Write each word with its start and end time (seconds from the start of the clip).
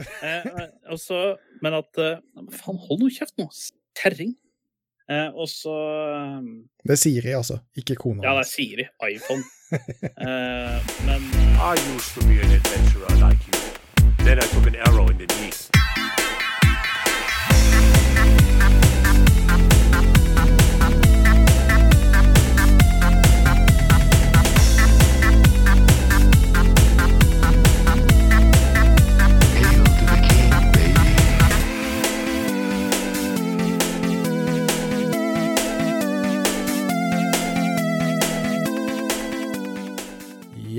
Eh, 0.00 0.46
eh, 0.46 0.68
og 0.92 0.98
så- 1.00 1.36
men 1.62 1.74
at 1.74 1.98
eh, 1.98 2.16
Faen, 2.52 2.78
hold 2.88 3.00
nå 3.02 3.08
kjeft 3.12 3.36
nå! 3.38 3.48
Terring! 3.96 4.34
Eh, 5.10 5.28
og 5.34 5.48
så 5.50 5.72
eh, 6.14 6.42
Det 6.86 6.92
er 6.94 7.00
Siri, 7.02 7.32
altså, 7.34 7.58
ikke 7.76 7.96
kona. 7.98 8.22
Ja, 8.22 8.36
det 8.38 8.46
er. 8.46 8.50
Siri. 8.50 8.86
iPhone. 9.14 9.44
Eh, 9.70 10.78
men 11.06 11.22
I 11.62 11.74
used 11.94 12.10
to 12.16 12.20
be 12.26 12.40
an 12.42 12.50
adventurer 12.58 13.12
like 13.22 13.38
you. 13.46 13.60
Then 14.24 14.38
I 14.38 14.46
took 14.52 14.66
an 14.66 14.74
arrow 14.86 15.06
in 15.10 15.18
the 15.18 15.26
knee. 15.26 15.79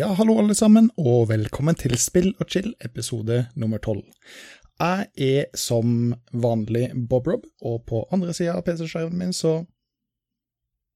Ja, 0.01 0.07
hallo 0.17 0.33
alle 0.41 0.55
sammen, 0.57 0.87
og 0.97 1.27
velkommen 1.29 1.75
til 1.77 1.91
Spill 2.01 2.31
og 2.41 2.47
chill, 2.49 2.71
episode 2.81 3.35
nummer 3.53 3.77
tolv. 3.77 4.01
Jeg 4.81 5.05
er 5.13 5.51
som 5.53 6.15
vanlig 6.33 6.87
Bob 7.09 7.27
Rob, 7.29 7.43
og 7.61 7.83
på 7.85 7.99
andre 8.09 8.33
sida 8.33 8.55
av 8.55 8.63
PC-skjermen 8.65 9.19
min 9.19 9.35
så 9.37 9.51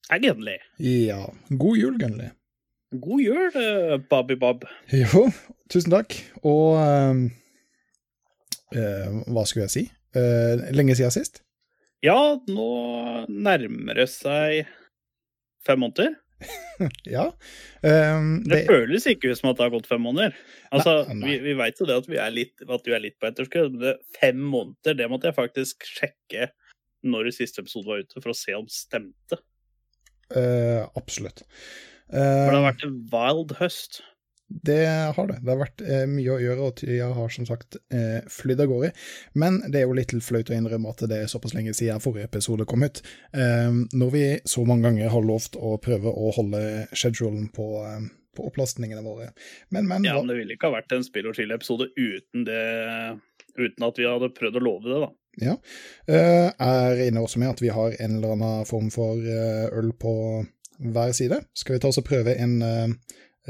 er 0.09 0.23
Gunley. 0.23 0.57
Ja, 0.81 1.19
god 1.51 1.77
jul, 1.77 1.99
Gunli. 2.01 2.31
God 3.03 3.21
jul, 3.21 3.45
eh, 3.61 3.93
Bobby 4.09 4.39
Bob. 4.41 4.65
Jo, 4.89 5.27
tusen 5.69 5.93
takk. 5.93 6.17
Og 6.41 6.81
øh, 6.81 7.21
hva 8.73 9.45
skulle 9.45 9.67
jeg 9.67 9.75
si? 9.75 9.85
Uh, 10.17 10.65
lenge 10.73 10.97
siden 10.97 11.13
sist? 11.13 11.43
Ja, 12.01 12.39
nå 12.49 12.69
nærmer 13.29 14.01
det 14.01 14.09
seg 14.17 14.65
fem 15.67 15.85
måneder. 15.85 16.24
Ja. 17.15 17.29
Um, 17.81 18.41
Det, 18.43 18.51
det, 18.51 18.61
føles 18.67 19.05
ikke 19.07 19.31
som 19.37 19.51
at 19.51 19.59
det 19.59 19.67
har 19.67 19.73
gått 19.77 19.89
fem 19.89 20.03
måneder. 20.03 20.35
Altså, 20.75 20.97
Nei, 21.07 21.15
nei. 21.19 21.29
Vi, 21.29 21.37
vi 21.45 21.57
veit 21.61 21.79
jo 21.79 21.87
det 21.87 21.99
at, 22.01 22.09
vi 22.11 22.19
er 22.21 22.33
litt, 22.33 22.65
at 22.65 22.85
du 22.85 22.91
er 22.95 23.03
litt 23.03 23.17
på 23.21 23.29
etterskudd, 23.29 23.75
men 23.75 23.83
det, 23.85 23.95
fem 24.19 24.41
måneder, 24.41 24.97
det 24.99 25.09
måtte 25.11 25.31
jeg 25.31 25.39
faktisk 25.39 25.87
sjekke 25.87 26.49
når 27.05 27.29
siste 27.35 27.61
episode 27.61 27.87
var 27.87 28.01
ute, 28.01 28.17
for 28.17 28.33
å 28.33 28.37
se 28.37 28.55
om 28.57 28.65
det 28.65 28.73
stemte. 28.75 29.39
Uh, 30.33 30.83
absolutt. 30.97 31.45
For 32.09 32.49
det 32.51 32.57
har 32.57 32.67
vært 32.67 32.85
en 32.85 32.97
wild 33.13 33.55
høst. 33.59 34.01
Det 34.47 34.81
har 35.15 35.27
det. 35.27 35.39
Det 35.41 35.49
har 35.49 35.57
vært 35.57 35.81
eh, 35.81 36.03
mye 36.09 36.35
å 36.35 36.41
gjøre, 36.41 36.67
og 36.67 36.75
tida 36.77 37.07
har 37.17 37.31
som 37.33 37.47
sagt 37.49 37.79
eh, 37.89 38.19
flydd 38.29 38.61
av 38.61 38.69
gårde. 38.69 38.91
Men 39.41 39.57
det 39.73 39.81
er 39.81 39.87
jo 39.87 39.95
litt 39.97 40.13
flaut 40.21 40.51
å 40.51 40.57
innrømme 40.57 40.91
at 40.91 41.01
det 41.09 41.17
er 41.23 41.31
såpass 41.31 41.55
lenge 41.57 41.73
siden 41.73 42.03
forrige 42.03 42.29
episode 42.29 42.67
kom 42.69 42.85
ut. 42.85 43.01
Eh, 43.33 43.73
når 43.97 44.13
vi 44.13 44.25
så 44.45 44.65
mange 44.69 44.85
ganger 44.85 45.09
har 45.13 45.25
lovt 45.25 45.57
å 45.57 45.75
prøve 45.81 46.13
å 46.13 46.29
holde 46.37 46.61
schedulen 46.93 47.49
på, 47.55 47.71
eh, 47.89 48.05
på 48.37 48.45
opplastningene 48.51 49.01
våre. 49.05 49.31
Men, 49.73 49.89
men, 49.89 50.05
Ja, 50.05 50.19
men 50.19 50.29
det 50.29 50.37
ville 50.43 50.57
ikke 50.59 50.69
ha 50.69 50.77
vært 50.77 50.93
en 50.93 51.05
Spill 51.07 51.31
og 51.31 51.37
chill-episode 51.39 51.89
uten 51.97 52.45
Uten 53.55 53.85
at 53.87 53.95
vi 53.95 54.03
hadde 54.03 54.33
prøvd 54.35 54.57
å 54.59 54.63
love 54.65 54.89
det, 54.91 54.97
da. 54.99 55.07
ja. 55.47 55.53
Eh, 56.11 56.49
er 56.59 57.03
inne 57.05 57.21
også 57.23 57.39
med 57.39 57.53
at 57.53 57.61
vi 57.63 57.69
har 57.71 57.95
en 58.03 58.17
eller 58.17 58.33
annen 58.35 58.65
form 58.67 58.89
for 58.91 59.15
eh, 59.23 59.69
øl 59.71 59.93
på 59.95 60.11
hver 60.91 61.13
side. 61.15 61.39
Skal 61.55 61.77
vi 61.77 61.79
ta 61.85 61.87
oss 61.87 62.01
og 62.01 62.07
prøve 62.09 62.33
en 62.35 62.57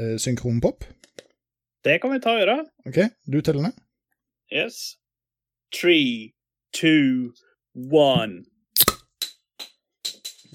eh, 0.00 0.16
synkronpop? 0.22 0.84
Det 1.86 2.00
kan 2.02 2.12
vi 2.12 2.20
ta 2.22 2.34
og 2.34 2.42
gjøre. 2.42 2.58
OK, 2.88 2.98
du 3.30 3.40
teller 3.40 3.68
ned. 3.68 3.78
Yes. 4.52 4.96
Three, 5.74 6.34
two, 6.72 7.32
one. 7.74 8.44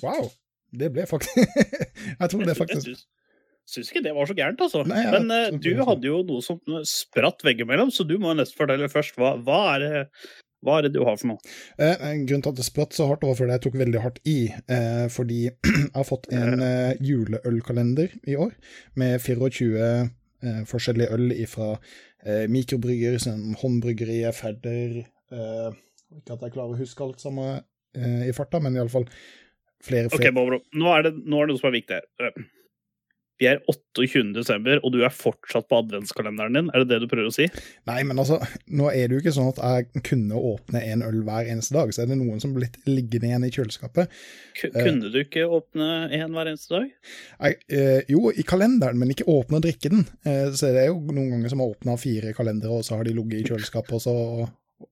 Wow. 0.02 0.32
Det 0.72 0.88
ble 0.96 1.04
faktisk 1.04 1.36
Jeg 2.22 2.30
tror 2.32 2.46
det 2.48 2.54
faktisk 2.62 2.88
Jeg 2.88 3.74
syns 3.74 3.90
ikke 3.92 4.04
det 4.06 4.14
var 4.16 4.28
så 4.28 4.36
gærent, 4.36 4.62
altså. 4.64 4.84
Nei, 4.88 5.04
Men 5.14 5.32
eh, 5.36 5.58
du 5.62 5.84
hadde 5.88 6.08
jo 6.08 6.22
noe 6.28 6.44
som 6.44 6.60
spratt 6.88 7.44
veggimellom, 7.46 7.92
så 7.94 8.04
du 8.08 8.18
må 8.20 8.34
nesten 8.36 8.58
fortelle 8.58 8.90
først. 8.92 9.20
Hva, 9.20 9.36
hva, 9.46 9.60
er 9.76 9.84
det, 9.84 10.02
hva 10.62 10.78
er 10.78 10.86
det 10.86 10.94
du 10.94 11.02
har 11.06 11.18
for 11.18 11.32
noe? 11.32 11.52
Eh, 11.82 12.04
grunnen 12.28 12.44
til 12.46 12.54
at 12.54 12.60
det 12.60 12.68
spratt 12.68 12.94
så 12.94 13.08
hardt, 13.10 13.26
var 13.26 13.38
fordi 13.38 13.56
jeg 13.56 13.64
tok 13.66 13.78
veldig 13.82 14.04
hardt 14.04 14.20
i. 14.30 14.38
Eh, 14.70 15.06
fordi 15.14 15.40
jeg 15.50 15.90
har 15.96 16.08
fått 16.08 16.30
en 16.38 16.62
eh, 16.66 17.02
juleølkalender 17.02 18.14
i 18.30 18.38
år, 18.38 18.54
med 19.02 19.18
24 19.26 19.82
eh, 19.82 20.62
forskjellige 20.70 21.18
øl 21.18 21.34
fra 21.50 21.74
eh, 21.74 22.46
mikrobrygger, 22.52 23.18
som 23.24 23.56
håndbryggeriet, 23.62 24.38
Fedder 24.38 25.02
eh, 25.02 25.70
Ikke 26.20 26.38
at 26.38 26.46
jeg 26.46 26.58
klarer 26.58 26.76
å 26.76 26.82
huske 26.82 27.06
alt 27.06 27.22
sammen 27.24 27.62
i 27.92 28.32
farta, 28.32 28.62
men 28.64 28.78
iallfall 28.78 29.04
flere, 29.84 30.08
Ok, 30.08 30.22
flere. 30.22 30.60
Nå 30.80 30.92
er, 30.96 31.02
det, 31.04 31.10
nå 31.28 31.42
er 31.42 31.50
det 31.50 31.56
noe 31.58 31.60
som 31.60 31.68
er 31.68 31.74
viktig 31.76 31.98
her. 32.00 32.38
Vi 33.42 33.48
er 33.50 33.58
28. 33.66 34.36
desember, 34.36 34.78
og 34.86 34.94
du 34.94 35.00
er 35.02 35.10
fortsatt 35.10 35.66
på 35.72 35.80
adventskalenderen 35.82 36.54
din. 36.60 36.68
Er 36.72 36.84
det 36.84 36.92
det 36.92 37.00
du 37.02 37.08
prøver 37.10 37.32
å 37.32 37.34
si? 37.34 37.48
Nei, 37.90 38.04
men 38.06 38.22
altså, 38.22 38.38
nå 38.70 38.92
er 38.94 39.08
det 39.10 39.18
jo 39.18 39.22
ikke 39.24 39.34
sånn 39.34 39.50
at 39.50 39.62
jeg 39.66 40.04
kunne 40.06 40.38
åpne 40.38 40.84
en 40.92 41.02
øl 41.08 41.24
hver 41.26 41.50
eneste 41.50 41.74
dag, 41.74 41.90
så 41.96 42.04
er 42.04 42.12
det 42.12 42.20
noen 42.22 42.38
som 42.44 42.54
blir 42.54 42.70
blitt 42.70 42.78
liggende 42.86 43.32
igjen 43.32 43.48
i 43.48 43.52
kjøleskapet. 43.56 44.14
K 44.60 44.70
Eh. 44.70 44.84
kunne 44.86 45.10
du 45.10 45.18
ikke 45.24 45.48
åpne 45.50 45.88
en 46.14 46.36
hver 46.36 46.52
eneste 46.52 46.76
dag? 46.76 46.92
Jeg, 47.42 47.58
eh, 47.74 48.02
jo, 48.14 48.30
i 48.30 48.46
kalenderen, 48.46 49.00
men 49.02 49.10
ikke 49.10 49.26
åpne 49.26 49.58
og 49.58 49.66
drikke 49.66 49.90
den. 49.90 50.06
Eh, 50.22 50.52
så 50.54 50.70
det 50.70 50.84
er 50.86 50.92
jo 50.92 51.00
noen 51.10 51.32
ganger 51.34 51.50
som 51.50 51.64
har 51.64 51.74
åpna 51.74 51.98
fire 51.98 52.34
kalendere, 52.38 52.78
og 52.78 52.86
så 52.86 53.00
har 53.00 53.08
de 53.10 53.16
ligget 53.18 53.42
i 53.42 53.50
kjøleskapet 53.50 53.98
og, 53.98 54.04
så, 54.06 54.16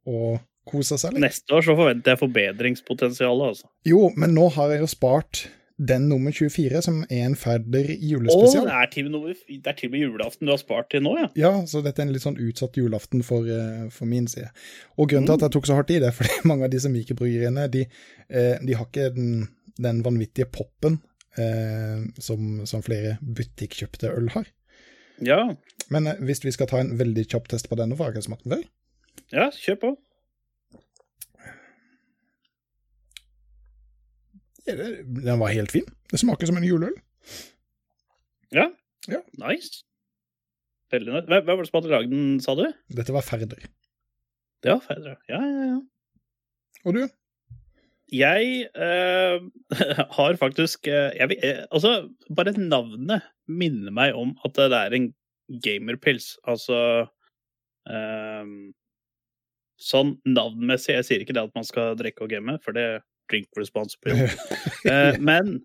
og 0.09 0.39
kosa 0.69 0.97
seg 0.97 1.13
litt. 1.13 1.27
Neste 1.27 1.53
år 1.53 1.61
så 1.65 1.77
forventer 1.77 2.15
jeg 2.15 2.21
forbedringspotensialet, 2.25 3.53
altså. 3.53 3.69
Jo, 3.85 4.09
men 4.17 4.33
nå 4.33 4.49
har 4.57 4.73
jeg 4.73 4.81
jo 4.83 4.89
spart 4.89 5.45
den 5.79 6.09
nummer 6.11 6.31
24, 6.35 6.81
som 6.83 6.97
er 7.07 7.21
en 7.23 7.35
Færder 7.39 7.87
Å, 7.93 7.97
julespesial. 8.11 8.65
det 8.67 8.73
er 8.75 8.89
til 8.91 9.09
det 9.13 9.67
er 9.71 9.77
til 9.79 9.87
og 9.87 9.93
med 9.93 10.01
julaften 10.03 10.45
du 10.49 10.51
har 10.51 10.59
spart 10.59 10.89
til 10.91 11.03
nå, 11.05 11.13
ja. 11.17 11.29
Ja, 11.39 11.51
så 11.71 11.79
dette 11.85 12.01
er 12.03 12.07
en 12.09 12.11
litt 12.13 12.25
sånn 12.25 12.39
utsatt 12.43 12.75
julaften 12.75 13.23
for, 13.23 13.47
eh, 13.47 13.85
for 13.95 14.05
min 14.11 14.27
side. 14.27 14.49
Og 14.99 15.07
grunnen 15.13 15.25
til 15.29 15.37
at 15.37 15.45
jeg 15.47 15.55
tok 15.55 15.69
så 15.69 15.77
hardt 15.79 15.93
i 15.95 16.01
det, 16.03 16.11
fordi 16.17 16.41
mange 16.51 16.67
av 16.67 16.73
disse 16.73 16.91
mikrobryggeriene, 16.91 17.69
de, 17.71 17.85
eh, 18.29 18.57
de 18.59 18.75
har 18.75 18.89
ikke 18.89 19.07
den, 19.15 19.47
den 19.79 20.03
vanvittige 20.03 20.49
poppen 20.51 20.99
eh, 21.39 22.03
som, 22.19 22.65
som 22.67 22.83
flere 22.83 23.15
butikkjøpte 23.23 24.11
øl 24.11 24.29
har. 24.35 24.51
Ja, 25.23 25.41
Men 25.89 26.07
eh, 26.11 26.19
hvis 26.27 26.43
vi 26.43 26.51
skal 26.55 26.67
ta 26.71 26.83
en 26.83 26.93
veldig 26.99 27.23
kjapp 27.31 27.47
test 27.55 27.71
på 27.71 27.79
denne, 27.79 27.95
for 27.95 28.03
jeg 28.07 28.13
har 28.13 28.19
ikke 28.19 28.29
smakt 28.29 28.43
den 28.47 28.59
før. 28.59 28.69
ja 29.31 29.49
kjør 29.55 29.79
på. 29.87 29.95
Ja, 29.95 29.95
det- 34.58 34.58
Den 34.77 35.39
var 35.41 35.53
helt 35.53 35.71
fin. 35.73 35.87
Det 36.11 36.19
smaker 36.21 36.49
som 36.49 36.57
en 36.59 36.65
juleøl. 36.67 36.95
Ja. 38.55 38.69
Ja. 39.09 39.21
Nice. 39.41 39.83
Veldig. 40.91 41.13
Hvem 41.13 41.45
hvem 41.45 41.47
var 41.57 41.63
det 41.63 41.69
som 41.69 41.77
hadde 41.79 41.93
lagd 41.93 42.11
den, 42.13 42.39
sa 42.41 42.55
du? 42.57 42.65
Dette 42.97 43.13
var 43.13 43.25
Færder. 43.25 43.67
Det 44.63 44.73
var 44.73 44.81
Færder, 44.83 45.15
Ja, 45.29 45.39
ja, 45.39 45.65
ja. 45.73 45.79
Og 46.85 46.95
du? 46.95 47.03
Jeg 48.09 48.69
eh, 48.73 49.37
har 50.17 50.39
faktisk 50.41 50.87
eh, 50.87 51.13
jeg, 51.19 51.37
eh, 51.43 51.63
Altså, 51.69 52.09
bare 52.35 52.55
navnet 52.57 53.21
minner 53.47 53.93
meg 53.93 54.17
om 54.17 54.33
at 54.45 54.57
det 54.57 54.73
er 54.73 54.95
en 54.97 55.07
gamerpils. 55.63 56.33
Altså 56.47 56.79
eh, 57.89 58.49
Sånn 59.79 60.17
navnmessig. 60.27 60.97
Jeg 60.97 61.07
sier 61.07 61.21
ikke 61.23 61.37
det 61.37 61.45
at 61.45 61.55
man 61.55 61.67
skal 61.67 61.95
drikke 61.99 62.25
og 62.25 62.33
game, 62.33 62.57
for 62.65 62.75
det 62.75 62.87
drink 63.31 63.47
responsible. 63.57 64.15
Eh, 64.89 65.17
men 65.19 65.59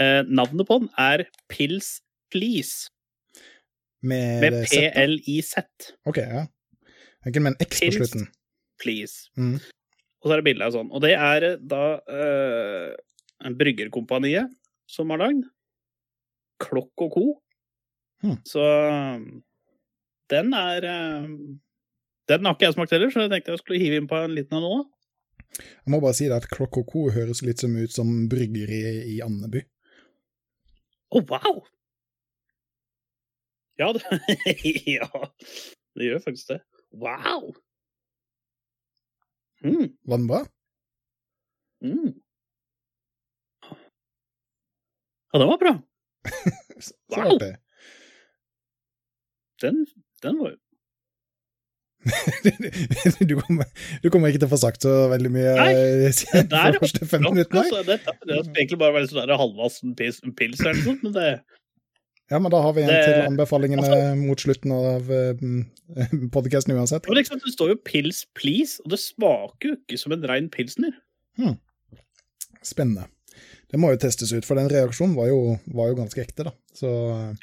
eh, 0.00 0.22
navnet 0.26 0.66
på 0.66 0.80
den 0.80 0.88
er 0.98 1.22
Pils 1.48 2.00
Please, 2.30 2.90
Med, 4.02 4.40
med. 4.40 4.66
PLIZ. 4.66 5.54
Ok, 6.06 6.16
ja. 6.16 6.46
Ikke 7.26 7.40
med 7.40 7.52
en 7.52 7.66
X 7.66 7.80
på 7.80 7.92
slutten. 7.92 8.28
Please. 8.80 9.30
Mm. 9.36 9.58
Og 10.20 10.28
så 10.28 10.34
er 10.34 10.40
det 10.40 10.46
bilde 10.46 10.66
av 10.66 10.74
sånn. 10.74 10.90
Og 10.94 11.02
det 11.04 11.12
er 11.16 11.46
eh, 11.46 11.58
da 11.60 11.84
uh, 12.00 12.94
en 13.44 13.56
bryggerkompaniet 13.58 14.50
som 14.90 15.12
har 15.12 15.22
lagd. 15.24 15.44
Klokk 16.62 17.06
og 17.06 17.16
co. 17.16 17.26
Hmm. 18.20 18.38
Så 18.44 18.62
den 20.28 20.50
er 20.52 20.84
Den 22.28 22.44
har 22.44 22.52
ikke 22.52 22.66
jeg 22.66 22.74
smakt 22.76 22.92
heller, 22.92 23.10
så 23.10 23.24
jeg 23.24 23.30
tenkte 23.32 23.54
jeg 23.54 23.62
skulle 23.62 23.80
hive 23.80 23.96
inn 23.96 24.10
på 24.10 24.18
en 24.20 24.34
liten 24.36 24.58
en 24.58 24.66
nå. 24.66 24.82
Jeg 25.58 25.90
må 25.92 25.98
bare 26.02 26.14
si 26.16 26.28
det 26.30 26.36
at 26.38 26.48
Klokk 26.52 26.78
og 26.80 26.86
Co 26.92 27.02
høres 27.14 27.42
litt 27.46 27.60
som 27.62 27.74
ut 27.76 27.92
som 27.92 28.10
bryggeri 28.30 28.80
i 29.14 29.18
Andeby. 29.24 29.64
Å, 31.10 31.22
wow! 31.26 31.60
Ja, 33.80 33.90
det, 33.96 34.04
ja, 34.98 35.08
det 35.96 36.06
gjør 36.10 36.22
faktisk 36.26 36.52
det. 36.52 36.60
Wow! 36.92 37.50
Mm, 39.64 39.90
Var 40.08 40.16
den 40.22 40.28
bra? 40.30 40.40
mm. 41.84 42.10
Ja, 45.32 45.38
den 45.38 45.48
var 45.48 45.58
bra. 45.62 45.74
Wow. 47.10 47.38
Den, 49.60 49.82
den 50.24 50.38
var 50.40 50.54
du, 53.28 53.34
kommer, 53.36 53.66
du 54.00 54.08
kommer 54.08 54.30
ikke 54.30 54.40
til 54.40 54.48
å 54.48 54.52
få 54.54 54.58
sagt 54.62 54.86
så 54.86 54.92
veldig 55.12 55.30
mye 55.34 55.50
Nei, 55.58 55.72
eh, 55.76 56.20
Det 56.32 56.46
de 56.48 56.80
første 56.80 57.08
fem 57.10 57.26
minuttene. 57.26 57.60
altså, 57.60 57.82
det, 57.84 57.98
det 58.24 58.36
er 58.38 58.46
egentlig 58.54 58.78
bare 58.80 58.94
være 58.96 59.10
sånn 59.10 59.32
halvvassen 59.42 59.92
pils, 59.98 60.22
pils 60.38 60.62
eller 60.64 60.78
noe 60.78 60.86
sånt, 60.86 61.04
men 61.04 61.12
det 61.18 61.26
Ja, 62.30 62.38
men 62.38 62.48
da 62.54 62.62
har 62.64 62.72
vi 62.72 62.86
en 62.86 62.88
Det- 62.94 63.04
til 63.04 63.20
anbefalingene 63.26 64.00
mot 64.22 64.40
slutten 64.40 64.72
av 64.72 65.10
uh, 65.12 66.16
podkasten 66.32 66.72
uansett. 66.78 67.08
Og 67.10 67.18
liksom, 67.20 67.42
Det 67.44 67.52
står 67.52 67.74
jo 67.74 67.78
'pils 67.84 68.24
please', 68.38 68.80
og 68.84 68.94
det 68.94 69.00
smaker 69.02 69.68
jo 69.68 69.76
ikke 69.76 69.98
som 69.98 70.12
en 70.16 70.24
rein 70.24 70.48
pilsner. 70.48 70.96
Spennende. 72.62 73.08
Det 73.70 73.78
må 73.78 73.92
jo 73.92 74.00
testes 74.02 74.32
ut, 74.34 74.46
for 74.46 74.58
den 74.58 74.70
reaksjonen 74.70 75.14
var 75.14 75.28
jo, 75.30 75.54
var 75.70 75.92
jo 75.92 75.98
ganske 76.00 76.22
ekte, 76.22 76.48
da. 76.48 76.54
Så 76.74 76.90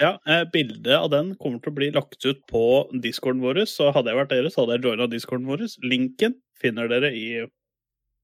Ja, 0.02 0.18
eh, 0.28 0.44
Bildet 0.52 0.92
av 0.98 1.10
den 1.14 1.34
kommer 1.40 1.62
til 1.64 1.72
å 1.72 1.78
bli 1.78 1.90
lagt 1.96 2.20
ut 2.26 2.42
på 2.52 2.64
discorden 3.04 3.44
vår, 3.46 3.64
så 3.72 3.94
hadde 3.96 4.12
jeg 4.12 4.20
vært 4.20 4.34
dere, 4.36 4.52
så 4.52 4.66
hadde 4.66 4.78
jeg 4.78 4.90
joina 4.90 5.08
discorden 5.12 5.48
vår. 5.48 5.64
Linken 5.88 6.36
finner 6.60 6.92
dere 6.92 7.14
i 7.16 7.28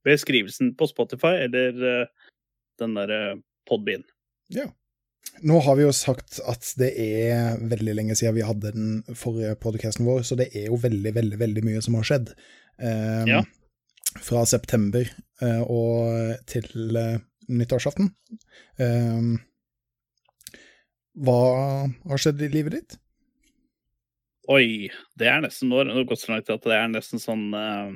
beskrivelsen 0.04 0.74
på 0.76 0.88
Spotify 0.92 1.38
eller 1.46 1.84
eh, 1.90 2.30
den 2.82 2.96
derre 3.00 3.22
podbean. 3.70 4.04
nå 5.42 5.60
har 5.66 5.78
vi 5.80 5.86
jo 5.86 5.94
sagt 5.96 6.40
at 6.50 6.68
det 6.80 6.92
er 7.00 7.58
veldig 7.72 7.96
lenge 7.98 8.16
siden 8.20 8.36
vi 8.38 8.46
hadde 8.46 8.74
den 8.76 9.18
forrige 9.18 9.56
podcasten 9.64 10.06
vår, 10.08 10.26
så 10.28 10.38
det 10.40 10.52
er 10.54 10.68
jo 10.70 10.80
veldig, 10.82 11.16
veldig, 11.16 11.40
veldig 11.40 11.66
mye 11.66 11.84
som 11.86 11.98
har 12.00 12.10
skjedd. 12.10 12.34
Um, 12.78 13.28
Ja. 13.32 13.44
Fra 14.22 14.44
september 14.46 15.08
uh, 15.42 15.64
og 15.64 16.36
til 16.46 16.98
eh, 17.00 17.16
nyttårsaften. 17.60 18.12
Um, 18.82 19.36
hva 21.14 21.40
har 22.10 22.22
skjedd 22.22 22.42
i 22.42 22.50
livet 22.54 22.78
ditt? 22.78 22.98
Oi, 24.52 24.90
det 25.20 25.30
er 25.30 25.44
nesten 25.44 25.70
nå 25.72 25.84
har 25.86 26.08
gått 26.10 26.24
så 26.24 26.34
langt 26.34 26.50
at 26.52 26.66
det 26.68 26.76
er 26.76 26.90
nesten 26.92 27.22
sånn 27.22 27.46
uh... 27.56 27.94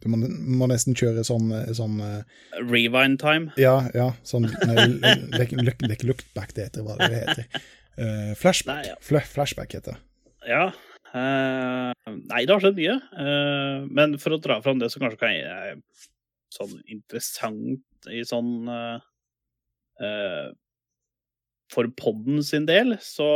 Du 0.00 0.08
må, 0.08 0.16
må 0.58 0.66
nesten 0.70 0.96
kjøre 0.96 1.22
sånn, 1.28 1.50
sånn 1.76 1.98
eh, 2.00 2.38
rewind 2.56 3.18
time. 3.20 3.52
Ja, 3.60 3.82
ja. 3.92 4.06
Sånn 4.24 4.46
nei, 4.48 4.86
Det 4.96 5.42
er 5.42 5.44
ikke 5.44 5.60
det 5.60 5.74
er 5.90 5.96
ikke 5.98 6.08
lookback 6.08 6.54
det 6.56 6.70
heter, 6.70 6.86
hva 6.86 6.96
det 6.96 7.10
heter. 7.18 7.60
Uh, 8.00 8.30
flashback. 8.40 8.78
Nei, 8.80 8.94
ja. 8.94 8.96
Fl 9.04 9.20
flashback 9.28 9.76
heter 9.76 9.98
det. 9.98 10.00
Ja. 10.48 10.70
Uh, 11.12 11.92
nei, 12.30 12.46
det 12.46 12.54
har 12.54 12.64
skjedd 12.64 12.80
mye. 12.80 12.96
Uh, 13.12 13.84
men 13.92 14.16
for 14.22 14.38
å 14.38 14.40
dra 14.40 14.56
fram 14.64 14.80
det 14.80 14.88
som 14.88 15.04
kanskje 15.04 15.20
kan 15.20 15.36
jeg, 15.36 15.76
sånn 16.56 16.78
interessant 16.88 17.84
i 18.08 18.22
sånn 18.26 18.68
eh, 18.70 19.00
eh, 20.04 20.50
For 21.72 21.90
podden 22.00 22.42
sin 22.46 22.66
del, 22.68 22.96
så 23.04 23.28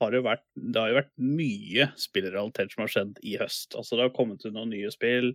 har 0.00 0.14
det 0.14 0.22
vært 0.24 0.44
Det 0.56 0.80
har 0.80 0.92
jo 0.92 1.00
vært 1.00 1.12
mye 1.20 1.88
spillrealitet 2.00 2.72
som 2.72 2.84
har 2.86 2.92
skjedd 2.94 3.18
i 3.26 3.36
høst. 3.40 3.74
Altså, 3.76 3.96
det 3.96 4.06
har 4.06 4.14
kommet 4.16 4.44
ut 4.46 4.54
noen 4.54 4.72
nye 4.72 4.92
spill. 4.94 5.34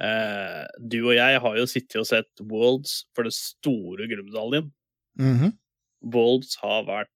Eh, 0.00 0.62
du 0.80 1.02
og 1.02 1.16
jeg 1.18 1.40
har 1.44 1.58
jo 1.58 1.66
sittet 1.68 1.98
og 2.00 2.08
sett 2.08 2.44
Worlds 2.48 3.02
for 3.16 3.28
det 3.28 3.34
store 3.36 4.08
gullmedaljen. 4.08 4.70
Mhm. 5.20 5.52
Worlds 6.14 6.56
har 6.62 6.86
vært 6.88 7.10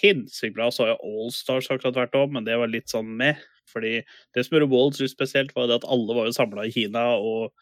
hinsikt 0.00 0.56
bra. 0.56 0.70
Så 0.72 0.84
har 0.84 0.94
jo 0.94 1.12
Allstars 1.26 1.68
akkurat 1.70 2.00
vært 2.00 2.16
om, 2.18 2.32
men 2.34 2.46
det 2.48 2.56
var 2.58 2.72
litt 2.72 2.90
sånn 2.90 3.12
med. 3.20 3.38
Fordi 3.70 4.00
det 4.34 4.44
som 4.44 4.56
gjorde 4.56 4.70
Worlds 4.72 5.00
litt 5.02 5.12
spesielt, 5.14 5.54
var 5.56 5.68
det 5.68 5.80
at 5.82 5.88
alle 5.90 6.16
var 6.16 6.28
jo 6.28 6.36
samla 6.36 6.66
i 6.66 6.74
Kina, 6.74 7.04
og, 7.16 7.52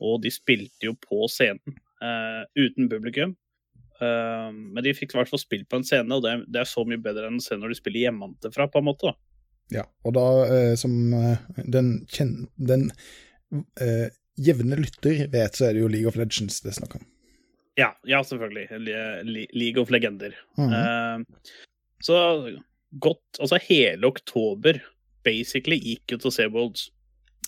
og 0.00 0.22
de 0.24 0.32
spilte 0.34 0.88
jo 0.88 0.96
på 1.00 1.28
scenen 1.30 1.78
uh, 2.02 2.42
uten 2.58 2.88
publikum. 2.90 3.36
Uh, 4.00 4.48
men 4.52 4.82
de 4.84 4.94
fikk 4.96 5.12
i 5.14 5.20
hvert 5.20 5.30
fall 5.30 5.42
spilt 5.42 5.68
på 5.68 5.80
en 5.80 5.86
scene, 5.86 6.08
og 6.16 6.24
det, 6.24 6.38
det 6.48 6.62
er 6.62 6.68
så 6.68 6.84
mye 6.88 7.00
bedre 7.02 7.28
enn 7.28 7.40
å 7.40 7.44
se 7.44 7.58
når 7.60 7.74
de 7.74 7.80
spiller 7.80 8.06
hjemmefra, 8.08 8.68
på 8.72 8.80
en 8.80 8.88
måte. 8.88 9.12
da. 9.12 9.16
Ja, 9.80 9.84
og 10.08 10.16
da, 10.16 10.26
uh, 10.48 10.74
som 10.80 10.96
den, 11.68 11.92
kjen, 12.10 12.34
den 12.56 12.88
jevne 14.40 14.78
lytter 14.80 15.26
vet, 15.30 15.56
så 15.56 15.68
er 15.68 15.76
det 15.76 15.84
jo 15.84 15.90
League 15.90 16.08
of 16.08 16.18
Legends 16.18 16.60
det 16.64 16.72
er 16.72 16.78
snakk 16.80 16.96
om. 17.00 17.06
Ja, 17.78 17.92
ja 18.08 18.20
selvfølgelig. 18.26 18.66
Le- 18.80 19.22
Le- 19.24 19.50
League 19.52 19.82
of 19.82 19.90
Legender. 19.90 20.34
Mhm. 20.58 20.72
Eh, 20.74 21.50
så 22.02 22.16
godt 22.90 23.38
Altså 23.38 23.58
hele 23.68 24.06
oktober 24.08 24.80
basically 25.24 25.76
gikk 25.78 26.14
jo 26.14 26.18
til 26.18 26.32
Seabolds. 26.32 26.88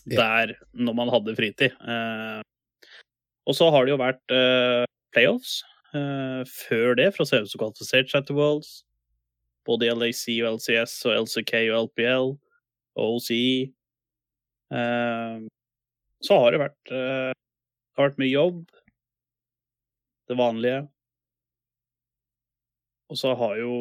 Der 0.08 0.54
når 0.72 0.96
man 0.96 1.10
hadde 1.12 1.37
fritid. 1.37 1.75
Eh, 1.81 2.40
og 3.46 3.58
så 3.58 3.70
har 3.75 3.84
det 3.84 3.94
jo 3.94 4.00
vært 4.00 4.34
eh, 4.34 4.84
playoffs 5.14 5.60
eh, 5.94 6.43
før 6.49 6.96
det, 6.99 7.10
se 7.16 7.37
hvem 7.37 7.50
som 7.50 7.62
kvalifiserte 7.62 8.14
seg 8.14 8.26
til 8.26 8.38
Worlds. 8.38 8.72
Både 9.66 9.93
LAC 9.94 10.25
og 10.43 10.58
LCS 10.58 10.96
og 11.06 11.26
LCK 11.26 11.54
og 11.70 11.88
LPL 11.88 12.32
og 12.99 13.19
OCE. 13.19 13.70
Så 16.22 16.38
har 16.38 16.55
det 16.55 16.60
vært, 16.62 16.81
det 16.88 17.37
har 17.98 18.08
vært 18.08 18.19
mye 18.19 18.32
jobb. 18.32 18.64
Det 20.31 20.38
vanlige. 20.38 20.81
Og 23.12 23.20
så 23.20 23.34
har 23.37 23.58
jo 23.60 23.72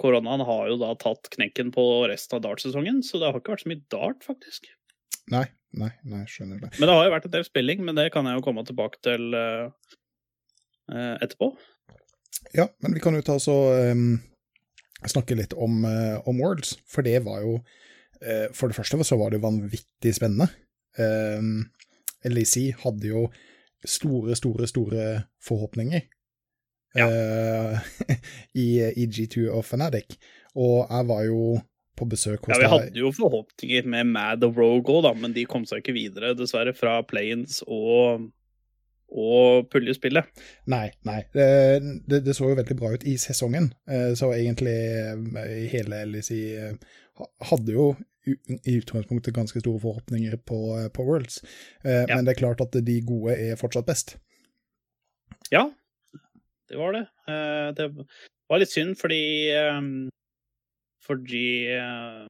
koronaen 0.00 0.42
har 0.48 0.70
jo 0.70 0.80
da 0.80 0.94
tatt 0.98 1.28
knekken 1.34 1.70
på 1.74 1.84
resten 2.10 2.38
av 2.38 2.46
dartsesongen, 2.46 3.02
så 3.04 3.20
det 3.20 3.28
har 3.28 3.38
ikke 3.38 3.54
vært 3.54 3.66
så 3.66 3.72
mye 3.74 3.86
dart, 3.92 4.24
faktisk. 4.24 4.70
Nei, 5.32 5.44
nei, 5.76 5.90
nei, 6.08 6.22
skjønner 6.30 6.62
det. 6.62 6.72
Men 6.78 6.88
det 6.88 6.96
har 6.96 7.08
jo 7.08 7.14
vært 7.16 7.28
en 7.28 7.34
del 7.34 7.46
spilling, 7.46 7.82
men 7.86 7.98
det 7.98 8.08
kan 8.14 8.28
jeg 8.28 8.38
jo 8.38 8.44
komme 8.46 8.64
tilbake 8.68 9.00
til 9.04 9.36
eh, 9.36 9.66
etterpå. 11.18 11.52
Ja, 12.54 12.68
men 12.84 12.96
vi 12.96 13.02
kan 13.04 13.16
jo 13.18 13.24
ta 13.26 13.36
så 13.42 13.56
um, 13.92 14.20
snakke 15.04 15.36
litt 15.36 15.52
om, 15.58 15.82
uh, 15.84 16.16
om 16.28 16.40
Worlds, 16.40 16.76
for 16.88 17.04
det 17.04 17.18
var 17.26 17.42
jo 17.42 17.58
uh, 17.58 18.46
For 18.56 18.70
det 18.70 18.78
første 18.78 19.04
så 19.04 19.18
var 19.20 19.34
det 19.34 19.42
vanvittig 19.42 20.14
spennende. 20.16 20.48
Um, 20.98 21.68
LAC 22.24 22.56
hadde 22.82 23.10
jo 23.10 23.26
store, 23.86 24.36
store, 24.36 24.66
store 24.66 25.04
forhåpninger 25.44 26.00
eh, 26.98 27.90
i, 28.64 28.68
i 28.96 29.06
G2 29.06 29.48
og 29.52 29.64
Fnatic, 29.64 30.16
og 30.54 30.88
jeg 30.90 31.08
var 31.08 31.22
jo 31.28 31.42
på 31.98 32.06
besøk 32.08 32.46
hos 32.46 32.54
Ja, 32.54 32.58
Vi 32.58 32.64
deg 32.64 32.72
hadde 32.72 33.02
jo 33.02 33.12
forhåpninger 33.16 33.86
med 33.90 34.10
Mad 34.14 34.44
og 34.46 34.58
Rogue 34.60 34.98
òg, 35.02 35.08
men 35.20 35.34
de 35.36 35.44
kom 35.50 35.66
seg 35.68 35.82
ikke 35.82 35.96
videre, 35.96 36.34
dessverre, 36.38 36.74
fra 36.76 36.98
Planes 37.06 37.60
og, 37.66 38.28
og 39.10 39.66
puljespillet. 39.72 40.28
Nei, 40.70 40.86
nei. 41.08 41.22
Det, 41.34 41.48
det, 42.06 42.22
det 42.26 42.36
så 42.36 42.50
jo 42.50 42.58
veldig 42.58 42.76
bra 42.78 42.92
ut 42.94 43.06
i 43.08 43.16
sesongen. 43.20 43.72
Eh, 43.90 44.12
Så 44.18 44.30
egentlig 44.36 44.76
eh, 44.76 45.66
hele 45.72 46.04
LEC 46.12 46.30
eh, 46.36 46.94
hadde 47.50 47.74
jo 47.74 47.90
i 48.28 48.74
utgangspunktet 48.76 49.32
ganske 49.32 49.60
store 49.62 49.80
forhåpninger 49.80 50.34
på, 50.44 50.58
på 50.92 51.04
Worlds. 51.06 51.40
Men 51.80 52.10
Ja. 52.10 52.18
Det 52.26 52.34
er 52.34 52.40
klart 52.42 52.60
at 52.60 52.76
de 52.84 52.96
gode 53.08 53.32
er 53.40 53.56
fortsatt 53.56 53.86
best. 53.88 54.18
Ja, 55.48 55.62
det 56.68 56.76
var 56.76 56.92
det. 56.92 57.06
Det 57.78 57.86
var 58.52 58.60
litt 58.60 58.74
synd 58.74 58.98
fordi 59.00 59.22
Fordi 61.08 61.46
uh, 61.72 62.28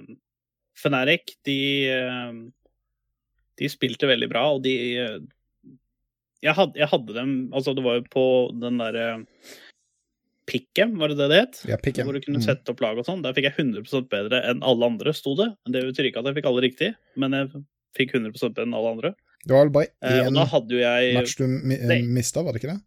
Fnatic, 0.78 1.34
de 1.48 1.58
uh, 1.90 2.32
De 3.58 3.68
spilte 3.72 4.06
veldig 4.06 4.28
bra, 4.30 4.44
og 4.54 4.62
de 4.62 4.74
uh, 5.02 5.18
jeg 6.38 6.54
hadde, 6.54 6.78
jeg 6.78 6.86
hadde 6.86 7.14
dem 7.16 7.30
Altså, 7.50 7.74
det 7.74 7.82
var 7.82 7.98
jo 7.98 8.04
på 8.14 8.26
den 8.62 8.78
derre 8.78 9.08
Pick'em, 10.48 10.94
var 10.96 11.10
det 11.12 11.18
det 11.18 11.26
det 11.28 11.38
het? 11.42 11.58
Ja. 11.68 11.76
Hvor 12.06 12.14
du 12.16 12.22
kunne 12.24 12.38
Mm. 12.40 12.46
sette 12.46 12.72
opp 12.72 12.80
lag 12.80 12.96
og 12.96 13.04
sånn. 13.04 13.20
Der 13.20 13.34
fikk 13.36 13.50
jeg 13.50 13.56
100% 13.58 14.08
bedre 14.08 14.38
enn 14.48 14.62
alle 14.64 14.86
andre, 14.86 15.12
sto 15.12 15.34
det. 15.36 15.50
Det 15.68 15.82
betyr 15.90 16.08
ikke 16.08 16.22
at 16.22 16.30
jeg 16.30 16.38
fikk 16.38 16.48
alle 16.48 16.62
riktig, 16.64 16.88
men 17.20 17.36
jeg 17.36 17.50
fikk 17.98 18.14
100 18.14 18.32
bedre 18.32 18.64
enn 18.64 18.72
alle 18.78 18.94
andre. 18.96 19.10
Det 19.44 19.52
var 19.52 19.66
vel 19.66 19.74
bare 19.76 19.90
én 20.08 20.32
jeg 20.80 21.14
match 21.18 21.36
du 21.36 21.46
mi 21.46 21.76
Nei. 21.76 22.00
mista, 22.02 22.42
var 22.42 22.56
det 22.56 22.62
ikke 22.62 22.72
det? 22.72 22.80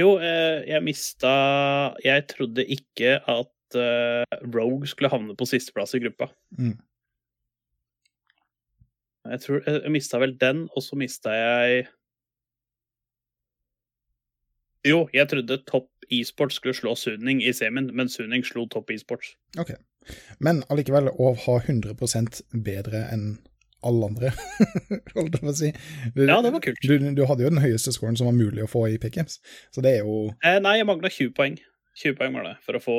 Jo, 0.00 0.08
jeg 0.18 0.82
mista 0.82 1.94
Jeg 2.02 2.26
trodde 2.32 2.64
ikke 2.64 3.20
at 3.28 3.51
eh, 3.78 4.38
Rogue 4.54 4.88
skulle 4.90 5.10
havne 5.12 5.36
på 5.38 5.48
sisteplass 5.48 5.94
i 5.94 6.02
gruppa. 6.02 6.30
Mm. 6.58 6.76
Jeg 9.30 9.40
tror 9.40 9.60
jeg, 9.62 9.82
jeg 9.84 9.94
mista 9.94 10.18
vel 10.18 10.34
den, 10.40 10.64
og 10.74 10.82
så 10.82 10.98
mista 10.98 11.34
jeg 11.36 11.84
Jo, 14.82 15.04
jeg 15.14 15.28
trodde 15.30 15.60
Topp 15.70 15.92
e-sports 16.10 16.56
skulle 16.58 16.74
slå 16.74 16.96
Suning 16.98 17.38
i 17.44 17.52
semien, 17.54 17.92
men 17.94 18.10
Suning 18.10 18.42
slo 18.42 18.66
Topp 18.66 18.90
e-sports. 18.90 19.36
Okay. 19.58 19.78
Men 20.42 20.64
allikevel 20.74 21.12
å 21.12 21.32
ha 21.38 21.56
100 21.62 21.94
bedre 22.66 23.04
enn 23.14 23.36
alle 23.86 24.08
andre, 24.10 24.30
holdt 25.16 25.36
jeg 25.36 25.42
på 25.42 25.50
å 25.50 25.56
si. 25.58 25.70
Du, 26.14 26.22
Ja, 26.26 26.38
det 26.42 26.52
var 26.54 26.62
kult. 26.62 26.82
Du, 26.82 27.08
du 27.14 27.22
hadde 27.26 27.46
jo 27.46 27.50
den 27.50 27.62
høyeste 27.62 27.94
scoren 27.94 28.18
som 28.18 28.28
var 28.30 28.36
mulig 28.36 28.62
å 28.62 28.70
få 28.70 28.84
i 28.90 28.98
pickgames, 29.02 29.40
så 29.74 29.82
det 29.82 29.96
er 29.96 30.06
jo 30.06 30.32
Eh, 30.46 30.58
nei, 30.62 30.76
jeg 30.78 30.88
mangla 30.88 31.10
20 31.10 31.34
poeng. 31.38 31.58
20 31.98 32.16
poeng 32.18 32.36
var 32.38 32.48
det, 32.48 32.56
for 32.64 32.78
å 32.78 32.82
få 32.82 32.98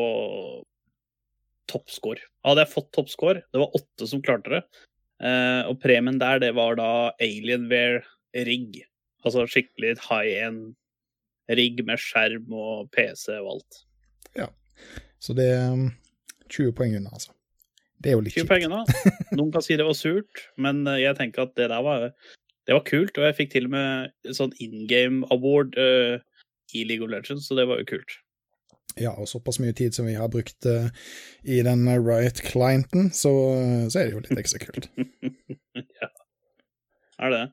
toppscore. 1.71 2.21
Hadde 2.45 2.65
jeg 2.65 2.73
fått 2.73 2.91
toppscore, 2.95 3.43
det 3.53 3.61
var 3.61 3.77
åtte 3.77 4.07
som 4.09 4.21
klarte 4.25 4.53
det, 4.53 4.61
eh, 5.23 5.61
og 5.69 5.79
premien 5.83 6.19
der, 6.21 6.41
det 6.43 6.53
var 6.57 6.77
da 6.79 6.91
Alienware 7.23 8.03
rigg. 8.47 8.81
Altså 9.23 9.45
skikkelig 9.47 9.95
high 10.09 10.43
end 10.45 10.73
rigg 11.51 11.81
med 11.87 12.01
skjerm 12.01 12.51
og 12.55 12.89
PC 12.95 13.31
og 13.39 13.55
alt. 13.55 13.79
Ja, 14.39 14.49
Så 15.19 15.35
det 15.37 15.47
er 15.55 15.71
um, 15.71 15.89
20 16.49 16.75
poeng 16.77 16.95
unna, 16.97 17.13
altså. 17.13 17.33
Det 18.03 18.11
er 18.11 18.17
jo 18.17 18.23
litt 18.25 18.35
20 18.35 18.41
kjipt. 18.41 18.51
poeng 18.51 18.65
unna. 18.67 18.83
Noen 19.37 19.51
kan 19.53 19.63
si 19.63 19.77
det 19.79 19.87
var 19.87 19.95
surt, 19.97 20.47
men 20.59 20.83
eh, 20.87 21.03
jeg 21.05 21.17
tenker 21.19 21.47
at 21.47 21.55
det 21.59 21.69
der 21.71 21.85
var, 21.85 22.09
det 22.67 22.75
var 22.75 22.83
kult. 22.87 23.15
Og 23.17 23.27
jeg 23.29 23.37
fikk 23.39 23.53
til 23.55 23.69
og 23.69 23.75
med 23.75 24.35
sånn 24.35 24.55
in 24.63 24.85
game 24.91 25.23
award 25.35 25.77
uh, 25.79 26.19
i 26.75 26.83
League 26.87 27.05
of 27.05 27.11
Legends, 27.11 27.47
så 27.47 27.57
det 27.59 27.67
var 27.69 27.79
jo 27.79 27.93
kult. 27.95 28.19
Ja, 28.99 29.13
og 29.17 29.29
såpass 29.29 29.59
mye 29.63 29.75
tid 29.77 29.95
som 29.95 30.07
vi 30.09 30.17
har 30.17 30.31
brukt 30.33 30.67
uh, 30.69 30.89
i 31.43 31.61
den 31.65 31.87
Riot-clienten, 31.89 33.11
så, 33.15 33.33
så 33.89 33.99
er 33.99 34.09
det 34.09 34.15
jo 34.15 34.23
litt 34.25 34.43
ekstra 34.43 34.61
kult. 34.63 34.89
ja. 36.01 36.11
Er 37.23 37.33
det. 37.33 37.43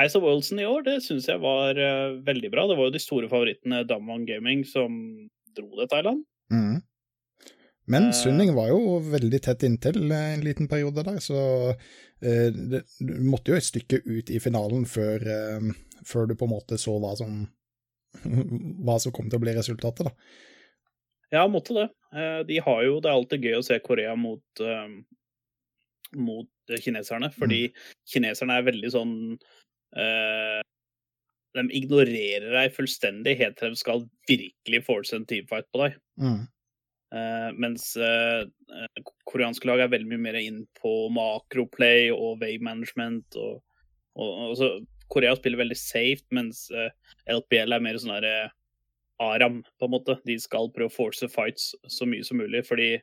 Ice 0.00 0.16
of 0.16 0.24
Worldsen 0.24 0.60
i 0.62 0.68
år, 0.68 0.84
det 0.86 1.00
syns 1.04 1.28
jeg 1.28 1.42
var 1.42 1.76
uh, 1.78 2.20
veldig 2.26 2.52
bra. 2.52 2.68
Det 2.70 2.78
var 2.78 2.88
jo 2.88 2.96
de 2.96 3.02
store 3.02 3.28
favorittene 3.32 3.82
Damwon 3.88 4.28
Gaming 4.28 4.62
som 4.68 4.94
dro 5.56 5.68
det, 5.80 5.90
Thailand. 5.90 6.24
Mm. 6.52 6.80
Men 7.90 8.06
Eh. 8.06 8.12
Sunning 8.12 8.54
var 8.54 8.68
jo 8.70 8.98
veldig 9.02 9.40
tett 9.42 9.64
inntil 9.66 10.10
eh, 10.10 10.34
en 10.34 10.44
liten 10.44 10.68
periode 10.70 11.02
der, 11.06 11.18
så 11.18 11.40
eh, 11.70 12.50
det, 12.54 12.84
du 13.00 13.16
måtte 13.26 13.50
jo 13.50 13.58
et 13.58 13.66
stykke 13.66 14.02
ut 14.04 14.30
i 14.30 14.38
finalen 14.42 14.86
før, 14.86 15.24
eh, 15.26 15.72
før 16.06 16.30
du 16.30 16.36
på 16.38 16.46
en 16.46 16.54
måte 16.54 16.78
så 16.78 16.94
hva 17.02 17.16
som, 17.18 17.42
hva 18.86 18.98
som 19.02 19.14
kom 19.16 19.30
til 19.30 19.40
å 19.40 19.44
bli 19.44 19.56
resultatet, 19.58 20.06
da. 20.06 20.14
Ja, 21.30 21.46
måtte 21.50 21.76
det. 21.76 21.88
Eh, 22.14 22.40
De 22.46 22.58
har 22.58 22.82
jo, 22.84 23.00
Det 23.00 23.10
er 23.10 23.16
alltid 23.16 23.46
gøy 23.46 23.58
å 23.58 23.64
se 23.64 23.78
Korea 23.84 24.16
mot, 24.18 24.42
eh, 24.60 24.88
mot 26.16 26.48
kineserne, 26.82 27.30
fordi 27.34 27.68
kineserne 28.10 28.58
er 28.58 28.66
veldig 28.66 28.90
sånn 28.94 29.14
eh, 29.96 30.60
De 31.54 31.66
ignorerer 31.74 32.50
deg 32.54 32.74
fullstendig 32.74 33.36
helt 33.40 33.58
til 33.58 33.74
de 33.74 33.78
skal 33.78 34.04
virkelig 34.28 34.84
force 34.86 35.14
en 35.16 35.26
teamfight 35.26 35.66
på 35.74 35.82
deg. 35.82 35.96
Mm. 36.22 36.44
Eh, 37.10 37.48
mens 37.58 37.96
eh, 37.98 38.44
eh, 38.46 39.02
koreanske 39.26 39.66
lag 39.66 39.82
er 39.82 39.90
veldig 39.90 40.06
mye 40.12 40.24
mer 40.28 40.38
inn 40.38 40.62
på 40.78 41.08
makroplay 41.10 42.12
og 42.14 42.38
wave 42.42 42.62
management. 42.62 43.26
Og, 43.34 43.58
og, 44.14 44.30
og 44.50 44.54
så 44.60 44.70
Korea 45.10 45.34
spiller 45.34 45.58
veldig 45.64 45.78
safe, 45.78 46.22
mens 46.30 46.68
eh, 46.70 46.92
LPL 47.34 47.74
er 47.74 47.82
mer 47.82 47.98
sånn 47.98 48.14
der 48.20 48.28
eh, 48.28 48.56
Aram, 49.20 49.60
på 49.78 49.86
en 49.88 49.92
måte. 49.94 50.16
De 50.26 50.36
skal 50.40 50.70
prøve 50.74 50.90
å 50.90 50.94
force 50.94 51.28
fights 51.28 51.74
så 51.92 52.06
mye 52.08 52.24
som 52.24 52.40
mulig, 52.40 52.64
fordi 52.68 52.94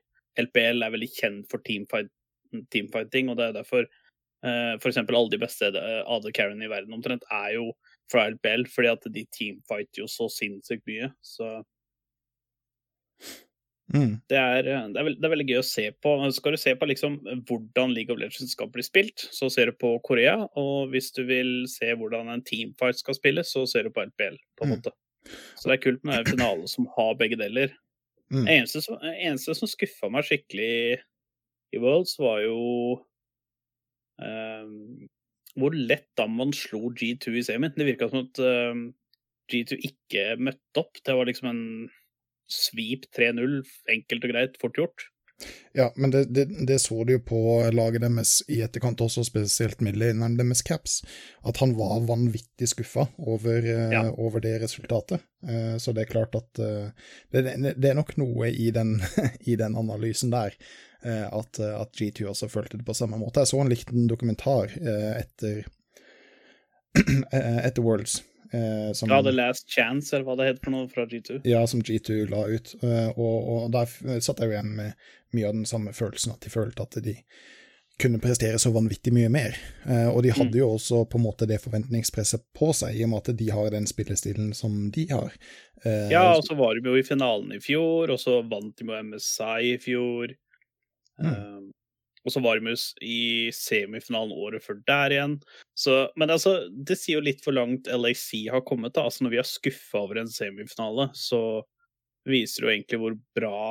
LPL 0.41 0.83
er 0.85 0.93
veldig 0.93 1.09
kjent 1.13 1.47
for 1.51 1.61
teamfight, 1.65 2.09
teamfighting, 2.73 3.29
og 3.29 3.37
det 3.39 3.49
er 3.49 3.55
derfor 3.59 3.85
uh, 4.45 4.75
for 4.81 4.89
eksempel 4.91 5.17
alle 5.17 5.33
de 5.33 5.39
beste 5.41 5.69
eh, 5.75 6.03
AD 6.05 6.29
Carrion 6.37 6.61
i 6.63 6.69
verden 6.71 6.93
omtrent 6.95 7.25
er 7.33 7.55
jo 7.57 7.71
fra 8.11 8.27
LPL, 8.31 8.67
fordi 8.71 8.91
at 8.93 9.07
de 9.13 9.25
teamfighter 9.35 10.03
jo 10.03 10.07
så 10.11 10.29
sinnssykt 10.31 10.85
mye. 10.89 11.11
Så 11.25 11.63
Mm. 13.87 14.17
det 14.27 14.35
er, 14.35 14.63
det, 14.67 14.99
er 14.99 15.05
veld, 15.07 15.15
det 15.21 15.27
er 15.27 15.31
veldig 15.31 15.45
gøy 15.47 15.59
å 15.61 15.63
se 15.65 15.83
på. 16.03 16.11
Skal 16.35 16.51
du 16.57 16.59
se 16.59 16.73
på 16.75 16.87
liksom 16.89 17.13
hvordan 17.47 17.93
League 17.95 18.11
of 18.11 18.19
Legends 18.19 18.51
skal 18.51 18.67
bli 18.73 18.83
spilt, 18.83 19.23
så 19.31 19.47
ser 19.53 19.71
du 19.71 19.77
på 19.79 19.93
Korea. 20.03 20.33
Og 20.59 20.89
hvis 20.91 21.07
du 21.15 21.21
vil 21.29 21.63
se 21.71 21.93
hvordan 21.95 22.27
en 22.33 22.43
teamfight 22.43 22.99
skal 22.99 23.15
spilles, 23.15 23.47
så 23.55 23.63
ser 23.69 23.87
du 23.87 23.93
på 23.95 24.03
LPL. 24.03 24.35
på 24.57 24.65
en 24.65 24.73
Mm. 24.73 24.75
måte. 24.75 24.91
Så 25.57 25.69
det 25.69 25.77
er 25.77 25.83
kult 25.83 26.07
med 26.07 26.21
en 26.21 26.31
finale 26.31 26.69
som 26.71 26.87
har 26.95 27.17
begge 27.19 27.39
deler. 27.39 27.73
Mm. 28.33 28.45
Eneste 28.45 28.81
som, 28.83 28.99
eneste 29.01 29.55
som 29.55 29.69
skuffa 29.71 30.09
meg 30.11 30.27
skikkelig 30.27 30.99
i 31.75 31.81
Worlds, 31.83 32.17
var 32.19 32.41
jo 32.43 32.57
um, 34.21 35.07
hvor 35.57 35.75
lett 35.75 36.07
Damman 36.19 36.53
slo 36.55 36.91
G2 36.93 37.37
i 37.39 37.45
semien. 37.47 37.73
Det 37.75 37.87
virka 37.87 38.09
som 38.11 38.25
at 38.25 38.41
um, 38.43 38.89
G2 39.51 39.79
ikke 39.89 40.25
møtte 40.43 40.83
opp. 40.83 40.99
Det 41.03 41.15
var 41.17 41.29
liksom 41.29 41.49
en 41.51 41.63
sweep 42.51 43.07
3-0, 43.15 43.59
enkelt 43.91 44.27
og 44.27 44.33
greit, 44.33 44.59
fort 44.61 44.79
gjort. 44.79 45.07
Ja, 45.77 45.93
men 45.95 46.09
det, 46.11 46.23
det, 46.33 46.45
det 46.67 46.79
så 46.81 47.03
du 47.05 47.11
jo 47.13 47.19
på 47.21 47.39
laget 47.73 48.01
deres 48.01 48.39
i 48.49 48.61
etterkant 48.65 49.01
også, 49.05 49.21
spesielt 49.27 49.81
midtlineren 49.85 50.37
deres 50.39 50.63
Caps, 50.65 50.95
at 51.45 51.59
han 51.61 51.75
var 51.77 51.99
vanvittig 52.07 52.69
skuffa 52.71 53.05
over, 53.17 53.59
eh, 53.61 53.91
Ja. 53.93 54.01
over 54.17 54.41
det 54.41 54.55
resultatet. 54.63 55.21
Eh, 55.47 55.77
Så 55.77 55.93
det 55.93 56.01
er 56.07 56.11
klart 56.13 56.35
at 56.35 56.59
eh, 56.59 56.89
det, 57.31 57.43
det, 57.77 57.89
er 57.91 57.99
nok 57.99 58.15
noe 58.17 58.49
i 58.49 58.71
den, 58.73 58.97
i 59.51 59.55
den 59.55 59.77
analysen 59.77 60.33
der, 60.33 60.57
at, 61.07 61.59
at 61.61 61.93
G2 61.93 62.25
også 62.31 62.47
følte 62.49 62.79
det 62.79 62.85
på 62.85 62.93
samme 62.97 63.19
måte. 63.21 63.39
Jeg 63.39 63.47
så 63.51 63.59
en 63.61 63.69
liten 63.69 64.07
dokumentar 64.09 64.73
etter, 65.21 65.61
etter 67.31 67.85
Worlds. 67.85 68.23
Eh, 68.53 68.91
Som, 68.93 69.09
Ja, 69.09 69.21
The 69.23 69.31
Last 69.31 69.69
Chance, 69.69 70.15
eller 70.15 70.25
hva 70.25 70.37
det 70.37 70.47
heter 70.51 70.63
for 70.63 70.71
noe, 70.71 70.87
fra 70.89 71.05
G2. 71.05 71.41
ja, 71.45 71.65
som 71.67 71.81
G2 71.81 72.29
la 72.29 72.45
ut. 72.47 72.75
eh, 72.83 73.09
Og, 73.17 73.49
og 73.65 73.71
der 73.71 73.85
satt 74.21 74.39
jeg 74.39 74.49
jo 74.49 74.55
igjen 74.57 74.75
med 74.75 74.93
mye 75.33 75.47
av 75.47 75.53
den 75.53 75.65
samme 75.65 75.91
følelsen, 75.93 76.31
at 76.33 76.41
de 76.41 76.49
følte 76.49 76.81
at 76.81 77.03
de 77.03 77.15
kunne 77.99 78.19
prestere 78.21 78.59
så 78.61 78.69
vanvittig 78.71 79.09
mye 79.11 79.29
mer. 79.33 79.55
Eh, 79.89 80.07
Og 80.13 80.21
de 80.23 80.29
hadde 80.29 80.53
Mm. 80.53 80.59
jo 80.59 80.67
også 80.75 81.09
på 81.09 81.17
en 81.17 81.23
måte 81.25 81.47
det 81.47 81.61
forventningspresset 81.63 82.43
på 82.53 82.71
seg, 82.73 82.95
i 82.95 83.03
og 83.03 83.09
med 83.09 83.27
at 83.29 83.37
de 83.37 83.47
har 83.49 83.69
den 83.71 83.87
spillestilen 83.89 84.53
som 84.53 84.91
de 84.91 85.07
har. 85.09 85.31
Eh, 85.83 86.09
Ja, 86.11 86.35
og 86.37 86.43
så 86.45 86.55
var 86.55 86.75
de 86.75 86.81
jo 86.87 86.95
i 86.95 87.01
finalen 87.03 87.51
i 87.53 87.59
fjor, 87.59 88.09
og 88.11 88.19
så 88.19 88.41
vant 88.47 88.75
de 88.77 88.85
med 88.85 89.05
MSI 89.13 89.73
i 89.73 89.77
fjor. 89.77 90.35
Mm. 91.19 91.71
Og 92.27 92.33
så 92.33 92.41
var 92.43 92.59
de 92.59 92.73
i 93.07 93.47
semifinalen 93.55 94.35
året 94.35 94.65
før 94.65 94.81
der 94.89 95.15
igjen. 95.15 95.37
Så, 95.79 96.09
men 96.19 96.33
altså, 96.33 96.57
det 96.67 96.97
sier 96.99 97.21
jo 97.21 97.27
litt 97.29 97.39
for 97.45 97.55
langt 97.55 97.87
LAC 97.87 98.25
har 98.51 98.65
kommet. 98.67 98.97
da. 98.97 99.05
Altså, 99.07 99.23
Når 99.23 99.31
vi 99.31 99.39
er 99.39 99.47
skuffa 99.47 100.01
over 100.03 100.19
en 100.19 100.31
semifinale, 100.31 101.07
så 101.15 101.63
viser 102.27 102.65
det 102.65 102.67
jo 102.67 102.73
egentlig 102.73 102.99
hvor 102.99 103.15
bra 103.39 103.61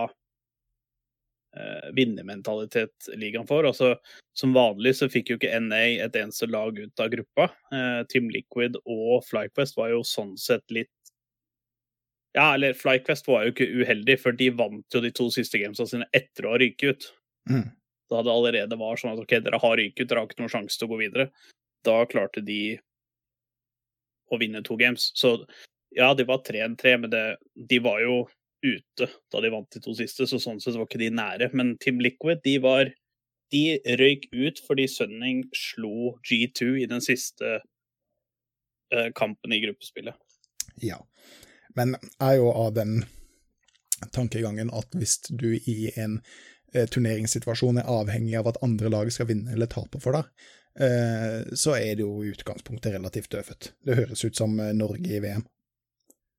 eh, 1.60 1.92
vinnermentalitet 1.98 3.10
ligaen 3.20 3.46
får. 3.46 3.68
Altså, 3.68 3.92
som 4.32 4.56
vanlig 4.56 4.96
så 4.96 5.10
fikk 5.12 5.34
jo 5.34 5.38
ikke 5.40 5.52
NA 5.68 5.84
et 6.06 6.16
eneste 6.16 6.48
lag 6.48 6.78
ut 6.80 7.04
av 7.04 7.12
gruppa. 7.12 7.50
Eh, 7.76 8.02
Team 8.08 8.32
Liquid 8.32 8.80
og 8.84 9.26
FlyQuest 9.28 9.76
var 9.76 9.92
jo 9.92 10.00
sånn 10.06 10.36
sett 10.40 10.64
litt 10.72 10.92
Ja, 12.36 12.54
eller 12.54 12.76
FlyQuest 12.76 13.28
var 13.28 13.46
jo 13.46 13.52
ikke 13.54 13.68
uheldig, 13.80 14.18
for 14.20 14.36
de 14.36 14.50
vant 14.52 14.96
jo 14.96 15.00
de 15.00 15.12
to 15.12 15.30
siste 15.32 15.60
gamesa 15.60 15.86
sine 15.88 16.08
etter 16.16 16.44
å 16.44 16.50
ha 16.52 16.58
ryket 16.60 16.88
ut. 16.92 17.06
Mm. 17.48 17.68
Da 18.10 18.22
det 18.22 18.32
allerede 18.32 18.78
var 18.78 18.98
sånn 19.00 19.14
at 19.14 19.22
ok, 19.22 19.38
dere 19.42 19.60
har 19.62 19.78
ryket 19.80 20.08
dere 20.08 20.22
har 20.22 20.28
ikke 20.30 20.42
noen 20.42 20.52
sjanse 20.52 20.78
til 20.78 20.88
å 20.88 20.92
gå 20.94 21.00
videre. 21.02 21.30
Da 21.86 22.00
klarte 22.10 22.42
de 22.44 22.76
å 24.30 24.38
vinne 24.40 24.62
to 24.66 24.76
games. 24.78 25.10
Så 25.14 25.38
ja, 25.94 26.12
de 26.14 26.26
var 26.28 26.42
3-3, 26.46 26.96
men 27.02 27.10
det, 27.10 27.24
de 27.54 27.78
var 27.82 28.02
jo 28.02 28.26
ute 28.66 29.08
da 29.32 29.40
de 29.42 29.50
vant 29.52 29.68
de 29.72 29.82
to 29.82 29.94
siste, 29.96 30.26
så 30.26 30.40
sånn 30.42 30.60
sett 30.62 30.78
var 30.78 30.88
ikke 30.88 31.02
de 31.02 31.10
nære. 31.14 31.50
Men 31.56 31.76
Team 31.82 32.00
Liquid, 32.04 32.42
de 32.44 32.58
var 32.62 32.94
De 33.54 33.78
røyk 34.00 34.24
ut 34.34 34.58
fordi 34.66 34.88
Sunning 34.90 35.44
slo 35.54 36.16
G2 36.26 36.80
i 36.82 36.86
den 36.90 36.98
siste 36.98 37.60
eh, 38.90 39.10
kampen 39.14 39.54
i 39.54 39.60
gruppespillet. 39.62 40.18
Ja. 40.82 40.98
Men 41.78 41.94
jeg 42.00 42.16
er 42.26 42.40
jo 42.40 42.48
av 42.50 42.72
den 42.74 43.04
tankegangen 44.10 44.72
at 44.74 44.90
hvis 44.98 45.20
du 45.30 45.52
i 45.54 45.92
en 45.94 46.18
turneringssituasjon 46.72 47.78
er 47.82 47.90
avhengig 47.90 48.36
av 48.38 48.48
at 48.52 48.62
andre 48.62 48.88
lag 48.92 49.10
skal 49.14 49.26
vinne 49.30 49.52
eller 49.54 49.66
tape 49.70 50.00
for 50.02 50.12
deg, 50.18 50.24
eh, 50.80 51.42
så 51.56 51.76
er 51.78 51.94
det 51.96 52.02
jo 52.04 52.22
i 52.24 52.32
utgangspunktet 52.34 52.96
relativt 52.96 53.30
døvt. 53.32 53.72
Det 53.86 53.96
høres 54.00 54.24
ut 54.24 54.36
som 54.36 54.58
eh, 54.60 54.72
Norge 54.76 55.06
i 55.06 55.20
VM. 55.24 55.44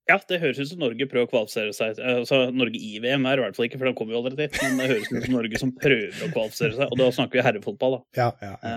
Ja, 0.08 0.16
det 0.30 0.38
høres 0.40 0.60
ut 0.62 0.70
som 0.70 0.80
Norge 0.80 1.04
prøver 1.12 1.28
å 1.28 1.32
kvalifisere 1.34 1.74
seg. 1.76 1.98
eh, 2.00 2.22
Altså, 2.22 2.46
Norge 2.56 2.80
i 2.80 2.94
VM 3.04 3.26
er 3.28 3.42
i 3.42 3.44
hvert 3.44 3.58
fall 3.58 3.68
ikke, 3.68 3.80
for 3.82 3.90
de 3.90 3.96
kommer 3.98 4.16
jo 4.16 4.22
allerede 4.22 4.46
dit. 4.46 4.60
Men 4.64 4.78
det 4.80 4.88
høres 4.94 5.10
ut 5.12 5.26
som 5.26 5.34
Norge 5.36 5.60
som 5.60 5.74
prøver 5.76 6.22
å 6.24 6.30
kvalifisere 6.32 6.78
seg. 6.78 6.92
Og 6.94 7.02
da 7.02 7.08
snakker 7.12 7.42
vi 7.42 7.44
herrefotball, 7.50 7.98
da. 7.98 8.04
Ja, 8.22 8.30
ja, 8.42 8.54
ja 8.64 8.76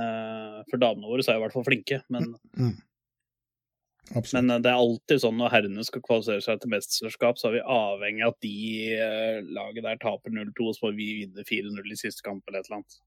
Eh, 0.61 0.65
For 0.73 0.83
damene 0.83 1.07
våre 1.09 1.23
så 1.25 1.31
er 1.33 1.39
jo 1.39 1.41
i 1.41 1.45
hvert 1.47 1.55
fall 1.55 1.69
flinke. 1.69 2.01
Men, 2.11 2.33
absolutt. 4.09 4.33
men 4.35 4.51
eh, 4.57 4.61
det 4.65 4.73
er 4.73 4.83
alltid 4.83 5.23
sånn 5.23 5.39
når 5.41 5.55
herrene 5.55 5.87
skal 5.87 6.05
kvalifisere 6.05 6.45
seg 6.45 6.61
til 6.63 6.75
mesterskap, 6.75 7.41
så 7.41 7.51
er 7.51 7.59
vi 7.59 7.65
avhengig 7.77 8.27
av 8.27 8.35
at 8.35 8.45
de 8.47 8.59
eh, 8.99 9.41
laget 9.57 9.87
der 9.87 10.03
taper 10.03 10.35
0-2, 10.37 10.69
og 10.69 10.77
så 10.77 10.87
må 10.87 10.95
vi 10.99 11.11
vinne 11.23 11.47
4-0 11.49 11.91
i 11.95 11.99
siste 11.99 12.27
kamp 12.27 12.47
eller 12.47 12.63
et 12.63 12.71
eller 12.71 12.81
annet. 12.81 13.03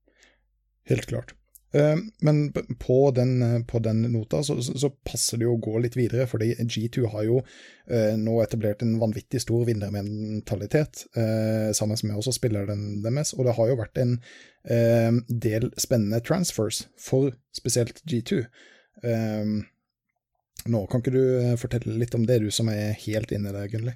Helt 0.92 1.10
klart. 1.12 1.36
Eh, 1.74 1.98
Men 2.22 2.44
på 2.54 3.00
den, 3.16 3.66
på 3.70 3.82
den 3.84 4.04
nota 4.14 4.44
så, 4.46 4.60
så 4.62 4.92
passer 5.06 5.42
det 5.42 5.48
jo 5.48 5.58
å 5.58 5.64
gå 5.64 5.78
litt 5.84 5.98
videre, 6.00 6.28
fordi 6.30 6.54
G2 6.62 7.08
har 7.16 7.28
jo 7.30 7.42
nå 8.16 8.38
etablert 8.40 8.80
en 8.86 8.94
vanvittig 9.02 9.42
stor 9.44 9.66
vinnermentalitet, 9.68 11.02
eh, 11.20 11.74
sammen 11.76 12.00
med 12.08 12.16
også 12.16 12.32
spilleren 12.38 13.02
deres, 13.04 13.34
og 13.36 13.44
det 13.50 13.58
har 13.58 13.74
jo 13.74 13.80
vært 13.82 14.00
en 14.00 14.14
eh, 14.64 15.12
del 15.28 15.68
spennende 15.76 16.22
transfers 16.24 16.86
for 16.96 17.34
spesielt 17.52 18.00
G2. 18.08 18.46
Eh, 19.04 19.52
nå 20.70 20.84
kan 20.90 21.04
ikke 21.04 21.14
du 21.16 21.24
eh, 21.40 21.56
fortelle 21.60 21.98
litt 22.00 22.16
om 22.18 22.26
det, 22.30 22.42
du 22.44 22.50
som 22.54 22.70
er 22.72 22.94
helt 23.06 23.34
inne 23.36 23.54
der, 23.56 23.70
Gunnli? 23.72 23.96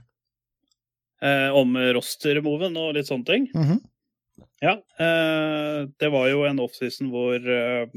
Eh, 1.25 1.49
om 1.55 1.77
roster-moven 1.97 2.77
og 2.77 2.95
litt 2.97 3.09
sånne 3.09 3.29
ting. 3.29 3.47
Mhm. 3.55 3.79
Ja, 4.61 4.75
eh, 5.01 5.85
det 5.97 6.09
var 6.13 6.27
jo 6.29 6.43
en 6.45 6.59
offseason 6.61 7.09
hvor 7.13 7.41
eh, 7.41 7.89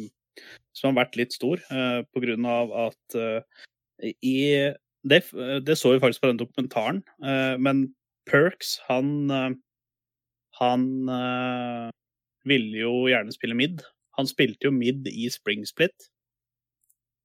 som 0.77 0.91
har 0.91 1.05
vært 1.05 1.19
litt 1.21 1.37
stor, 1.37 1.61
eh, 1.73 2.01
på 2.13 2.23
grunn 2.25 2.47
av 2.49 2.73
at 2.89 3.17
eh, 3.17 3.65
i 4.25 4.39
det, 5.05 5.23
det 5.65 5.77
så 5.77 5.95
vi 5.95 6.01
faktisk 6.01 6.25
på 6.25 6.31
den 6.33 6.41
dokumentaren, 6.41 7.03
eh, 7.25 7.57
men 7.61 7.91
Perks, 8.29 8.79
han 8.89 9.31
eh, 9.33 9.51
han 10.61 11.09
eh, 11.09 11.89
ville 12.49 12.83
jo 12.83 12.95
gjerne 13.09 13.33
spille 13.35 13.57
mid. 13.57 13.85
Han 14.19 14.29
spilte 14.29 14.69
jo 14.69 14.75
mid 14.75 15.09
i 15.09 15.29
Spring 15.33 15.65
Split. 15.69 16.11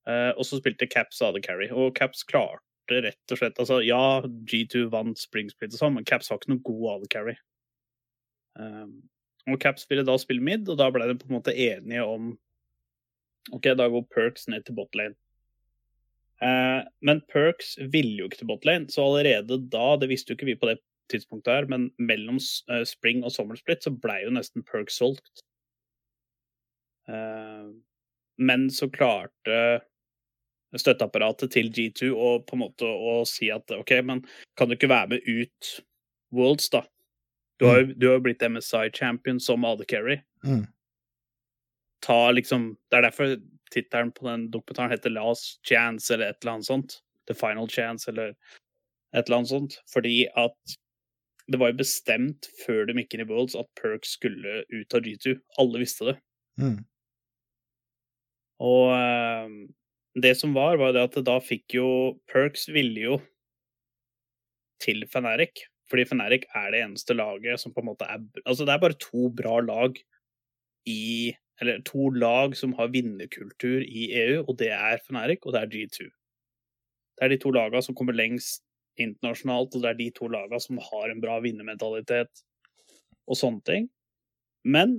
Eh, 0.10 0.32
og 0.36 0.46
så 0.46 0.60
spilte 0.60 0.90
Caps 0.90 1.22
AD 1.26 1.42
Carry. 1.46 1.72
Og 1.74 1.96
Caps 1.98 2.24
klarte 2.28 3.02
rett 3.02 3.34
og 3.34 3.40
slett 3.40 3.60
Altså, 3.62 3.80
ja, 3.82 4.22
G2 4.22 4.86
vant 4.94 5.18
Spring 5.18 5.50
Split 5.50 5.74
og 5.74 5.82
sånn, 5.82 5.96
men 5.98 6.08
Caps 6.08 6.30
var 6.30 6.42
ikke 6.42 6.54
noe 6.54 6.66
god 6.68 6.88
AD 6.96 7.12
Carry. 7.14 7.36
Eh, 8.62 8.88
og 9.52 9.62
Caps 9.62 9.86
ville 9.90 10.06
da 10.06 10.18
spille 10.22 10.44
mid, 10.46 10.68
og 10.70 10.80
da 10.82 10.90
ble 10.94 11.08
de 11.10 11.20
på 11.20 11.30
en 11.30 11.38
måte 11.38 11.54
enige 11.54 12.06
om 12.06 12.34
OK, 13.54 13.70
da 13.78 13.86
går 13.94 14.06
Perks 14.10 14.48
ned 14.50 14.66
til 14.66 14.78
botlane. 14.78 15.14
Eh, 16.42 16.82
men 17.06 17.22
Perks 17.32 17.76
ville 17.94 18.18
jo 18.20 18.30
ikke 18.30 18.42
til 18.42 18.50
botlane, 18.50 18.90
så 18.92 19.06
allerede 19.06 19.60
da, 19.72 19.96
det 20.02 20.10
visste 20.12 20.34
jo 20.34 20.40
ikke 20.40 20.50
vi 20.50 20.60
på 20.60 20.70
det 20.72 20.80
tidspunktet 21.14 21.54
her, 21.54 21.68
men 21.70 21.92
mellom 22.02 22.40
eh, 22.74 22.84
spring 22.90 23.22
og 23.24 23.34
sommersplit 23.36 23.86
så 23.86 23.94
blei 23.94 24.24
jo 24.24 24.34
nesten 24.34 24.66
Perks 24.66 24.98
solgt. 25.02 25.46
Eh, 27.10 27.70
men 28.42 28.66
så 28.74 28.90
klarte 28.92 29.60
støtteapparatet 30.82 31.54
til 31.56 31.72
G2 31.74 32.12
og 32.14 32.46
på 32.48 32.58
en 32.58 32.64
måte 32.66 32.88
å 32.88 33.18
si 33.30 33.50
at 33.54 33.72
OK, 33.76 33.94
men 34.06 34.24
kan 34.58 34.70
du 34.70 34.76
ikke 34.78 34.92
være 34.92 35.16
med 35.16 35.28
ut 35.30 35.72
Worlds, 36.36 36.70
da? 36.74 36.84
Du 37.60 37.68
har 37.70 37.82
jo 37.82 37.96
jo 38.04 38.16
blitt 38.20 38.44
MSI-champion 38.44 39.40
som 39.40 39.66
AD 39.66 39.86
Carry. 39.88 40.20
Mm. 40.44 40.66
Ta 42.04 42.32
liksom 42.32 42.74
Det 42.92 42.98
er 42.98 43.08
derfor 43.08 43.38
tittelen 43.72 44.12
på 44.12 44.28
den 44.28 44.50
dokumentaren 44.52 44.92
heter 44.92 45.10
Last 45.10 45.62
Chance 45.66 46.14
eller 46.14 46.30
et 46.30 46.42
eller 46.42 46.58
annet 46.58 46.70
sånt. 46.70 46.98
The 47.28 47.34
Final 47.34 47.70
Chance 47.70 48.12
eller 48.12 48.36
et 49.16 49.26
eller 49.26 49.38
annet 49.38 49.54
sånt. 49.54 49.80
Fordi 49.94 50.28
at 50.36 50.76
det 51.48 51.60
var 51.62 51.72
jo 51.72 51.80
bestemt 51.84 52.50
før 52.66 52.88
de 52.90 52.98
gikk 53.00 53.16
inn 53.16 53.24
i 53.26 53.30
Worlds 53.30 53.56
at 53.58 53.70
Perk 53.80 54.06
skulle 54.08 54.64
ut 54.74 54.98
av 54.98 55.06
G2. 55.06 55.36
Alle 55.62 55.82
visste 55.82 56.12
det. 56.12 56.16
Mm. 56.62 56.80
Og 58.66 58.94
eh, 58.96 59.58
det 60.16 60.36
som 60.40 60.54
var, 60.56 60.78
var 60.80 60.94
det 60.96 61.04
at 61.10 61.18
da 61.28 61.40
fikk 61.44 61.76
jo 61.76 61.88
Perks 62.32 62.70
ville 62.72 63.02
jo 63.02 63.16
til 64.84 65.04
Feneric. 65.12 65.66
Fordi 65.92 66.06
Feneric 66.10 66.46
er 66.56 66.72
det 66.74 66.82
eneste 66.86 67.16
laget 67.18 67.62
som 67.62 67.74
på 67.74 67.84
en 67.84 67.92
måte 67.92 68.08
er 68.10 68.22
Altså, 68.46 68.66
det 68.66 68.74
er 68.74 68.84
bare 68.84 69.00
to 69.00 69.30
bra 69.30 69.60
lag 69.62 70.00
i 70.90 71.34
Eller 71.62 71.82
to 71.88 72.10
lag 72.10 72.56
som 72.56 72.74
har 72.76 72.92
vinnerkultur 72.92 73.84
i 73.84 74.10
EU, 74.12 74.44
og 74.44 74.58
det 74.60 74.74
er 74.76 75.00
Feneric, 75.08 75.40
og 75.46 75.54
det 75.54 75.62
er 75.62 75.70
G2. 75.72 76.08
Det 77.16 77.24
er 77.24 77.32
de 77.32 77.38
to 77.40 77.52
lagene 77.56 77.82
som 77.82 77.96
kommer 77.96 78.12
lengst 78.12 78.60
internasjonalt, 79.00 79.72
og 79.72 79.86
det 79.86 79.90
er 79.90 80.00
de 80.02 80.10
to 80.18 80.28
lagene 80.28 80.60
som 80.60 80.82
har 80.84 81.14
en 81.14 81.22
bra 81.24 81.38
vinnermentalitet 81.40 82.44
og 83.24 83.40
sånne 83.40 83.64
ting. 83.64 83.88
Men 84.68 84.98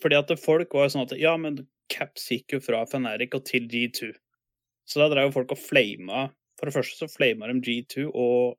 fordi 0.00 0.16
at 0.16 0.32
folk 0.40 0.72
var 0.72 0.88
sånn 0.88 1.04
at 1.04 1.12
ja, 1.20 1.36
men 1.36 1.60
Caps 1.92 2.28
gikk 2.32 2.56
jo 2.56 2.60
fra 2.62 2.84
Fnatic 2.88 3.34
og 3.36 3.44
til 3.48 3.68
G2. 3.70 4.12
Så 4.88 5.02
da 5.02 5.08
drev 5.12 5.28
jo 5.28 5.36
folk 5.36 5.52
og 5.52 5.60
flama 5.60 6.28
For 6.58 6.68
det 6.68 6.74
første 6.74 6.96
så 6.98 7.10
flama 7.12 7.46
de 7.50 7.60
G2 7.62 8.08
og 8.08 8.56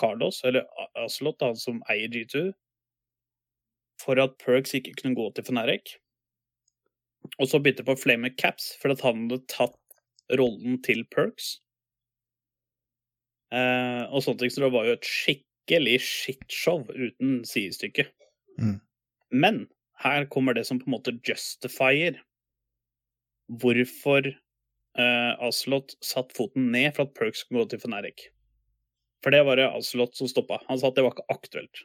Carlos, 0.00 0.42
eller 0.44 0.64
Aslot, 1.00 1.40
han 1.40 1.56
som 1.56 1.82
eier 1.92 2.08
G2, 2.12 2.50
for 4.00 4.20
at 4.20 4.36
Perks 4.40 4.74
ikke 4.76 4.94
kunne 4.96 5.16
gå 5.16 5.26
til 5.36 5.44
Fnatic. 5.44 5.96
Og 7.40 7.48
så 7.48 7.60
begynte 7.60 7.82
de 7.82 7.88
på 7.88 7.96
å 7.96 8.00
flame 8.00 8.30
Caps, 8.36 8.74
for 8.80 8.92
at 8.92 9.04
han 9.04 9.26
hadde 9.26 9.40
tatt 9.52 9.76
rollen 10.40 10.80
til 10.84 11.04
Perks. 11.12 11.58
Eh, 13.54 14.04
og 14.10 14.24
sånne 14.24 14.42
ting, 14.42 14.52
så 14.52 14.64
det 14.64 14.72
var 14.74 14.88
jo 14.88 14.96
et 14.96 15.08
skikkelig 15.08 15.98
shitshow 16.04 16.84
uten 16.92 17.42
sidestykke. 17.48 18.08
Mm. 18.60 18.78
Men 19.32 19.64
her 20.02 20.26
kommer 20.32 20.56
det 20.56 20.66
som 20.68 20.80
på 20.80 20.88
en 20.88 20.96
måte 20.96 21.16
justifier 21.26 22.20
hvorfor 23.46 24.26
eh, 24.28 25.32
Aslot 25.46 25.94
satt 26.04 26.32
foten 26.36 26.70
ned 26.74 26.94
for 26.96 27.06
at 27.06 27.14
Perks 27.18 27.44
skulle 27.44 27.64
gå 27.64 27.74
til 27.74 27.82
Fenerik. 27.84 28.28
For 29.24 29.34
det 29.34 29.42
var 29.46 29.58
det 29.58 29.68
Aslot 29.70 30.16
som 30.18 30.30
stoppa. 30.30 30.60
Han 30.68 30.80
sa 30.80 30.90
at 30.90 30.98
det 30.98 31.04
var 31.06 31.16
ikke 31.16 31.34
aktuelt. 31.34 31.84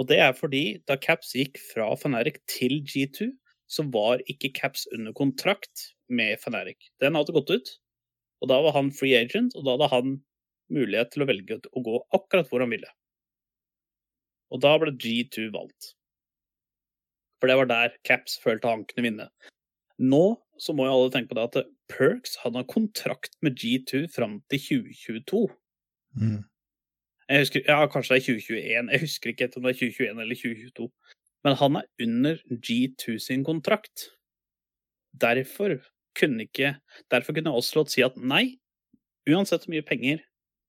Og 0.00 0.08
det 0.08 0.20
er 0.22 0.32
fordi 0.36 0.64
da 0.88 0.96
Caps 0.96 1.34
gikk 1.36 1.60
fra 1.72 1.90
Fenerik 2.00 2.40
til 2.48 2.80
G2, 2.88 3.28
så 3.70 3.84
var 3.92 4.22
ikke 4.30 4.52
Caps 4.56 4.86
under 4.94 5.14
kontrakt 5.16 5.90
med 6.08 6.40
Fenerik. 6.42 6.90
Den 7.02 7.18
hadde 7.18 7.34
gått 7.36 7.52
ut, 7.52 7.72
og 8.40 8.50
da 8.50 8.58
var 8.64 8.74
han 8.78 8.90
free 8.94 9.18
agent, 9.18 9.54
og 9.54 9.66
da 9.66 9.76
hadde 9.76 9.90
han 9.92 10.16
mulighet 10.72 11.12
til 11.12 11.24
å 11.24 11.28
velge 11.28 11.60
å 11.76 11.82
gå 11.84 12.00
akkurat 12.16 12.48
hvor 12.50 12.64
han 12.64 12.72
ville. 12.72 12.88
Og 14.50 14.62
da 14.64 14.74
ble 14.82 14.94
G2 14.98 15.50
valgt. 15.54 15.94
For 17.38 17.50
det 17.50 17.56
var 17.60 17.70
der 17.70 17.94
Caps 18.06 18.38
følte 18.42 18.72
han 18.72 18.86
kunne 18.88 19.06
vinne. 19.06 19.28
Nå 20.00 20.24
så 20.60 20.74
må 20.76 20.84
jo 20.86 20.92
alle 20.92 21.12
tenke 21.14 21.32
på 21.32 21.38
det 21.38 21.46
at 21.48 21.70
Perks 21.90 22.36
hadde 22.42 22.66
kontrakt 22.68 23.36
med 23.44 23.56
G2 23.58 24.04
fram 24.12 24.40
til 24.52 24.60
2022. 24.60 25.42
Mm. 26.20 26.40
Jeg 27.30 27.44
husker, 27.44 27.64
ja, 27.64 27.86
kanskje 27.86 28.16
det 28.16 28.20
er 28.20 28.26
2021. 28.26 28.92
Jeg 28.92 29.02
husker 29.04 29.32
ikke 29.32 29.48
om 29.56 29.64
det 29.64 29.72
er 29.72 29.80
2021 29.80 30.24
eller 30.24 30.40
2022. 30.42 30.88
Men 31.46 31.56
han 31.56 31.78
er 31.80 32.06
under 32.06 32.40
G2 32.68 33.16
sin 33.22 33.44
kontrakt. 33.46 34.10
Derfor 35.20 35.78
kunne 36.18 36.42
ikke 36.44 36.74
Derfor 37.10 37.32
kunne 37.32 37.54
Oslot 37.54 37.90
si 37.92 38.02
at 38.02 38.16
nei, 38.18 38.58
uansett 39.30 39.64
hvor 39.64 39.74
mye 39.76 39.86
penger 39.86 40.18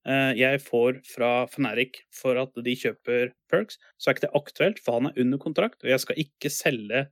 eh, 0.08 0.34
jeg 0.38 0.62
får 0.64 1.02
fra 1.10 1.32
Fnatic 1.50 2.04
for 2.14 2.38
at 2.40 2.54
de 2.56 2.76
kjøper 2.78 3.34
perks, 3.52 3.80
så 3.98 4.10
er 4.10 4.16
ikke 4.16 4.28
det 4.28 4.38
aktuelt, 4.38 4.82
for 4.86 5.00
han 5.00 5.10
er 5.10 5.20
under 5.24 5.42
kontrakt, 5.42 5.82
og 5.84 5.90
jeg 5.90 6.04
skal 6.04 6.22
ikke 6.22 6.54
selge 6.54 7.08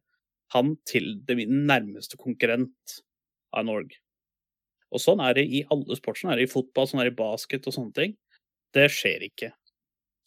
han 0.56 0.74
til 0.90 1.18
det 1.28 1.38
min 1.38 1.66
nærmeste 1.70 2.18
konkurrent 2.20 3.00
av 3.56 3.68
Norge. 3.68 4.00
Og 4.90 5.02
sånn 5.04 5.22
er 5.22 5.36
det 5.38 5.46
i 5.46 5.62
alle 5.70 5.98
sporter. 5.98 6.24
Sånn 6.24 6.34
er 6.34 6.42
det 6.42 6.48
i 6.48 6.52
fotball, 6.52 6.88
sånn 6.90 7.04
er 7.04 7.10
det 7.10 7.14
i 7.14 7.20
basket 7.20 7.68
og 7.70 7.76
sånne 7.76 7.96
ting. 7.98 8.16
Det 8.74 8.88
skjer 8.94 9.26
ikke 9.30 9.52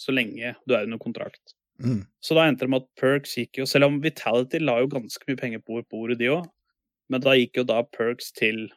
så 0.02 0.14
lenge 0.14 0.54
du 0.66 0.74
er 0.76 0.86
under 0.86 1.00
kontrakt. 1.02 1.54
Mm. 1.82 2.04
Så 2.22 2.36
da 2.38 2.46
endte 2.46 2.66
det 2.66 2.72
med 2.72 2.84
at 2.84 3.00
Perks 3.00 3.32
gikk 3.34 3.58
jo 3.58 3.64
Selv 3.66 3.88
om 3.88 3.96
Vitality 4.04 4.60
la 4.60 4.76
jo 4.82 4.90
ganske 4.92 5.24
mye 5.26 5.38
penger 5.40 5.62
på 5.64 5.80
bordet, 5.90 6.20
de 6.20 6.30
òg. 6.30 6.46
Men 7.10 7.24
da 7.24 7.34
gikk 7.34 7.58
jo 7.58 7.66
da 7.66 7.80
Perks 7.94 8.30
til 8.36 8.68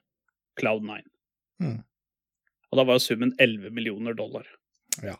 Cloud9. 0.59 1.03
Mm. 1.61 1.79
Og 2.71 2.79
da 2.79 2.85
var 2.87 2.97
jo 2.97 3.05
summen 3.05 3.33
11 3.39 3.75
millioner 3.75 4.17
dollar. 4.17 4.47
Ja. 5.03 5.15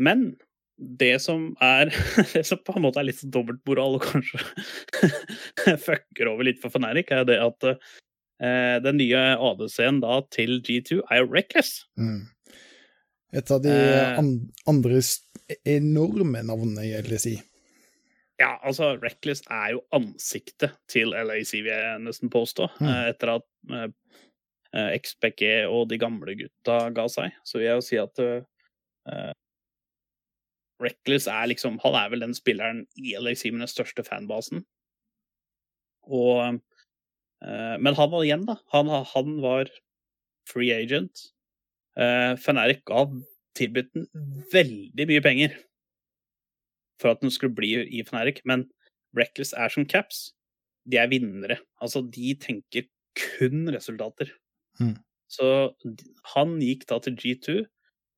Men 0.00 0.32
det 0.80 1.18
som 1.20 1.50
er 1.60 1.90
Det 2.34 2.42
som 2.48 2.60
på 2.64 2.76
en 2.76 2.86
måte 2.86 3.02
er 3.02 3.10
litt 3.10 3.20
dobbeltmoral 3.32 3.98
og 3.98 4.06
kanskje 4.06 4.40
fucker 5.86 6.30
over 6.32 6.48
litt 6.48 6.60
for 6.62 6.72
Fnatic, 6.72 7.12
er 7.12 7.26
det 7.28 7.38
at 7.44 7.68
eh, 7.70 8.76
den 8.84 9.00
nye 9.00 9.22
ADC-en 9.36 10.00
da 10.04 10.20
til 10.32 10.58
G2 10.64 11.02
er 11.10 11.22
jo 11.22 11.30
Reckless. 11.32 11.84
Mm. 12.00 12.24
Et 13.36 13.50
av 13.54 13.60
de 13.62 13.70
Eh. 13.70 14.18
andre 14.66 15.00
enorme 15.68 16.42
navnene 16.42 16.86
i 16.88 16.94
LSI. 17.04 17.36
Ja, 18.40 18.54
altså, 18.64 18.94
Reckless 19.02 19.42
er 19.52 19.74
jo 19.74 19.82
ansiktet 19.92 20.72
til 20.88 21.12
LAC, 21.12 21.52
vil 21.52 21.68
jeg 21.68 22.00
nesten 22.06 22.32
påstå. 22.32 22.70
Mm. 22.80 22.88
Eh, 22.88 23.02
Etter 23.12 23.34
at 23.36 23.44
eh, 23.70 23.90
eh, 24.72 24.94
XPG 24.96 25.44
og 25.68 25.90
de 25.90 25.98
gamle 26.00 26.34
gutta 26.40 26.78
ga 26.96 27.04
seg. 27.12 27.36
Så 27.44 27.60
vil 27.60 27.68
jeg 27.68 27.76
jo 27.76 27.84
si 27.84 28.00
at 28.00 28.22
eh, 28.24 29.34
Reckless 30.80 31.26
er 31.28 31.50
liksom 31.50 31.78
Han 31.84 31.96
er 31.98 32.10
vel 32.12 32.24
den 32.24 32.36
spilleren 32.36 32.84
i 32.96 33.14
LXI 33.18 33.52
med 33.52 33.66
den 33.66 33.72
største 33.72 34.04
fanbasen. 34.06 34.64
Og 36.08 36.60
eh, 37.44 37.76
Men 37.80 37.96
han 37.98 38.12
var 38.12 38.24
igjen, 38.24 38.46
da. 38.48 38.56
Han, 38.72 38.88
han 38.88 39.36
var 39.44 39.70
free 40.48 40.72
agent. 40.74 41.28
Uh, 41.98 42.36
Fnatic 42.38 42.84
ga 42.88 43.04
tilbudt 43.58 43.90
den 43.96 44.06
veldig 44.52 45.06
mye 45.10 45.22
penger 45.24 45.56
for 47.00 47.12
at 47.12 47.22
den 47.22 47.32
skulle 47.32 47.56
bli 47.56 47.72
i 47.82 48.04
Feneric, 48.06 48.42
men 48.44 48.68
Reckless 49.16 49.52
er 49.56 49.72
som 49.72 49.86
Caps. 49.88 50.30
De 50.90 51.00
er 51.00 51.10
vinnere. 51.10 51.58
Altså, 51.82 52.02
de 52.02 52.34
tenker 52.40 52.86
kun 53.18 53.68
resultater. 53.72 54.30
Mm. 54.80 54.96
Så 55.30 55.46
han 56.34 56.58
gikk 56.62 56.86
da 56.90 57.00
til 57.02 57.16
G2 57.18 57.56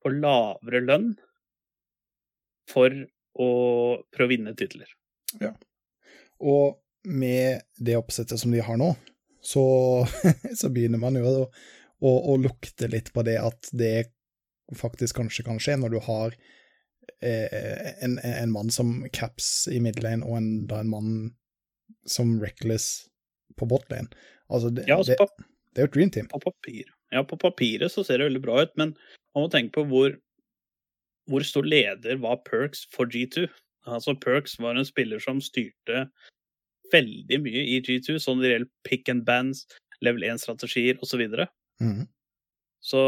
på 0.03 0.11
lavere 0.13 0.83
lønn 0.83 1.13
for 2.69 2.93
å 3.33 3.49
prøve 4.13 4.27
å 4.27 4.31
vinne 4.31 4.55
titler. 4.57 4.89
Ja. 5.41 5.53
Og 6.43 6.79
med 7.03 7.63
det 7.83 7.97
oppsettet 7.99 8.39
som 8.39 8.53
de 8.53 8.63
har 8.63 8.79
nå, 8.79 8.93
så, 9.43 9.63
så 10.59 10.71
begynner 10.71 11.01
man 11.01 11.17
jo 11.19 11.27
å, 11.27 11.45
å, 12.03 12.11
å 12.33 12.37
lukte 12.39 12.87
litt 12.91 13.11
på 13.13 13.25
det 13.27 13.39
at 13.41 13.71
det 13.75 14.09
faktisk 14.77 15.19
kanskje 15.19 15.45
kan 15.45 15.59
skje 15.61 15.75
når 15.81 15.95
du 15.95 15.99
har 16.05 16.35
eh, 17.19 17.89
en, 18.05 18.17
en 18.23 18.53
mann 18.53 18.71
som 18.73 19.01
Caps 19.13 19.67
i 19.71 19.81
midlane 19.83 20.23
og 20.25 20.39
en, 20.39 20.51
da 20.69 20.79
en 20.81 20.93
mann 20.93 21.09
som 22.09 22.37
Reckless 22.41 23.09
på 23.59 23.67
botlane. 23.69 24.09
Altså, 24.47 24.71
det, 24.73 24.87
Ja, 24.87 24.97
altså 25.01 25.17
det, 25.19 25.45
det 25.73 25.81
er 25.81 25.87
jo 25.87 25.91
et 25.91 25.97
dream 25.97 26.13
team. 26.13 26.29
på 26.31 26.39
papir. 26.43 26.89
Ja, 27.13 27.23
på 27.27 27.37
papiret 27.37 27.93
så 27.93 28.03
ser 28.05 28.19
det 28.19 28.31
veldig 28.31 28.41
bra 28.41 28.63
ut, 28.65 28.73
men 28.79 28.95
man 29.35 29.45
må 29.45 29.49
tenke 29.53 29.75
på 29.77 29.85
hvor 29.91 30.15
hvor 31.29 31.45
stor 31.47 31.67
leder 31.67 32.19
var 32.21 32.41
Perks 32.47 32.85
for 32.93 33.09
G2? 33.09 33.47
Altså 33.87 34.15
Perks 34.15 34.57
var 34.59 34.77
en 34.77 34.87
spiller 34.87 35.19
som 35.23 35.41
styrte 35.43 36.07
veldig 36.93 37.39
mye 37.43 37.63
i 37.73 37.79
G2, 37.83 38.19
sånn 38.21 38.41
det 38.43 38.53
gjelder 38.53 38.71
pick 38.87 39.09
and 39.11 39.25
bands, 39.27 39.65
level 40.03 40.25
1-strategier 40.27 40.99
osv. 40.99 41.13
Så, 41.15 41.19
videre. 41.21 41.47
Mhm. 41.81 42.07
så 42.83 43.01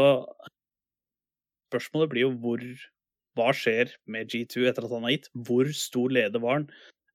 spørsmålet 1.70 2.10
blir 2.10 2.26
jo 2.26 2.36
hvor 2.40 2.62
Hva 3.36 3.50
skjer 3.52 3.90
med 4.08 4.30
G2 4.32 4.64
etter 4.64 4.86
at 4.86 4.92
han 4.94 5.04
har 5.04 5.12
gitt? 5.12 5.26
Hvor 5.44 5.68
stor 5.76 6.08
leder 6.08 6.40
var 6.40 6.54
han? 6.54 6.70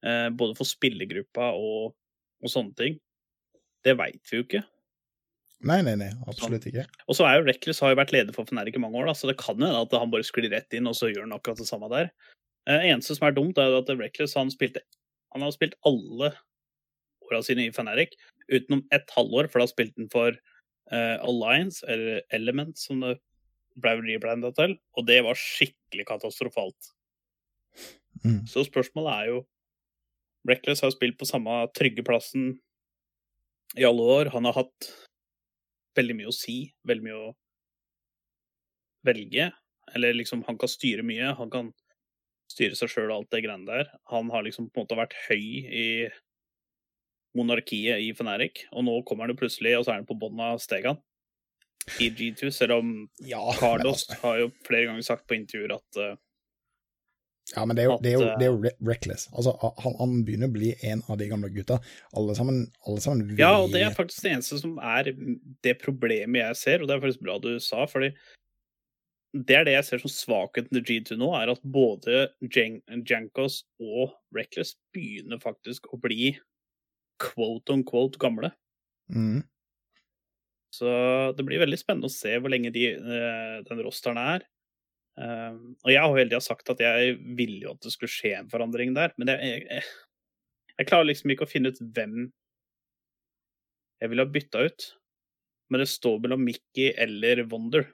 Eh, 0.06 0.30
både 0.38 0.54
for 0.54 0.70
spillergruppa 0.70 1.48
og, 1.58 1.96
og 2.46 2.52
sånne 2.54 2.76
ting. 2.78 3.00
Det 3.82 3.96
veit 3.98 4.22
vi 4.30 4.38
jo 4.38 4.46
ikke. 4.46 4.62
Nei, 5.68 5.80
nei, 5.86 5.94
nei, 6.00 6.10
absolutt 6.30 6.66
ikke. 6.70 6.88
Og 7.06 7.18
så 7.18 7.26
er 7.28 7.38
jo 7.38 7.46
Reckless 7.46 7.82
har 7.84 7.94
jo 7.94 8.00
vært 8.00 8.14
leder 8.16 8.34
for 8.36 8.50
Fnatic 8.50 8.78
i 8.78 8.82
mange 8.82 8.98
år, 8.98 9.12
da, 9.12 9.16
så 9.18 9.30
det 9.30 9.38
kan 9.42 9.60
jo 9.60 9.68
hende 9.68 9.82
at 9.86 9.94
han 9.94 10.14
bare 10.14 10.26
sklir 10.26 10.50
rett 10.54 10.74
inn, 10.78 10.90
og 10.90 10.96
så 10.98 11.12
gjør 11.12 11.28
han 11.28 11.36
akkurat 11.36 11.62
det 11.62 11.68
samme 11.70 11.90
der. 11.92 12.10
Eh, 12.70 12.88
eneste 12.90 13.18
som 13.18 13.28
er 13.28 13.36
dumt, 13.38 13.60
er 13.62 13.70
jo 13.70 13.82
at 13.82 13.92
Reckless 13.98 14.38
han 14.38 14.52
spilte 14.54 14.84
Han 15.32 15.46
har 15.46 15.54
spilt 15.56 15.78
alle 15.88 16.34
åra 17.24 17.40
sine 17.46 17.64
i 17.68 17.72
Fnatic, 17.72 18.18
utenom 18.52 18.82
ett 18.92 19.14
halvår, 19.16 19.48
for 19.52 19.64
da 19.64 19.70
spilte 19.70 20.02
han 20.02 20.10
for 20.12 20.34
eh, 20.36 21.18
Alliance, 21.22 21.86
eller 21.88 22.26
Element, 22.36 22.76
som 22.78 23.06
det 23.06 23.16
ble 23.80 23.96
rebranda 24.04 24.52
til, 24.58 24.76
og 24.98 25.08
det 25.08 25.22
var 25.24 25.40
skikkelig 25.40 26.08
katastrofalt. 26.10 26.92
Mm. 28.26 28.44
Så 28.50 28.66
spørsmålet 28.68 29.14
er 29.14 29.32
jo 29.32 29.40
Reckless 30.50 30.82
har 30.82 30.92
spilt 30.94 31.20
på 31.20 31.28
samme 31.30 31.54
trygge 31.78 32.02
plassen 32.02 32.56
i 33.78 33.86
alle 33.86 34.02
år. 34.02 34.32
Han 34.34 34.48
har 34.50 34.58
hatt 34.58 34.88
veldig 35.98 36.18
mye 36.18 36.32
å 36.32 36.36
si, 36.36 36.58
veldig 36.88 37.06
mye 37.08 37.20
å 37.20 37.30
velge. 39.08 39.52
Eller 39.96 40.16
liksom, 40.16 40.44
han 40.48 40.60
kan 40.62 40.72
styre 40.72 41.06
mye. 41.06 41.34
Han 41.40 41.52
kan 41.54 41.72
styre 42.52 42.78
seg 42.78 42.92
sjøl 42.92 43.10
og 43.10 43.22
alt 43.22 43.32
det 43.34 43.44
greiene 43.46 43.68
der. 43.68 43.94
Han 44.12 44.30
har 44.34 44.46
liksom 44.46 44.70
på 44.70 44.82
en 44.82 44.88
måte 44.88 45.00
vært 45.00 45.18
høy 45.28 45.46
i 45.68 45.88
monarkiet 47.38 48.04
i 48.04 48.12
Feneric, 48.16 48.66
og 48.76 48.84
nå 48.84 48.98
kommer 49.08 49.24
han 49.24 49.32
jo 49.32 49.40
plutselig, 49.40 49.78
og 49.78 49.86
så 49.86 49.94
er 49.94 50.02
han 50.02 50.08
på 50.10 50.18
bånn 50.20 50.42
av 50.44 50.60
stegene 50.60 51.00
i 52.04 52.12
G2, 52.14 52.52
selv 52.54 52.78
om 52.82 52.92
Ja, 53.26 53.42
Carlos 53.58 54.04
har 54.24 54.42
jo 54.42 54.52
flere 54.68 54.90
ganger 54.90 55.06
sagt 55.06 55.26
på 55.30 55.38
intervjuer 55.38 55.78
at 55.78 56.02
eh, 56.02 56.18
ja, 57.56 57.64
men 57.66 57.76
det 57.76 57.84
er 57.84 57.90
jo, 57.90 57.96
det 58.00 58.12
er 58.12 58.14
jo, 58.16 58.28
det 58.40 58.46
er 58.48 58.52
jo 58.54 58.74
reckless. 58.88 59.26
Altså, 59.36 59.54
han, 59.84 59.96
han 60.00 60.20
begynner 60.28 60.52
å 60.52 60.56
bli 60.56 60.72
en 60.88 61.02
av 61.12 61.18
de 61.20 61.28
gamle 61.28 61.50
gutta. 61.52 61.82
Alle 62.18 62.36
sammen, 62.38 62.62
alle 62.88 63.04
sammen 63.04 63.26
vet 63.28 63.42
Ja, 63.42 63.58
og 63.60 63.74
det 63.74 63.82
er 63.84 63.96
faktisk 63.96 64.24
det 64.24 64.36
eneste 64.38 64.60
som 64.62 64.78
er 64.80 65.12
det 65.66 65.76
problemet 65.82 66.46
jeg 66.46 66.60
ser, 66.62 66.82
og 66.82 66.88
det 66.88 66.96
er 66.96 67.04
faktisk 67.04 67.26
bra 67.26 67.36
du 67.44 67.52
sa, 67.64 67.84
fordi 67.92 68.14
det 69.32 69.56
er 69.56 69.68
det 69.68 69.76
jeg 69.78 69.88
ser 69.88 70.02
som 70.04 70.12
svakheten 70.12 70.76
til 70.76 70.88
G2 70.88 71.18
nå, 71.20 71.32
er 71.40 71.52
at 71.54 71.62
både 71.64 72.26
Jan 72.52 72.82
Jankos 73.08 73.62
og 73.80 74.16
Reckless 74.36 74.76
begynner 74.96 75.40
faktisk 75.40 75.88
å 75.92 76.00
bli 76.04 76.34
quote 77.22 77.76
on 77.76 77.86
quote 77.88 78.20
gamle. 78.20 78.52
Mm. 79.12 79.44
Så 80.72 80.88
det 81.36 81.46
blir 81.48 81.62
veldig 81.62 81.80
spennende 81.80 82.08
å 82.08 82.14
se 82.14 82.38
hvor 82.40 82.52
lenge 82.52 82.72
de, 82.76 82.90
eh, 82.96 83.56
den 83.68 83.84
rosteren 83.84 84.20
er. 84.20 84.48
Um, 85.22 85.76
og 85.84 85.92
jeg 85.92 86.02
har 86.02 86.10
jo 86.10 86.18
hele 86.18 86.32
tida 86.32 86.42
sagt 86.42 86.72
at 86.74 86.80
jeg 86.82 87.18
ville 87.38 87.60
jo 87.68 87.76
at 87.76 87.84
det 87.86 87.92
skulle 87.94 88.10
skje 88.10 88.32
en 88.40 88.50
forandring 88.50 88.96
der, 88.98 89.12
men 89.22 89.30
jeg, 89.30 89.66
jeg, 89.70 89.84
jeg 90.80 90.88
klarer 90.90 91.12
liksom 91.12 91.34
ikke 91.34 91.46
å 91.46 91.52
finne 91.52 91.70
ut 91.70 91.82
hvem 91.94 92.32
jeg 94.02 94.10
ville 94.10 94.26
ha 94.26 94.34
bytta 94.34 94.66
ut. 94.66 94.88
Men 95.72 95.84
det 95.84 95.92
står 95.92 96.18
mellom 96.24 96.42
Mickey 96.44 96.90
eller 97.00 97.44
Wonder. 97.52 97.86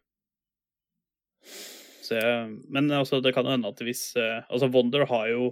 Jeg, 2.07 2.47
men 2.71 2.87
altså, 2.95 3.19
det 3.21 3.33
kan 3.35 3.45
jo 3.45 3.51
hende 3.51 3.67
at 3.67 3.81
hvis 3.83 4.13
eh, 4.15 4.39
Altså, 4.47 4.69
Wonder 4.71 5.03
har 5.09 5.25
jo 5.27 5.49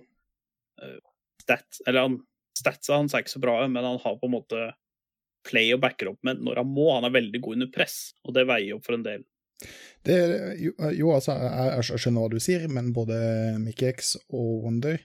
stats, 1.43 1.43
stat, 1.43 1.81
Eller 1.83 2.07
han, 2.07 2.15
statsa 2.55 2.95
hans 2.95 3.13
er 3.13 3.25
ikke 3.25 3.35
så 3.35 3.43
bra, 3.43 3.57
men 3.67 3.83
han 3.83 3.99
har 4.01 4.15
på 4.19 4.29
en 4.29 4.35
måte 4.37 4.61
play 5.45 5.73
og 5.75 5.81
backer 5.83 6.13
opp 6.13 6.23
med 6.25 6.41
når 6.41 6.63
han 6.63 6.71
må. 6.71 6.87
Han 6.95 7.05
er 7.05 7.13
veldig 7.13 7.41
god 7.43 7.59
under 7.59 7.71
press, 7.75 7.99
og 8.23 8.33
det 8.37 8.47
veier 8.49 8.77
opp 8.77 8.87
for 8.87 8.97
en 8.97 9.05
del. 9.05 9.27
Det, 10.05 10.15
jo, 10.61 10.73
jo, 10.93 11.11
altså, 11.15 11.33
jeg, 11.39 11.69
jeg 11.89 11.99
skjønner 12.03 12.25
hva 12.25 12.29
du 12.29 12.39
sier, 12.43 12.65
men 12.69 12.91
både 12.93 13.15
Mickey 13.61 13.89
X 13.95 14.15
og 14.29 14.65
Wonder 14.67 14.99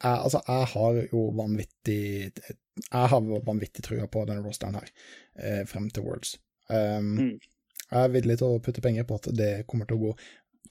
jeg, 0.00 0.16
altså, 0.24 0.40
jeg 0.48 0.66
har 0.72 0.98
jo 1.12 1.22
vanvittig 1.36 2.32
Jeg 2.92 3.08
har 3.12 3.20
vanvittig 3.46 3.84
trua 3.84 4.06
på 4.08 4.24
denne 4.28 4.44
rosteren 4.44 4.78
her, 4.78 4.88
eh, 5.36 5.66
frem 5.68 5.90
til 5.90 6.06
Worlds. 6.06 6.38
Um, 6.68 7.16
Mm. 7.18 7.40
Jeg 7.90 8.04
er 8.04 8.12
villig 8.14 8.36
til 8.38 8.46
å 8.46 8.60
putte 8.62 8.80
penger 8.80 9.02
på 9.02 9.16
at 9.18 9.26
det 9.34 9.66
kommer 9.66 9.86
til 9.86 9.98
å 9.98 10.04
gå 10.04 10.10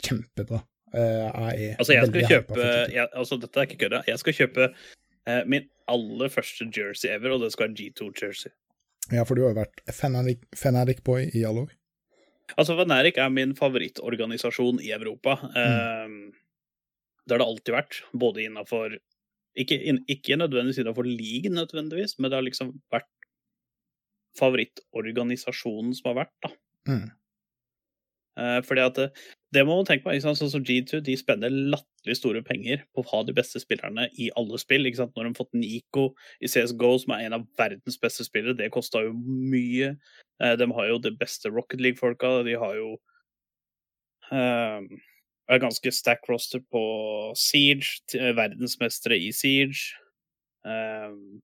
kjempebra. 0.08 0.62
Uh, 0.94 1.28
jeg 1.28 1.70
er 1.70 1.76
Altså, 1.78 1.94
jeg 1.94 2.08
skal 2.08 2.24
kjøpe 2.32 2.60
jeg, 2.90 3.08
Altså, 3.14 3.38
dette 3.38 3.60
er 3.60 3.68
ikke 3.68 3.78
kødda. 3.84 4.00
Jeg 4.08 4.20
skal 4.20 4.34
kjøpe 4.34 4.70
uh, 5.30 5.44
min 5.46 5.68
aller 5.92 6.32
første 6.34 6.66
jersey 6.66 7.12
ever, 7.12 7.36
og 7.36 7.44
det 7.44 7.52
skal 7.52 7.68
være 7.68 7.76
G2-jersey. 7.76 8.56
Ja, 9.14 9.26
for 9.26 9.38
du 9.38 9.44
har 9.46 9.54
jo 9.54 9.62
vært 9.62 9.84
Fanatic, 9.96 10.44
Fanatic 10.58 11.04
Boy 11.06 11.30
i 11.34 11.44
alle 11.48 11.66
år. 11.66 11.76
Altså, 12.58 12.76
Fenerik 12.80 13.20
er 13.22 13.30
min 13.34 13.54
favorittorganisasjon 13.58 14.82
i 14.82 14.92
Europa. 14.96 15.38
Eh, 15.58 16.16
det 17.26 17.36
har 17.36 17.42
det 17.44 17.48
alltid 17.48 17.76
vært, 17.76 18.02
både 18.18 18.46
innafor 18.48 18.98
ikke, 19.60 19.78
in, 19.92 20.02
ikke 20.10 20.38
nødvendigvis 20.40 20.82
innafor 20.82 21.08
league, 21.08 21.52
nødvendigvis, 21.54 22.18
men 22.20 22.32
det 22.32 22.38
har 22.38 22.46
liksom 22.46 22.74
vært 22.94 23.10
favorittorganisasjonen 24.40 25.96
som 25.98 26.12
har 26.12 26.20
vært, 26.24 26.36
da. 26.46 26.52
Mm. 26.90 27.08
Eh, 28.40 28.60
fordi 28.66 28.86
at 28.86 29.02
det, 29.56 29.64
må 29.66 29.80
man 29.80 29.88
tenke 29.88 30.06
på. 30.06 30.14
Sånn 30.22 30.52
som 30.52 30.64
G2 30.66 31.02
de 31.06 31.16
spenner 31.18 31.50
latterlig 31.50 32.18
store 32.20 32.42
penger 32.46 32.84
på 32.94 33.04
å 33.04 33.10
ha 33.12 33.22
de 33.26 33.36
beste 33.38 33.62
spillerne 33.64 34.08
i 34.22 34.30
alle 34.40 34.60
spill. 34.62 34.86
Når 34.86 35.10
de 35.16 35.28
har 35.28 35.38
fått 35.38 35.58
Nico 35.58 36.10
i 36.40 36.50
CSGO, 36.52 36.96
som 37.04 37.16
er 37.16 37.26
en 37.26 37.38
av 37.40 37.46
verdens 37.60 37.98
beste 38.02 38.28
spillere, 38.28 38.58
det 38.58 38.72
kosta 38.76 39.02
jo 39.08 39.14
mye. 39.16 39.96
Eh, 40.44 40.56
de 40.60 40.70
har 40.76 40.90
jo 40.92 41.00
det 41.02 41.16
beste 41.20 41.52
Rocket 41.54 41.82
League-folka. 41.82 42.40
De 42.48 42.58
har 42.62 42.76
jo 42.78 42.94
um, 44.32 44.90
er 45.50 45.62
ganske 45.62 45.92
stack 45.92 46.30
roster 46.30 46.62
på 46.72 46.84
Siege, 47.38 48.00
eh, 48.14 48.34
verdensmestere 48.38 49.18
i 49.18 49.32
Siege. 49.34 49.96
Um, 50.66 51.42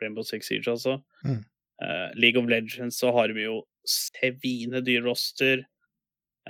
Rainbow 0.00 0.22
Six 0.22 0.46
Siege, 0.46 0.70
altså. 0.70 1.00
Mm. 1.24 1.42
Uh, 1.82 2.10
League 2.14 2.40
of 2.40 2.48
Legends 2.48 3.00
så 3.00 3.10
har 3.12 3.28
de 3.28 3.42
jo 3.42 3.64
sevine 3.88 4.82
dyr 4.84 5.02
roster. 5.04 5.64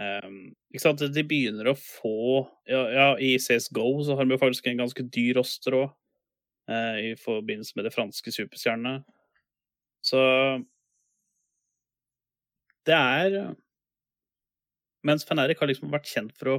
Um, 0.00 0.52
ikke 0.72 0.84
sant? 0.84 1.02
De 1.12 1.24
begynner 1.26 1.68
å 1.68 1.76
få 1.76 2.46
ja, 2.70 2.80
ja, 2.94 3.06
i 3.20 3.34
CSGO 3.42 3.88
så 4.06 4.16
har 4.16 4.24
de 4.24 4.36
jo 4.36 4.40
faktisk 4.40 4.70
en 4.70 4.80
ganske 4.80 5.04
dyr 5.12 5.34
roster 5.36 5.76
òg, 5.76 5.96
i 6.70 7.16
forbindelse 7.18 7.74
med 7.74 7.88
det 7.88 7.90
franske 7.90 8.30
superstjernene. 8.30 9.00
Så 10.06 10.20
det 12.86 12.94
er 12.94 13.56
Mens 15.02 15.24
Feneric 15.26 15.60
har 15.60 15.70
liksom 15.70 15.90
vært 15.92 16.08
kjent 16.08 16.34
for 16.38 16.52
å 16.52 16.56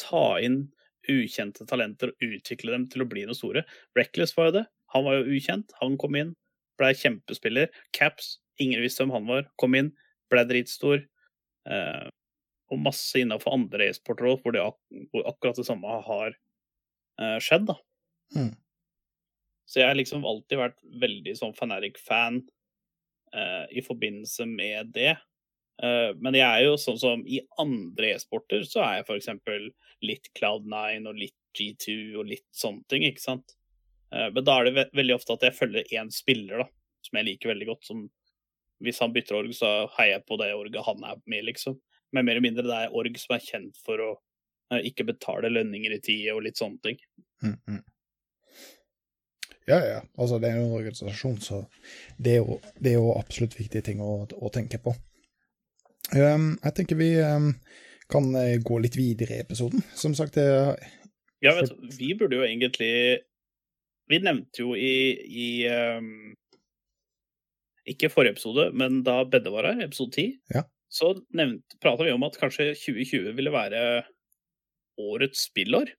ta 0.00 0.24
inn 0.42 0.62
ukjente 1.10 1.66
talenter 1.68 2.12
og 2.12 2.24
utvikle 2.36 2.74
dem 2.74 2.86
til 2.92 3.04
å 3.04 3.08
bli 3.10 3.24
noe 3.26 3.36
store. 3.36 3.64
Reckless 3.98 4.36
var 4.36 4.50
jo 4.50 4.56
det. 4.60 4.64
Han 4.94 5.06
var 5.06 5.18
jo 5.18 5.36
ukjent. 5.36 5.74
Han 5.80 5.96
kom 6.00 6.16
inn, 6.18 6.34
ble 6.80 6.92
kjempespiller. 6.96 7.70
Caps, 7.96 8.36
ingen 8.62 8.82
visste 8.84 9.04
hvem 9.04 9.14
han 9.16 9.28
var. 9.30 9.48
Kom 9.60 9.76
inn, 9.78 9.90
ble 10.32 10.44
dritstor. 10.48 11.02
Eh, 11.66 12.06
og 12.70 12.82
masse 12.82 13.18
innafor 13.20 13.56
andre 13.56 13.90
e-sporter 13.90 14.30
òg, 14.30 14.42
hvor, 14.44 14.58
hvor 15.10 15.28
akkurat 15.28 15.58
det 15.58 15.66
samme 15.66 16.00
har 16.06 16.34
eh, 16.34 17.38
skjedd, 17.42 17.68
da. 17.70 17.76
Mm. 18.36 18.52
Så 19.70 19.82
jeg 19.82 19.90
har 19.90 19.98
liksom 19.98 20.26
alltid 20.26 20.58
vært 20.58 20.78
veldig 21.02 21.34
sånn 21.38 21.56
Fanatic-fan 21.58 22.40
eh, 23.34 23.66
i 23.78 23.84
forbindelse 23.86 24.46
med 24.50 24.90
det. 24.96 25.14
Eh, 25.82 26.10
men 26.18 26.36
jeg 26.36 26.46
er 26.46 26.66
jo 26.66 26.78
sånn 26.80 26.98
som 27.00 27.22
i 27.26 27.40
andre 27.62 28.14
e-sporter, 28.16 28.64
så 28.66 28.82
er 28.84 29.00
jeg 29.00 29.20
eksempel 29.20 29.70
litt 30.06 30.30
Cloud9 30.38 31.06
og 31.10 31.20
litt 31.20 31.36
G2 31.56 31.96
og 32.20 32.30
litt 32.30 32.46
sånne 32.54 32.86
ting, 32.90 33.06
ikke 33.06 33.22
sant. 33.22 33.56
Eh, 34.14 34.28
men 34.34 34.46
da 34.46 34.58
er 34.58 34.68
det 34.68 34.76
ve 34.76 34.86
veldig 35.02 35.16
ofte 35.16 35.36
at 35.36 35.46
jeg 35.46 35.58
følger 35.58 35.94
én 35.98 36.10
spiller, 36.14 36.64
da, 36.64 36.68
som 37.06 37.20
jeg 37.20 37.30
liker 37.30 37.52
veldig 37.52 37.70
godt. 37.72 37.86
Som 37.88 38.08
hvis 38.84 39.00
han 39.02 39.14
bytter 39.14 39.38
org, 39.42 39.54
så 39.56 39.70
heier 39.98 40.18
jeg 40.18 40.26
på 40.28 40.38
det 40.40 40.52
orget 40.56 40.86
han 40.86 41.06
er 41.06 41.22
med, 41.30 41.46
liksom. 41.50 41.78
Men 42.12 42.26
mer 42.26 42.36
eller 42.36 42.46
mindre 42.48 42.66
det 42.66 42.76
er 42.76 42.96
org 42.96 43.18
som 43.22 43.36
er 43.36 43.44
kjent 43.44 43.80
for 43.86 44.02
å 44.02 44.10
eh, 44.74 44.82
ikke 44.90 45.06
betale 45.12 45.52
lønninger 45.52 45.94
i 45.94 46.02
tide 46.02 46.34
og 46.34 46.44
litt 46.46 46.60
sånne 46.60 46.82
ting. 46.84 47.00
Mm, 47.44 47.56
mm. 47.68 47.82
Ja, 49.70 49.78
ja. 49.86 50.00
Altså, 50.18 50.40
det 50.42 50.50
er 50.50 50.58
jo 50.58 50.66
en 50.66 50.78
organisasjon, 50.80 51.38
så 51.44 51.62
det 52.18 52.38
er 52.38 52.42
jo, 52.42 52.58
det 52.80 52.92
er 52.92 52.98
jo 52.98 53.12
absolutt 53.14 53.54
viktige 53.58 53.84
ting 53.86 54.02
å, 54.02 54.24
å 54.26 54.50
tenke 54.52 54.80
på. 54.82 54.94
Um, 56.10 56.56
jeg 56.64 56.74
tenker 56.74 56.98
vi 56.98 57.12
um, 57.22 57.52
kan 58.10 58.26
eh, 58.34 58.56
gå 58.66 58.80
litt 58.82 58.96
videre 58.98 59.36
i 59.36 59.44
episoden. 59.44 59.84
Som 59.94 60.16
sagt, 60.18 60.34
det 60.40 60.48
Ja, 61.44 61.54
vet 61.54 61.70
du, 61.70 61.88
vi 61.96 62.14
burde 62.18 62.40
jo 62.40 62.44
egentlig 62.44 63.20
Vi 64.10 64.18
nevnte 64.18 64.64
jo 64.64 64.74
i, 64.74 65.14
i 65.22 65.46
um, 65.70 66.32
Ikke 67.86 68.10
forrige 68.10 68.34
episode, 68.34 68.66
men 68.74 69.04
da 69.06 69.20
Bedde 69.22 69.52
var 69.54 69.70
her, 69.70 69.84
episode 69.86 70.16
10, 70.18 70.34
Ja. 70.56 70.64
Så 70.90 71.12
prata 71.80 72.06
vi 72.06 72.14
om 72.14 72.26
at 72.26 72.38
kanskje 72.40 72.72
2020 72.74 73.34
ville 73.38 73.52
være 73.54 73.82
årets 75.00 75.46
spillår. 75.48 75.92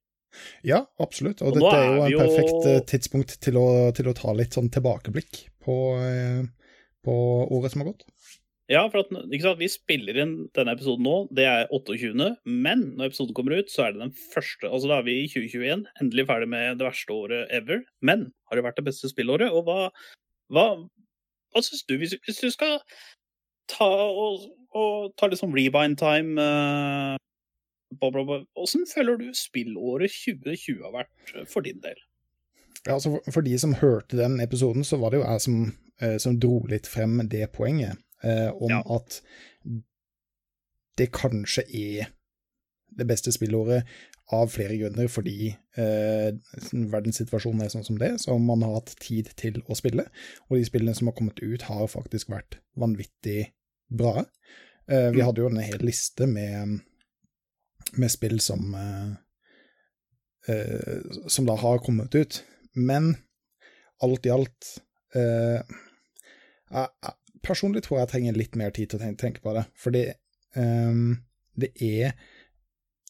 Ja, 0.64 0.86
absolutt. 1.04 1.42
Og, 1.44 1.52
Og 1.52 1.60
dette 1.60 1.76
er 1.76 1.88
jo 1.88 1.96
en 1.96 2.06
vi 2.06 2.14
jo- 2.14 2.22
perfekt 2.22 2.68
eh, 2.70 2.84
tidspunkt 2.88 3.38
til 3.44 3.58
å, 3.60 3.68
til 3.96 4.08
å 4.08 4.16
ta 4.16 4.36
litt 4.36 4.56
sånn 4.56 4.70
tilbakeblikk 4.72 5.42
på, 5.64 5.78
eh, 6.06 6.46
på 7.04 7.16
året 7.52 7.74
som 7.74 7.84
har 7.84 7.92
gått. 7.92 8.06
Ja, 8.72 8.86
for 8.88 9.02
at, 9.02 9.10
ikke 9.12 9.44
sant, 9.44 9.60
vi 9.60 9.68
spiller 9.68 10.16
inn 10.22 10.34
denne 10.56 10.72
episoden 10.78 11.04
nå, 11.04 11.16
det 11.36 11.44
er 11.50 11.66
28., 11.76 12.38
men 12.48 12.86
når 12.96 13.10
episoden 13.10 13.36
kommer 13.36 13.58
ut, 13.60 13.72
så 13.74 13.84
er 13.84 13.92
det 13.96 14.00
den 14.06 14.14
første 14.32 14.70
Altså 14.70 14.88
da 14.88 15.02
er 15.02 15.08
vi 15.10 15.18
i 15.26 15.28
2021, 15.28 15.84
endelig 16.00 16.28
ferdig 16.30 16.48
med 16.54 16.80
det 16.80 16.88
verste 16.88 17.12
året 17.12 17.52
ever. 17.52 17.84
Men 18.00 18.30
har 18.48 18.56
det 18.56 18.64
vært 18.70 18.80
det 18.80 18.88
beste 18.88 19.12
spillåret? 19.12 19.52
Og 19.52 19.68
hva, 19.68 19.90
hva, 20.56 20.66
hva 21.52 21.66
syns 21.66 21.84
du, 21.90 21.98
hvis, 22.00 22.16
hvis 22.24 22.40
du 22.46 22.48
skal 22.54 22.80
ta 23.68 23.90
og, 23.92 24.48
og 24.78 25.12
ta 25.20 25.28
litt 25.28 25.42
sånn 25.42 25.56
rebind 25.56 25.98
time 26.00 26.40
eh, 26.42 27.18
bla, 27.98 28.10
bla, 28.12 28.24
bla. 28.24 28.40
Hvordan 28.56 28.88
føler 28.92 29.20
du 29.20 29.28
spillåret 29.36 30.14
2020 30.14 30.82
har 30.86 30.96
vært 31.02 31.36
eh, 31.36 31.48
for 31.50 31.66
din 31.68 31.82
del? 31.84 32.00
Ja, 32.86 32.96
altså 32.96 33.18
for, 33.18 33.32
for 33.36 33.46
de 33.46 33.58
som 33.62 33.76
hørte 33.78 34.18
den 34.18 34.40
episoden, 34.42 34.86
så 34.88 34.98
var 35.02 35.12
det 35.14 35.22
jo 35.22 35.28
jeg 35.28 35.44
som, 35.46 35.58
eh, 36.02 36.18
som 36.24 36.40
dro 36.42 36.62
litt 36.72 36.88
frem 36.90 37.20
det 37.30 37.52
poenget, 37.54 38.00
eh, 38.24 38.50
om 38.56 38.72
Ja. 38.74 38.82
at 38.96 39.22
det 40.98 41.12
kanskje 41.16 41.64
er 41.68 42.10
det 42.98 43.08
beste 43.08 43.32
spillåret 43.32 43.86
av 44.32 44.50
flere 44.52 44.78
grunner, 44.80 45.08
fordi 45.12 45.52
eh, 45.80 46.32
verdenssituasjonen 46.72 47.64
er 47.66 47.72
sånn 47.74 47.86
som 47.88 47.98
det, 48.00 48.14
så 48.24 48.38
man 48.40 48.64
har 48.66 48.78
hatt 48.80 48.94
tid 49.04 49.32
til 49.40 49.62
å 49.68 49.76
spille, 49.76 50.06
og 50.50 50.58
de 50.58 50.66
spillene 50.68 50.96
som 50.96 51.10
har 51.12 51.16
kommet 51.18 51.40
ut, 51.44 51.66
har 51.68 51.88
faktisk 51.92 52.32
vært 52.32 52.60
vanvittig 52.80 53.50
bra. 53.92 54.24
Uh, 54.92 55.10
vi 55.12 55.20
Mm. 55.22 55.26
hadde 55.28 55.42
jo 55.44 55.50
en 55.52 55.60
hel 55.64 55.84
liste 55.86 56.28
med, 56.28 56.80
med 57.98 58.12
spill 58.12 58.40
som 58.44 58.74
uh, 58.76 59.12
uh, 60.50 61.28
som 61.28 61.46
da 61.48 61.56
har 61.56 61.80
kommet 61.86 62.16
ut. 62.16 62.42
Men 62.76 63.14
alt 64.02 64.26
i 64.26 64.32
alt 64.34 64.72
Personlig 67.44 67.82
tror 67.84 67.98
jeg 67.98 68.06
jeg 68.06 68.12
trenger 68.14 68.38
litt 68.38 68.56
mer 68.60 68.72
tid 68.76 68.92
til 68.92 69.00
å 69.00 69.02
tenke, 69.02 69.20
tenke 69.24 69.42
på 69.44 69.54
det. 69.58 69.64
Fordi 69.82 70.04
um, 70.56 71.18
det 71.60 71.72
er 71.84 72.14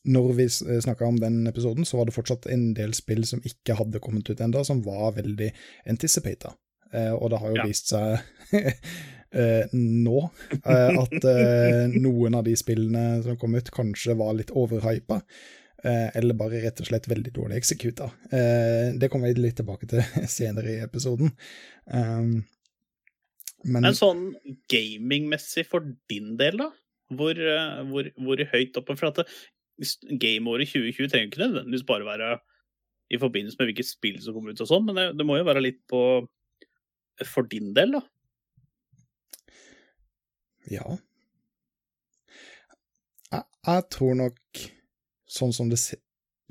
Når 0.08 0.32
vi 0.34 0.46
snakka 0.50 1.06
om 1.06 1.20
den 1.22 1.44
episoden, 1.48 1.86
så 1.86 2.00
var 2.00 2.08
det 2.10 2.16
fortsatt 2.16 2.48
en 2.50 2.72
del 2.74 2.94
spill 2.98 3.22
som 3.30 3.44
ikke 3.46 3.76
hadde 3.78 4.00
kommet 4.02 4.32
ut 4.34 4.40
ennå, 4.42 4.64
som 4.66 4.80
var 4.82 5.12
veldig 5.14 5.52
anticipata. 5.92 6.56
Eh, 6.92 7.12
og 7.14 7.30
det 7.30 7.38
har 7.44 7.52
jo 7.52 7.60
Ja. 7.60 7.66
vist 7.70 7.92
seg 7.94 8.18
eh, 9.36 9.72
nå 9.74 10.20
eh, 10.60 11.00
at 11.02 11.26
eh, 11.32 11.96
noen 11.96 12.38
av 12.40 12.46
de 12.48 12.56
spillene 12.60 13.22
som 13.26 13.40
kom 13.40 13.56
ut, 13.58 13.74
kanskje 13.74 14.16
var 14.20 14.36
litt 14.38 14.54
overhypa. 14.56 15.22
Eh, 15.82 16.10
eller 16.20 16.38
bare 16.38 16.62
rett 16.64 16.82
og 16.84 16.90
slett 16.90 17.10
veldig 17.10 17.34
dårlig 17.36 17.62
eksekuta. 17.62 18.12
Det 18.32 19.10
kommer 19.10 19.32
vi 19.32 19.48
litt 19.48 19.58
tilbake 19.62 19.90
til 19.90 20.04
senere 20.40 20.76
i 20.76 20.84
episoden. 20.84 21.34
Um, 21.86 22.44
men 23.66 23.86
Men 23.86 23.98
sånn 23.98 24.22
gamingmessig 24.72 25.68
for 25.70 25.86
din 26.10 26.36
del, 26.38 26.62
da? 26.62 26.70
Hvor, 27.12 27.38
hvor, 27.90 28.08
hvor 28.24 28.40
høyt 28.54 28.78
oppe? 28.80 28.96
For 28.98 29.12
at 29.12 29.26
gameåret 30.22 30.70
2020 30.70 31.12
trenger 31.12 31.28
ikke 31.28 31.42
nødvendigvis 31.44 31.86
bare 31.90 32.08
være 32.08 32.30
i 33.12 33.20
forbindelse 33.20 33.60
med 33.60 33.70
hvilket 33.70 33.90
spill 33.90 34.22
som 34.24 34.36
kommer 34.36 34.54
ut 34.54 34.64
og 34.64 34.70
sånn, 34.70 34.86
men 34.88 34.98
det, 34.98 35.06
det 35.20 35.26
må 35.28 35.36
jo 35.38 35.48
være 35.48 35.64
litt 35.66 35.82
på 35.92 36.02
for 37.28 37.46
din 37.52 37.74
del, 37.76 37.98
da. 37.98 38.02
Ja 40.72 40.86
jeg, 43.32 43.46
jeg 43.68 43.84
tror 43.96 44.18
nok, 44.20 44.64
sånn 45.32 45.54
som 45.56 45.70
det 45.72 45.80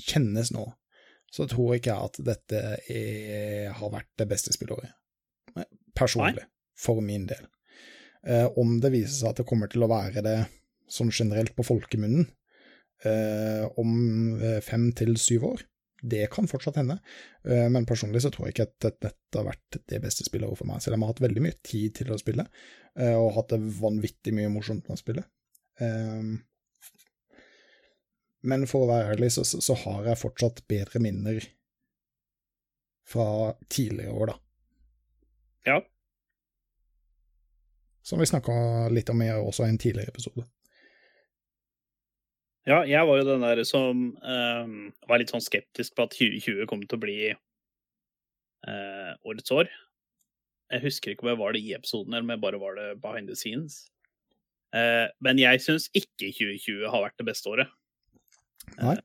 kjennes 0.00 0.52
nå, 0.54 0.64
så 1.30 1.46
tror 1.50 1.76
ikke 1.76 1.92
jeg 1.92 2.11
at 2.11 2.22
dette 2.26 2.61
er, 2.90 3.68
har 3.76 3.92
vært 3.92 4.11
det 4.18 4.26
beste 4.30 4.54
spillåret. 4.54 4.94
Personlig. 5.54 5.92
Personlig. 5.94 6.46
For 6.80 7.02
min 7.04 7.26
del. 7.28 7.44
Eh, 8.24 8.46
om 8.56 8.78
det 8.80 8.92
viser 8.94 9.12
seg 9.12 9.30
at 9.30 9.40
det 9.42 9.48
kommer 9.48 9.68
til 9.70 9.85
å 9.85 9.90
være 9.90 10.22
det 10.24 10.37
sånn 10.90 11.12
generelt 11.12 11.52
på 11.56 11.64
folkemunnen 11.64 12.24
eh, 13.06 13.66
om 13.80 13.92
eh, 14.40 14.59
fem 14.64 14.88
til 14.96 15.14
syv 15.20 15.46
år, 15.52 15.64
det 16.02 16.26
kan 16.32 16.48
fortsatt 16.48 16.78
hende. 16.80 16.98
Eh, 17.44 17.68
men 17.72 17.86
personlig 17.88 18.22
så 18.24 18.30
tror 18.32 18.48
jeg 18.48 18.56
ikke 18.56 18.68
at 18.68 18.76
dette, 18.86 19.14
har 19.36 19.46
vært 19.46 19.80
det 19.90 20.00
beste 20.02 20.26
spillet 20.26 20.58
for 20.58 20.68
meg, 20.68 20.82
selv 20.82 20.96
om 20.96 21.02
jeg 21.02 21.08
har 21.08 21.14
hatt 21.14 21.24
veldig 21.26 21.44
mye 21.44 21.58
tid 21.66 21.96
til 22.00 22.12
å 22.12 22.18
spille, 22.20 22.46
eh, 22.98 23.14
og 23.14 23.34
hatt 23.36 23.54
det 23.54 23.60
vanvittig 23.80 24.34
mye 24.36 24.52
morsomt 24.52 24.88
med 24.88 24.96
å 24.96 25.00
spille. 25.00 25.24
Eh, 25.80 26.30
men 28.50 28.68
for 28.70 28.86
å 28.86 28.90
være 28.90 29.14
ærlig, 29.14 29.32
så, 29.36 29.44
så, 29.44 29.60
så 29.64 29.76
har 29.82 30.08
jeg 30.08 30.22
fortsatt 30.22 30.62
bedre 30.70 31.02
minner 31.04 31.44
fra 33.10 33.54
tidligere 33.68 34.14
år, 34.14 34.32
da. 34.32 34.38
Ja. 35.66 35.80
Som 38.06 38.22
vi 38.22 38.26
snakka 38.30 38.88
litt 38.94 39.10
om 39.12 39.20
i 39.22 39.28
også 39.34 39.66
en 39.66 39.78
tidligere 39.78 40.14
episode. 40.14 40.46
Ja, 42.70 42.85
jeg 42.87 43.06
var 43.09 43.18
jo 43.18 43.26
den 43.26 43.42
der 43.42 43.61
som 43.66 44.02
eh, 44.22 44.74
var 45.11 45.18
litt 45.18 45.33
sånn 45.33 45.42
skeptisk 45.42 45.96
på 45.96 46.04
at 46.06 46.14
2020 46.14 46.68
kom 46.70 46.85
til 46.85 46.98
å 47.00 47.02
bli 47.02 47.16
uh, 47.35 49.12
årets 49.26 49.50
år. 49.54 49.70
Jeg 50.70 50.85
husker 50.85 51.12
ikke 51.12 51.26
om 51.26 51.33
jeg 51.33 51.40
var 51.40 51.56
det 51.56 51.62
i 51.64 51.72
episoden, 51.74 52.14
eller 52.14 52.28
om 52.28 52.35
jeg 52.35 52.42
bare 52.44 52.61
var 52.62 52.76
det 52.78 52.88
behind 53.02 53.30
the 53.30 53.38
scenes. 53.38 53.80
Uh, 54.70 55.11
men 55.24 55.40
jeg 55.42 55.62
syns 55.64 55.88
ikke 55.98 56.30
2020 56.30 56.85
har 56.92 57.02
vært 57.09 57.18
det 57.18 57.26
beste 57.33 57.50
året. 57.50 57.72
Nei. 58.76 59.00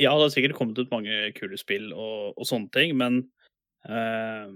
Ja, 0.00 0.14
det 0.16 0.24
har 0.24 0.32
sikkert 0.32 0.56
kommet 0.58 0.80
ut 0.80 0.90
mange 0.94 1.18
kule 1.36 1.58
spill 1.60 1.92
og, 1.92 2.32
og 2.32 2.48
sånne 2.48 2.72
ting, 2.74 2.96
men 2.98 3.20
uh, 3.90 4.48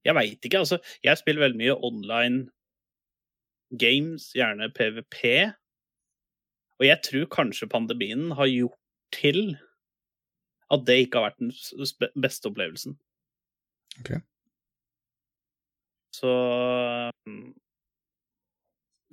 Jeg 0.00 0.16
veit 0.16 0.48
ikke, 0.48 0.62
altså. 0.64 0.78
Jeg 1.04 1.20
spiller 1.20 1.44
veldig 1.44 1.60
mye 1.60 1.76
online 1.84 2.46
games, 3.78 4.30
gjerne 4.34 4.70
PVP. 4.74 5.52
Og 6.80 6.86
jeg 6.86 7.02
tror 7.06 7.30
kanskje 7.34 7.70
pandemien 7.70 8.30
har 8.38 8.50
gjort 8.50 8.78
til 9.14 9.56
at 10.70 10.84
det 10.86 11.00
ikke 11.04 11.18
har 11.20 11.30
vært 11.30 11.40
den 11.42 12.22
beste 12.22 12.50
opplevelsen. 12.50 12.96
Ok. 14.00 14.12
Så 16.14 16.30
mm, 17.26 17.50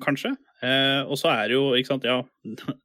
Kanskje. 0.02 0.36
Eh, 0.62 1.02
og 1.10 1.18
så 1.18 1.32
er 1.34 1.50
det 1.50 1.58
jo, 1.58 1.72
ikke 1.78 1.92
sant, 1.94 2.06
ja 2.06 2.22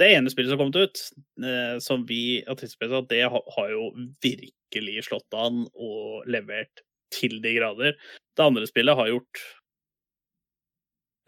Det 0.00 0.08
ene 0.16 0.30
spillet 0.32 0.50
som 0.50 0.56
har 0.56 0.62
kommet 0.62 0.78
ut, 0.80 1.00
eh, 1.46 1.74
som 1.84 2.06
vi 2.08 2.42
har 2.46 2.56
tidsspillet, 2.58 3.04
at 3.04 3.10
det 3.10 3.20
har, 3.30 3.42
har 3.56 3.68
jo 3.70 3.90
virkelig 4.24 5.04
slått 5.06 5.36
an 5.36 5.66
og 5.74 6.24
levert 6.30 6.82
til 7.12 7.36
de 7.44 7.52
grader. 7.58 7.98
Det 8.34 8.46
andre 8.46 8.66
spillet 8.66 8.96
har 8.98 9.10
gjort 9.10 9.42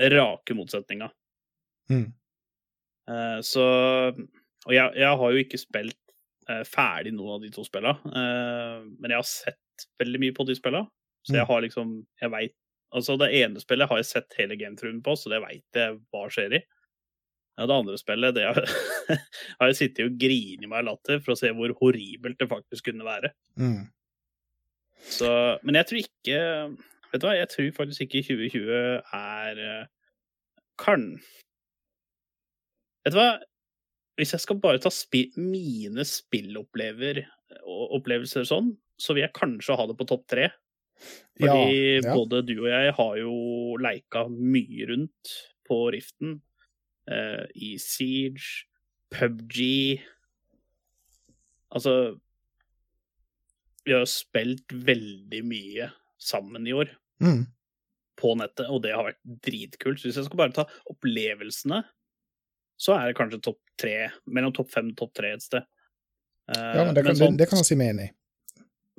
rake 0.00 0.54
motsetninga. 0.56 1.10
Mm. 1.90 2.06
Eh, 3.08 3.40
så 3.44 3.64
Og 4.64 4.72
jeg, 4.72 4.94
jeg 4.96 5.16
har 5.20 5.32
jo 5.34 5.42
ikke 5.44 5.60
spilt 5.60 5.98
eh, 6.48 6.62
ferdig 6.64 7.12
noen 7.12 7.34
av 7.36 7.42
de 7.44 7.50
to 7.52 7.64
spilla, 7.66 7.92
eh, 8.08 8.78
men 8.98 9.12
jeg 9.12 9.18
har 9.20 9.28
sett 9.28 9.88
veldig 10.00 10.20
mye 10.22 10.34
på 10.36 10.46
de 10.48 10.56
spilla. 10.56 10.84
Så 11.24 11.34
jeg 11.36 11.44
Mm. 11.44 11.48
har 11.48 11.60
liksom 11.62 11.92
Jeg 12.20 12.30
veit 12.30 12.54
Altså, 12.94 13.16
det 13.18 13.32
ene 13.34 13.58
spillet 13.58 13.88
har 13.90 13.96
jeg 13.98 14.06
sett 14.06 14.34
hele 14.38 14.54
gametruen 14.56 15.00
på, 15.02 15.16
så 15.18 15.28
det 15.32 15.40
veit 15.42 15.64
jeg 15.74 15.96
hva 16.12 16.28
skjer 16.30 16.52
i. 16.54 16.60
Ja, 17.58 17.66
det 17.66 17.74
andre 17.74 17.96
spillet 17.98 18.34
det 18.36 18.44
har, 18.46 18.54
har 19.58 19.66
jeg 19.72 19.76
sittet 19.80 20.06
og 20.06 20.18
grinet 20.20 20.68
meg 20.70 20.84
i 20.84 20.86
latter 20.86 21.18
for 21.24 21.34
å 21.34 21.38
se 21.40 21.50
hvor 21.50 21.74
horribelt 21.80 22.38
det 22.38 22.46
faktisk 22.48 22.84
kunne 22.92 23.02
være. 23.04 23.32
Mm. 23.58 23.88
Så, 25.10 25.28
men 25.66 25.74
jeg 25.80 25.88
tror 25.90 26.00
ikke 26.04 26.38
Vet 27.14 27.22
du 27.22 27.28
hva, 27.28 27.36
jeg 27.38 27.46
tror 27.52 27.74
faktisk 27.76 28.08
ikke 28.08 28.24
2020 28.26 28.70
er 29.14 29.58
eh, 29.62 29.82
Kan 30.82 31.12
Vet 33.04 33.14
du 33.14 33.18
hva? 33.20 33.28
Hvis 34.18 34.32
jeg 34.34 34.42
skal 34.42 34.58
bare 34.62 34.80
ta 34.82 34.90
spi 34.94 35.28
mine 35.38 36.02
spillopplever 36.06 37.20
og 37.62 37.94
opplevelser 38.00 38.46
sånn, 38.46 38.72
så 38.98 39.14
vil 39.14 39.24
jeg 39.24 39.34
kanskje 39.34 39.76
ha 39.78 39.86
det 39.90 39.96
på 39.98 40.06
topp 40.06 40.22
tre. 40.30 40.48
Fordi 41.38 41.64
Ja, 41.66 42.02
ja. 42.02 42.14
både 42.14 42.42
du 42.46 42.54
og 42.60 42.68
jeg 42.70 42.92
har 42.98 43.16
jo 43.18 43.34
leika 43.82 44.24
mye 44.30 44.86
rundt 44.90 45.34
på 45.66 45.78
Riften. 45.94 46.36
Eh, 47.10 47.42
I 47.54 47.74
Siege, 47.82 48.66
PubG 49.12 50.00
Altså 51.74 52.16
Vi 53.84 53.92
har 53.92 54.06
jo 54.06 54.08
spilt 54.08 54.72
veldig 54.72 55.42
mye 55.44 55.90
sammen 56.16 56.66
i 56.70 56.72
år 56.72 56.94
Mm. 57.22 57.44
på 58.18 58.34
nettet, 58.38 58.68
og 58.70 58.82
det 58.84 58.92
har 58.94 59.06
vært 59.08 59.20
dritkult. 59.42 59.98
Så 60.00 60.08
hvis 60.08 60.18
jeg 60.20 60.26
skal 60.28 60.38
bare 60.38 60.54
ta 60.54 60.64
opplevelsene, 60.90 61.80
så 62.78 62.94
er 62.98 63.08
det 63.10 63.16
kanskje 63.18 63.40
topp 63.42 63.60
tre, 63.80 64.10
mellom 64.30 64.52
topp 64.54 64.70
fem 64.74 64.90
og 64.92 64.98
topp 64.98 65.12
tre 65.18 65.32
et 65.34 65.42
sted. 65.42 65.66
Eh, 66.50 66.72
Ja, 66.78 66.84
men 66.84 66.94
det 66.94 67.04
kan, 67.06 67.16
sånn, 67.18 67.36
det, 67.38 67.48
kan 67.50 67.58
jeg 67.62 67.70
si 67.70 67.78
meg 67.80 67.94
enig 67.94 68.08
i. 68.10 68.14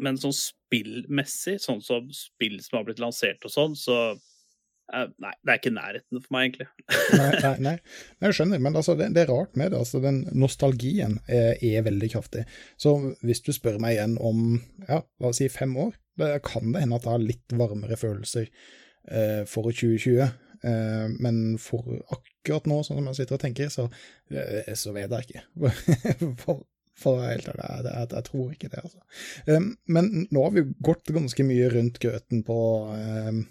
men 0.03 0.17
sånn 0.19 0.33
spillmessig, 0.35 1.57
sånn 1.63 1.81
som 1.83 2.07
spill 2.11 2.57
som 2.63 2.79
har 2.81 2.87
blitt 2.87 2.99
lansert 2.99 3.43
og 3.47 3.51
sånn, 3.53 3.75
så 3.79 3.97
eh, 4.11 5.05
Nei, 5.23 5.31
det 5.41 5.53
er 5.53 5.59
ikke 5.61 5.71
nærheten 5.75 6.19
for 6.21 6.35
meg, 6.35 6.49
egentlig. 6.49 6.67
Nei, 7.15 7.29
nei, 7.39 7.53
nei. 7.69 7.75
nei 8.19 8.27
jeg 8.29 8.35
skjønner, 8.39 8.59
men 8.67 8.75
altså, 8.75 8.97
det, 8.99 9.07
det 9.15 9.23
er 9.23 9.31
rart 9.31 9.55
med 9.55 9.71
det. 9.71 9.79
Altså, 9.79 10.01
den 10.03 10.25
nostalgien 10.35 11.19
er, 11.27 11.55
er 11.63 11.85
veldig 11.87 12.11
kraftig. 12.11 12.43
Så 12.77 12.97
hvis 13.23 13.41
du 13.47 13.53
spør 13.55 13.79
meg 13.79 13.95
igjen 13.95 14.17
om 14.19 14.59
ja, 14.89 14.99
la 15.01 15.31
oss 15.31 15.39
si 15.39 15.47
fem 15.49 15.71
år, 15.79 15.95
det 16.21 16.31
kan 16.47 16.71
det 16.73 16.83
hende 16.83 16.97
at 16.99 17.05
jeg 17.07 17.15
har 17.15 17.23
litt 17.23 17.55
varmere 17.59 17.97
følelser 17.99 18.47
eh, 18.47 19.43
for 19.49 19.71
2020. 19.71 20.21
Eh, 20.65 21.09
men 21.19 21.57
for 21.61 21.99
akkurat 22.13 22.69
nå, 22.69 22.79
sånn 22.83 23.01
som 23.01 23.09
jeg 23.11 23.19
sitter 23.19 23.37
og 23.37 23.43
tenker, 23.43 23.73
så, 23.73 23.89
eh, 24.31 24.71
så 24.77 24.95
vet 24.95 25.13
jeg 25.13 25.27
ikke. 25.27 25.43
for, 26.43 26.63
for 26.95 27.17
å 27.17 27.21
være 27.21 27.35
helt 27.35 27.51
ærlig, 27.51 27.67
jeg, 27.67 27.85
jeg, 27.91 28.09
jeg 28.15 28.27
tror 28.29 28.55
ikke 28.55 28.71
det, 28.71 28.85
altså. 28.87 29.05
Um, 29.51 29.69
men 29.97 30.11
nå 30.31 30.47
har 30.47 30.55
vi 30.55 30.65
gått 30.89 31.13
ganske 31.15 31.47
mye 31.47 31.69
rundt 31.75 32.01
grøten 32.03 32.43
på, 32.47 32.59
um, 32.95 33.43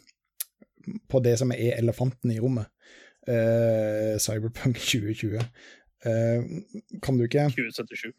på 1.13 1.23
det 1.25 1.37
som 1.43 1.55
er 1.55 1.77
elefanten 1.77 2.35
i 2.35 2.41
rommet. 2.43 2.71
Uh, 3.25 4.17
Cyberpunk 4.21 4.81
2020. 4.81 5.39
Uh, 6.05 6.99
kan 7.05 7.17
du 7.17 7.29
ikke 7.29 7.47
2077. 7.55 8.11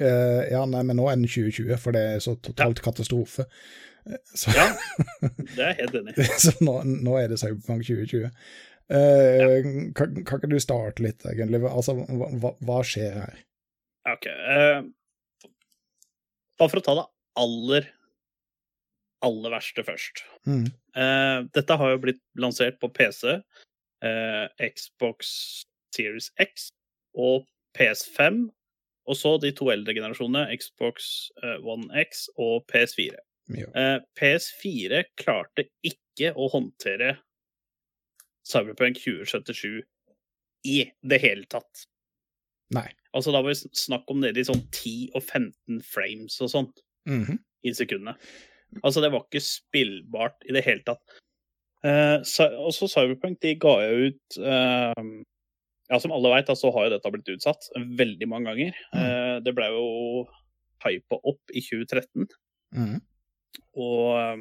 uh, 0.00 0.42
Ja, 0.50 0.62
nei, 0.70 0.84
men 0.86 0.98
nå 0.98 1.08
er 1.10 1.18
den 1.18 1.28
2020, 1.28 1.74
for 1.82 1.96
det 1.96 2.04
er 2.12 2.22
så 2.24 2.36
totalt 2.42 2.82
katastrofe. 2.84 3.48
Uh, 4.06 4.18
Så, 4.34 4.52
Ja, 4.54 4.68
det 5.56 5.62
er 5.62 5.72
jeg 5.72 5.80
helt 5.82 6.00
enig 6.00 6.16
i. 6.16 6.28
så 6.44 6.54
nå, 6.62 6.78
nå 6.86 7.18
er 7.20 7.32
det 7.32 7.40
Cyberpunk 7.42 7.86
2020. 7.88 8.30
Uh, 8.86 9.90
kan, 9.98 10.20
kan 10.22 10.38
ikke 10.38 10.52
du 10.52 10.60
starte 10.62 11.02
litt, 11.02 11.24
egentlig? 11.26 11.64
Altså, 11.66 11.96
hva, 12.06 12.54
hva, 12.62 12.80
skjer 12.86 13.18
her? 13.24 13.42
Ok. 14.12 14.28
Uh, 14.30 14.86
bare 16.56 16.72
for 16.72 16.80
å 16.80 16.84
ta 16.86 16.94
det 16.96 17.06
aller, 17.36 17.88
aller 19.26 19.52
verste 19.52 19.84
først. 19.84 20.22
Mm. 20.48 20.66
Eh, 20.96 21.38
dette 21.56 21.78
har 21.80 21.92
jo 21.92 22.02
blitt 22.06 22.22
lansert 22.40 22.78
på 22.80 22.88
PC, 22.96 23.38
eh, 24.04 24.68
Xbox 24.72 25.32
Series 25.94 26.30
X 26.40 26.70
og 27.16 27.44
PS5. 27.76 28.46
Og 29.06 29.16
så 29.16 29.36
de 29.40 29.52
to 29.54 29.68
eldre 29.70 29.94
generasjonene, 29.94 30.48
Xbox 30.58 31.30
eh, 31.42 31.58
One 31.62 31.86
X 32.02 32.26
og 32.36 32.64
PS4. 32.72 33.14
Ja. 33.54 33.68
Eh, 33.78 33.98
PS4 34.18 35.04
klarte 35.16 35.68
ikke 35.86 36.32
å 36.34 36.48
håndtere 36.50 37.18
Cyberpunk 38.46 38.98
2077 39.02 39.82
i 40.66 40.80
det 41.06 41.20
hele 41.22 41.46
tatt. 41.50 41.84
Nei. 42.74 42.88
Altså 43.14 43.32
Da 43.34 43.40
var 43.42 43.54
det 43.54 43.70
snakk 43.78 44.10
om 44.12 44.20
nede 44.24 44.42
i 44.42 44.46
sånn 44.46 44.64
10 44.74 45.12
og 45.14 45.22
15 45.22 45.80
frames 45.86 46.40
og 46.42 46.50
sånn 46.52 46.72
Mhm. 47.06 47.38
i 47.64 47.70
sekundene. 47.70 48.16
Altså, 48.82 49.00
det 49.00 49.12
var 49.12 49.22
ikke 49.24 49.40
spillbart 49.40 50.42
i 50.48 50.52
det 50.52 50.64
hele 50.64 50.82
tatt. 50.82 51.00
Eh, 51.84 52.18
Cy- 52.26 52.50
også 52.58 52.88
Cyberpunk 52.90 53.38
de 53.40 53.54
ga 53.54 53.76
jo 53.86 54.08
ut 54.10 54.38
eh, 54.38 54.92
Ja, 55.86 56.00
som 56.02 56.10
alle 56.14 56.32
veit, 56.32 56.50
så 56.58 56.72
har 56.74 56.86
jo 56.86 56.94
dette 56.96 57.12
blitt 57.14 57.30
utsatt 57.36 57.68
veldig 57.76 58.26
mange 58.30 58.50
ganger. 58.50 58.80
Mm. 58.90 59.44
det 59.46 59.52
ble 59.54 59.68
jo 59.70 59.86
hypa 60.84 61.20
opp 61.22 61.54
i 61.54 61.62
2013, 61.62 62.26
Mm. 62.76 62.98
og 63.78 64.18
eh, 64.18 64.40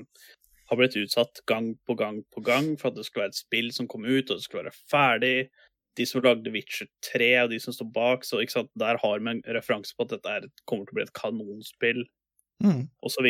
har 0.69 0.79
blitt 0.79 0.97
utsatt 0.97 1.43
gang 1.47 1.75
på 1.85 1.95
gang 1.95 2.23
på 2.33 2.41
gang 2.43 2.71
for 2.79 2.89
at 2.89 2.97
det 2.97 3.05
skulle 3.05 3.27
være 3.27 3.35
et 3.35 3.43
spill 3.43 3.71
som 3.75 3.87
kom 3.87 4.05
ut, 4.05 4.29
og 4.29 4.37
det 4.37 4.45
skulle 4.45 4.65
være 4.65 4.79
ferdig. 4.91 5.49
De 5.95 6.07
som 6.09 6.23
lagde 6.25 6.51
Witcher 6.51 6.89
3, 7.05 7.29
og 7.43 7.53
de 7.53 7.59
som 7.61 7.75
står 7.75 7.91
bak, 7.95 8.25
så 8.27 8.41
sant, 8.51 8.71
der 8.75 8.97
har 8.99 9.19
vi 9.19 9.31
en 9.31 9.43
referanse 9.55 9.95
på 9.95 10.03
at 10.03 10.15
dette 10.17 10.33
er, 10.33 10.49
kommer 10.65 10.87
til 10.87 10.95
å 10.95 10.99
bli 10.99 11.05
et 11.05 11.15
kanonspill 11.15 12.01
mm. 12.65 12.81
osv. 13.05 13.29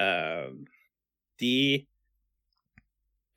Uh, 0.00 0.54
de 1.42 1.56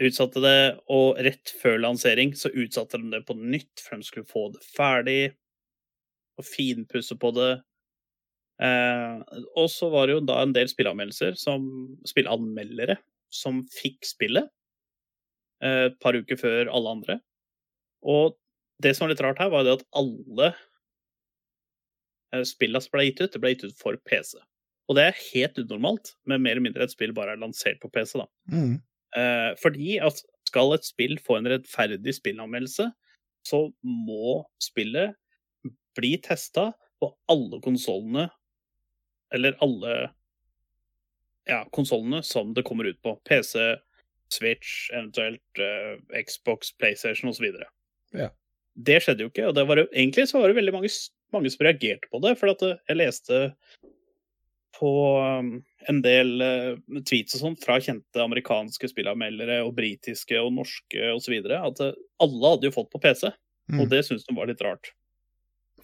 utsatte 0.07 0.41
det, 0.43 0.57
og 0.91 1.19
rett 1.23 1.53
før 1.61 1.79
lansering 1.81 2.33
så 2.37 2.51
utsatte 2.51 2.99
de 3.01 3.11
det 3.13 3.23
på 3.27 3.35
nytt, 3.37 3.83
for 3.83 3.99
de 3.99 4.07
skulle 4.07 4.29
få 4.29 4.47
det 4.53 4.63
ferdig 4.65 5.21
og 6.39 6.47
finpusse 6.47 7.17
på 7.19 7.31
det. 7.35 7.51
Eh, 8.63 9.39
og 9.59 9.67
så 9.71 9.89
var 9.93 10.07
det 10.07 10.17
jo 10.17 10.25
da 10.27 10.41
en 10.43 10.53
del 10.55 10.69
spilleanmeldelser, 10.71 11.37
som 11.39 11.65
spilleanmeldere, 12.09 12.97
som 13.33 13.63
fikk 13.73 14.05
spillet 14.07 14.49
eh, 15.63 15.89
et 15.89 15.99
par 16.03 16.17
uker 16.17 16.39
før 16.39 16.69
alle 16.69 16.95
andre. 16.99 17.19
Og 18.03 18.37
det 18.83 18.95
som 18.95 19.05
var 19.05 19.13
litt 19.13 19.23
rart 19.25 19.41
her, 19.41 19.51
var 19.53 19.65
det 19.65 19.77
at 19.79 19.85
alle 19.99 20.53
eh, 22.33 22.45
spillene 22.47 22.81
som 22.83 22.95
ble 22.95 23.07
gitt 23.09 23.21
ut, 23.23 23.31
det 23.33 23.43
ble 23.43 23.53
gitt 23.55 23.67
ut 23.69 23.79
for 23.79 23.99
PC. 24.09 24.37
Og 24.91 24.97
det 24.97 25.05
er 25.07 25.21
helt 25.31 25.59
unormalt, 25.61 26.15
med 26.27 26.43
mer 26.43 26.57
eller 26.57 26.67
mindre 26.67 26.87
et 26.87 26.93
spill 26.93 27.13
bare 27.15 27.35
er 27.35 27.41
lansert 27.41 27.79
på 27.83 27.91
PC. 27.93 28.17
da. 28.19 28.27
Mhm. 28.51 28.81
Eh, 29.17 29.51
fordi 29.61 29.97
at 30.03 30.21
skal 30.47 30.75
et 30.75 30.85
spill 30.85 31.17
få 31.21 31.39
en 31.39 31.49
rettferdig 31.49 32.15
spillanmeldelse, 32.17 32.89
så 33.47 33.59
må 33.83 34.41
spillet 34.63 35.17
bli 35.97 36.15
testa 36.23 36.71
på 37.01 37.09
alle 37.31 37.59
konsollene, 37.63 38.27
eller 39.33 39.57
alle 39.65 39.95
ja, 41.49 41.63
konsollene 41.75 42.21
som 42.25 42.53
det 42.55 42.65
kommer 42.67 42.87
ut 42.87 43.01
på. 43.03 43.15
PC, 43.27 43.59
Switch, 44.33 44.89
eventuelt 44.93 45.61
eh, 45.61 46.23
Xbox, 46.23 46.71
PlayStation 46.77 47.29
osv. 47.29 47.49
Ja. 48.15 48.29
Det 48.73 49.01
skjedde 49.03 49.27
jo 49.27 49.33
ikke, 49.33 49.49
og 49.49 49.57
det 49.57 49.67
var, 49.69 49.83
egentlig 49.91 50.27
så 50.29 50.41
var 50.41 50.49
det 50.49 50.57
veldig 50.57 50.73
mange, 50.73 50.93
mange 51.35 51.51
som 51.53 51.65
reagerte 51.67 52.09
på 52.09 52.21
det. 52.23 52.37
For 52.39 52.53
at 52.53 52.63
eh, 52.65 52.79
jeg 52.89 53.01
leste 53.01 53.41
på 54.73 54.93
um, 55.21 55.59
en 55.91 56.01
del 56.05 56.41
uh, 56.41 56.99
tweets 57.07 57.37
og 57.37 57.41
sånn 57.41 57.57
fra 57.61 57.79
kjente 57.83 58.21
amerikanske 58.23 58.89
spillanmeldere 58.91 59.61
og 59.65 59.73
britiske 59.77 60.37
og 60.39 60.53
norske 60.55 61.09
osv. 61.15 61.39
at 61.57 61.81
uh, 61.83 61.95
alle 62.23 62.51
hadde 62.53 62.69
jo 62.69 62.75
fått 62.77 62.91
på 62.93 63.01
PC, 63.03 63.31
Mm. 63.71 63.79
og 63.79 63.89
det 63.93 64.01
syntes 64.03 64.25
de 64.27 64.35
var 64.35 64.49
litt 64.49 64.61
rart. 64.63 64.91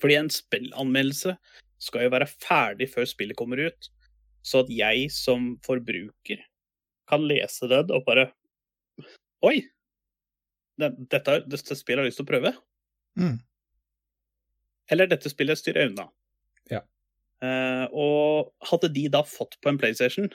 Fordi 0.02 0.18
en 0.20 0.30
spillanmeldelse 0.32 1.36
skal 1.80 2.06
jo 2.06 2.12
være 2.12 2.28
ferdig 2.28 2.90
før 2.92 3.08
spillet 3.08 3.40
kommer 3.40 3.62
ut, 3.70 3.90
så 4.44 4.64
at 4.64 4.72
jeg 4.72 5.10
som 5.16 5.54
forbruker 5.64 6.42
kan 7.10 7.24
lese 7.28 7.70
den 7.72 7.92
og 7.96 8.06
bare 8.08 8.30
Oi! 9.48 9.62
Det, 10.80 10.90
dette, 11.12 11.38
dette 11.48 11.76
spillet 11.76 12.02
har 12.02 12.08
jeg 12.08 12.12
lyst 12.12 12.20
til 12.20 12.26
å 12.26 12.32
prøve. 12.34 12.52
Mm. 13.20 13.38
Eller 14.92 15.08
dette 15.08 15.32
spillet 15.32 15.60
styrer 15.60 15.88
unna. 15.88 16.10
Eh, 17.46 17.86
og 17.96 18.52
hadde 18.72 18.92
de 18.96 19.06
da 19.12 19.24
fått 19.28 19.58
på 19.64 19.72
en 19.72 19.80
PlayStation 19.80 20.28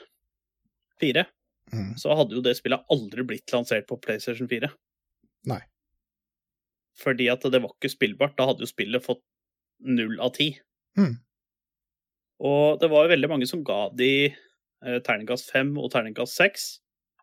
4, 1.01 1.25
mm. 1.73 1.91
så 2.01 2.15
hadde 2.17 2.37
jo 2.37 2.43
det 2.45 2.55
spillet 2.57 2.85
aldri 2.93 3.25
blitt 3.27 3.53
lansert 3.53 3.87
på 3.89 3.99
PlayStation 4.01 4.49
4. 4.51 4.71
Nei. 5.51 5.61
Fordi 7.01 7.27
at 7.29 7.45
det 7.51 7.61
var 7.61 7.75
ikke 7.75 7.91
spillbart. 7.91 8.37
Da 8.39 8.47
hadde 8.49 8.65
jo 8.65 8.71
spillet 8.71 9.03
fått 9.03 9.23
null 9.85 10.17
av 10.23 10.35
ti. 10.37 10.53
Mhm. 10.97 11.19
Og 12.45 12.81
det 12.81 12.89
var 12.91 13.05
jo 13.05 13.13
veldig 13.13 13.29
mange 13.31 13.47
som 13.47 13.61
ga 13.63 13.85
de 13.95 14.27
eh, 14.27 14.97
terningkast 15.07 15.53
fem 15.53 15.69
og 15.79 15.93
terningkast 15.93 16.35
seks. 16.35 16.65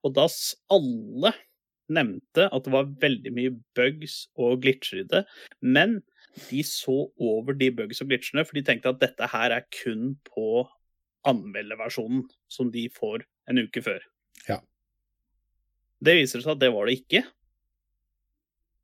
Og 0.02 0.14
da 0.16 0.24
alle 0.72 1.34
nevnte 1.92 2.46
at 2.48 2.64
det 2.64 2.72
var 2.72 2.94
veldig 3.02 3.32
mye 3.36 3.52
bugs 3.76 4.22
og 4.40 4.62
glitcher 4.64 5.02
i 5.02 5.08
det, 5.10 5.22
men 5.60 5.98
de 6.48 6.62
så 6.64 6.94
over 7.20 7.56
de 7.58 7.70
bugs 7.74 8.00
og 8.02 8.08
glitchene, 8.10 8.44
for 8.46 8.56
de 8.56 8.64
tenkte 8.66 8.92
at 8.92 9.00
dette 9.02 9.28
her 9.32 9.54
er 9.54 9.66
kun 9.82 10.14
på 10.28 10.64
anmelderversjonen, 11.28 12.24
som 12.50 12.72
de 12.72 12.88
får 12.92 13.24
en 13.50 13.60
uke 13.62 13.82
før. 13.84 14.02
Ja. 14.48 14.58
Det 16.02 16.16
viser 16.18 16.42
seg 16.42 16.56
at 16.56 16.62
det 16.62 16.72
var 16.74 16.88
det 16.88 16.98
ikke. 17.02 17.22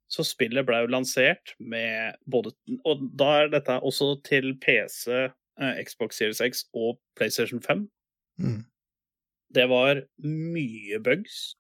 Så 0.09 0.25
spillet 0.25 0.65
ble 0.65 0.81
jo 0.85 0.93
lansert 0.93 1.53
med 1.61 2.17
både 2.31 2.55
Og 2.89 3.03
da 3.19 3.33
er 3.43 3.51
dette 3.53 3.77
også 3.85 4.15
til 4.25 4.55
PC, 4.63 5.29
eh, 5.61 5.81
Xbox 5.85 6.17
Series 6.17 6.41
X 6.41 6.65
og 6.73 6.97
PlayStation 7.19 7.61
5. 7.61 7.89
Mm. 8.41 8.63
Det 9.55 9.67
var 9.69 10.03
mye 10.25 11.01
bugs. 11.05 11.57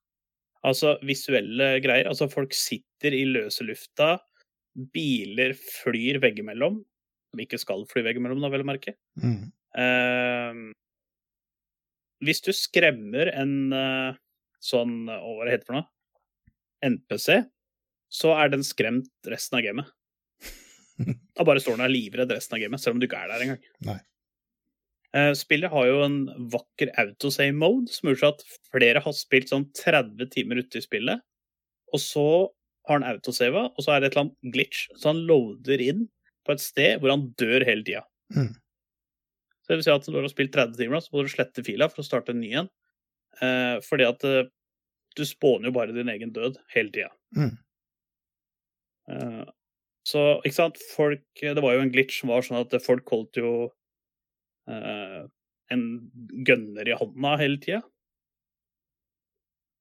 Altså 0.64 0.96
visuelle 1.06 1.78
greier. 1.84 2.08
Altså 2.08 2.28
folk 2.28 2.54
sitter 2.56 3.14
i 3.14 3.24
løse 3.28 3.64
lufta. 3.64 4.16
Biler 4.94 5.54
flyr 5.58 6.20
veggimellom. 6.22 6.80
Som 7.28 7.42
ikke 7.44 7.60
skal 7.60 7.84
fly 7.90 8.02
veggimellom, 8.06 8.40
da, 8.42 8.50
vel 8.52 8.64
å 8.64 8.68
merke. 8.68 8.94
Mm. 9.20 9.50
Eh, 9.78 10.60
hvis 12.24 12.42
du 12.42 12.50
skremmer 12.56 13.30
en 13.30 13.54
eh, 13.76 14.16
sånn 14.64 15.04
Å, 15.12 15.18
hva 15.22 15.44
er 15.44 15.46
det 15.46 15.54
heter 15.58 15.68
for 15.68 15.78
noe? 15.78 15.88
NPC, 16.88 17.28
så 18.08 18.32
er 18.38 18.52
den 18.52 18.64
skremt 18.66 19.10
resten 19.28 19.58
av 19.58 19.64
gamet. 19.66 19.94
Da 21.38 21.44
bare 21.46 21.62
står 21.62 21.76
den 21.76 21.84
der 21.84 21.94
livredd 21.94 22.32
resten 22.34 22.56
av 22.56 22.62
gamet, 22.62 22.82
selv 22.82 22.96
om 22.96 23.02
du 23.02 23.06
ikke 23.06 23.20
er 23.22 23.30
der 23.30 23.44
engang. 23.44 23.60
Nei. 23.86 23.98
Eh, 25.16 25.32
Spillet 25.38 25.72
har 25.72 25.86
jo 25.88 26.00
en 26.04 26.18
vakker 26.52 26.90
autosave 27.00 27.54
mode, 27.56 27.92
som 27.94 28.10
gjør 28.10 28.32
at 28.32 28.42
flere 28.72 29.02
har 29.04 29.14
spilt 29.16 29.52
sånn 29.52 29.68
30 29.78 30.30
timer 30.34 30.62
ute 30.62 30.80
i 30.80 30.84
spillet, 30.84 31.22
og 31.94 32.02
så 32.02 32.26
har 32.88 33.00
han 33.00 33.06
autosava, 33.06 33.68
og 33.68 33.84
så 33.84 33.94
er 33.94 34.00
det 34.00 34.10
et 34.10 34.16
eller 34.16 34.26
annet 34.26 34.54
glitch, 34.54 34.86
så 34.96 35.12
han 35.12 35.20
loader 35.28 35.82
inn 35.84 36.06
på 36.46 36.54
et 36.54 36.64
sted 36.64 37.02
hvor 37.02 37.12
han 37.12 37.28
dør 37.40 37.66
hele 37.68 37.84
tida. 37.84 38.02
Mm. 38.34 38.54
Så 39.62 39.72
det 39.72 39.78
vil 39.78 39.86
si 39.86 39.92
at 39.92 40.08
når 40.08 40.16
du 40.16 40.26
har 40.26 40.32
spilt 40.32 40.54
30 40.56 40.78
timer, 40.80 41.04
så 41.04 41.12
må 41.12 41.24
du 41.24 41.32
slette 41.32 41.64
fila 41.66 41.90
for 41.92 42.00
å 42.00 42.06
starte 42.06 42.32
en 42.32 42.40
ny 42.40 42.54
en. 42.62 42.70
Eh, 43.44 43.76
fordi 43.84 44.06
at 44.08 44.24
eh, 44.24 44.48
du 45.18 45.24
spåner 45.28 45.68
jo 45.68 45.76
bare 45.76 45.94
din 45.94 46.08
egen 46.08 46.32
død 46.32 46.56
hele 46.72 46.92
tida. 46.94 47.10
Mm. 47.36 47.52
Eh, 49.12 49.44
så 50.08 50.22
ikke 50.40 50.56
sant, 50.56 50.78
folk 50.94 51.42
Det 51.42 51.60
var 51.60 51.74
jo 51.76 51.82
en 51.84 51.90
glitch 51.92 52.22
som 52.22 52.30
var 52.32 52.44
sånn 52.44 52.60
at 52.62 52.72
folk 52.80 53.08
holdt 53.12 53.40
jo 53.40 53.50
eh, 54.70 55.20
en 55.74 55.84
gunner 56.48 56.88
i 56.88 56.96
hånda 56.96 57.34
hele 57.42 57.60
tida. 57.60 57.82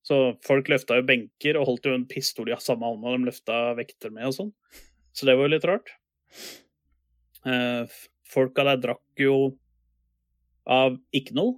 Så 0.08 0.38
folk 0.46 0.70
løfta 0.72 0.96
jo 1.00 1.06
benker 1.08 1.58
og 1.60 1.68
holdt 1.68 1.90
jo 1.90 1.96
en 1.98 2.08
pistol 2.08 2.48
i 2.48 2.56
samme 2.64 2.88
hånda 2.88 3.16
de 3.18 3.28
løfta 3.28 3.58
vekter 3.76 4.14
med 4.16 4.30
og 4.30 4.36
sånn. 4.38 4.52
Så 5.12 5.28
det 5.28 5.36
var 5.36 5.48
jo 5.48 5.54
litt 5.56 5.68
rart. 5.68 5.92
Eh, 7.48 7.98
folka 8.32 8.64
der 8.70 8.80
drakk 8.84 9.20
jo 9.20 9.38
av 10.68 10.96
ikke 11.16 11.36
noe. 11.36 11.58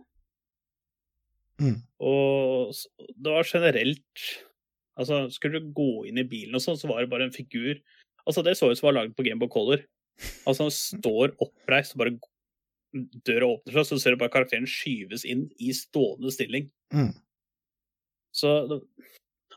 Mm. 1.60 1.82
Og 2.08 2.76
det 3.20 3.34
var 3.34 3.48
generelt 3.48 4.30
Altså, 5.00 5.30
skulle 5.32 5.62
du 5.62 5.72
gå 5.76 6.06
inn 6.10 6.20
i 6.20 6.28
bilen 6.28 6.56
og 6.56 6.64
sånn, 6.64 6.76
så 6.80 6.88
var 6.90 7.00
det 7.00 7.12
bare 7.12 7.26
en 7.28 7.36
figur 7.36 7.78
Altså, 8.26 8.44
det 8.44 8.58
så 8.60 8.68
ut 8.68 8.80
som 8.80 8.90
var 8.90 8.98
laget 8.98 9.16
på 9.16 9.24
Gameboy 9.26 9.50
Color. 9.52 9.84
Altså, 10.48 10.66
han 10.68 10.74
står 10.76 11.34
oppreist 11.42 11.96
og 11.96 12.04
bare 12.04 12.18
Døra 13.26 13.48
åpner 13.54 13.76
seg, 13.76 13.86
så 13.86 13.98
ser 14.02 14.16
du 14.16 14.20
bare 14.22 14.34
karakteren 14.34 14.68
skyves 14.70 15.22
inn 15.30 15.44
i 15.62 15.70
stående 15.78 16.32
stilling. 16.34 16.72
Mm. 16.90 17.12
Så 18.36 18.54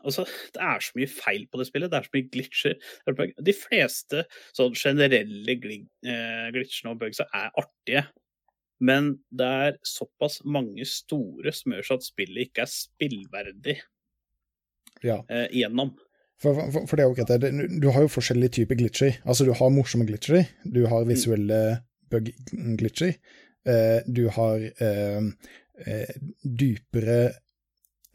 altså, 0.03 0.25
det 0.55 0.63
er 0.63 0.83
så 0.83 0.97
mye 0.97 1.11
feil 1.11 1.45
på 1.51 1.61
det 1.61 1.67
spillet. 1.69 1.91
Det 1.91 1.99
er 1.99 2.07
så 2.07 2.15
mye 2.17 2.29
glitcher. 2.33 2.75
Er 3.07 3.45
De 3.49 3.55
fleste 3.57 4.25
sånn 4.55 4.75
generelle 4.77 5.57
eh, 5.57 6.47
glitchene 6.55 6.93
og 6.93 7.01
bugsa 7.03 7.27
er 7.33 7.51
artige. 7.59 8.05
Men 8.83 9.13
det 9.31 9.49
er 9.67 9.77
såpass 9.87 10.41
mange 10.45 10.85
store 10.89 11.53
som 11.55 11.75
gjør 11.75 11.93
at 11.97 12.07
spillet 12.07 12.49
ikke 12.49 12.65
er 12.65 12.71
spillverdig 12.71 13.77
Ja. 15.03 15.21
eh, 15.29 15.47
igjennom. 15.51 15.93
For, 16.41 16.57
for, 16.73 16.87
for 16.89 16.99
det 16.99 17.03
er 17.05 17.07
jo 17.07 17.15
greit, 17.15 17.41
det. 17.41 17.79
du 17.79 17.87
har 17.93 18.03
jo 18.03 18.11
forskjellige 18.11 18.57
typer 18.59 18.75
glitcher. 18.75 19.19
Altså, 19.23 19.45
du 19.47 19.53
har 19.55 19.71
morsomme 19.71 20.07
glitcher, 20.09 20.43
du 20.65 20.81
har 20.91 21.05
visuelle 21.07 21.59
bug-glitcher, 22.11 23.13
eh, 23.69 23.99
du 24.11 24.25
har 24.35 24.65
eh, 24.83 25.21
eh, 25.87 26.13
dypere 26.43 27.19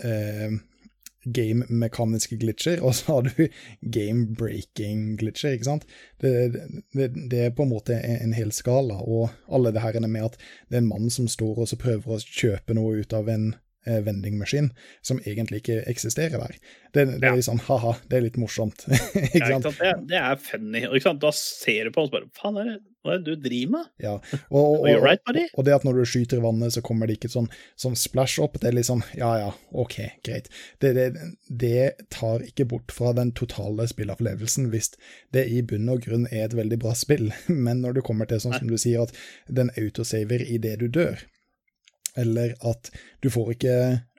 eh, 0.05 0.59
game-mekaniske 1.28 2.38
glitcher, 2.40 2.80
og 2.84 2.94
så 2.96 3.18
har 3.18 3.26
du 3.26 3.49
game-breaking-glitcher, 3.94 5.57
ikke 5.57 5.66
sant? 5.68 5.86
Det, 6.22 6.32
det, 6.94 7.09
det 7.30 7.40
er 7.49 7.55
på 7.57 7.66
en 7.66 7.72
måte 7.72 7.99
en, 8.01 8.34
hel 8.36 8.53
skala, 8.55 8.96
og 9.03 9.30
alle 9.53 9.72
det 9.74 9.82
her 9.84 9.99
med 10.07 10.28
at 10.30 10.38
det 10.68 10.78
er 10.78 10.84
en 10.84 10.90
mann 10.92 11.11
som 11.12 11.28
står 11.30 11.64
og 11.64 11.70
så 11.70 11.78
prøver 11.80 12.14
å 12.16 12.20
kjøpe 12.22 12.76
noe 12.78 13.03
ut 13.03 13.12
av 13.18 13.28
en 13.32 13.51
eh, 13.86 14.01
vendingmaskin 14.07 14.70
som 15.05 15.20
egentlig 15.26 15.62
ikke 15.64 15.80
eksisterer 15.90 16.38
der. 16.46 16.57
Det, 16.94 17.07
det 17.18 17.18
Ja. 17.26 17.32
er 17.32 17.40
litt 17.40 17.49
sånn 17.51 17.64
ha-ha, 17.68 17.96
det 18.09 18.20
er 18.20 18.26
litt 18.28 18.40
morsomt. 18.40 18.86
Ja, 18.88 18.99
ikke 19.26 19.34
ikke 19.42 19.53
sant? 19.59 19.68
sant? 19.82 20.07
Det, 20.09 20.22
er 20.22 20.36
funny. 20.42 20.86
og 20.88 20.96
Ikke 20.96 21.11
sant? 21.11 21.22
Da 21.24 21.34
ser 21.36 21.88
du 21.90 21.94
på 21.94 22.07
oss 22.07 22.14
bare 22.14 22.30
Faen, 22.38 22.57
er 22.62 22.72
det- 22.76 22.80
hva 23.09 23.16
er 23.16 23.22
det 23.24 23.36
du 23.38 23.46
driver 23.48 23.72
med? 23.74 23.88
Ja. 24.04 24.14
Og, 24.48 24.59
og, 24.59 24.84
og, 24.92 25.04
right, 25.04 25.24
og 25.54 25.66
det 25.66 25.74
at 25.78 25.86
når 25.86 26.00
du 26.00 26.11
skyter 26.11 26.40
i 26.40 26.44
vannet, 26.44 26.74
så 26.76 26.82
kommer 26.84 27.09
det 27.09 27.18
ikke 27.18 27.32
sånn, 27.32 27.48
sånn 27.80 27.96
splash 27.98 28.42
opp. 28.44 28.61
Det 28.61 28.70
er 28.70 28.76
litt 28.78 28.90
sånn 28.90 29.04
ja 29.18 29.30
ja, 29.40 29.48
ok, 29.72 29.96
greit. 30.26 30.50
Det, 30.84 30.92
det, 30.98 31.09
det 31.48 32.09
tar 32.14 32.44
ikke 32.46 32.68
bort 32.70 32.94
fra 32.94 33.14
den 33.16 33.32
totale 33.38 33.88
spillopplevelsen 33.90 34.68
hvis 34.72 34.92
det 35.34 35.46
i 35.48 35.62
bunn 35.64 35.90
og 35.92 36.04
grunn 36.04 36.28
er 36.30 36.46
et 36.46 36.59
veldig 36.59 36.80
bra 36.84 36.94
spill. 36.98 37.30
Men 37.66 37.82
når 37.84 37.98
du 37.98 38.04
kommer 38.06 38.28
til 38.28 38.42
sånn 38.44 38.56
som 38.59 38.70
du 38.70 38.78
sier, 38.78 39.09
at 39.09 39.16
den 39.48 39.72
autosaver 39.78 40.44
idet 40.44 40.78
du 40.82 40.88
dør, 40.92 41.24
eller 42.18 42.54
at 42.66 42.92
du 43.22 43.30
får 43.30 43.54
ikke 43.56 43.74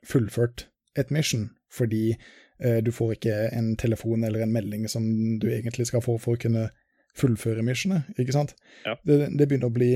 fullført 0.07 0.67
et 0.97 1.11
mission 1.13 1.49
fordi 1.69 2.15
eh, 2.63 2.79
du 2.81 2.91
får 2.95 3.17
ikke 3.17 3.35
en 3.53 3.73
telefon 3.77 4.23
eller 4.25 4.41
en 4.41 4.53
melding 4.53 4.87
som 4.89 5.05
du 5.39 5.49
egentlig 5.51 5.89
skal 5.89 6.01
få 6.01 6.17
for 6.21 6.37
å 6.37 6.41
kunne 6.41 6.69
fullføre 7.17 7.65
missionet, 7.65 8.07
ikke 8.19 8.35
sant? 8.35 8.55
Ja. 8.85 8.95
Det, 9.05 9.25
det 9.37 9.47
begynner 9.49 9.69
å 9.69 9.75
bli 9.75 9.91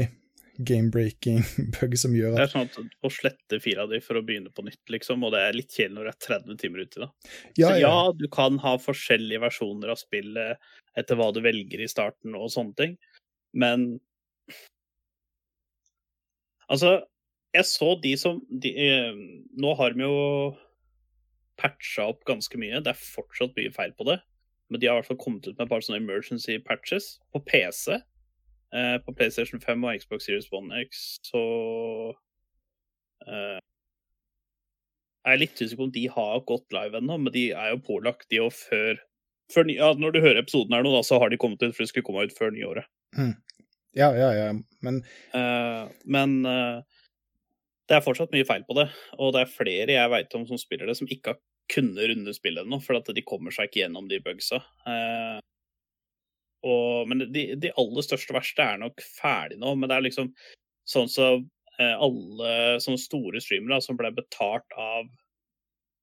game-breaking 0.58 1.40
bug 1.80 1.96
som 1.98 2.14
gjør 2.14 2.36
Det 2.36 2.44
at 2.44 2.52
er 2.52 2.52
sånn 2.52 2.68
at 2.70 3.06
å 3.06 3.12
slette 3.14 3.60
fila 3.64 3.88
di 3.90 4.00
for 4.06 4.20
å 4.20 4.24
begynne 4.26 4.52
på 4.54 4.66
nytt, 4.66 4.84
liksom, 4.94 5.26
og 5.26 5.34
det 5.34 5.42
er 5.48 5.58
litt 5.58 5.74
kjedelig 5.74 5.98
når 5.98 6.10
det 6.10 6.14
er 6.14 6.26
30 6.28 6.60
timer 6.62 6.84
uti, 6.84 7.02
da. 7.02 7.10
ja, 7.58 7.70
Så 7.72 7.72
ja, 7.72 7.80
ja, 7.88 7.96
du 8.18 8.28
kan 8.34 8.60
ha 8.62 8.76
forskjellige 8.82 9.42
versjoner 9.44 9.94
av 9.94 10.02
spillet 10.02 10.70
etter 11.00 11.18
hva 11.18 11.32
du 11.34 11.42
velger 11.46 11.82
i 11.82 11.90
starten 11.90 12.38
og 12.38 12.52
sånne 12.54 12.78
ting, 12.80 12.98
men 13.58 13.94
Altså, 16.72 17.02
jeg 17.54 17.68
så 17.68 17.90
de 18.02 18.14
som 18.18 18.40
de, 18.50 18.70
eh, 18.72 19.18
Nå 19.60 19.74
har 19.78 19.94
de 19.94 20.06
jo 20.06 20.14
patcha 21.60 22.08
opp 22.10 22.24
ganske 22.26 22.58
mye. 22.58 22.80
Det 22.82 22.94
er 22.94 22.98
fortsatt 22.98 23.54
mye 23.60 23.74
feil 23.76 23.92
på 23.98 24.08
det, 24.08 24.16
men 24.74 24.82
de 24.82 24.90
har 24.90 24.98
i 24.98 25.02
hvert 25.04 25.12
fall 25.12 25.22
kommet 25.22 25.46
ut 25.46 25.54
med 25.54 25.68
et 25.68 25.72
par 25.72 25.86
sånne 25.86 26.02
emergency 26.02 26.58
patches 26.66 27.14
på 27.34 27.44
PC. 27.46 28.00
Eh, 28.74 28.96
på 29.06 29.14
PlayStation 29.14 29.62
5 29.62 29.86
og 29.86 30.02
Xbox 30.02 30.26
Series 30.26 30.50
One 30.50 30.74
X 30.82 31.04
så 31.28 31.42
eh, 33.28 33.60
jeg 35.24 35.36
er 35.36 35.40
litt 35.40 35.62
usikker 35.62 35.80
på 35.80 35.86
om 35.88 35.94
de 35.96 36.04
har 36.16 36.42
gått 36.50 36.74
live 36.76 37.00
ennå, 37.00 37.20
men 37.22 37.34
de 37.36 37.46
er 37.54 37.70
jo 37.72 37.84
pålagt, 37.86 38.26
de 38.34 38.42
òg, 38.44 38.52
før, 38.58 38.98
før 39.54 39.70
ja, 39.72 39.94
Når 39.96 40.16
du 40.16 40.20
hører 40.26 40.42
episoden 40.42 40.76
her 40.76 40.84
nå, 40.84 40.92
da, 40.98 41.04
så 41.06 41.22
har 41.22 41.32
de 41.32 41.40
kommet 41.40 41.62
ut, 41.64 41.72
for 41.72 41.86
de 41.86 41.92
skulle 41.92 42.08
komme 42.10 42.26
ut 42.26 42.36
før 42.36 42.52
nyåret. 42.56 42.90
ja, 43.96 44.10
ja, 44.18 44.34
ja, 44.36 44.50
men 44.84 45.00
Eh, 45.38 45.86
men 46.18 46.36
eh, 46.50 46.82
det 47.88 47.96
er 47.96 48.04
fortsatt 48.04 48.34
mye 48.36 48.48
feil 48.50 48.66
på 48.68 48.76
det, 48.82 48.90
og 49.16 49.36
det 49.36 49.46
er 49.46 49.54
flere 49.54 49.96
jeg 49.96 50.12
veit 50.12 50.36
om 50.36 50.48
som 50.50 50.60
spiller 50.60 50.90
det, 50.90 50.98
som 51.00 51.08
ikke 51.08 51.36
har 51.36 51.40
kunnet 51.72 52.10
runde 52.10 52.34
spillet 52.36 52.66
ennå, 52.66 52.80
for 52.84 53.00
at 53.00 53.10
de 53.16 53.26
kommer 53.26 53.54
seg 53.54 53.70
ikke 53.70 53.84
gjennom 53.84 54.10
de 54.12 54.20
bugsa. 54.24 54.60
Eh, 54.90 55.40
og, 56.64 57.10
men 57.12 57.26
de, 57.36 57.48
de 57.60 57.74
aller 57.80 58.06
største 58.06 58.36
verste 58.36 58.64
er 58.64 58.80
nok 58.82 59.04
ferdig 59.04 59.60
nå, 59.60 59.74
men 59.76 59.92
det 59.92 59.98
er 59.98 60.06
liksom 60.08 60.32
sånn 60.90 61.12
som 61.12 61.44
eh, 61.80 61.96
alle 61.96 62.80
sånne 62.84 63.02
store 63.02 63.42
streamere 63.44 63.82
som 63.84 64.00
ble 64.00 64.14
betalt 64.16 64.78
av 64.80 65.10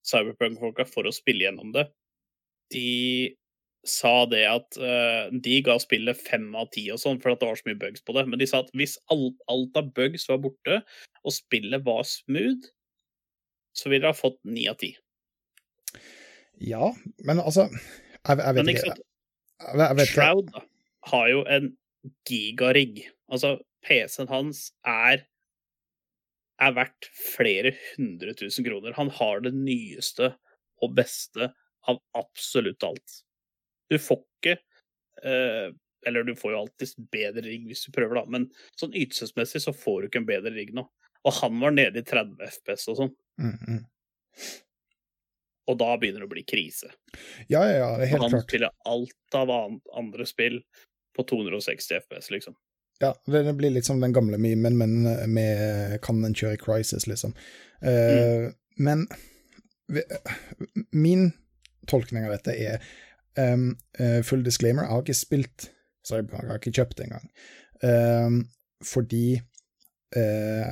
Cyberpunk-folka 0.08 0.86
for 0.88 1.08
å 1.08 1.14
spille 1.14 1.46
gjennom 1.46 1.72
det, 1.76 1.86
de 2.72 3.36
sa 3.88 4.26
det 4.28 4.42
at 4.44 4.76
eh, 4.76 5.30
de 5.32 5.60
ga 5.64 5.78
spillet 5.80 6.18
fem 6.18 6.50
av 6.58 6.68
ti 6.74 6.86
og 6.92 7.00
sånn, 7.00 7.20
for 7.22 7.32
at 7.32 7.40
det 7.40 7.48
var 7.48 7.60
så 7.60 7.68
mye 7.70 7.80
bugs 7.80 8.04
på 8.04 8.14
det. 8.16 8.26
Men 8.28 8.40
de 8.40 8.48
sa 8.48 8.60
at 8.64 8.72
hvis 8.76 8.98
alt, 9.12 9.38
alt 9.52 9.78
av 9.80 9.92
bugs 9.96 10.28
var 10.28 10.42
borte, 10.44 10.80
og 11.24 11.34
spillet 11.34 11.84
var 11.86 12.04
smooth, 12.08 12.68
så 13.76 13.88
ville 13.88 14.04
de 14.04 14.12
ha 14.12 14.16
fått 14.16 14.36
ni 14.44 14.66
av 14.68 14.76
ti. 14.80 14.92
Ja, 16.60 16.90
men 17.24 17.40
altså 17.40 17.68
Jeg, 17.70 18.36
jeg 18.36 18.54
vet 18.54 18.60
Men 18.60 18.68
ikke. 18.74 18.92
ikke 18.92 19.02
Jeg, 19.60 19.80
jeg 19.80 19.96
vet. 19.96 20.12
Shroud 20.12 20.52
da, 20.52 20.62
har 21.10 21.26
jo 21.32 21.40
en 21.48 21.70
gigarigg. 22.28 23.02
Altså, 23.32 23.56
PC-en 23.86 24.28
hans 24.28 24.70
er 24.84 25.26
er 26.60 26.74
verdt 26.76 27.06
flere 27.16 27.70
hundre 27.94 28.34
tusen 28.36 28.66
kroner. 28.66 28.92
Han 28.98 29.08
har 29.16 29.40
det 29.40 29.54
nyeste 29.56 30.34
og 30.84 30.92
beste 30.96 31.46
av 31.88 32.00
absolutt 32.18 32.84
alt. 32.84 33.14
Du 33.88 33.96
får 33.96 34.20
ikke 34.20 34.58
eh, 35.24 35.70
Eller 36.06 36.24
du 36.28 36.34
får 36.36 36.52
jo 36.52 36.58
alltid 36.62 37.08
bedre 37.12 37.44
rigg 37.44 37.64
hvis 37.68 37.86
du 37.86 37.90
prøver, 37.92 38.20
da, 38.20 38.24
men 38.28 38.46
sånn 38.80 38.92
ytelsesmessig 38.96 39.60
så 39.64 39.72
får 39.76 40.02
du 40.02 40.08
ikke 40.10 40.20
en 40.22 40.28
bedre 40.28 40.52
rigg 40.54 40.74
nå. 40.76 40.84
Og 41.28 41.34
han 41.40 41.58
var 41.60 41.74
nede 41.76 42.00
i 42.00 42.06
30 42.06 42.36
FPS 42.60 42.86
og 42.92 43.00
sånn, 43.02 43.16
Mm, 43.40 43.56
mm. 43.64 43.82
Og 45.70 45.78
da 45.80 45.94
begynner 46.00 46.24
det 46.24 46.28
å 46.28 46.32
bli 46.32 46.44
krise. 46.48 46.90
Ja, 47.46 47.62
ja, 47.68 47.76
ja, 47.78 47.90
det 47.98 48.08
er 48.08 48.12
helt 48.14 48.26
han 48.26 48.34
klart. 48.34 48.48
spiller 48.48 48.72
alt 48.90 49.38
av 49.38 49.52
andre 49.54 50.26
spill 50.28 50.60
på 51.16 51.26
260 51.30 52.02
FPS, 52.02 52.30
liksom. 52.34 52.56
Ja, 53.00 53.14
det, 53.24 53.54
blir 53.56 53.72
litt 53.72 53.86
som 53.88 54.00
den 54.02 54.12
gamle 54.12 54.36
memen, 54.36 54.76
men 54.76 54.96
med 55.32 55.96
kan 56.04 56.20
den 56.20 56.34
kjøre 56.36 56.60
Crisis, 56.60 57.06
liksom. 57.08 57.32
Eh, 57.80 58.50
Men 58.76 59.06
min 60.92 61.30
tolkning 61.88 62.26
av 62.26 62.34
dette 62.36 62.54
er 62.54 62.84
um, 63.40 63.72
uh, 64.00 64.20
full 64.26 64.44
disclaimer, 64.46 64.84
jeg 64.84 64.92
har 64.92 65.04
ikke 65.04 65.18
spilt 65.18 65.70
Cyberpunk, 66.06 66.44
jeg 66.44 66.52
har 66.52 66.60
ikke 66.60 66.76
kjøpt 66.78 66.98
det 66.98 67.08
engang. 67.08 67.26
Um, 67.80 68.38
fordi 68.86 69.24
uh, 70.16 70.70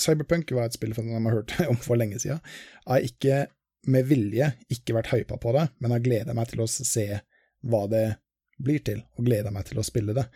Cyberpunk 0.00 0.52
var 0.56 0.68
et 0.68 0.76
spill 0.76 0.94
som 0.96 1.10
jeg 1.10 1.24
har 1.26 1.38
hørt 1.40 1.56
om 1.72 1.80
for 1.80 2.00
lenge 2.00 2.20
siden. 2.22 2.40
Jeg 2.84 2.92
har 2.92 3.08
ikke 3.08 3.40
med 3.90 4.06
vilje 4.06 4.52
ikke 4.72 4.96
vært 4.96 5.12
hypa 5.12 5.38
på 5.42 5.54
det, 5.56 5.66
men 5.82 5.94
jeg 5.96 6.06
gleder 6.06 6.36
meg 6.36 6.50
til 6.50 6.62
å 6.62 6.68
se 6.70 7.06
hva 7.62 7.82
det 7.90 8.06
blir 8.62 8.82
til, 8.86 9.02
og 9.16 9.26
gleder 9.26 9.54
meg 9.54 9.66
til 9.68 9.80
å 9.80 9.86
spille 9.86 10.14
det, 10.16 10.26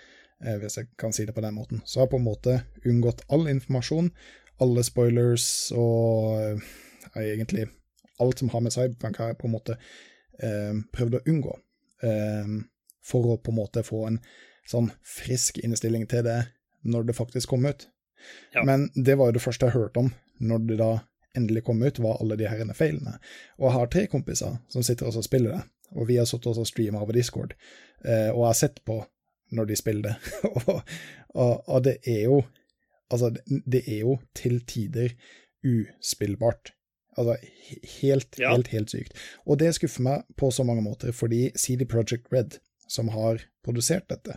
eh, 0.42 0.56
hvis 0.62 0.78
jeg 0.80 0.90
kan 0.98 1.14
si 1.14 1.26
det 1.26 1.34
på 1.36 1.44
den 1.44 1.54
måten. 1.54 1.82
Så 1.84 2.00
jeg 2.00 2.06
har 2.06 2.12
på 2.14 2.20
en 2.20 2.26
måte 2.26 2.58
unngått 2.86 3.24
all 3.30 3.46
informasjon, 3.50 4.10
alle 4.62 4.82
spoilers 4.86 5.46
og 5.76 6.58
ja, 6.58 7.22
egentlig 7.22 7.68
alt 8.22 8.40
som 8.40 8.50
har 8.50 8.64
med 8.64 8.72
Cyberpunk, 8.72 9.18
har 9.20 9.32
jeg 9.32 9.40
på 9.42 9.50
en 9.50 9.54
måte 9.54 9.76
eh, 10.40 10.74
prøvd 10.96 11.18
å 11.18 11.24
unngå. 11.28 11.58
Eh, 12.06 12.56
for 13.06 13.30
å 13.30 13.38
på 13.38 13.52
en 13.52 13.60
måte 13.60 13.84
få 13.86 14.06
en 14.08 14.20
sånn 14.66 14.88
frisk 15.06 15.60
innstilling 15.62 16.08
til 16.10 16.24
det 16.26 16.40
når 16.86 17.06
det 17.06 17.18
faktisk 17.18 17.52
kom 17.52 17.68
ut. 17.68 17.86
Ja. 18.54 18.64
Men 18.66 18.88
det 18.94 19.14
var 19.20 19.30
jo 19.30 19.36
det 19.36 19.44
første 19.44 19.68
jeg 19.68 19.76
hørte 19.76 20.02
om 20.02 20.10
når 20.42 20.64
det 20.70 20.78
da 20.80 20.90
endelig 21.36 21.64
kom 21.64 21.82
ut, 21.82 21.98
var 22.02 22.18
alle 22.20 22.36
de 22.40 22.48
herrene 22.48 22.74
feilene. 22.74 23.18
Og 23.58 23.68
jeg 23.68 23.74
har 23.78 23.86
tre 23.92 24.06
kompiser 24.12 24.58
som 24.72 24.82
sitter 24.86 25.06
og 25.10 25.24
spiller 25.24 25.52
det, 25.56 25.62
og 25.96 26.08
vi 26.08 26.16
har 26.20 26.26
sittet 26.26 26.58
og 26.58 26.66
streama 26.66 27.00
over 27.04 27.12
Discord, 27.16 27.54
eh, 28.04 28.30
og 28.32 28.40
jeg 28.44 28.50
har 28.50 28.60
sett 28.60 28.80
på 28.84 29.00
når 29.52 29.68
de 29.70 29.76
spiller 29.78 30.02
det. 30.08 30.16
og, 30.66 30.80
og, 31.34 31.68
og 31.68 31.82
det 31.84 31.98
er 32.06 32.22
jo 32.28 32.42
Altså, 33.06 33.28
det- 33.70 33.84
er 33.86 34.00
jo 34.00 34.16
til 34.34 34.56
tider 34.66 35.12
uspillbart. 35.62 36.72
Altså 37.16 37.36
helt, 38.00 38.34
Ja. 38.38 38.50
helt, 38.50 38.68
helt 38.68 38.90
sykt. 38.90 39.12
Og 39.46 39.58
det 39.58 39.74
skuffer 39.74 40.02
meg 40.02 40.24
på 40.36 40.50
så 40.50 40.64
mange 40.66 40.82
måter, 40.82 41.12
fordi 41.12 41.50
CD 41.56 41.84
Projekt 41.86 42.26
Red, 42.32 42.58
som 42.88 43.08
har 43.08 43.38
produsert 43.64 44.08
dette 44.08 44.36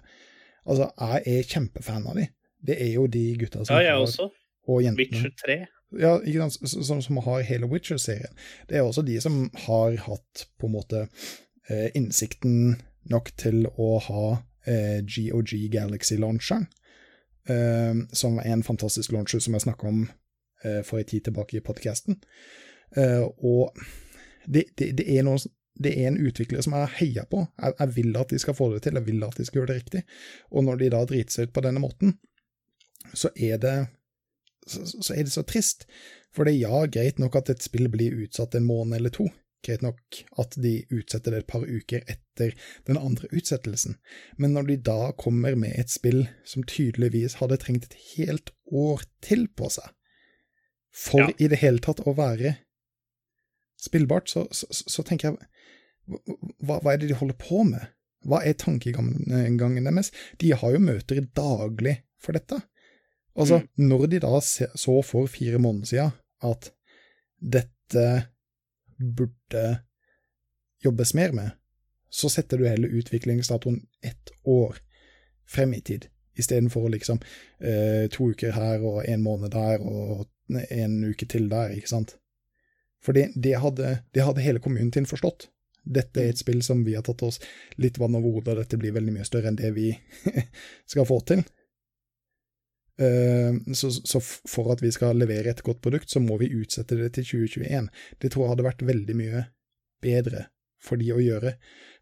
Altså, 0.70 0.92
jeg 1.00 1.24
er 1.26 1.44
kjempefan 1.50 2.06
av 2.08 2.16
de. 2.16 2.28
Det 2.62 2.76
er 2.82 2.94
jo 2.94 3.08
de 3.08 3.24
gutta 3.40 3.64
som 3.66 3.74
Ja, 3.76 3.82
jeg 3.82 3.92
har 3.96 4.02
også. 4.06 4.30
Og 4.68 4.84
jentene. 4.84 5.08
Witcher 5.08 5.32
3. 5.46 5.56
Ja, 5.98 6.20
som, 6.50 7.02
som 7.02 7.18
har 7.26 7.42
hele 7.48 7.70
Witcher-serien. 7.70 8.36
Det 8.70 8.78
er 8.78 8.86
også 8.86 9.02
de 9.02 9.18
som 9.22 9.48
har 9.66 9.98
hatt 10.06 10.46
på 10.62 10.70
en 10.70 10.76
måte 10.76 11.08
eh, 11.70 11.90
innsikten 11.98 12.76
nok 13.10 13.32
til 13.42 13.66
å 13.74 13.96
ha 14.06 14.26
eh, 14.70 15.00
GOG 15.02 15.56
Galaxy-launcheren, 15.74 16.68
eh, 17.50 18.06
som 18.14 18.38
er 18.38 18.54
en 18.54 18.66
fantastisk 18.66 19.16
launcher 19.16 19.42
som 19.42 19.58
jeg 19.58 19.66
snakka 19.66 19.90
om 19.90 20.08
for 20.84 21.00
en 21.00 21.08
tid 21.08 21.24
tilbake 21.24 21.56
i 21.56 21.62
podcasten. 21.64 22.18
Eh, 22.98 23.24
og 23.38 23.78
det, 24.46 24.64
det, 24.78 24.92
det, 24.98 25.06
er 25.18 25.26
noe, 25.26 25.38
det 25.80 25.94
er 25.94 26.10
en 26.10 26.20
utvikler 26.20 26.64
som 26.66 26.76
jeg 26.78 26.96
heier 27.00 27.30
på. 27.30 27.46
Jeg, 27.62 27.76
jeg 27.80 27.96
vil 27.98 28.18
at 28.20 28.34
de 28.34 28.42
skal 28.42 28.58
få 28.58 28.72
det 28.74 28.84
til, 28.86 28.98
jeg 28.98 29.08
vil 29.08 29.24
at 29.28 29.38
de 29.38 29.46
skal 29.48 29.62
gjøre 29.62 29.72
det 29.74 29.80
riktig. 29.84 30.04
Og 30.52 30.66
når 30.66 30.82
de 30.82 30.92
da 30.96 31.04
driter 31.06 31.36
seg 31.36 31.50
ut 31.50 31.56
på 31.56 31.66
denne 31.66 31.84
måten, 31.84 32.18
så 33.14 33.32
er 33.36 33.62
det 33.62 33.78
så, 34.70 34.86
så 34.88 35.16
er 35.16 35.26
det 35.28 35.34
så 35.34 35.44
trist. 35.48 35.86
For 36.36 36.46
det 36.46 36.56
er 36.56 36.70
ja, 36.70 36.82
greit 36.92 37.20
nok 37.22 37.40
at 37.40 37.50
et 37.52 37.64
spill 37.66 37.90
blir 37.92 38.16
utsatt 38.24 38.56
en 38.58 38.68
måned 38.70 39.00
eller 39.00 39.14
to. 39.14 39.28
Greit 39.66 39.82
nok 39.84 40.22
at 40.40 40.56
de 40.62 40.76
utsetter 40.96 41.34
det 41.34 41.42
et 41.42 41.50
par 41.52 41.66
uker 41.68 42.06
etter 42.08 42.54
den 42.88 43.00
andre 43.00 43.28
utsettelsen. 43.36 43.98
Men 44.40 44.54
når 44.56 44.70
de 44.70 44.78
da 44.88 45.12
kommer 45.20 45.58
med 45.60 45.76
et 45.76 45.92
spill 45.92 46.28
som 46.48 46.64
tydeligvis 46.64 47.40
hadde 47.42 47.60
trengt 47.60 47.90
et 47.90 47.98
helt 48.14 48.54
år 48.72 49.04
til 49.26 49.48
på 49.52 49.72
seg, 49.74 49.90
for 50.96 51.28
Ja. 51.28 51.34
i 51.38 51.50
det 51.52 51.60
hele 51.62 51.84
tatt 51.84 52.00
å 52.08 52.16
være 52.18 52.56
spillbart, 53.80 54.30
så, 54.32 54.48
så, 54.52 54.66
så 54.72 55.04
tenker 55.06 55.30
jeg 55.30 55.38
hva, 56.66 56.80
hva 56.80 56.94
er 56.94 57.02
det 57.02 57.12
de 57.12 57.20
holder 57.20 57.38
på 57.40 57.64
med? 57.68 57.92
Hva 58.28 58.42
er 58.44 58.58
tankegangen 58.60 59.86
deres? 59.86 60.10
De 60.42 60.52
har 60.52 60.74
jo 60.74 60.82
møter 60.84 61.22
daglig 61.38 62.00
for 62.20 62.36
dette. 62.36 62.58
Altså, 63.40 63.62
når 63.80 64.06
de 64.12 64.20
da 64.20 64.40
så 64.42 65.00
for 65.06 65.30
fire 65.32 65.60
måneder 65.62 65.88
siden 65.88 66.12
at 66.44 66.72
dette 67.40 68.06
burde 69.00 69.64
jobbes 70.86 71.14
mer 71.16 71.32
med, 71.32 71.50
så 72.10 72.30
setter 72.30 72.58
du 72.58 72.68
heller 72.68 72.92
utviklingsdatoen 73.00 73.82
ett 74.02 74.32
år 74.44 74.78
frem 75.48 75.74
i 75.74 75.82
tid, 75.82 76.08
istedenfor 76.38 76.90
liksom 76.90 77.20
eh, 77.60 78.10
to 78.12 78.32
uker 78.32 78.52
her 78.52 78.84
og 78.86 79.06
en 79.08 79.24
måned 79.24 79.54
der 79.54 79.82
og 79.82 80.28
en 80.70 81.04
uke 81.06 81.26
til 81.30 81.50
der, 81.50 81.76
ikke 81.78 81.90
sant? 81.90 82.18
For 83.04 83.16
det, 83.16 83.30
det, 83.36 83.56
hadde, 83.62 84.00
det 84.14 84.26
hadde 84.26 84.44
hele 84.44 84.60
communityen 84.60 85.08
forstått. 85.08 85.48
Dette 85.84 86.22
er 86.22 86.34
et 86.34 86.42
spill 86.42 86.60
som 86.66 86.82
vi 86.86 86.98
har 86.98 87.06
tatt 87.08 87.22
oss 87.24 87.40
litt 87.80 87.98
vann 88.02 88.18
over 88.18 88.40
hodet, 88.40 88.54
og 88.54 88.64
dette 88.64 88.80
blir 88.82 88.96
veldig 88.98 89.16
mye 89.16 89.28
større 89.28 89.52
enn 89.52 89.60
det 89.60 89.72
vi 89.78 89.94
skal 90.92 91.08
få 91.08 91.22
til. 91.30 91.46
Eh, 93.00 93.54
Så, 93.74 93.92
så 94.04 94.20
for 94.22 94.72
at 94.74 94.82
vi 94.84 94.92
skal 94.92 95.16
levere 95.16 95.50
et 95.54 95.64
godt 95.64 95.82
produkt, 95.82 96.10
så 96.12 96.20
må 96.20 96.38
vi 96.40 96.50
utsette 96.62 96.98
det 97.00 97.14
til 97.16 97.24
2021. 97.24 97.90
Det 98.22 98.32
tror 98.32 98.44
jeg 98.46 98.50
hadde 98.56 98.68
vært 98.68 98.86
veldig 98.88 99.16
mye 99.16 99.46
bedre 100.04 100.46
for 100.82 100.96
de 101.00 101.12
å 101.16 101.20
gjøre. 101.24 101.54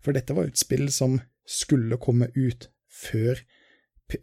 For 0.01 0.11
dette 0.13 0.33
var 0.33 0.45
jo 0.47 0.53
et 0.55 0.57
spill 0.61 0.89
som 0.93 1.19
skulle 1.47 1.97
komme 2.01 2.27
ut 2.35 2.67
før 2.89 3.39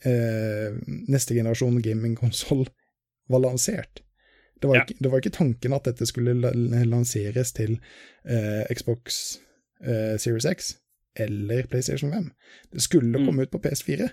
eh, 0.04 0.74
neste 1.08 1.34
generasjon 1.36 1.80
gamingkonsoll 1.82 2.66
var 3.30 3.40
lansert. 3.44 4.02
Det 4.60 4.68
var, 4.70 4.76
Ja. 4.76 4.82
ikke, 4.86 4.96
det 5.02 5.10
var 5.12 5.20
ikke 5.20 5.34
tanken 5.36 5.72
at 5.76 5.84
dette 5.84 6.06
skulle 6.08 6.34
lanseres 6.86 7.52
til 7.52 7.78
eh, 8.24 8.64
Xbox 8.72 9.38
eh, 9.84 10.14
Series 10.18 10.46
X 10.48 10.76
eller 11.16 11.66
PlayStation 11.70 12.10
5. 12.12 12.30
Det 12.72 12.82
skulle 12.82 13.18
Mm. 13.18 13.26
komme 13.26 13.42
ut 13.42 13.50
på 13.50 13.58
PS4. 13.62 14.08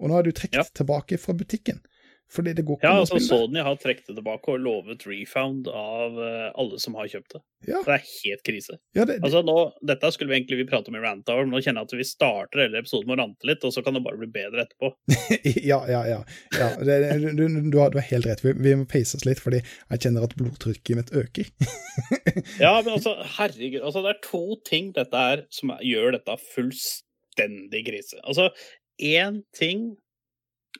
Og 0.00 0.10
nå 0.12 0.18
er 0.18 0.28
du 0.28 0.32
trukket 0.32 0.62
Ja. 0.62 0.68
tilbake 0.74 1.18
fra 1.18 1.34
butikken. 1.34 1.80
Fordi 2.28 2.52
det 2.52 2.60
går 2.68 2.76
ikke 2.76 2.84
Ja, 2.84 2.90
an 2.92 2.98
å 2.98 3.04
altså 3.06 3.16
spille. 3.16 3.36
Sony 3.40 3.60
har 3.64 3.76
trukket 3.80 4.04
det 4.10 4.14
tilbake 4.18 4.50
og 4.52 4.58
lovet 4.60 5.04
refund 5.08 5.68
av 5.72 6.12
uh, 6.20 6.50
alle 6.60 6.76
som 6.82 6.92
har 7.00 7.06
kjøpt 7.08 7.38
det. 7.38 7.40
Ja, 7.70 7.78
Det 7.86 7.94
er 7.94 8.02
helt 8.04 8.42
krise. 8.44 8.74
ja 8.94 9.06
det, 9.08 9.14
det, 9.16 9.24
Altså 9.24 9.40
nå, 9.48 9.54
Dette 9.88 10.10
skulle 10.12 10.28
vi 10.34 10.36
egentlig 10.36 10.58
vi 10.60 10.66
prate 10.68 10.92
om 10.92 10.98
i 10.98 11.00
Rant 11.00 11.24
Hour, 11.32 11.46
men 11.46 11.56
nå 11.56 11.62
kjenner 11.64 11.80
jeg 11.80 11.88
at 11.88 11.94
vi 11.96 12.04
starter 12.04 12.60
hele 12.66 12.82
episoden 12.82 13.08
med 13.08 13.16
å 13.16 13.22
rante 13.22 13.48
litt, 13.48 13.64
og 13.64 13.72
så 13.72 13.80
kan 13.86 13.96
det 13.96 14.02
bare 14.04 14.20
bli 14.20 14.28
bedre 14.34 14.66
etterpå. 14.66 14.90
ja, 15.70 15.80
ja, 15.88 16.02
ja. 16.04 16.18
ja 16.58 16.68
det, 16.84 16.98
du, 17.32 17.46
du, 17.48 17.78
har, 17.80 17.96
du 17.96 17.96
har 17.96 18.06
helt 18.10 18.28
rett. 18.28 18.44
Vi, 18.44 18.52
vi 18.60 18.76
må 18.76 18.84
peise 18.92 19.16
oss 19.16 19.24
litt, 19.24 19.40
fordi 19.40 19.62
jeg 19.64 20.04
kjenner 20.04 20.28
at 20.28 20.36
blodtrykket 20.36 21.00
mitt 21.00 21.14
øker. 21.16 21.48
Ja, 22.60 22.76
men 22.84 22.92
altså, 22.98 23.16
herregud. 23.38 23.80
Altså, 23.80 24.04
det 24.04 24.12
er 24.12 24.20
to 24.28 24.42
ting 24.68 24.92
dette 24.94 25.16
er 25.32 25.46
som 25.48 25.72
gjør 25.80 26.12
dette 26.18 26.36
fullstendig 26.52 27.86
krise. 27.88 28.20
Altså, 28.28 28.50
én 28.98 29.42
ting 29.56 29.92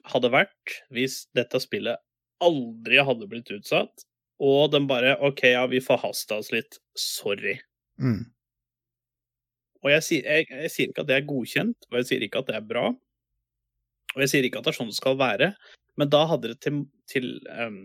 hadde 0.08 0.30
vært 0.32 0.74
hvis 0.94 1.24
dette 1.36 1.60
spillet 1.62 2.00
aldri 2.44 3.00
hadde 3.02 3.28
blitt 3.30 3.50
utsatt, 3.54 4.04
og 4.38 4.70
den 4.70 4.86
bare 4.90 5.16
OK, 5.26 5.42
ja, 5.50 5.64
vi 5.70 5.80
forhasta 5.82 6.38
oss 6.38 6.52
litt. 6.54 6.78
Sorry. 6.98 7.56
Mm. 7.98 8.28
Og 9.82 9.90
jeg 9.92 10.04
sier, 10.06 10.26
jeg, 10.26 10.46
jeg 10.50 10.70
sier 10.74 10.92
ikke 10.92 11.02
at 11.04 11.10
det 11.10 11.16
er 11.18 11.26
godkjent, 11.26 11.88
og 11.90 11.98
jeg 12.00 12.08
sier 12.10 12.24
ikke 12.26 12.42
at 12.42 12.50
det 12.50 12.56
er 12.58 12.68
bra. 12.68 12.86
Og 14.14 14.22
jeg 14.24 14.32
sier 14.32 14.46
ikke 14.46 14.62
at 14.62 14.68
det 14.68 14.72
er 14.72 14.78
sånn 14.78 14.92
det 14.92 14.98
skal 14.98 15.18
være, 15.18 15.50
men 15.98 16.10
da 16.12 16.22
hadde 16.30 16.52
det 16.52 16.60
til, 16.62 16.84
til 17.10 17.28
um, 17.50 17.82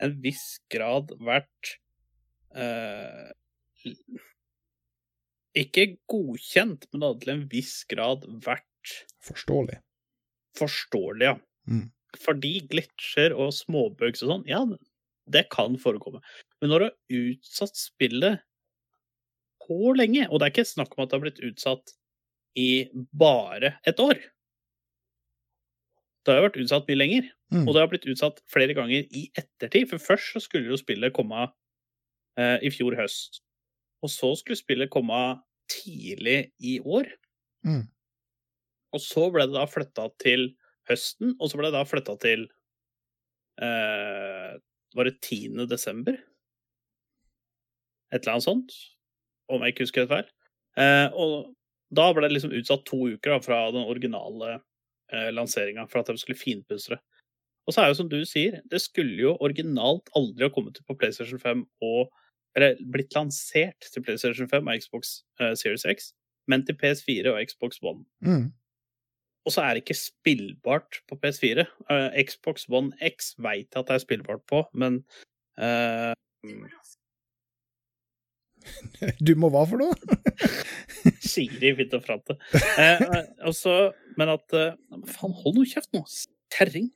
en 0.00 0.16
viss 0.24 0.44
grad 0.72 1.12
vært 1.20 1.74
uh, 2.56 3.28
Ikke 5.60 5.86
godkjent, 6.10 6.88
men 6.90 7.02
det 7.02 7.10
hadde 7.10 7.24
til 7.24 7.34
en 7.34 7.46
viss 7.52 7.76
grad 7.90 8.24
vært 8.44 8.69
Forståelig. 9.26 9.78
forståelig, 10.58 11.24
ja. 11.24 11.36
Mm. 11.70 11.90
Fordi 12.18 12.60
glitcher 12.68 13.32
og 13.38 13.52
småbugs 13.54 14.22
og 14.24 14.30
sånn, 14.32 14.46
ja, 14.50 14.64
det 15.30 15.44
kan 15.52 15.76
forekomme. 15.78 16.20
Men 16.60 16.70
når 16.72 16.78
du 16.78 16.84
har 16.88 16.96
utsatt 17.20 17.76
spillet 17.78 18.40
på 19.62 19.92
lenge, 19.94 20.26
og 20.28 20.40
det 20.40 20.48
er 20.48 20.54
ikke 20.56 20.66
snakk 20.66 20.96
om 20.98 21.04
at 21.04 21.10
det 21.12 21.18
har 21.18 21.24
blitt 21.28 21.42
utsatt 21.52 21.92
i 22.58 22.88
bare 23.14 23.76
et 23.86 24.00
år 24.02 24.18
Det 26.20 26.34
har 26.34 26.40
jo 26.42 26.48
vært 26.48 26.58
utsatt 26.60 26.88
mye 26.90 26.98
lenger, 26.98 27.28
Mm. 27.50 27.62
og 27.66 27.74
det 27.74 27.80
har 27.80 27.88
blitt 27.88 28.04
utsatt 28.06 28.42
flere 28.52 28.74
ganger 28.76 29.06
i 29.10 29.30
ettertid. 29.38 29.88
For 29.88 29.98
først 29.98 30.34
så 30.34 30.40
skulle 30.44 30.68
jo 30.68 30.76
spillet 30.76 31.14
komme 31.16 31.46
eh, 32.36 32.58
i 32.62 32.70
fjor 32.70 32.94
høst, 32.98 33.40
og 34.02 34.10
så 34.10 34.36
skulle 34.36 34.56
spillet 34.60 34.90
komme 34.90 35.40
tidlig 35.70 36.52
i 36.60 36.78
år. 36.80 37.08
Mm. 37.64 37.88
Og 38.96 39.02
så 39.04 39.28
ble 39.32 39.46
det 39.48 39.56
da 39.56 39.66
flytta 39.70 40.08
til 40.22 40.50
høsten, 40.90 41.36
og 41.38 41.50
så 41.50 41.60
ble 41.60 41.70
det 41.70 41.76
da 41.78 41.86
flytta 41.86 42.16
til 42.22 42.48
eh, 43.62 44.58
Var 44.96 45.06
det 45.06 45.20
10. 45.22 45.66
desember? 45.70 46.18
Et 48.10 48.18
eller 48.18 48.36
annet 48.36 48.48
sånt, 48.48 48.74
om 49.50 49.62
jeg 49.62 49.74
ikke 49.74 49.86
husker 49.86 50.02
helt 50.02 50.14
feil. 50.16 50.30
Eh, 50.82 51.06
og 51.14 51.52
da 51.94 52.08
ble 52.14 52.26
det 52.26 52.36
liksom 52.36 52.54
utsatt 52.58 52.82
to 52.88 53.04
uker 53.12 53.36
da, 53.36 53.38
fra 53.44 53.60
den 53.74 53.86
originale 53.86 54.56
eh, 55.12 55.30
lanseringa, 55.34 55.86
for 55.90 56.02
at 56.02 56.10
de 56.10 56.18
skulle 56.18 56.38
finpusse 56.38 56.94
det. 56.94 56.98
Og 57.68 57.74
så 57.74 57.84
er 57.84 57.90
jo 57.90 58.00
som 58.00 58.08
du 58.10 58.18
sier, 58.26 58.58
det 58.70 58.80
skulle 58.82 59.18
jo 59.20 59.36
originalt 59.44 60.10
aldri 60.18 60.46
ha 60.46 60.50
kommet 60.50 60.80
ut 60.80 60.86
på 60.88 60.96
PlayStation 60.98 61.38
5 61.38 61.66
og 61.86 62.10
Eller 62.58 62.74
blitt 62.90 63.14
lansert 63.14 63.86
til 63.94 64.02
PlayStation 64.02 64.48
5 64.50 64.66
og 64.66 64.80
Xbox 64.82 65.20
eh, 65.38 65.52
Series 65.54 65.84
X, 65.86 66.08
men 66.50 66.64
til 66.66 66.74
PS4 66.74 67.30
og 67.30 67.38
Xbox 67.46 67.78
One. 67.78 68.02
Mm. 68.26 68.48
Og 69.48 69.52
så 69.54 69.60
er 69.64 69.70
det 69.74 69.80
ikke 69.84 69.96
spillbart 69.96 70.98
på 71.08 71.16
PS4. 71.22 71.64
Uh, 71.88 72.10
Xbox 72.26 72.56
One 72.68 72.90
X 73.00 73.32
veit 73.40 73.70
jeg 73.72 73.80
at 73.80 73.88
det 73.88 73.94
er 73.96 74.02
spillbart 74.04 74.42
på, 74.50 74.58
men 74.76 74.92
uh... 75.60 76.12
Du 79.24 79.32
må 79.40 79.48
hva 79.52 79.62
for 79.68 79.80
noe? 79.80 79.94
Siri 81.32 81.70
fint 81.78 81.94
og 81.96 82.02
frate. 82.04 82.32
Uh, 82.52 82.84
eh, 82.84 83.24
og 83.48 83.54
så- 83.56 83.92
men 84.20 84.28
at 84.34 84.52
eh, 84.56 84.74
Faen, 85.14 85.32
hold 85.32 85.54
nå 85.56 85.62
kjeft 85.70 85.88
nå! 85.96 86.02
Terring. 86.52 86.90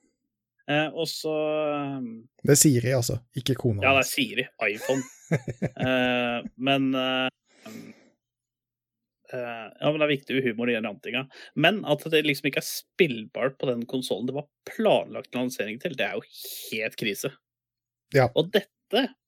Eh, 0.69 0.89
og 0.97 1.05
så 1.09 1.33
eh, 1.73 2.01
Det 2.45 2.53
er 2.55 2.61
Siri, 2.61 2.93
altså, 2.97 3.17
ikke 3.37 3.55
kona 3.61 3.83
Ja, 3.85 3.91
det 3.97 4.03
er. 4.05 4.09
Siri. 4.13 4.45
iPhone. 4.71 5.03
Eh, 5.35 6.39
men 6.63 6.93
eh, 6.95 7.27
eh, 7.67 7.73
Ja, 9.35 9.91
men 9.91 9.99
det 9.99 10.07
er 10.07 10.13
viktig 10.13 10.37
med 10.37 10.47
humor 10.47 10.71
i 10.71 10.77
den 10.77 10.87
rantinga. 10.87 11.25
Men 11.59 11.83
at 11.91 12.05
det 12.13 12.25
liksom 12.27 12.51
ikke 12.51 12.63
er 12.63 12.69
spillbart 12.69 13.57
på 13.61 13.69
den 13.71 13.85
konsollen 13.91 14.29
det 14.29 14.37
var 14.37 14.49
planlagt 14.71 15.35
lansering 15.37 15.81
til, 15.83 15.97
det 15.99 16.07
er 16.07 16.19
jo 16.19 16.25
helt 16.71 16.99
krise. 17.01 17.33
Ja. 18.15 18.29
Og 18.39 18.53
dette 18.55 18.71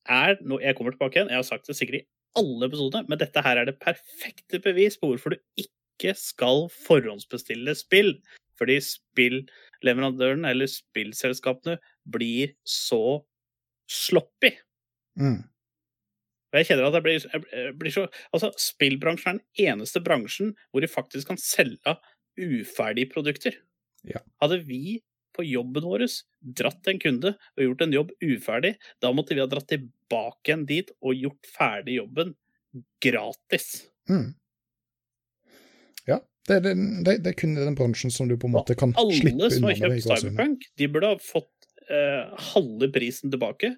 er 0.07 0.37
noe 0.47 0.63
Jeg 0.63 0.77
kommer 0.79 0.95
tilbake 0.95 1.19
igjen, 1.19 1.33
jeg 1.33 1.41
har 1.41 1.49
sagt 1.49 1.67
det 1.67 1.75
sikkert 1.79 2.05
i 2.05 2.07
alle 2.39 2.69
episoder, 2.69 3.07
men 3.09 3.19
dette 3.19 3.43
her 3.43 3.59
er 3.59 3.69
det 3.69 3.81
perfekte 3.83 4.61
bevis 4.63 4.99
på 5.01 5.11
hvorfor 5.11 5.35
du 5.35 5.41
ikke 5.59 6.13
skal 6.19 6.67
forhåndsbestille 6.85 7.75
spill. 7.79 8.13
Fordi 8.61 8.79
spillleverandøren 8.85 10.47
eller 10.49 10.69
spillselskapene 10.71 11.77
blir 12.13 12.55
så 12.69 13.21
sloppy. 13.91 14.53
Mm. 15.21 15.43
Og 16.57 16.63
jeg 16.63 16.71
kjenner 16.71 16.89
at 16.89 16.97
jeg 16.97 17.05
blir, 17.05 17.25
jeg 17.53 17.73
blir 17.77 17.93
så 17.93 18.07
Altså, 18.33 18.49
spillbransjen 18.57 19.37
er 19.37 19.37
den 19.37 19.75
eneste 19.75 20.01
bransjen 20.01 20.55
hvor 20.71 20.81
de 20.81 20.89
faktisk 20.89 21.29
kan 21.29 21.41
selge 21.41 21.97
uferdige 22.41 23.11
produkter. 23.13 23.59
Ja. 24.09 24.23
Hadde 24.41 24.63
vi 24.65 25.03
på 25.37 25.45
jobben 25.45 25.85
vår 25.85 26.07
dratt 26.57 26.89
en 26.89 27.01
kunde 27.03 27.35
og 27.37 27.61
gjort 27.61 27.85
en 27.85 27.93
jobb 27.93 28.13
uferdig, 28.25 28.73
da 29.05 29.13
måtte 29.13 29.37
vi 29.37 29.43
ha 29.43 29.49
dratt 29.51 29.69
tilbake 29.69 30.49
igjen 30.49 30.65
dit 30.69 30.93
og 31.05 31.21
gjort 31.27 31.51
ferdig 31.53 31.99
jobben 31.99 32.33
gratis. 33.05 33.85
Mm. 34.09 34.31
Ja, 36.09 36.21
det, 36.49 36.61
det, 36.65 36.75
det, 37.05 37.19
det 37.25 37.33
er 37.35 37.37
kun 37.37 37.57
den 37.59 37.77
bransjen 37.77 38.13
som 38.15 38.31
du 38.31 38.37
på 38.41 38.49
en 38.49 38.57
måte 38.57 38.77
kan 38.79 38.95
slippe 38.97 39.35
Alle 39.35 39.51
som 39.53 39.67
unna 39.67 39.75
har 39.75 39.77
med 39.77 39.77
det. 39.77 39.83
kjøpt 39.83 39.99
i 39.99 40.07
gåsehudet. 40.07 40.23
Cyberpunk, 40.25 40.69
de 40.81 40.89
burde 40.95 41.13
ha 41.13 41.21
fått 41.21 41.69
eh, 41.91 42.49
halve 42.55 42.91
prisen 42.95 43.35
tilbake. 43.35 43.75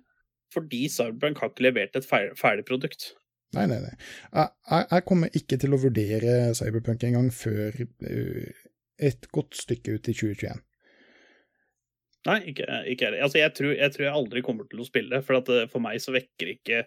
Fordi 0.54 0.86
Cyberpunk 0.92 1.42
har 1.42 1.52
ikke 1.52 1.66
levert 1.68 1.96
et 1.98 2.06
fer- 2.08 2.34
ferdig 2.38 2.64
produkt. 2.68 3.10
Nei, 3.56 3.64
nei, 3.68 3.78
nei. 3.80 3.94
Jeg, 4.34 4.48
jeg, 4.90 5.04
kommer 5.08 5.36
ikke 5.36 5.56
til 5.60 5.72
å 5.72 5.80
vurdere 5.80 6.38
Cyberpunk 6.56 7.04
engang 7.08 7.30
før 7.32 7.76
uh, 7.80 8.64
et 9.00 9.28
godt 9.32 9.56
stykke 9.56 9.96
ut 9.96 10.10
i 10.10 10.16
2021. 10.16 10.64
Nei, 12.28 12.40
ikke, 12.50 12.66
ikke 12.92 13.06
heller. 13.06 13.22
Altså, 13.24 13.38
jeg, 13.40 13.54
tror, 13.56 13.70
jeg 13.78 13.94
tror 13.94 14.04
jeg 14.04 14.16
aldri 14.20 14.42
kommer 14.44 14.66
til 14.68 14.82
å 14.82 14.88
spille 14.88 15.14
det, 15.14 15.22
for 15.24 15.38
at 15.38 15.48
eh, 15.54 15.68
for 15.70 15.84
meg 15.84 16.00
så 16.02 16.12
vekker 16.12 16.50
ikke 16.56 16.82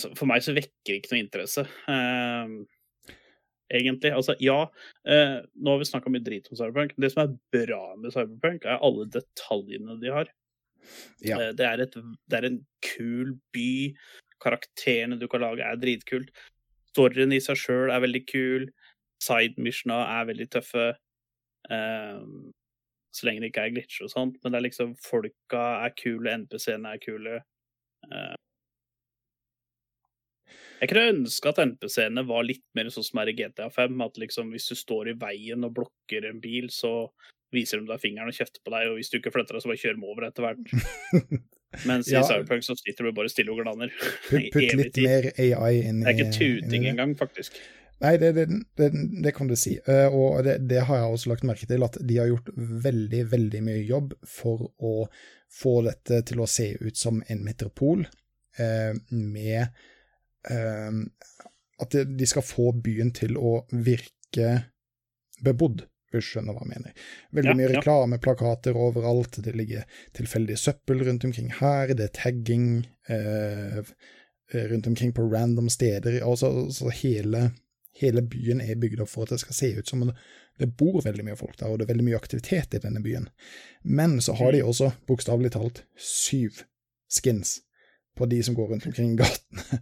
For 0.00 0.28
meg 0.28 0.42
så 0.44 0.54
vekker 0.56 0.96
ikke 0.96 1.12
noe 1.12 1.22
interesse, 1.22 1.64
uh, 1.90 3.14
egentlig. 3.74 4.12
Altså, 4.16 4.36
ja, 4.40 4.58
uh, 4.64 5.38
nå 5.56 5.72
har 5.74 5.80
vi 5.80 5.88
snakka 5.88 6.12
mye 6.12 6.24
drit 6.24 6.50
om 6.50 6.58
Cyberpunk. 6.58 6.94
Det 7.00 7.10
som 7.12 7.24
er 7.24 7.34
bra 7.54 7.80
med 8.00 8.14
Cyberpunk, 8.14 8.64
er 8.64 8.84
alle 8.86 9.08
detaljene 9.12 9.98
de 10.02 10.12
har. 10.14 10.30
Ja. 11.24 11.38
Eh, 11.38 11.52
Det, 11.56 11.66
er 11.66 11.84
et, 11.84 11.96
det 12.30 12.38
er 12.38 12.48
en 12.48 12.60
kul 12.84 13.36
by. 13.54 13.94
Karakterene 14.40 15.18
du 15.20 15.26
kan 15.28 15.44
lage, 15.44 15.64
er 15.64 15.80
dritkult. 15.80 16.30
Storyen 16.90 17.34
i 17.36 17.40
seg 17.44 17.58
sjøl 17.60 17.92
er 17.92 18.02
veldig 18.02 18.24
kul. 18.30 18.68
Side-missiona 19.22 20.00
er 20.18 20.28
veldig 20.30 20.48
tøffe. 20.56 20.86
Um, 21.70 22.50
så 23.12 23.26
lenge 23.26 23.42
det 23.42 23.50
ikke 23.50 23.66
er 23.66 23.74
glitcher 23.74 24.06
og 24.06 24.12
sånt. 24.14 24.38
Men 24.40 24.52
det 24.52 24.60
er 24.60 24.68
liksom 24.68 24.94
folka 25.04 25.64
er 25.84 25.92
kule, 25.98 26.32
NPC-ene 26.44 26.94
er 26.94 27.02
kule. 27.02 27.42
Uh, 28.08 28.38
jeg 30.80 30.88
kunne 30.88 31.10
ønske 31.12 31.50
at 31.50 31.60
NPC-ene 31.60 32.24
var 32.24 32.46
litt 32.48 32.64
mer 32.78 32.88
sånn 32.92 33.04
som 33.04 33.20
er 33.20 33.30
i 33.30 33.36
GTA5. 33.36 33.98
At 34.06 34.20
liksom 34.22 34.54
hvis 34.54 34.70
du 34.70 34.78
står 34.78 35.12
i 35.12 35.18
veien 35.20 35.66
og 35.66 35.74
blokker 35.76 36.24
en 36.30 36.40
bil, 36.40 36.70
så 36.72 37.10
viser 37.52 37.80
de 37.82 37.86
deg 37.90 38.00
fingeren 38.02 38.30
og 38.30 38.36
kjefter 38.36 38.60
på 38.64 38.70
deg, 38.74 38.88
og 38.90 38.98
hvis 39.00 39.10
du 39.10 39.18
ikke 39.18 39.32
flytter 39.34 39.56
deg, 39.56 39.62
så 39.64 39.70
bare 39.72 39.80
kjører 39.82 39.98
de 40.00 40.06
over 40.12 40.26
etter 40.28 40.46
hvert. 40.46 40.70
Mens 41.86 42.08
i 42.10 42.16
Ja. 42.16 42.22
Cyberpunk 42.26 42.64
så 42.66 42.74
sitter 42.78 43.06
du 43.06 43.12
bare 43.14 43.30
stille 43.30 43.52
og 43.54 43.60
glaner. 43.62 43.92
Putt, 44.28 44.48
putt 44.54 44.72
litt 44.80 44.94
tid. 44.96 45.04
mer 45.06 45.28
AI 45.38 45.82
inn 45.86 46.00
i 46.00 46.06
Det 46.06 46.10
er 46.10 46.16
ikke 46.18 46.38
tuting 46.38 46.88
engang, 46.90 47.12
faktisk. 47.18 47.58
Nei, 48.00 48.14
det, 48.16 48.30
det, 48.38 48.46
det, 48.80 48.86
det 49.26 49.32
kan 49.36 49.50
du 49.50 49.54
si. 49.60 49.74
Eh, 49.84 50.08
og 50.16 50.40
det, 50.46 50.54
det 50.70 50.80
har 50.88 51.02
jeg 51.02 51.12
også 51.18 51.30
lagt 51.34 51.44
merke 51.44 51.68
til, 51.68 51.82
at 51.84 51.98
de 52.00 52.16
har 52.16 52.30
gjort 52.30 52.48
veldig, 52.56 53.20
veldig 53.34 53.60
mye 53.66 53.82
jobb 53.84 54.14
for 54.26 54.70
å 54.80 54.94
få 55.52 55.74
dette 55.84 56.22
til 56.30 56.40
å 56.40 56.48
se 56.48 56.70
ut 56.80 56.96
som 56.96 57.20
en 57.28 57.42
metropol, 57.44 58.06
eh, 58.58 58.94
med 59.10 59.66
eh, 60.48 61.00
At 61.80 61.94
de- 62.16 62.26
skal 62.28 62.42
få 62.44 62.70
byen 62.84 63.12
til 63.16 63.36
å 63.40 63.60
virke 63.72 64.50
bebodd, 65.44 65.84
du 66.12 66.20
skjønner 66.24 66.56
hva 66.56 66.64
jeg 66.66 66.72
mener. 66.74 66.94
Veldig 67.36 67.52
Ja, 67.52 67.56
mye 67.58 67.68
ja. 67.68 67.74
reklameplakater 67.78 68.78
overalt, 68.78 69.38
det 69.44 69.54
ligger 69.56 69.84
tilfeldig 70.18 70.58
søppel 70.58 71.04
rundt 71.06 71.24
omkring 71.28 71.52
her, 71.60 71.94
det 71.94 72.08
er 72.08 72.14
tagging 72.16 72.86
eh, 73.08 73.82
rundt 74.70 74.86
omkring 74.90 75.12
på 75.14 75.28
random 75.30 75.68
steder. 75.70 76.20
Altså, 76.26 76.70
så 76.74 76.90
hele, 77.02 77.50
hele 78.00 78.22
byen 78.22 78.60
er 78.60 78.80
bygd 78.80 79.04
opp 79.04 79.12
for 79.14 79.26
at 79.26 79.34
det 79.36 79.40
skal 79.44 79.58
se 79.60 79.72
ut 79.78 79.88
som 79.88 80.06
det, 80.06 80.16
det 80.60 80.72
bor 80.76 81.00
veldig 81.04 81.24
mye 81.24 81.38
folk 81.38 81.56
der, 81.60 81.70
og 81.70 81.78
det 81.78 81.86
er 81.86 81.94
veldig 81.94 82.08
mye 82.10 82.20
aktivitet 82.20 82.74
i 82.76 82.82
denne 82.82 83.00
byen. 83.02 83.30
Men 83.82 84.18
så 84.20 84.34
har 84.36 84.52
de 84.52 84.64
også, 84.64 84.90
bokstavelig 85.08 85.54
talt, 85.56 85.84
syv 85.96 86.64
skins 87.10 87.60
på 88.18 88.26
de 88.26 88.42
som 88.42 88.54
går 88.54 88.68
rundt 88.74 88.86
omkring 88.86 89.14
i 89.14 89.20
gatene. 89.22 89.80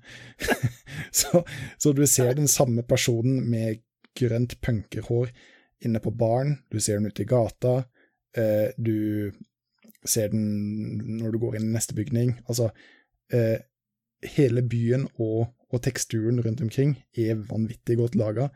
så, 1.21 1.43
så 1.79 1.93
du 1.93 2.05
ser 2.07 2.37
den 2.39 2.49
samme 2.49 2.85
personen 2.87 3.43
med 3.51 3.81
grønt 4.19 4.61
punkerhår 4.61 5.33
inne 5.85 6.01
på 6.03 6.11
baren, 6.11 6.59
du 6.71 6.81
ser 6.81 6.99
den 6.99 7.11
ute 7.11 7.23
i 7.23 7.29
gata, 7.29 7.83
eh, 8.37 8.75
du 8.77 9.33
ser 10.07 10.33
den 10.33 11.19
når 11.21 11.35
du 11.35 11.41
går 11.43 11.59
inn 11.59 11.69
i 11.71 11.77
neste 11.77 11.95
bygning. 11.99 12.37
Altså, 12.47 12.71
eh, 13.33 13.59
hele 14.39 14.65
byen 14.67 15.07
og, 15.17 15.53
og 15.71 15.83
teksturen 15.85 16.41
rundt 16.43 16.63
omkring 16.65 16.97
er 17.17 17.39
vanvittig 17.51 17.99
godt 18.01 18.19
laga, 18.19 18.49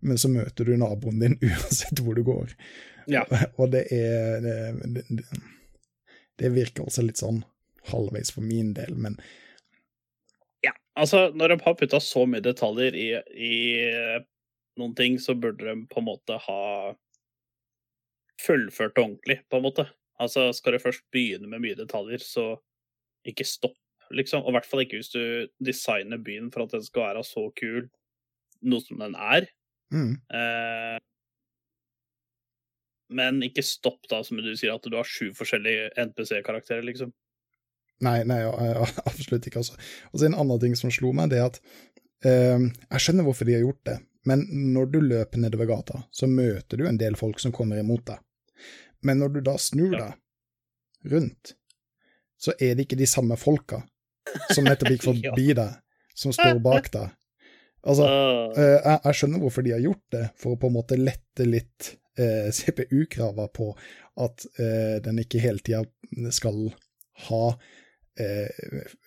men 0.00 0.18
så 0.18 0.30
møter 0.32 0.64
du 0.64 0.76
naboen 0.80 1.20
din 1.20 1.38
uansett 1.48 2.00
hvor 2.00 2.16
du 2.16 2.24
går. 2.24 2.54
Ja. 3.10 3.24
Og 3.60 3.72
det 3.72 3.86
er 3.92 4.40
det, 4.44 5.04
det, 5.08 5.24
det 6.40 6.52
virker 6.54 6.86
også 6.86 7.04
litt 7.04 7.20
sånn 7.20 7.42
halvveis 7.90 8.32
for 8.32 8.44
min 8.44 8.74
del, 8.76 8.94
men 8.96 9.20
Ja, 10.64 10.74
altså 10.94 11.30
når 11.34 11.54
de 11.54 11.62
har 11.64 11.76
putta 11.80 12.00
så 12.04 12.26
mye 12.28 12.44
detaljer 12.44 12.96
i, 12.96 13.08
i 13.32 13.56
noen 14.80 14.96
ting, 14.98 15.18
så 15.20 15.36
burde 15.38 15.66
de 15.66 15.86
på 15.90 16.00
en 16.00 16.08
måte 16.08 16.38
ha 16.46 16.60
fullført 18.40 18.96
det 18.96 19.04
ordentlig, 19.04 19.38
på 19.50 19.60
en 19.60 19.66
måte. 19.66 19.86
Altså 20.20 20.50
skal 20.56 20.76
du 20.76 20.82
først 20.82 21.06
begynne 21.14 21.48
med 21.48 21.62
mye 21.64 21.78
detaljer, 21.78 22.22
så 22.24 22.54
ikke 23.28 23.46
stopp, 23.48 23.78
liksom. 24.12 24.44
Og 24.44 24.52
i 24.52 24.56
hvert 24.58 24.68
fall 24.68 24.84
ikke 24.84 25.00
hvis 25.00 25.12
du 25.14 25.22
designer 25.64 26.20
byen 26.20 26.50
for 26.52 26.64
at 26.64 26.74
den 26.76 26.84
skal 26.84 27.10
være 27.10 27.24
så 27.28 27.46
kul, 27.56 27.86
noe 28.60 28.84
som 28.84 29.00
den 29.00 29.16
er. 29.16 29.48
mm, 29.92 30.12
Eh, 30.36 30.98
men 33.10 33.40
ikke 33.42 33.64
stopp, 33.66 34.04
da, 34.10 34.20
som 34.22 34.38
du 34.38 34.52
sier, 34.54 34.74
at 34.74 34.86
du 34.86 34.94
har 34.94 35.08
sju 35.08 35.32
forskjellige 35.34 35.90
NPC-karakterer, 35.98 36.84
liksom. 36.86 37.10
Nei, 38.04 38.20
nei, 38.24 38.38
absolutt 39.10 39.48
ikke. 39.48 39.64
Altså. 39.64 39.76
Og 40.12 40.20
så 40.20 40.28
en 40.28 40.38
annen 40.38 40.60
ting 40.62 40.76
som 40.78 40.92
slo 40.94 41.10
meg, 41.16 41.32
det 41.32 41.40
er 41.40 41.48
at 41.48 41.58
eh, 42.24 42.68
Jeg 42.86 43.02
skjønner 43.02 43.26
hvorfor 43.26 43.48
de 43.48 43.56
har 43.56 43.64
gjort 43.64 43.82
det, 43.88 43.98
men 44.28 44.42
når 44.74 44.90
du 44.92 44.98
løper 45.00 45.40
nedover 45.40 45.66
gata, 45.70 46.02
så 46.12 46.26
møter 46.28 46.76
du 46.80 46.86
en 46.88 46.98
del 47.00 47.16
folk 47.16 47.40
som 47.40 47.52
kommer 47.56 47.78
imot 47.80 48.04
deg. 48.10 48.18
Men 49.02 49.18
når 49.22 49.32
du 49.32 49.40
da 49.46 49.54
snur 49.58 49.94
Ja. 49.96 50.10
deg 50.10 51.12
rundt, 51.14 51.54
så 52.40 52.52
er 52.60 52.74
det 52.74 52.84
ikke 52.86 52.98
de 53.00 53.06
samme 53.08 53.36
folka 53.40 53.82
som 54.52 54.64
nettopp 54.64 54.90
gikk 54.92 55.06
forbi 55.10 55.54
deg, 55.56 55.78
som 56.14 56.32
står 56.36 56.60
bak 56.64 56.90
deg. 56.92 57.08
Altså, 57.80 58.04
Ah, 58.04 58.50
Eh, 58.60 58.76
jeg, 58.82 58.98
jeg 59.04 59.14
skjønner 59.14 59.40
hvorfor 59.40 59.62
de 59.64 59.70
har 59.72 59.80
gjort 59.80 60.04
det, 60.12 60.24
for 60.36 60.52
å 60.52 60.58
på 60.60 60.68
en 60.68 60.74
måte 60.74 60.96
lette 61.00 61.46
litt 61.48 61.94
eh, 62.18 62.50
CPU-krava 62.56 63.46
på 63.56 63.70
at 64.20 64.44
eh, 64.60 64.98
den 65.04 65.20
ikke 65.22 65.40
hele 65.40 65.62
tida 65.64 65.84
skal 66.34 66.74
ha 67.30 67.44
eh, 68.20 68.50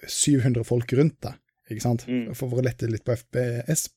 700 0.07 0.63
folk 0.65 0.93
rundt 0.97 1.19
deg, 1.21 1.37
ikke 1.69 1.83
sant? 1.85 2.05
Mm. 2.07 2.31
For, 2.33 2.49
for 2.49 2.61
å 2.61 2.65
lette 2.65 2.89
litt 2.89 3.03
på 3.05 3.13
FPS. 3.19 3.89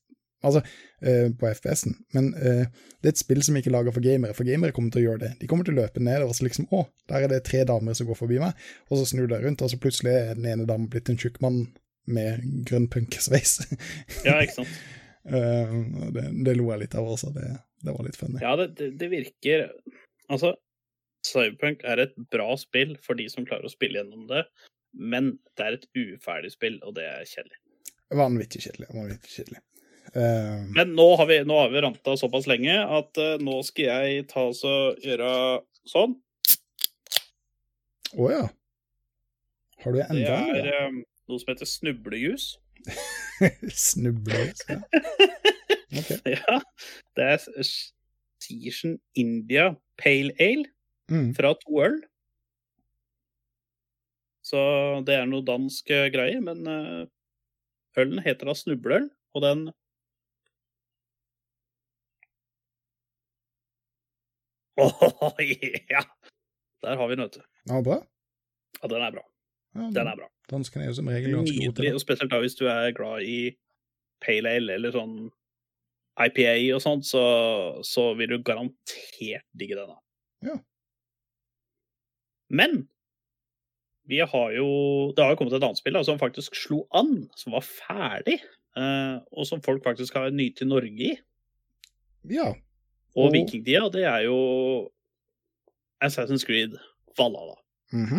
Altså, 0.45 0.61
eh, 1.01 1.31
på 1.33 1.49
FPS-en. 1.49 1.95
Men 2.13 2.29
eh, 2.37 2.67
det 3.01 3.09
er 3.09 3.15
et 3.15 3.21
spill 3.21 3.41
som 3.45 3.57
ikke 3.57 3.71
er 3.71 3.77
laga 3.77 3.93
for 3.95 4.05
gamere, 4.05 4.35
for 4.37 4.47
gamere 4.47 4.75
kommer 4.75 4.93
til 4.93 5.01
å 5.01 5.05
gjøre 5.07 5.23
det. 5.23 5.31
De 5.41 5.49
kommer 5.49 5.65
til 5.65 5.73
å 5.73 5.81
løpe 5.81 6.03
ned 6.03 6.25
og 6.25 6.35
så 6.37 6.45
liksom 6.45 6.69
Å, 6.75 6.83
der 7.09 7.25
er 7.25 7.33
det 7.33 7.41
tre 7.47 7.63
damer 7.67 7.97
som 7.97 8.09
går 8.09 8.19
forbi 8.19 8.37
meg, 8.43 8.67
og 8.91 8.99
så 8.99 9.07
snur 9.09 9.29
de 9.31 9.41
rundt, 9.41 9.63
og 9.65 9.73
så 9.73 9.81
plutselig 9.81 10.13
er 10.13 10.37
den 10.37 10.49
ene 10.51 10.67
damen 10.69 10.89
blitt 10.93 11.09
en 11.09 11.19
tjukk 11.19 11.41
mann 11.43 11.63
med 12.07 12.45
grønn 12.67 12.87
punkesveis. 12.91 13.59
ja, 14.27 14.37
ikke 14.37 14.59
sant. 14.59 14.77
Eh, 15.27 15.75
det, 16.15 16.29
det 16.45 16.55
lo 16.59 16.69
jeg 16.71 16.85
litt 16.85 16.95
av 16.99 17.09
også, 17.09 17.33
det, 17.35 17.49
det 17.83 17.97
var 17.97 18.07
litt 18.07 18.19
funny. 18.19 18.39
Ja, 18.43 18.55
det, 18.59 18.71
det, 18.79 18.93
det 19.01 19.11
virker 19.13 19.69
Altså, 20.27 20.57
Cyberpunk 21.23 21.85
er 21.87 22.01
et 22.03 22.17
bra 22.33 22.49
spill 22.59 22.97
for 23.03 23.15
de 23.15 23.29
som 23.31 23.45
klarer 23.47 23.67
å 23.67 23.71
spille 23.71 24.01
gjennom 24.01 24.25
det, 24.27 24.43
men 24.91 25.37
det 25.55 25.63
er 25.63 25.77
et 25.77 25.87
uferdig 25.95 26.51
spill, 26.51 26.77
og 26.83 26.97
det 26.97 27.05
er 27.07 27.23
kjedelig. 27.27 27.61
Vanvittig 28.15 28.63
kjedelig. 28.63 28.89
Vanvittig 28.95 29.33
kjedelig. 29.33 29.61
Eh, 30.15 30.61
Men 30.75 30.93
nå 30.95 31.07
har 31.19 31.25
vi, 31.29 31.39
nå 31.47 31.57
har 31.59 31.69
vi 31.73 31.81
ranta 31.83 32.13
såpass 32.17 32.47
lenge 32.47 32.73
at 32.79 33.17
uh, 33.19 33.35
nå 33.43 33.57
skal 33.67 33.89
jeg 34.07 34.27
ta 34.31 34.45
oss 34.51 34.63
og 34.67 35.01
gjøre 35.03 35.31
sånn. 35.89 36.15
Å 38.17 38.29
ja. 38.31 38.45
Har 39.83 39.93
du 39.93 39.99
Det 39.99 40.07
enda 40.13 40.37
en? 40.37 40.55
er 40.61 40.87
um, 40.87 41.01
noe 41.27 41.41
som 41.43 41.51
heter 41.51 41.67
snublejus. 41.69 42.47
snublejus, 43.87 44.63
Ja. 44.69 44.79
Okay. 45.97 46.17
Ja, 46.37 46.57
det 47.15 47.27
er 47.35 47.67
Season 48.43 48.97
India 49.15 49.73
Pale 50.01 50.33
Ale 50.39 50.67
Mm. 51.07 51.29
fra 51.37 51.53
to 51.55 51.77
øl. 51.85 51.93
Så 54.43 54.59
det 55.07 55.15
er 55.15 55.25
noe 55.29 55.39
dansk 55.47 55.87
greie, 56.11 56.41
men 56.43 56.65
ølen 57.95 58.19
heter 58.25 58.49
da 58.49 58.55
snubleøl, 58.59 59.05
og 59.31 59.43
den 59.45 59.61
Åh, 64.83 65.41
ja! 65.89 66.03
Der 66.85 66.99
har 66.99 67.07
vi 67.09 67.15
den, 67.15 67.25
vet 67.25 67.39
du. 67.39 67.45
Ja, 67.71 67.81
bra. 67.81 67.97
Ja, 68.81 68.87
den 68.91 69.01
er 69.01 69.11
bra. 69.15 69.23
Ja, 69.77 69.89
Den 69.93 70.07
er 70.07 70.17
bra. 70.17 70.27
Danskene 70.49 70.85
er 70.85 70.91
jo 70.91 70.97
som 70.97 71.09
regel 71.11 71.33
ganske 71.35 71.57
gode 71.57 71.75
til 71.75 71.85
det. 71.85 71.93
og 71.97 72.01
spesielt 72.01 72.31
da 72.31 72.39
hvis 72.41 72.55
du 72.57 72.65
er 72.71 72.93
glad 72.95 73.25
i 73.27 73.39
pale 74.23 74.53
ale 74.57 74.77
eller 74.79 74.93
sånn 74.95 75.15
IPA 76.17 76.53
og 76.77 76.81
sånt, 76.81 77.05
så, 77.05 77.23
så 77.85 78.07
vil 78.17 78.31
du 78.31 78.37
garantert 78.45 79.45
digge 79.57 79.77
denne. 79.77 79.97
Ja. 80.47 80.55
Men 82.49 82.87
vi 84.07 84.21
har 84.23 84.53
jo 84.55 84.67
Det 85.17 85.23
har 85.23 85.33
jo 85.33 85.39
kommet 85.41 85.57
et 85.57 85.65
annet 85.65 85.81
spill 85.81 85.97
da, 85.97 86.03
som 86.07 86.19
faktisk 86.21 86.55
slo 86.55 86.85
an, 86.95 87.27
som 87.35 87.57
var 87.57 87.65
ferdig, 87.67 88.37
eh, 88.79 89.17
og 89.35 89.49
som 89.49 89.61
folk 89.65 89.83
faktisk 89.83 90.15
har 90.15 90.31
nytt 90.31 90.63
i 90.63 90.69
Norge 90.69 91.09
i. 91.11 91.17
Ja. 92.31 92.53
Og 93.17 93.31
vikingtida, 93.33 93.87
det 93.93 94.03
er 94.05 94.27
jo 94.27 94.37
Assassin's 96.05 96.45
Creed 96.45 96.75
Valhalla. 97.17 97.57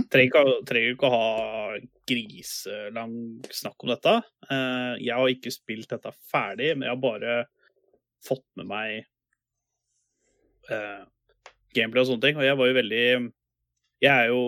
Trenger 0.09 0.25
ikke, 0.25 0.43
trenger 0.69 0.95
ikke 0.95 1.09
å 1.09 1.13
ha 1.13 1.79
griselang 2.09 3.15
snakk 3.53 3.85
om 3.85 3.93
dette. 3.93 4.15
Eh, 4.49 4.95
jeg 5.05 5.15
har 5.15 5.33
ikke 5.33 5.53
spilt 5.53 5.93
dette 5.93 6.13
ferdig, 6.33 6.73
men 6.75 6.89
jeg 6.89 6.95
har 6.95 7.03
bare 7.03 7.37
fått 8.25 8.47
med 8.59 8.71
meg 8.71 8.95
eh, 10.73 11.05
gameplay 11.77 12.03
og 12.03 12.11
sånne 12.11 12.25
ting. 12.25 12.41
Og 12.41 12.49
jeg 12.49 12.59
var 12.59 12.71
jo 12.71 12.79
veldig 12.81 13.05
Jeg 14.03 14.15
er 14.15 14.31
jo 14.31 14.43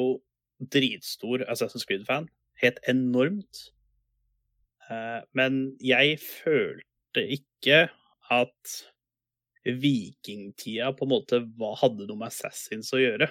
dritstor 0.72 1.44
Assassin's 1.52 1.86
Creed-fan. 1.88 2.30
Helt 2.62 2.80
enormt. 2.88 3.66
Eh, 4.88 5.20
men 5.36 5.62
jeg 5.84 6.16
følte 6.22 7.26
ikke 7.36 7.86
at 8.30 8.74
vikingtida 9.64 10.92
på 10.96 11.06
en 11.06 11.12
måte 11.12 11.40
hva 11.58 11.74
hadde 11.80 12.06
noe 12.08 12.18
med 12.20 12.30
Assassins 12.30 12.92
å 12.96 13.00
gjøre. 13.00 13.30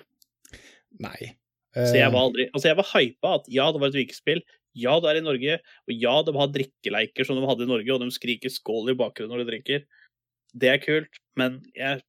Nei. 1.01 1.35
Så 1.75 1.93
jeg 1.93 2.07
Eh, 2.07 2.13
var 2.13 2.25
aldri 2.25 2.47
Altså, 2.49 2.71
jeg 2.71 2.77
var 2.79 2.87
hypa 2.95 3.33
at 3.37 3.49
ja, 3.53 3.67
det 3.69 3.81
var 3.81 3.91
et 3.91 3.99
vikingspill, 3.99 4.39
ja, 4.77 4.95
det 5.01 5.09
er 5.09 5.19
i 5.19 5.25
Norge, 5.25 5.57
og 5.87 5.93
ja, 5.93 6.13
de 6.25 6.35
har 6.35 6.53
drikkeleiker 6.53 7.25
som 7.25 7.37
de 7.37 7.47
hadde 7.49 7.65
i 7.65 7.69
Norge, 7.69 7.93
og 7.93 8.03
de 8.03 8.13
skriker 8.13 8.53
skål 8.53 8.93
i 8.93 8.97
bakgrunnen 8.97 9.33
når 9.33 9.43
de 9.43 9.51
drikker. 9.51 9.83
Det 10.53 10.69
er 10.71 10.81
kult, 10.83 11.21
men 11.37 11.59
jeg 11.77 12.01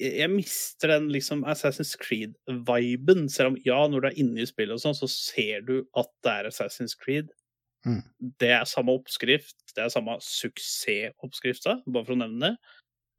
jeg 0.00 0.12
jeg 0.20 0.28
mister 0.28 0.90
den 0.92 1.08
liksom 1.08 1.44
Assassin's 1.48 1.94
Creed-viben. 1.96 3.30
Selv 3.32 3.54
om 3.54 3.58
ja, 3.64 3.78
når 3.88 4.02
du 4.02 4.08
er 4.10 4.18
inne 4.20 4.42
i 4.42 4.48
spillet 4.48 4.76
og 4.76 4.82
sånn, 4.82 4.96
så 4.98 5.08
ser 5.08 5.64
du 5.64 5.78
at 5.96 6.10
det 6.26 6.34
er 6.34 6.48
Assassin's 6.50 6.96
Creed. 6.98 7.30
Mm. 7.86 8.02
Det 8.42 8.50
er 8.50 8.64
samme 8.66 8.94
oppskrift, 8.98 9.54
det 9.76 9.84
er 9.84 9.92
samme 9.94 10.16
suksessoppskrifta, 10.24 11.76
bare 11.86 12.04
for 12.08 12.16
å 12.16 12.20
nevne 12.24 12.40
det. 12.48 12.56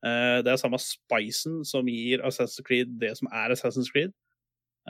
Eh, 0.06 0.42
Det 0.44 0.52
er 0.54 0.60
samme 0.62 0.78
spicen 0.82 1.62
som 1.66 1.88
gir 1.88 2.20
Assassin's 2.28 2.64
Creed 2.68 2.98
det 3.00 3.14
som 3.18 3.30
er 3.32 3.54
Assassin's 3.56 3.90
Creed. 3.92 4.12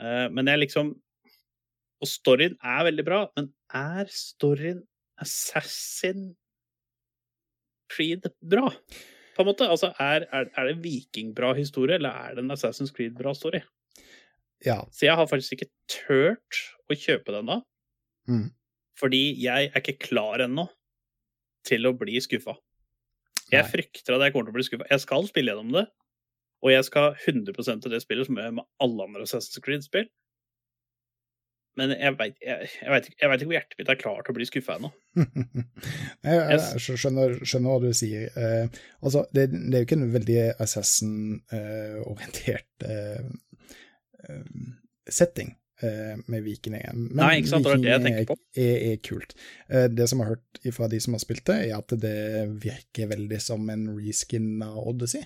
Eh, 0.00 0.28
Men 0.28 0.46
jeg 0.46 0.58
liksom 0.68 0.94
Og 2.00 2.06
storyen 2.06 2.56
er 2.62 2.84
veldig 2.86 3.04
bra, 3.06 3.20
men 3.36 3.52
er 3.74 4.06
storyen 4.06 4.82
Assassin 5.18 6.36
Creed 7.90 8.26
bra? 8.42 8.68
På 9.34 9.42
en 9.42 9.46
måte, 9.48 9.66
altså 9.70 9.92
Er, 9.98 10.26
er, 10.32 10.50
er 10.56 10.68
det 10.72 10.82
vikingbra 10.84 11.54
historie, 11.56 11.96
eller 11.98 12.10
er 12.10 12.34
det 12.36 12.44
en 12.44 12.50
Assassin's 12.54 12.92
Creed-bra 12.94 13.34
story? 13.34 13.62
ja. 14.66 14.80
Så 14.90 15.06
jeg 15.06 15.14
har 15.14 15.26
faktisk 15.30 15.52
ikke 15.54 15.70
turt 15.88 16.62
å 16.90 16.94
kjøpe 16.98 17.30
den 17.32 17.46
da. 17.46 17.60
Mm. 18.28 18.48
Fordi 18.98 19.22
jeg 19.38 19.70
er 19.70 19.82
ikke 19.82 20.00
klar 20.08 20.42
ennå 20.44 20.66
til 21.68 21.86
å 21.86 21.94
bli 21.98 22.18
skuffa. 22.22 22.54
Jeg 23.52 23.70
frykter 23.70 24.16
at 24.16 24.26
jeg 24.26 24.34
kommer 24.34 24.48
til 24.48 24.54
å 24.54 24.58
bli 24.58 24.66
skuffa. 24.66 24.88
Jeg 24.90 25.04
skal 25.04 25.28
spille 25.28 25.52
gjennom 25.52 25.74
det, 25.76 25.86
og 26.64 26.68
jeg 26.74 26.86
skal 26.88 27.06
100 27.14 27.82
til 27.84 27.94
det 27.94 28.04
spillet 28.04 28.28
som 28.28 28.38
jeg 28.38 28.48
gjør 28.48 28.58
med 28.58 28.66
alle 28.84 29.00
andre 29.06 29.24
Assassin's 29.24 29.62
Creed-spill. 29.64 30.08
Men 31.78 31.88
jeg 31.94 32.10
veit 32.18 32.36
ikke, 32.42 32.56
ikke 33.14 33.46
hvor 33.46 33.54
hjertet 33.54 33.78
mitt 33.78 33.90
er 33.92 34.00
klar 34.00 34.20
til 34.24 34.32
å 34.32 34.38
bli 34.40 34.48
skuffa 34.48 34.72
ennå. 34.80 34.90
jeg, 36.26 36.58
skjønner, 36.82 37.28
skjønner 37.46 37.70
hva 37.70 37.80
du 37.84 37.90
sier. 37.94 38.22
Eh, 38.34 38.66
altså, 38.98 39.20
det, 39.30 39.54
det 39.54 39.74
er 39.76 39.82
jo 39.84 39.86
ikke 39.86 40.00
en 40.00 40.16
veldig 40.16 40.40
Assassin-orientert 40.66 42.74
eh, 42.82 43.22
eh, 44.26 44.46
setting 45.06 45.54
eh, 45.54 45.58
med 46.26 46.42
vikinger. 46.42 46.88
Men 46.96 47.16
Nei, 47.20 47.30
ikke 47.40 47.50
sant, 47.52 47.64
det 47.66 47.70
var 47.74 47.82
det 47.82 47.90
jeg 47.92 48.02
tenker 48.06 48.28
på. 48.32 48.36
Er, 48.56 48.68
er, 48.68 48.84
er 48.92 49.02
kult. 49.08 49.34
Eh, 49.68 49.86
det 49.92 50.08
som 50.10 50.18
jeg 50.22 50.26
har 50.28 50.36
hørt 50.36 50.74
fra 50.74 50.88
de 50.90 51.00
som 51.04 51.14
har 51.14 51.22
spilt 51.22 51.44
det, 51.46 51.58
er 51.68 51.76
at 51.78 51.94
det 52.02 52.16
virker 52.64 53.10
veldig 53.12 53.38
som 53.44 53.68
en 53.70 53.84
reskin 53.98 54.48
av 54.66 54.80
Odyssey. 54.90 55.22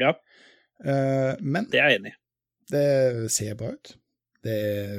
Ja. 0.00 0.14
Eh, 0.84 1.32
men 1.40 1.66
Det 1.72 1.80
er 1.82 1.92
jeg 1.92 2.00
enig 2.00 2.14
i. 2.14 2.18
det 2.72 2.86
ser 3.34 3.58
bra 3.58 3.72
ut. 3.74 3.96
Det 4.42 4.56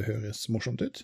høres 0.08 0.45
morsomt 0.54 0.82
ut. 0.84 1.04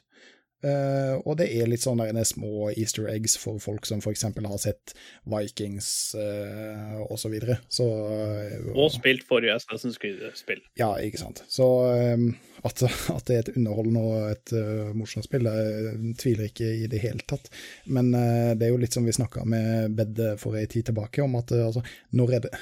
Eh, 0.60 1.16
og 1.24 1.38
det 1.40 1.48
er 1.56 1.70
litt 1.72 1.84
sånne 1.86 2.26
små 2.28 2.70
easter 2.74 3.08
eggs 3.12 3.38
for 3.40 3.62
folk 3.64 3.88
som 3.88 4.04
f.eks. 4.04 4.26
har 4.36 4.60
sett 4.60 4.94
Vikings 5.30 5.90
uh, 6.20 7.00
og 7.06 7.16
så 7.22 7.32
videre. 7.32 7.60
Så 7.72 7.86
uh, 7.88 8.70
Og 8.76 8.92
spilt 8.92 9.24
forrige 9.30 9.56
Assassin's 9.56 10.00
Creed-spill. 10.02 10.62
Ja, 10.80 10.92
ikke 11.00 11.22
sant. 11.22 11.44
Så 11.48 11.68
um, 11.88 12.34
at, 12.64 12.84
at 12.84 13.26
det 13.30 13.36
er 13.36 13.44
et 13.46 13.54
underholdende 13.56 14.04
og 14.04 14.34
et 14.34 14.54
uh, 14.58 14.92
morsomt 14.98 15.28
spill, 15.28 15.48
jeg 15.48 16.14
tviler 16.20 16.50
ikke 16.50 16.70
i 16.84 16.90
det 16.92 17.02
hele 17.04 17.24
tatt. 17.30 17.50
Men 17.88 18.12
uh, 18.16 18.52
det 18.60 18.68
er 18.68 18.74
jo 18.74 18.82
litt 18.82 18.96
som 18.96 19.08
vi 19.08 19.16
snakka 19.16 19.46
med 19.50 19.96
Bedde 19.96 20.34
for 20.42 20.60
ei 20.60 20.68
tid 20.70 20.90
tilbake, 20.90 21.24
om 21.24 21.38
at 21.40 21.52
eh, 21.56 21.66
altså, 21.66 21.84
når 22.16 22.36
er 22.38 22.46
det 22.48 22.54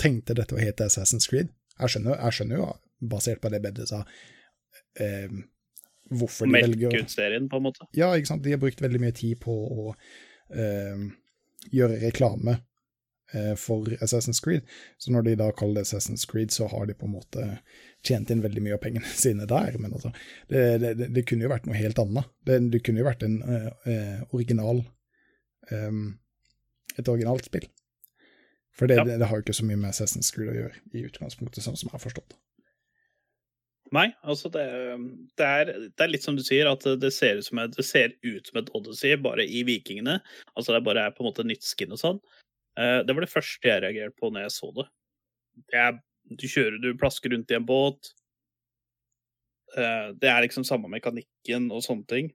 Trengte 0.00 0.32
dette 0.36 0.56
å 0.56 0.60
hete 0.60 0.86
Assassin's 0.88 1.28
Creed? 1.28 1.50
Jeg 1.76 1.92
skjønner, 1.92 2.16
jeg 2.16 2.36
skjønner 2.36 2.60
jo, 2.60 2.68
basert 3.10 3.40
på 3.42 3.50
det 3.52 3.60
Bedde 3.64 3.84
sa, 3.88 4.00
eh, 5.00 5.28
hvorfor 6.10 6.48
de 6.48 6.58
velger 6.58 6.90
Melke 6.90 7.04
ut 7.06 7.12
serien, 7.12 7.48
på 7.50 7.60
en 7.60 7.68
måte. 7.68 7.86
ja, 7.96 8.10
ikke 8.16 8.32
sant. 8.32 8.44
De 8.44 8.54
har 8.54 8.62
brukt 8.62 8.82
veldig 8.82 9.00
mye 9.02 9.14
tid 9.16 9.38
på 9.42 9.54
å 9.54 9.92
uh, 9.94 11.04
gjøre 11.70 12.00
reklame 12.02 12.56
uh, 13.34 13.54
for 13.60 13.90
Assassin's 14.02 14.42
Creed. 14.42 14.66
Så 14.98 15.14
når 15.14 15.28
de 15.28 15.36
da 15.40 15.50
kaller 15.56 15.80
det 15.80 15.86
Assassin's 15.88 16.26
Creed, 16.30 16.50
så 16.54 16.68
har 16.72 16.88
de 16.90 16.96
på 16.98 17.06
en 17.08 17.14
måte 17.18 17.46
tjent 18.06 18.30
inn 18.32 18.42
veldig 18.42 18.62
mye 18.64 18.78
av 18.78 18.82
pengene 18.82 19.12
sine 19.24 19.46
der. 19.50 19.76
Men 19.78 19.94
altså, 19.98 20.12
det, 20.48 20.64
det, 20.82 21.10
det, 21.10 21.26
kunne 21.28 21.46
jo 21.46 21.52
vært 21.52 21.68
noe 21.68 21.78
helt 21.78 22.00
annet. 22.02 22.30
Det, 22.46 22.58
det 22.72 22.82
kunne 22.86 23.02
jo 23.04 23.10
vært 23.10 23.26
en 23.26 23.38
eh, 23.46 24.22
original 24.32 24.82
um, 25.70 26.18
Et 26.98 27.08
originalt 27.08 27.46
spill. 27.46 27.68
For 28.74 28.90
det, 28.90 28.96
Ja. 28.98 29.04
det, 29.04 29.18
det 29.20 29.26
har 29.28 29.38
jo 29.38 29.44
ikke 29.44 29.54
så 29.54 29.66
mye 29.68 29.78
med 29.78 29.92
Assassin's 29.92 30.32
Creed 30.34 30.50
å 30.50 30.56
gjøre 30.56 30.80
i 30.96 31.04
utgangspunktet, 31.06 31.62
sånn 31.62 31.76
som 31.78 31.90
jeg 31.90 31.94
har 31.94 32.02
forstått 32.02 32.32
det. 32.32 32.38
Nei, 33.90 34.06
altså 34.22 34.50
det, 34.54 34.62
det, 35.38 35.46
er, 35.46 35.70
det 35.90 36.04
er 36.04 36.12
litt 36.12 36.22
som 36.22 36.36
du 36.38 36.44
sier, 36.46 36.68
at 36.70 36.84
det 37.02 37.10
ser 37.14 37.40
ut 37.40 37.46
som 37.48 37.58
et, 37.58 37.74
ut 38.22 38.46
som 38.46 38.60
et 38.60 38.70
Odyssey, 38.78 39.16
bare 39.18 39.42
i 39.42 39.64
Vikingene. 39.66 40.20
Altså 40.54 40.76
det 40.76 40.84
bare 40.86 41.08
er 41.08 41.16
på 41.16 41.24
en 41.24 41.30
måte 41.32 41.46
nytt 41.46 41.66
skin 41.66 41.96
og 41.96 41.98
sånn. 41.98 42.20
Eh, 42.78 43.00
det 43.06 43.16
var 43.16 43.26
det 43.26 43.32
første 43.32 43.66
jeg 43.66 43.82
reagerte 43.82 44.14
på 44.20 44.30
når 44.30 44.46
jeg 44.46 44.54
så 44.54 44.70
det. 44.78 44.86
det 45.72 45.82
er, 45.82 45.98
du 46.30 46.46
kjører, 46.46 46.78
du 46.78 46.90
plasker 47.00 47.34
rundt 47.34 47.50
i 47.50 47.58
en 47.58 47.66
båt. 47.66 48.12
Eh, 49.74 50.14
det 50.22 50.30
er 50.30 50.46
liksom 50.46 50.66
samme 50.66 50.90
mekanikken 50.92 51.66
og 51.74 51.82
sånne 51.86 52.06
ting. 52.10 52.30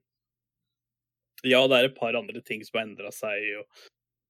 Ja, 1.44 1.64
det 1.68 1.78
er 1.78 1.88
et 1.88 1.98
par 1.98 2.16
andre 2.16 2.40
ting 2.44 2.64
som 2.64 2.80
har 2.80 2.88
endra 2.88 3.12
seg 3.14 3.48
og, 3.62 3.84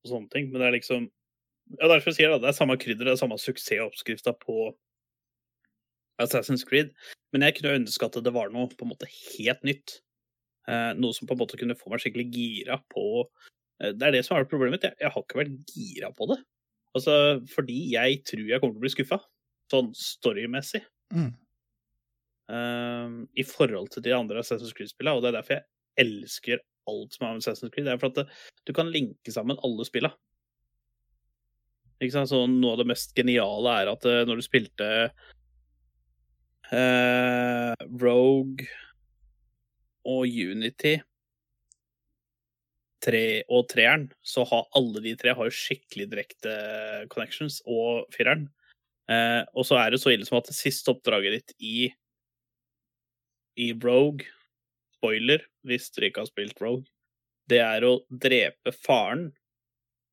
og 0.04 0.10
sånne 0.12 0.30
ting, 0.30 0.50
men 0.50 0.62
det 0.62 0.70
er 0.70 0.78
liksom 0.78 1.10
Ja, 1.80 1.88
derfor 1.90 2.14
sier 2.14 2.28
jeg 2.28 2.36
det, 2.36 2.44
det 2.44 2.52
er 2.52 2.54
samme 2.60 2.76
krydder, 2.78 3.08
det 3.08 3.16
er 3.16 3.18
samme 3.18 3.38
suksessoppskrifta 3.42 4.36
på 4.38 4.68
Assassin's 6.22 6.64
Creed. 6.66 6.92
Men 7.34 7.44
jeg 7.46 7.58
kunne 7.58 7.76
ønske 7.82 8.08
at 8.08 8.18
det 8.24 8.32
var 8.34 8.52
noe 8.52 8.70
på 8.72 8.86
en 8.86 8.92
måte 8.92 9.08
helt 9.10 9.64
nytt. 9.66 9.98
Eh, 10.66 10.92
noe 10.98 11.14
som 11.14 11.28
på 11.28 11.36
en 11.36 11.42
måte 11.44 11.58
kunne 11.60 11.76
få 11.78 11.92
meg 11.92 12.02
skikkelig 12.02 12.26
gira 12.34 12.80
på 12.90 13.04
eh, 13.22 13.92
Det 13.94 14.08
er 14.08 14.16
det 14.16 14.22
som 14.26 14.34
er 14.38 14.48
problemet 14.50 14.78
mitt. 14.78 14.86
Jeg, 14.88 14.98
jeg 15.04 15.14
har 15.14 15.24
ikke 15.24 15.40
vært 15.42 15.74
gira 15.74 16.12
på 16.16 16.30
det. 16.32 16.40
Altså, 16.96 17.16
fordi 17.52 17.80
jeg 17.92 18.22
tror 18.26 18.46
jeg 18.48 18.62
kommer 18.62 18.76
til 18.76 18.82
å 18.82 18.86
bli 18.86 18.94
skuffa. 18.94 19.20
Sånn 19.72 19.90
storymessig. 19.98 20.82
Mm. 21.14 21.32
Eh, 22.56 23.18
I 23.42 23.46
forhold 23.46 23.92
til 23.94 24.06
de 24.06 24.14
andre 24.16 24.42
Assassin's 24.42 24.74
Creed-spillene. 24.76 25.18
Og 25.18 25.24
det 25.24 25.32
er 25.32 25.38
derfor 25.40 25.58
jeg 25.58 26.06
elsker 26.06 26.62
alt 26.90 27.14
som 27.14 27.26
er 27.26 27.36
med 27.36 27.44
Assassin's 27.44 27.74
Creed. 27.74 27.86
Det 27.86 27.94
er 27.94 28.02
for 28.02 28.14
at 28.14 28.22
det, 28.22 28.28
du 28.66 28.74
kan 28.74 28.90
linke 28.94 29.34
sammen 29.34 29.60
alle 29.66 29.86
spillene. 29.86 30.18
Ikke 31.96 32.12
sant? 32.12 32.28
Så 32.28 32.42
noe 32.50 32.74
av 32.74 32.82
det 32.82 32.90
mest 32.90 33.14
geniale 33.16 33.78
er 33.80 33.88
at 33.88 34.02
når 34.28 34.36
du 34.36 34.44
spilte 34.44 34.88
eh, 36.74 37.74
Rogue 38.00 38.66
og 40.06 40.24
Unity 40.26 40.96
tre 43.06 43.44
og 43.52 43.68
treeren, 43.70 44.08
så 44.24 44.44
har 44.48 44.66
alle 44.78 45.02
de 45.04 45.14
tre 45.18 45.34
har 45.36 45.52
skikkelig 45.52 46.08
direkte 46.12 46.54
connections, 47.12 47.60
og 47.66 48.06
fireren. 48.14 48.48
Eh, 49.10 49.42
og 49.54 49.66
så 49.68 49.78
er 49.78 49.92
det 49.92 50.00
så 50.02 50.12
ille 50.14 50.26
som 50.26 50.40
at 50.40 50.50
det 50.50 50.56
siste 50.58 50.90
oppdraget 50.90 51.38
ditt 51.38 51.56
i 51.62 51.76
i 53.56 53.70
Rogue, 53.72 54.26
spoiler 54.98 55.40
hvis 55.64 55.88
dere 55.94 56.10
ikke 56.10 56.24
har 56.24 56.28
spilt 56.28 56.58
Rogue, 56.60 56.84
det 57.48 57.62
er 57.62 57.86
å 57.86 58.02
drepe 58.10 58.72
faren 58.74 59.30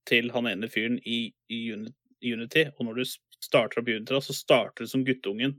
til 0.07 0.29
han 0.31 0.47
ene 0.47 0.69
fyren 0.71 0.95
i, 1.03 1.25
i 1.51 1.59
Unity. 1.73 2.69
Og 2.77 2.87
når 2.87 3.01
du 3.01 3.03
starter 3.43 3.81
opp 3.81 3.89
Unity, 3.89 4.21
så 4.23 4.35
starter 4.37 4.85
du 4.85 4.91
som 4.91 5.03
guttungen 5.03 5.57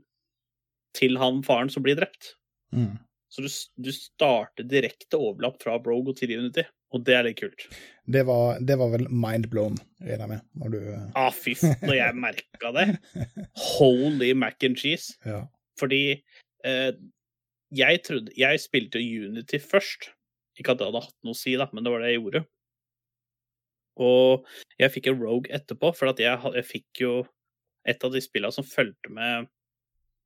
til 0.95 1.19
han 1.21 1.43
faren 1.45 1.71
som 1.71 1.83
blir 1.85 1.97
drept. 1.99 2.33
Mm. 2.75 2.95
Så 3.35 3.43
du, 3.43 3.49
du 3.83 3.91
starter 3.91 4.67
direkte 4.69 5.19
overlapp 5.19 5.57
fra 5.63 5.75
Rogue 5.83 6.13
til 6.15 6.31
Unity, 6.37 6.63
og 6.95 7.03
det 7.07 7.15
er 7.17 7.25
litt 7.27 7.41
kult. 7.41 7.65
Det, 8.07 8.21
var, 8.27 8.61
det 8.63 8.77
var 8.79 8.93
vel 8.93 9.09
mind 9.11 9.49
blown, 9.51 9.75
regner 9.99 10.23
jeg 10.23 10.31
med, 10.31 10.45
når 10.61 10.75
du 10.75 10.79
Ah, 11.17 11.31
fy 11.33 11.55
faen, 11.59 11.75
Når 11.83 11.97
jeg 11.97 12.19
merka 12.21 12.71
det. 12.77 12.87
Holy 13.75 14.31
mac 14.37 14.63
and 14.63 14.79
cheese. 14.79 15.17
Ja. 15.27 15.43
Fordi 15.75 16.21
eh, 16.63 16.91
jeg 17.75 17.99
trodde 18.07 18.31
Jeg 18.39 18.61
spilte 18.63 19.01
Unity 19.01 19.59
først. 19.59 20.13
Ikke 20.55 20.71
at 20.71 20.79
det 20.79 20.87
hadde 20.87 21.01
hatt 21.03 21.17
noe 21.27 21.35
å 21.35 21.39
si, 21.39 21.57
da, 21.59 21.67
men 21.75 21.83
det 21.83 21.91
var 21.91 22.05
det 22.05 22.13
jeg 22.13 22.21
gjorde. 22.21 22.45
Og 24.05 24.47
jeg 24.79 24.93
fikk 24.93 25.09
en 25.11 25.19
Rogue 25.19 25.51
etterpå, 25.55 25.91
for 25.97 26.11
at 26.11 26.21
jeg, 26.23 26.39
jeg 26.55 26.67
fikk 26.67 27.03
jo 27.03 27.13
et 27.87 28.07
av 28.07 28.15
de 28.15 28.21
spillene 28.23 28.55
som 28.55 28.67
fulgte 28.67 29.11
med 29.13 29.49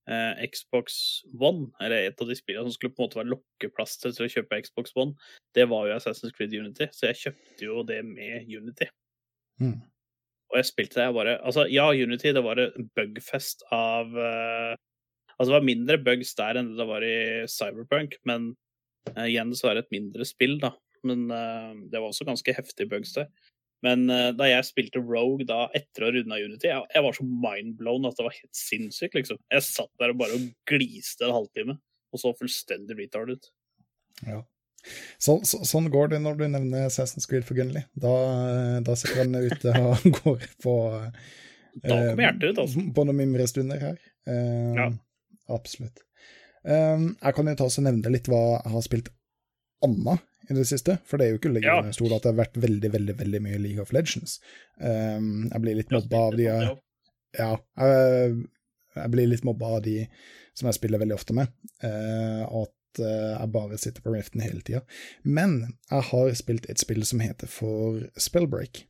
eh, 0.09 0.41
Xbox 0.49 0.97
One, 1.35 1.69
eller 1.81 2.09
et 2.09 2.21
av 2.21 2.29
de 2.29 2.37
spillene 2.37 2.67
som 2.67 2.75
skulle 2.75 2.95
på 2.95 3.03
en 3.03 3.09
måte 3.09 3.19
være 3.19 3.33
lokkeplaster 3.35 4.15
til 4.15 4.25
å 4.25 4.31
kjøpe 4.33 4.61
Xbox 4.65 4.95
One, 4.99 5.15
det 5.57 5.67
var 5.71 5.87
jo 5.87 5.95
Assassin's 5.97 6.35
Creed 6.35 6.55
Unity, 6.55 6.89
så 6.95 7.09
jeg 7.11 7.21
kjøpte 7.23 7.69
jo 7.69 7.85
det 7.87 8.01
med 8.07 8.49
Unity. 8.49 8.89
Mm. 9.61 9.79
Og 10.49 10.57
jeg 10.57 10.69
spilte 10.69 10.97
det, 10.97 11.07
jeg 11.09 11.17
bare 11.17 11.33
Altså, 11.45 11.65
ja, 11.69 11.89
Unity, 11.91 12.31
det 12.33 12.41
var 12.45 12.61
en 12.63 12.87
bugfest 12.97 13.65
av 13.75 14.15
eh, 14.17 14.75
Altså, 15.35 15.51
det 15.51 15.55
var 15.55 15.67
mindre 15.67 15.99
bugs 16.03 16.33
der 16.35 16.59
enn 16.59 16.73
det 16.75 16.87
var 16.89 17.03
i 17.05 17.47
Cyberpunk, 17.47 18.17
men 18.27 18.49
eh, 19.13 19.29
igjen 19.29 19.53
så 19.55 19.69
er 19.69 19.77
det 19.77 19.85
et 19.85 19.93
mindre 19.95 20.25
spill, 20.27 20.57
da. 20.59 20.73
Men 21.07 21.29
eh, 21.31 21.77
det 21.93 22.01
var 22.01 22.09
også 22.09 22.27
ganske 22.27 22.55
heftige 22.57 22.89
bugs 22.91 23.13
der. 23.15 23.29
Men 23.85 24.09
eh, 24.11 24.29
da 24.35 24.49
jeg 24.49 24.67
spilte 24.67 25.01
Rogue 25.01 25.47
da 25.47 25.67
etter 25.77 26.03
å 26.03 26.09
ha 26.09 26.15
runda 26.15 26.39
Unity, 26.41 26.67
jeg, 26.71 26.85
jeg 26.95 27.05
var 27.05 27.15
så 27.15 27.25
mindblown 27.27 28.07
at 28.09 28.17
det 28.19 28.25
var 28.27 28.35
helt 28.35 28.61
sinnssykt, 28.61 29.15
liksom. 29.15 29.39
Jeg 29.53 29.65
satt 29.67 29.91
der 30.01 30.13
og 30.13 30.21
bare 30.21 30.35
og 30.35 30.47
gliste 30.69 31.27
en 31.27 31.35
halvtime, 31.37 31.77
og 32.11 32.21
så 32.21 32.33
fullstendig 32.37 32.97
retard 32.99 33.35
ut. 33.35 33.51
Ja. 34.27 34.41
Så, 35.19 35.37
så, 35.47 35.61
sånn 35.67 35.89
går 35.91 36.13
det 36.13 36.21
når 36.23 36.39
du 36.39 36.45
nevner 36.47 36.87
Assassin's 36.87 37.27
Creed 37.29 37.45
for 37.47 37.57
Gunley. 37.59 37.85
Da, 37.99 38.13
da 38.83 38.95
sitter 38.99 39.23
han 39.23 39.35
ute 39.35 39.75
og 39.75 40.07
går 40.21 40.45
på 40.63 40.75
Da 41.83 41.97
kommer 42.09 42.25
hjertet 42.25 42.51
ut, 42.51 42.63
altså. 42.65 42.85
På 42.95 43.07
noen 43.07 43.21
mimrestunder 43.23 43.85
her. 43.89 44.01
Eh, 44.27 44.73
Ja. 44.79 44.89
Absolutt. 45.49 46.03
Um, 46.61 47.15
jeg 47.23 47.33
kan 47.33 47.47
jo 47.49 47.55
ta 47.57 47.65
og 47.65 47.81
nevne 47.81 48.11
litt 48.13 48.27
hva 48.29 48.59
jeg 48.59 48.71
har 48.73 48.83
spilt 48.85 49.07
anna 49.81 50.17
i 50.49 50.55
det 50.57 50.65
siste, 50.67 50.97
for 51.05 51.17
det 51.21 51.27
er 51.27 51.35
jo 51.35 51.39
ikke 51.39 51.61
Ja. 51.63 51.77
stort 51.93 52.15
at 52.15 52.23
det 52.25 52.31
har 52.33 52.39
vært 52.45 52.57
veldig, 52.57 52.91
veldig 52.95 53.15
veldig 53.19 53.41
mye 53.45 53.59
League 53.61 53.81
of 53.81 53.91
Legends. 53.93 54.39
Um, 54.81 55.49
jeg 55.51 55.61
blir 55.61 55.75
litt 55.77 55.91
mobba 55.93 56.17
av 56.27 56.37
de 56.37 56.43
Ja, 56.49 56.75
ja, 57.37 57.51
jeg, 57.77 58.43
jeg 58.95 59.11
blir 59.13 59.27
litt 59.29 59.43
mobba 59.45 59.75
av 59.77 59.81
de 59.85 60.07
som 60.57 60.67
jeg 60.67 60.79
spiller 60.79 60.99
veldig 60.99 61.15
ofte 61.15 61.33
med, 61.37 61.47
Uh, 61.83 62.43
at 62.63 62.99
uh, 62.99 63.39
jeg 63.39 63.51
bare 63.53 63.77
sitter 63.79 64.01
på 64.03 64.11
Riften 64.11 64.41
hele 64.43 64.59
tida. 64.65 64.81
Men 65.23 65.77
jeg 65.91 66.01
har 66.09 66.33
spilt 66.35 66.65
et 66.69 66.81
spill 66.81 67.05
som 67.05 67.21
heter 67.23 67.47
for 67.47 68.01
Spellbreak. 68.19 68.81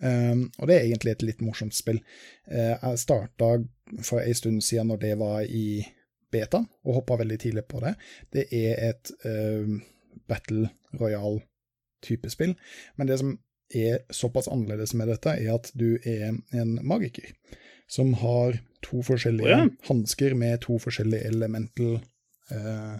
Um, 0.00 0.52
og 0.60 0.68
det 0.68 0.76
er 0.76 0.84
egentlig 0.86 1.16
et 1.16 1.24
litt 1.26 1.40
morsomt 1.42 1.74
spill. 1.74 1.98
Uh, 2.46 2.76
jeg 2.78 3.00
starta 3.02 3.48
for 4.06 4.20
ei 4.22 4.34
stund 4.38 4.62
siden 4.62 4.92
når 4.92 5.00
det 5.02 5.14
var 5.18 5.40
i 5.42 5.82
beta, 6.30 6.60
og 6.84 6.94
hoppa 7.00 7.16
veldig 7.18 7.38
tidlig 7.40 7.64
på 7.66 7.80
det. 7.82 7.96
Det 8.30 8.44
er 8.54 8.90
et 8.92 9.10
um, 9.24 9.80
battle 10.26 10.70
royal-type 11.00 12.30
spill, 12.32 12.56
men 12.96 13.10
det 13.10 13.20
som 13.20 13.36
er 13.74 14.00
såpass 14.14 14.48
annerledes 14.48 14.94
med 14.96 15.10
dette, 15.12 15.34
er 15.36 15.54
at 15.54 15.70
du 15.76 15.98
er 16.08 16.32
en 16.56 16.78
magiker 16.82 17.34
som 17.88 18.14
har 18.20 18.58
to 18.84 19.02
forskjellige 19.04 19.48
oh, 19.48 19.64
ja. 19.64 19.88
hansker 19.88 20.34
med 20.38 20.60
to 20.64 20.78
forskjellige 20.80 21.28
elemental 21.28 21.98
eh, 22.52 22.96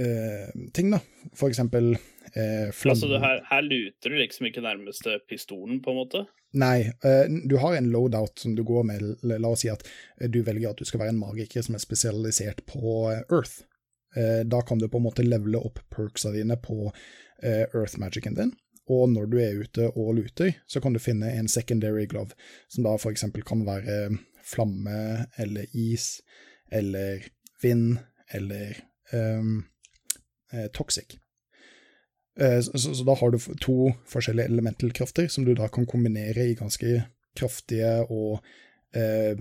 eh, 0.00 0.52
ting, 0.74 0.92
da. 0.92 1.00
For 1.36 1.52
eksempel 1.52 1.94
eh, 1.94 2.68
flamme... 2.72 2.96
Altså, 2.96 3.18
her, 3.22 3.42
her 3.50 3.66
luter 3.66 4.12
du 4.12 4.20
liksom 4.20 4.48
ikke 4.48 4.64
nærmeste 4.64 5.18
pistolen, 5.28 5.82
på 5.84 5.92
en 5.92 6.00
måte? 6.00 6.24
Nei, 6.52 6.92
eh, 7.04 7.24
du 7.48 7.56
har 7.60 7.76
en 7.76 7.90
loadout 7.92 8.38
som 8.38 8.56
du 8.56 8.64
går 8.64 8.88
med. 8.88 9.04
La 9.24 9.48
oss 9.48 9.64
si 9.64 9.70
at 9.72 9.84
eh, 10.20 10.28
du 10.28 10.42
velger 10.44 10.72
at 10.72 10.80
du 10.80 10.88
skal 10.88 11.04
være 11.04 11.14
en 11.14 11.22
magiker 11.22 11.64
som 11.64 11.76
er 11.76 11.84
spesialisert 11.84 12.64
på 12.68 13.12
eh, 13.12 13.22
Earth. 13.32 13.62
Eh, 14.16 14.44
Da 14.44 14.62
kan 14.62 14.78
du 14.78 14.88
på 14.88 14.98
en 15.00 15.06
måte 15.06 15.24
levele 15.24 15.58
opp 15.58 15.80
perksa 15.90 16.32
dine 16.32 16.56
på 16.56 16.92
eh, 17.42 17.64
Earth-magicen 17.72 18.36
din. 18.36 18.52
Og 18.90 19.08
når 19.12 19.26
du 19.30 19.38
er 19.40 19.60
ute 19.62 19.88
og 19.94 20.16
luter, 20.18 20.56
så 20.66 20.80
kan 20.80 20.92
du 20.92 20.98
finne 20.98 21.30
en 21.30 21.48
secondary 21.48 22.06
glove, 22.10 22.34
som 22.68 22.84
da 22.84 22.96
for 22.98 23.14
eksempel 23.14 23.44
kan 23.46 23.62
være 23.66 24.18
flamme 24.42 25.28
eller 25.38 25.70
is 25.72 26.20
eller 26.72 27.22
vind 27.62 28.00
eller 28.34 28.74
eh, 29.12 30.66
toxic. 30.74 31.18
Så, 32.32 32.78
så, 32.78 32.94
så 32.96 33.04
da 33.04 33.14
har 33.20 33.30
du 33.30 33.38
to 33.60 33.92
forskjellige 34.08 34.48
elementalkrafter 34.48 35.26
som 35.28 35.44
du 35.44 35.52
da 35.54 35.66
kan 35.68 35.84
kombinere 35.86 36.46
i 36.48 36.54
ganske 36.56 37.02
kraftige 37.36 38.06
og 38.08 38.40
uh, 38.96 39.36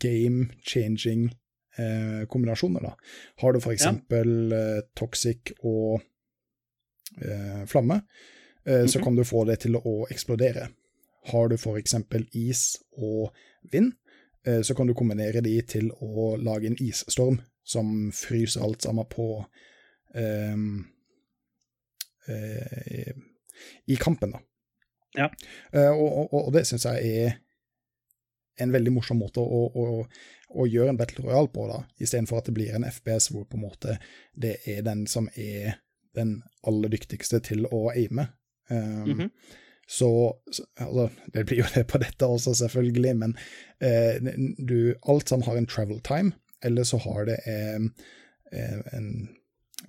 game-changing 0.00 1.30
eh, 1.78 2.26
kombinasjoner. 2.28 2.80
da. 2.80 2.94
Har 3.40 3.52
du 3.52 3.60
for 3.60 3.72
eksempel 3.72 4.52
eh, 4.52 4.82
toxic 4.96 5.52
og 5.62 6.00
eh, 7.22 7.64
flamme, 7.66 8.02
eh, 8.66 8.86
så 8.86 8.98
Mhm. 8.98 9.04
kan 9.04 9.16
du 9.16 9.24
få 9.24 9.44
det 9.44 9.58
til 9.60 9.76
å 9.76 10.06
eksplodere. 10.10 10.68
Har 11.26 11.48
du 11.48 11.56
eksempel 11.78 12.26
is 12.32 12.76
og 12.98 13.32
vind, 13.72 13.92
eh, 14.46 14.60
så 14.62 14.74
kan 14.74 14.86
du 14.86 14.94
kombinere 14.94 15.40
de 15.42 15.62
til 15.62 15.90
å 15.90 16.36
lage 16.36 16.66
en 16.66 16.76
isstorm 16.80 17.40
som 17.64 18.10
fryser 18.12 18.62
alt 18.62 18.82
sammen 18.82 19.04
på 19.06 19.44
ehm, 20.14 20.84
eh, 22.28 23.12
i 23.86 23.96
kampen, 23.96 24.30
da. 24.32 24.38
Ja. 25.14 25.28
Eh, 25.72 25.90
og, 25.90 26.32
og, 26.32 26.34
og 26.46 26.52
det 26.52 26.66
syns 26.66 26.84
jeg 26.84 27.16
er 27.22 27.32
en 28.60 28.72
veldig 28.74 28.92
morsom 28.92 29.22
måte 29.22 29.40
å, 29.40 29.62
å, 29.68 29.86
å 30.52 30.66
gjøre 30.68 30.92
en 30.92 31.00
Battle 31.00 31.24
Royale 31.24 31.50
på, 31.52 31.64
da, 31.70 31.80
istedenfor 32.02 32.40
at 32.42 32.50
det 32.50 32.56
blir 32.56 32.76
en 32.76 32.86
FPS 32.88 33.30
hvor 33.32 33.46
på 33.48 33.58
en 33.58 33.64
måte 33.64 33.96
det 34.34 34.58
er 34.68 34.84
den 34.86 35.06
som 35.10 35.30
er 35.32 35.78
den 36.16 36.40
aller 36.68 36.92
dyktigste 36.92 37.40
til 37.44 37.66
å 37.72 37.86
aime. 37.94 38.28
Um, 38.68 39.04
Mhm. 39.08 39.28
Så, 39.92 40.36
så 40.50 40.64
altså, 40.76 41.08
Det 41.34 41.44
blir 41.44 41.58
jo 41.58 41.64
det 41.74 41.82
på 41.90 41.98
dette 42.00 42.26
også, 42.26 42.54
selvfølgelig, 42.54 43.16
men 43.18 43.34
eh, 43.82 44.22
du, 44.56 44.94
alt 45.10 45.28
som 45.28 45.42
har 45.42 45.58
en 45.58 45.66
travel 45.66 46.00
time, 46.00 46.32
eller 46.64 46.86
så 46.88 47.00
har 47.02 47.26
det 47.28 47.38
eh, 47.50 47.82
eh, 48.52 48.78
en 48.96 49.08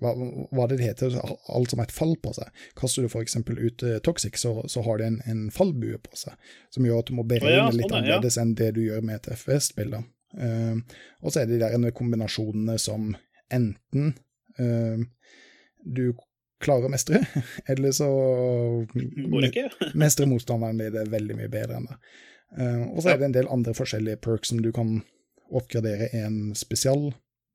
hva, 0.03 0.13
hva 0.53 0.67
det 0.69 0.81
heter, 0.83 1.15
alt 1.23 1.73
som 1.73 1.81
har 1.81 1.87
et 1.87 1.95
fall 1.95 2.15
på 2.21 2.33
seg. 2.35 2.65
Kaster 2.79 3.05
du 3.05 3.09
f.eks. 3.09 3.37
ut 3.39 3.85
uh, 3.87 3.99
Toxic, 4.05 4.37
så, 4.39 4.57
så 4.69 4.83
har 4.85 4.99
det 4.99 5.11
en, 5.11 5.21
en 5.29 5.45
fallbue 5.53 6.01
på 6.03 6.19
seg, 6.19 6.35
som 6.73 6.85
gjør 6.87 7.03
at 7.03 7.11
du 7.11 7.17
må 7.17 7.27
beregne 7.27 7.55
ja, 7.55 7.71
litt 7.73 7.91
annerledes 7.91 8.37
ja. 8.37 8.45
enn 8.45 8.57
det 8.59 8.73
du 8.77 8.83
gjør 8.85 9.05
med 9.05 9.21
et 9.21 9.31
FS-spill. 9.37 9.95
da. 9.95 10.03
Eh, 10.37 10.77
og 11.21 11.33
så 11.33 11.41
er 11.41 11.49
det 11.49 11.59
de 11.61 11.71
der 11.79 11.95
kombinasjonene 11.95 12.77
som 12.81 13.13
enten 13.53 14.13
uh, 14.59 15.01
du 15.83 16.05
klarer 16.63 16.87
å 16.87 16.93
mestre, 16.93 17.21
eller 17.69 17.93
så 17.93 18.07
mestrer 19.99 20.29
motstanderen 20.31 20.79
det 20.79 21.09
veldig 21.11 21.37
mye 21.37 21.51
bedre 21.51 21.79
enn 21.79 21.89
det. 21.91 21.99
Uh, 22.53 22.83
og 22.93 23.01
så 23.01 23.13
er 23.13 23.19
det 23.19 23.29
en 23.29 23.35
del 23.37 23.51
andre 23.51 23.73
forskjellige 23.77 24.21
perks 24.23 24.53
som 24.53 24.61
du 24.63 24.71
kan 24.75 24.99
oppgradere 25.53 26.09
en 26.17 26.53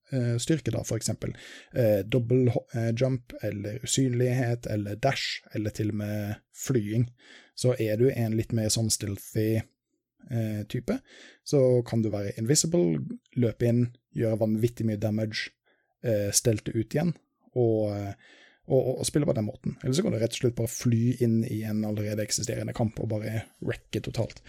spesialstyrke, 0.08 0.72
da, 0.72 0.82
for 0.84 0.96
eksempel 0.96 1.34
eh, 1.72 2.00
dobbel 2.04 2.48
eh, 2.74 2.90
jump, 2.96 3.32
eller 3.42 3.80
usynlighet, 3.84 4.66
eller 4.66 4.96
dash, 4.96 5.42
eller 5.54 5.70
til 5.70 5.92
og 5.92 6.00
med 6.00 6.34
flying. 6.56 7.08
Så 7.58 7.74
er 7.78 7.98
du 7.98 8.08
en 8.10 8.36
litt 8.38 8.52
mer 8.52 8.70
sånn 8.72 8.90
stealthy 8.90 9.60
eh, 10.30 10.64
type, 10.68 10.98
så 11.44 11.82
kan 11.86 12.02
du 12.02 12.10
være 12.14 12.36
invisible, 12.38 13.02
løpe 13.36 13.68
inn, 13.68 13.86
gjøre 14.16 14.40
vanvittig 14.40 14.86
mye 14.88 15.00
damage, 15.00 15.50
eh, 16.04 16.30
stelte 16.32 16.74
ut 16.74 16.94
igjen, 16.94 17.14
og 17.58 18.14
og, 18.68 18.78
og, 18.78 18.98
og 19.00 19.06
spille 19.08 19.26
på 19.28 19.34
den 19.36 19.46
måten. 19.48 19.76
Eller 19.82 19.96
så 19.96 20.04
kan 20.04 20.12
du 20.14 20.18
rett 20.20 20.34
og 20.36 20.42
slett 20.42 20.56
bare 20.58 20.72
fly 20.72 21.02
inn 21.24 21.38
i 21.48 21.62
en 21.68 21.80
allerede 21.88 22.24
eksisterende 22.24 22.74
kamp 22.76 23.00
og 23.00 23.10
bare 23.14 23.44
wrecke 23.64 24.02
totalt. 24.04 24.42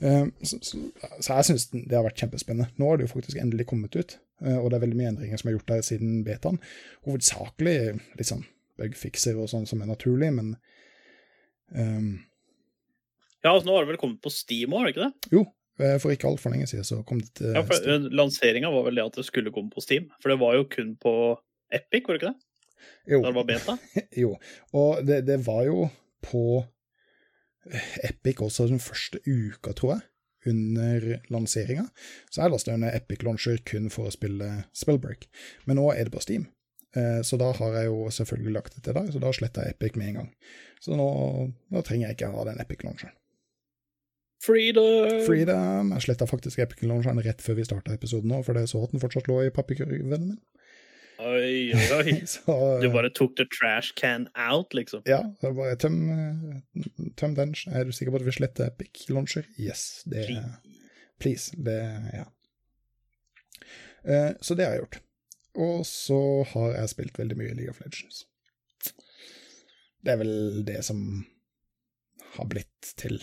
Eh, 0.00 0.24
så, 0.42 0.60
så, 0.64 0.80
så 1.20 1.36
jeg 1.36 1.48
syns 1.50 1.68
det 1.74 1.92
har 1.92 2.06
vært 2.06 2.22
kjempespennende. 2.22 2.70
Nå 2.80 2.88
har 2.88 2.98
det 2.98 3.08
jo 3.08 3.12
faktisk 3.12 3.40
endelig 3.42 3.68
kommet 3.68 3.98
ut, 3.98 4.16
eh, 4.16 4.25
og 4.42 4.66
det 4.70 4.76
er 4.76 4.82
veldig 4.84 4.98
mye 4.98 5.10
endringer 5.14 5.40
som 5.40 5.48
er 5.48 5.54
gjort 5.56 5.70
der 5.70 5.84
siden 5.86 6.18
betaen. 6.26 6.58
Hovedsakelig 7.06 7.76
litt 8.18 8.28
sånn 8.28 8.44
bugfikser 8.76 9.38
og 9.40 9.48
sånn 9.48 9.64
som 9.68 9.80
er 9.80 9.88
naturlig, 9.88 10.28
men 10.36 10.50
um, 11.72 12.10
Ja, 13.40 13.54
altså, 13.54 13.68
nå 13.68 13.76
har 13.76 13.86
det 13.86 13.94
vel 13.94 14.00
kommet 14.02 14.20
på 14.24 14.32
Steam 14.34 14.74
òg, 14.74 14.82
har 14.82 14.90
det 14.90 14.94
ikke 14.96 15.06
det? 15.06 15.30
Jo, 15.32 15.44
eh, 15.80 15.96
for 16.02 16.12
ikke 16.12 16.28
altfor 16.28 16.52
lenge 16.52 16.68
siden 16.68 16.84
så 16.88 17.00
kom 17.08 17.22
det 17.22 17.30
til 17.38 17.56
Ja, 17.56 17.62
for. 17.64 18.08
Lanseringa 18.12 18.72
var 18.74 18.88
vel 18.88 19.00
det 19.00 19.06
at 19.08 19.16
det 19.20 19.26
skulle 19.28 19.52
komme 19.54 19.72
på 19.72 19.84
Steam. 19.84 20.10
For 20.20 20.32
det 20.32 20.40
var 20.42 20.58
jo 20.58 20.66
kun 20.72 20.92
på 21.00 21.14
Epic, 21.72 22.04
var 22.06 22.16
det 22.16 22.22
ikke 22.22 22.32
det? 22.34 22.42
Jo, 23.14 23.22
Da 23.22 23.30
det 23.30 23.36
var 23.38 23.48
beta. 23.48 23.78
jo. 24.22 24.34
Og 24.76 25.06
det, 25.06 25.22
det 25.30 25.38
var 25.46 25.64
jo 25.68 25.86
på 26.26 26.42
Epic 28.06 28.42
også 28.44 28.68
den 28.70 28.82
første 28.82 29.18
uka, 29.26 29.72
tror 29.72 29.96
jeg, 29.96 30.04
under 30.46 31.06
lanseringa. 31.32 31.86
Så 32.30 32.42
er 32.44 32.52
lasta 32.52 32.76
ned 32.76 32.94
Epic 32.94 33.22
Launcher 33.26 33.58
kun 33.66 33.90
for 33.92 34.08
å 34.08 34.14
spille 34.14 34.50
Spellbreak. 34.76 35.26
Men 35.66 35.80
nå 35.80 35.88
er 35.94 36.04
det 36.08 36.14
på 36.14 36.22
Steam. 36.24 36.46
Eh, 36.96 37.20
Så 37.26 37.36
da 37.40 37.52
har 37.52 37.74
jeg 37.80 37.90
jo 37.90 38.06
selvfølgelig 38.10 38.52
lagt 38.56 38.74
det 38.76 38.84
til 38.86 38.94
deg, 38.96 39.12
så 39.12 39.20
da 39.20 39.32
sletter 39.36 39.66
jeg 39.66 39.76
Epic 39.76 39.96
med 40.00 40.08
en 40.08 40.18
gang. 40.22 40.30
Så 40.80 40.96
nå, 40.96 41.08
nå 41.72 41.82
trenger 41.84 42.08
jeg 42.08 42.16
ikke 42.18 42.32
ha 42.32 42.44
den 42.48 42.60
Epic 42.62 42.84
Launcheren. 42.86 43.14
Freedom! 44.46 45.08
Freedom. 45.26 45.92
Jeg 45.96 46.04
sletta 46.04 46.26
faktisk 46.28 46.60
Epic 46.62 46.82
Launcheren 46.86 47.20
rett 47.24 47.40
før 47.42 47.56
vi 47.58 47.64
starta 47.66 47.94
episoden 47.96 48.30
nå, 48.30 48.42
for 48.46 48.54
det 48.56 48.66
så 48.70 48.82
at 48.84 48.92
den 48.92 49.02
fortsatt 49.02 49.28
lå 49.30 49.40
i 49.46 49.52
papirkurven 49.54 50.28
min. 50.28 50.36
Oi, 51.18 51.72
oi. 51.72 52.12
Så, 52.26 52.54
Du 52.82 52.90
bare 52.92 53.10
tok 53.14 53.36
the 53.38 53.46
trash 53.48 53.92
can 53.96 54.28
out, 54.34 54.74
liksom. 54.76 55.02
Ja, 55.08 55.22
bare 55.42 55.76
tøm, 55.80 55.96
eh, 56.12 56.86
tøm 57.16 57.36
den. 57.38 57.54
Er 57.72 57.88
du 57.88 57.92
sikker 57.96 58.12
på 58.12 58.20
at 58.20 58.24
du 58.24 58.28
vil 58.30 58.36
slette 58.36 58.68
Epic 58.68 59.06
Launcher? 59.08 59.46
Yes. 59.58 60.02
Det 60.04 60.26
Please. 61.18 61.52
Det 61.56 61.78
Ja. 62.14 62.26
Eh, 64.04 64.32
Så 64.40 64.54
det 64.54 64.66
har 64.66 64.76
jeg 64.76 64.84
gjort. 64.84 65.00
Og 65.56 65.86
så 65.88 66.20
har 66.52 66.74
jeg 66.76 66.92
spilt 66.92 67.18
veldig 67.18 67.36
mye 67.40 67.54
League 67.56 67.72
of 67.72 67.80
Legends. 67.80 68.26
Det 70.04 70.12
er 70.12 70.20
vel 70.20 70.64
det 70.68 70.82
som 70.84 71.00
har 72.36 72.46
blitt 72.50 72.92
til. 73.00 73.16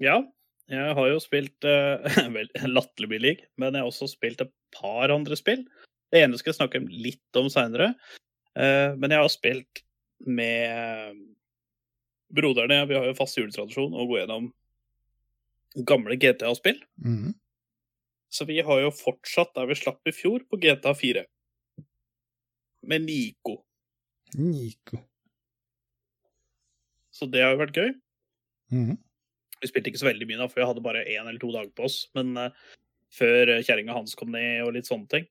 Ja, 0.00 0.22
jeg 0.70 0.94
har 0.96 1.08
jo 1.10 1.18
spilt 1.20 1.66
uh, 1.68 2.66
latterlig 2.70 3.20
league, 3.20 3.48
men 3.58 3.74
jeg 3.74 3.82
har 3.82 3.90
også 3.90 4.08
spilt 4.08 4.40
et 4.44 4.52
par 4.72 5.10
andre 5.12 5.36
spill. 5.36 5.66
Det 6.10 6.24
ene 6.24 6.38
skal 6.40 6.50
jeg 6.50 6.58
snakke 6.58 6.80
litt 6.90 7.38
om 7.38 7.46
seinere, 7.52 7.92
men 8.56 9.12
jeg 9.12 9.22
har 9.22 9.30
spilt 9.30 9.82
med 10.26 11.20
broderne. 12.34 12.86
Vi 12.90 12.96
har 12.98 13.06
jo 13.06 13.14
fast 13.18 13.38
juletradisjon 13.38 13.94
å 13.94 14.06
gå 14.10 14.18
gjennom 14.18 14.50
gamle 15.86 16.16
GTA-spill. 16.18 16.80
Mhm. 16.96 17.34
Så 18.30 18.46
vi 18.46 18.60
har 18.62 18.80
jo 18.80 18.90
fortsatt 18.94 19.54
der 19.54 19.66
vi 19.66 19.74
slapp 19.74 20.06
i 20.06 20.14
fjor, 20.14 20.44
på 20.46 20.58
GTA 20.60 20.94
4. 20.94 21.24
Med 22.86 23.02
Nico. 23.02 23.64
Nico. 24.38 25.00
Så 27.10 27.26
det 27.26 27.42
har 27.42 27.56
jo 27.56 27.64
vært 27.64 27.76
gøy. 27.76 27.94
Mhm. 28.70 28.98
Vi 29.60 29.68
spilte 29.68 29.90
ikke 29.90 30.00
så 30.00 30.08
veldig 30.08 30.26
mye 30.26 30.38
da, 30.38 30.46
for 30.48 30.62
vi 30.62 30.66
hadde 30.66 30.82
bare 30.82 31.04
én 31.04 31.26
eller 31.26 31.38
to 31.38 31.50
dager 31.52 31.72
på 31.76 31.84
oss. 31.84 32.08
Men 32.14 32.36
uh, 32.38 32.50
før 33.12 33.60
kjerringa 33.60 33.92
hans 33.92 34.14
kom 34.14 34.30
ned 34.32 34.62
og 34.64 34.72
litt 34.72 34.88
sånne 34.88 35.10
ting. 35.10 35.26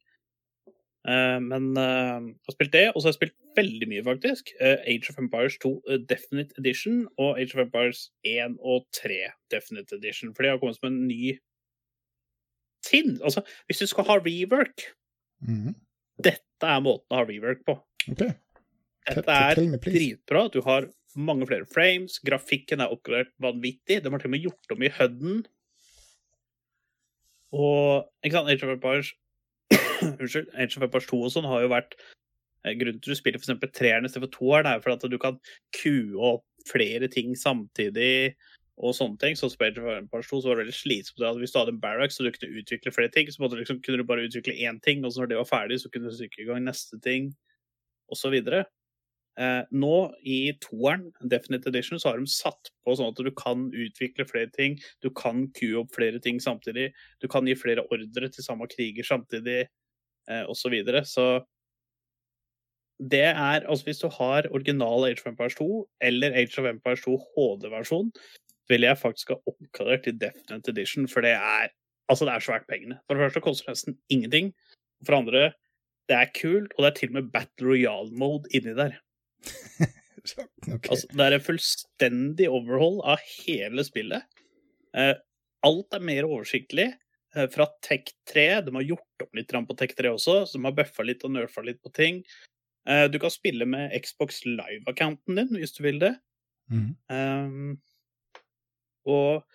Eh, 1.09 1.39
men 1.41 1.71
eh, 1.79 2.15
jeg 2.29 2.49
har 2.49 2.55
spilt 2.55 2.73
det, 2.75 2.85
og 2.91 2.99
så 3.01 3.07
har 3.07 3.13
jeg 3.15 3.19
spilt 3.19 3.37
veldig 3.57 3.87
mye, 3.89 4.03
faktisk. 4.05 4.51
Eh, 4.61 4.77
Age 4.93 5.09
of 5.09 5.17
Empires 5.21 5.55
2 5.63 5.71
eh, 5.89 6.01
Definite 6.09 6.53
Edition 6.61 6.99
og 7.17 7.39
Age 7.41 7.55
of 7.57 7.63
Empires 7.65 8.03
1 8.27 8.57
og 8.61 8.85
3 8.99 9.19
Definite 9.53 9.97
Edition. 9.97 10.33
For 10.35 10.45
de 10.45 10.51
har 10.53 10.59
kommet 10.61 10.77
som 10.77 10.91
en 10.91 10.99
ny 11.09 11.33
tinn. 12.85 13.17
Altså, 13.25 13.41
hvis 13.67 13.81
du 13.81 13.87
skal 13.91 14.07
ha 14.11 14.19
rework, 14.21 14.85
Mhm. 15.41 15.73
dette 16.21 16.67
er 16.67 16.81
måten 16.83 17.07
å 17.11 17.21
ha 17.21 17.25
rework 17.25 17.63
på. 17.65 17.77
Okay. 18.11 18.33
Dette 19.07 19.29
er 19.31 19.55
dritbra. 19.55 20.49
Du 20.51 20.61
har 20.61 20.89
mange 21.15 21.47
flere 21.47 21.65
frames. 21.65 22.19
Grafikken 22.23 22.81
er 22.83 22.91
oppgradert 22.93 23.31
vanvittig. 23.41 24.03
De 24.03 24.09
har 24.11 24.19
til 24.19 24.27
og 24.29 24.35
med 24.35 24.43
gjort 24.43 24.75
om 24.75 24.83
i 24.83 24.89
HUD-en. 24.89 25.45
Og 27.55 28.05
ikke 28.23 28.35
sant, 28.37 28.49
Age 28.51 28.63
of 28.67 28.75
Empires 28.75 29.13
Unnskyld, 30.19 30.53
Age 30.55 30.77
of 30.77 30.85
Empires 30.85 31.09
2 31.09 31.19
og 31.25 31.33
sånn 31.33 31.49
har 31.49 31.65
jo 31.65 31.73
vært 31.73 31.97
eh, 32.65 32.75
Grunnen 32.79 33.01
til 33.01 33.11
at 33.11 33.17
du 33.17 33.19
spiller 33.19 33.41
f.eks. 33.41 33.73
treeren 33.75 34.07
istedenfor 34.07 34.33
toeren, 34.35 34.69
er 34.69 34.79
jo 34.79 34.85
for 34.85 34.95
at 34.95 35.09
du 35.11 35.19
kan 35.21 35.39
kue 35.75 36.15
opp 36.33 36.45
flere 36.69 37.07
ting 37.11 37.35
samtidig 37.39 38.35
og 38.79 38.95
sånne 38.95 39.19
ting. 39.19 39.35
Så 39.35 39.49
Age 39.51 39.81
of 39.81 39.91
Empires 39.91 40.31
2 40.31 40.41
så 40.41 40.49
var 40.49 40.59
det 40.59 40.65
veldig 40.65 40.77
slitsomt 40.77 41.27
at 41.27 41.39
hvis 41.39 41.53
du 41.53 41.59
hadde 41.59 41.75
en 41.75 41.83
barracks 41.83 42.19
og 42.19 42.27
du 42.27 42.33
kunne 42.35 42.63
utvikle 42.63 42.95
flere 42.95 43.11
ting, 43.13 43.29
så 43.31 43.47
du 43.47 43.59
liksom, 43.59 43.81
kunne 43.83 44.01
du 44.01 44.07
bare 44.07 44.27
utvikle 44.27 44.55
én 44.55 44.79
ting, 44.85 45.03
og 45.03 45.13
så 45.13 45.23
når 45.23 45.33
det 45.33 45.39
var 45.41 45.51
ferdig, 45.51 45.79
så 45.81 45.91
kunne 45.91 46.11
du 46.11 46.15
stykke 46.15 46.43
i 46.43 46.49
gang 46.49 46.63
neste 46.67 46.99
ting, 47.03 47.33
videre. 48.31 48.63
Eh, 49.39 49.61
nå 49.71 49.95
i 50.27 50.51
toeren, 50.59 51.05
Definite 51.31 51.69
Edition, 51.69 51.99
så 51.99 52.11
har 52.11 52.19
de 52.19 52.27
satt 52.27 52.71
på 52.83 52.95
sånn 52.97 53.13
at 53.13 53.19
du 53.23 53.31
kan 53.31 53.69
utvikle 53.71 54.25
flere 54.27 54.49
ting. 54.51 54.75
Du 55.03 55.07
kan 55.15 55.45
kue 55.55 55.77
opp 55.79 55.93
flere 55.95 56.19
ting 56.19 56.41
samtidig. 56.43 56.89
Du 57.23 57.29
kan 57.31 57.47
gi 57.47 57.55
flere 57.55 57.85
ordre 57.87 58.31
til 58.33 58.43
samme 58.43 58.67
kriger 58.71 59.07
samtidig, 59.07 59.69
osv. 60.29 60.55
Så, 60.61 60.69
videre. 60.73 61.05
så 61.05 61.25
det 62.99 63.23
er 63.23 63.65
Altså, 63.65 63.83
hvis 63.85 64.01
du 64.03 64.09
har 64.09 64.47
original 64.51 65.05
Age 65.07 65.21
of 65.25 65.31
Empires 65.31 65.55
2 65.55 65.89
eller 66.01 66.35
Age 66.35 66.59
of 66.59 66.65
Empires 66.65 67.01
2 67.01 67.17
HD-versjon, 67.17 68.11
ville 68.69 68.87
jeg 68.87 68.97
faktisk 68.97 69.29
ha 69.29 69.35
oppgradert 69.47 70.03
til 70.03 70.19
Definite 70.21 70.71
Edition, 70.71 71.07
for 71.07 71.21
det 71.21 71.31
er 71.31 71.69
Altså, 72.09 72.25
det 72.25 72.33
er 72.33 72.41
svært 72.41 72.65
pengene. 72.65 72.95
For 73.05 73.13
det 73.13 73.21
første 73.21 73.41
koster 73.45 73.67
det 73.67 73.75
nesten 73.75 73.97
ingenting. 74.09 74.47
For 75.05 75.13
det 75.13 75.19
andre, 75.19 75.41
det 76.09 76.15
er 76.17 76.31
kult, 76.33 76.71
og 76.73 76.83
det 76.83 76.89
er 76.89 76.95
til 76.97 77.11
og 77.11 77.17
med 77.19 77.27
Battle 77.35 77.67
Royale-mode 77.67 78.49
inni 78.57 78.73
der. 78.73 78.95
okay. 80.73 80.89
Altså, 80.89 81.05
det 81.11 81.25
er 81.25 81.35
en 81.37 81.45
fullstendig 81.45 82.49
overhaul 82.49 82.97
av 83.05 83.21
hele 83.45 83.85
spillet. 83.85 84.25
Eh, 84.97 85.13
alt 85.69 85.93
er 85.93 86.07
mer 86.09 86.25
oversiktlig. 86.25 86.87
Eh, 87.35 87.49
fra 87.53 87.67
Tech 87.85 88.13
3, 88.33 88.61
de 88.65 88.75
har 88.75 88.87
gjort 88.87 89.23
opp 89.23 89.35
litt 89.37 89.51
på 89.53 89.77
Tech 89.77 89.95
3 89.97 90.13
også, 90.15 90.37
så 90.47 90.57
de 90.57 90.65
har 90.65 90.77
bøffa 90.77 91.05
litt 91.05 91.25
og 91.27 91.35
nerfa 91.35 91.61
litt 91.65 91.81
på 91.81 91.91
ting. 91.93 92.23
Eh, 92.89 93.05
du 93.11 93.19
kan 93.21 93.33
spille 93.33 93.67
med 93.69 93.93
Xbox 94.01 94.43
Live-accounten 94.47 95.37
din 95.37 95.53
hvis 95.59 95.75
du 95.77 95.83
vil 95.85 95.99
det. 96.01 96.15
Mm. 96.69 96.89
Um, 97.09 97.77
og 99.09 99.45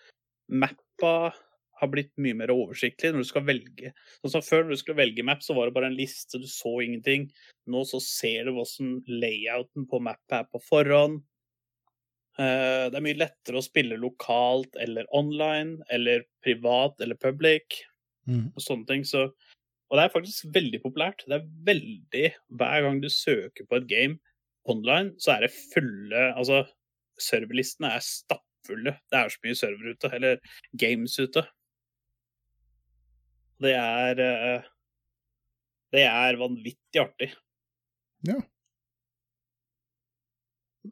mappa 0.51 1.33
har 1.75 1.91
blitt 1.91 2.13
mye 2.21 2.35
mer 2.37 2.51
oversiktlig 2.53 3.11
når 3.11 3.23
du 3.23 3.29
skal 3.29 3.45
velge. 3.47 3.91
Sånn 4.21 4.33
som 4.37 4.43
Før 4.45 4.63
når 4.63 4.75
du 4.75 4.81
skulle 4.81 5.01
velge 5.01 5.23
map, 5.27 5.43
så 5.43 5.55
var 5.55 5.67
det 5.67 5.75
bare 5.75 5.89
en 5.91 5.97
liste, 5.97 6.39
du 6.39 6.47
så 6.47 6.77
ingenting. 6.83 7.27
Nå 7.71 7.83
så 7.87 7.99
ser 8.03 8.47
du 8.47 8.55
hvordan 8.55 9.01
layouten 9.11 9.87
på 9.91 9.99
mappa 10.03 10.43
er 10.43 10.51
på 10.51 10.61
forhånd. 10.63 11.23
Eh, 12.35 12.85
det 12.91 12.97
er 12.97 13.03
mye 13.05 13.17
lettere 13.17 13.59
å 13.59 13.63
spille 13.63 13.99
lokalt 13.99 14.75
eller 14.83 15.07
online, 15.15 15.79
eller 15.93 16.25
privat 16.43 16.99
eller 17.03 17.19
public 17.19 17.79
mm. 18.27 18.49
og 18.51 18.63
sånne 18.63 18.89
ting. 18.89 19.05
Så, 19.07 19.29
og 19.87 19.97
det 19.97 20.05
er 20.05 20.15
faktisk 20.15 20.49
veldig 20.55 20.81
populært. 20.83 21.23
Det 21.29 21.39
er 21.39 21.51
veldig 21.69 22.25
Hver 22.59 22.87
gang 22.87 22.99
du 23.03 23.09
søker 23.13 23.67
på 23.69 23.79
et 23.79 23.87
game 23.91 24.19
online, 24.67 25.13
så 25.21 25.35
er 25.35 25.45
det 25.45 25.53
fulle 25.55 26.25
Altså, 26.33 26.63
serverlistene 27.21 27.93
er 27.95 28.03
stappfulle. 28.03 28.97
Det 29.11 29.19
er 29.19 29.31
så 29.31 29.45
mye 29.45 29.59
server 29.61 29.93
ute, 29.95 30.11
eller 30.17 30.41
games 30.75 31.15
ute. 31.21 31.45
Det 33.63 33.71
er 33.79 34.19
eh, 34.19 34.67
Det 35.95 36.03
er 36.03 36.41
vanvittig 36.41 36.99
artig. 36.99 37.31
Ja. 38.27 38.41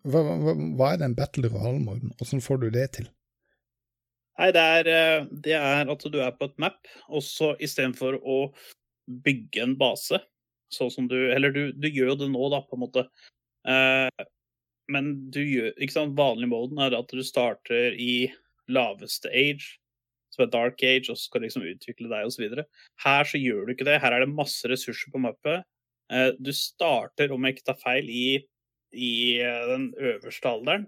Hva, 0.02 0.22
hva, 0.24 0.54
hva 0.78 0.94
er 0.94 1.02
den 1.04 1.16
battle 1.18 1.50
royale-moden? 1.52 2.14
Hvordan 2.20 2.42
får 2.44 2.62
du 2.64 2.70
det 2.74 2.88
til? 2.98 3.10
Nei, 4.40 4.50
det 4.56 4.62
er, 4.78 4.90
eh, 4.90 5.26
det 5.46 5.58
er 5.60 5.90
at 5.94 6.06
du 6.10 6.20
er 6.24 6.34
på 6.38 6.50
et 6.50 6.56
map, 6.62 6.80
og 7.10 7.22
så 7.26 7.52
istedenfor 7.62 8.18
å 8.18 8.38
bygge 9.26 9.62
en 9.62 9.76
base, 9.78 10.18
sånn 10.74 10.90
som 10.94 11.10
du 11.12 11.18
Eller 11.30 11.54
du, 11.54 11.68
du 11.76 11.86
gjør 11.90 12.14
jo 12.14 12.20
det 12.24 12.32
nå, 12.34 12.48
da, 12.50 12.64
på 12.66 12.78
en 12.78 12.84
måte. 12.86 13.06
Eh, 13.70 14.26
men 14.92 15.14
du 15.32 15.40
gjør 15.44 15.70
Ikke 15.78 15.96
sant, 15.96 16.18
vanlig 16.18 16.50
moden 16.52 16.82
er 16.84 16.96
at 16.98 17.14
du 17.14 17.22
starter 17.24 17.96
i 18.00 18.32
laveste 18.72 19.30
age, 19.30 19.78
som 20.34 20.46
er 20.46 20.54
dark 20.54 20.82
age, 20.82 21.12
og 21.12 21.20
så 21.20 21.28
skal 21.28 21.46
liksom 21.46 21.68
utvikle 21.68 22.10
deg 22.10 22.26
osv. 22.26 22.64
Her 23.04 23.30
så 23.30 23.38
gjør 23.38 23.68
du 23.68 23.76
ikke 23.76 23.86
det. 23.86 24.00
Her 24.02 24.16
er 24.16 24.24
det 24.24 24.34
masse 24.34 24.66
ressurser 24.72 25.14
på 25.14 25.22
mappet. 25.22 25.68
Eh, 26.10 26.32
du 26.40 26.50
starter, 26.56 27.32
om 27.36 27.46
jeg 27.46 27.58
ikke 27.58 27.68
tar 27.70 27.80
feil, 27.84 28.10
i, 28.10 28.42
i 28.94 29.42
eh, 29.42 29.66
den 29.70 29.90
øverste 29.98 30.50
alderen. 30.50 30.88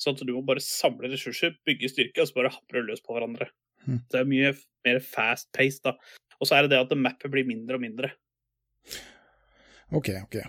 Sånn 0.00 0.16
at 0.16 0.24
du 0.26 0.32
må 0.34 0.42
bare 0.46 0.62
samle 0.62 1.10
ressurser, 1.12 1.54
bygge 1.66 1.92
styrke, 1.92 2.22
og 2.22 2.30
så 2.30 2.38
bare 2.38 2.54
du 2.72 2.80
løs 2.82 3.02
på 3.04 3.14
hverandre. 3.14 3.50
Mm. 3.84 4.00
Det 4.10 4.20
er 4.20 4.28
mye 4.30 4.52
mer 4.84 5.00
fast 5.04 5.50
pace, 5.54 5.80
da. 5.84 5.94
Og 6.40 6.48
så 6.48 6.58
er 6.58 6.66
det 6.66 6.74
det 6.74 6.82
at 6.82 6.98
mappet 6.98 7.32
blir 7.32 7.46
mindre 7.48 7.78
og 7.78 7.84
mindre. 7.84 8.10
OK, 9.94 10.10
OK. 10.24 10.40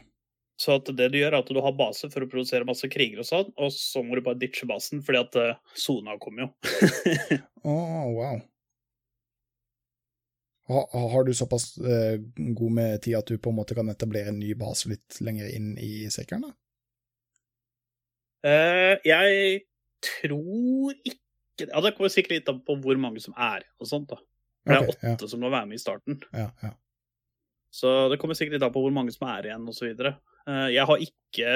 Så 0.57 0.77
at 0.79 0.89
det 0.95 1.09
du 1.11 1.19
gjør, 1.19 1.33
er 1.33 1.43
at 1.43 1.51
du 1.51 1.59
har 1.59 1.75
base 1.75 2.07
for 2.11 2.23
å 2.23 2.29
produsere 2.31 2.67
masse 2.67 2.87
kriger 2.91 3.21
og 3.21 3.27
sånn, 3.27 3.49
og 3.59 3.71
så 3.75 4.01
må 4.05 4.15
du 4.15 4.23
bare 4.25 4.39
ditche 4.39 4.67
basen, 4.69 5.01
fordi 5.03 5.19
at 5.19 5.39
eh, 5.41 5.57
sona 5.75 6.15
kommer 6.21 6.45
jo. 6.45 6.51
Å, 7.67 7.73
wow. 8.15 8.37
Ha, 10.71 10.85
har 11.11 11.25
du 11.27 11.33
såpass 11.37 11.75
eh, 11.77 12.15
god 12.57 12.71
med 12.73 13.01
tid 13.03 13.19
at 13.19 13.27
du 13.29 13.37
på 13.37 13.51
en 13.51 13.59
måte 13.59 13.75
kan 13.77 13.91
etablere 13.91 14.31
en 14.31 14.39
ny 14.39 14.55
base 14.57 14.89
litt 14.89 15.19
lenger 15.21 15.51
inn 15.51 15.75
i 15.77 16.07
sirkelen? 16.09 16.47
da? 16.47 16.55
Eh, 18.45 18.95
jeg 19.07 19.61
tror 20.05 20.95
ikke 21.01 21.21
Ja, 21.65 21.79
det 21.79 21.93
kommer 21.95 22.11
sikkert 22.11 22.33
litt 22.33 22.49
an 22.51 22.57
på 22.67 22.75
hvor 22.83 22.97
mange 22.99 23.21
som 23.23 23.35
er 23.39 23.63
og 23.79 23.87
sånt, 23.87 24.09
da. 24.11 24.17
For 24.65 24.73
det 24.73 24.79
er 24.81 24.89
åtte 24.91 25.13
ja. 25.23 25.29
som 25.31 25.39
må 25.39 25.51
være 25.53 25.69
med 25.69 25.79
i 25.79 25.83
starten. 25.83 26.17
Ja, 26.35 26.49
ja. 26.59 26.73
Så 27.71 27.93
det 28.11 28.17
kommer 28.19 28.35
sikkert 28.35 28.57
litt 28.57 28.65
an 28.67 28.73
på 28.75 28.81
hvor 28.83 28.91
mange 28.91 29.13
som 29.15 29.23
er 29.31 29.47
igjen, 29.47 29.63
osv. 29.71 29.93
Uh, 30.49 30.67
jeg 30.73 30.83
har 30.89 31.05
ikke 31.05 31.53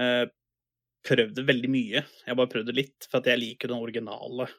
eh, 0.00 0.26
prøvd 1.06 1.38
det 1.38 1.46
veldig 1.48 1.70
mye. 1.72 2.02
Jeg 2.02 2.28
har 2.28 2.38
bare 2.38 2.52
prøvd 2.52 2.70
det 2.70 2.76
litt, 2.76 3.08
for 3.08 3.24
jeg 3.24 3.40
liker 3.40 3.72
den 3.72 3.80
originale 3.80 4.50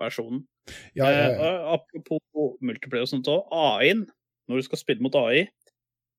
versjonen. 0.00 0.42
ja, 0.98 1.06
ja, 1.06 1.26
Eh, 1.30 1.38
ja. 1.38 1.50
og 1.70 1.78
apropos 1.78 2.56
multiplayer 2.60 3.06
og 3.06 3.12
sånt 3.12 3.30
òg, 3.30 3.46
AI-en, 3.54 4.06
når 4.50 4.60
du 4.60 4.66
skal 4.66 4.80
spille 4.82 5.02
mot 5.02 5.14
AI, 5.14 5.46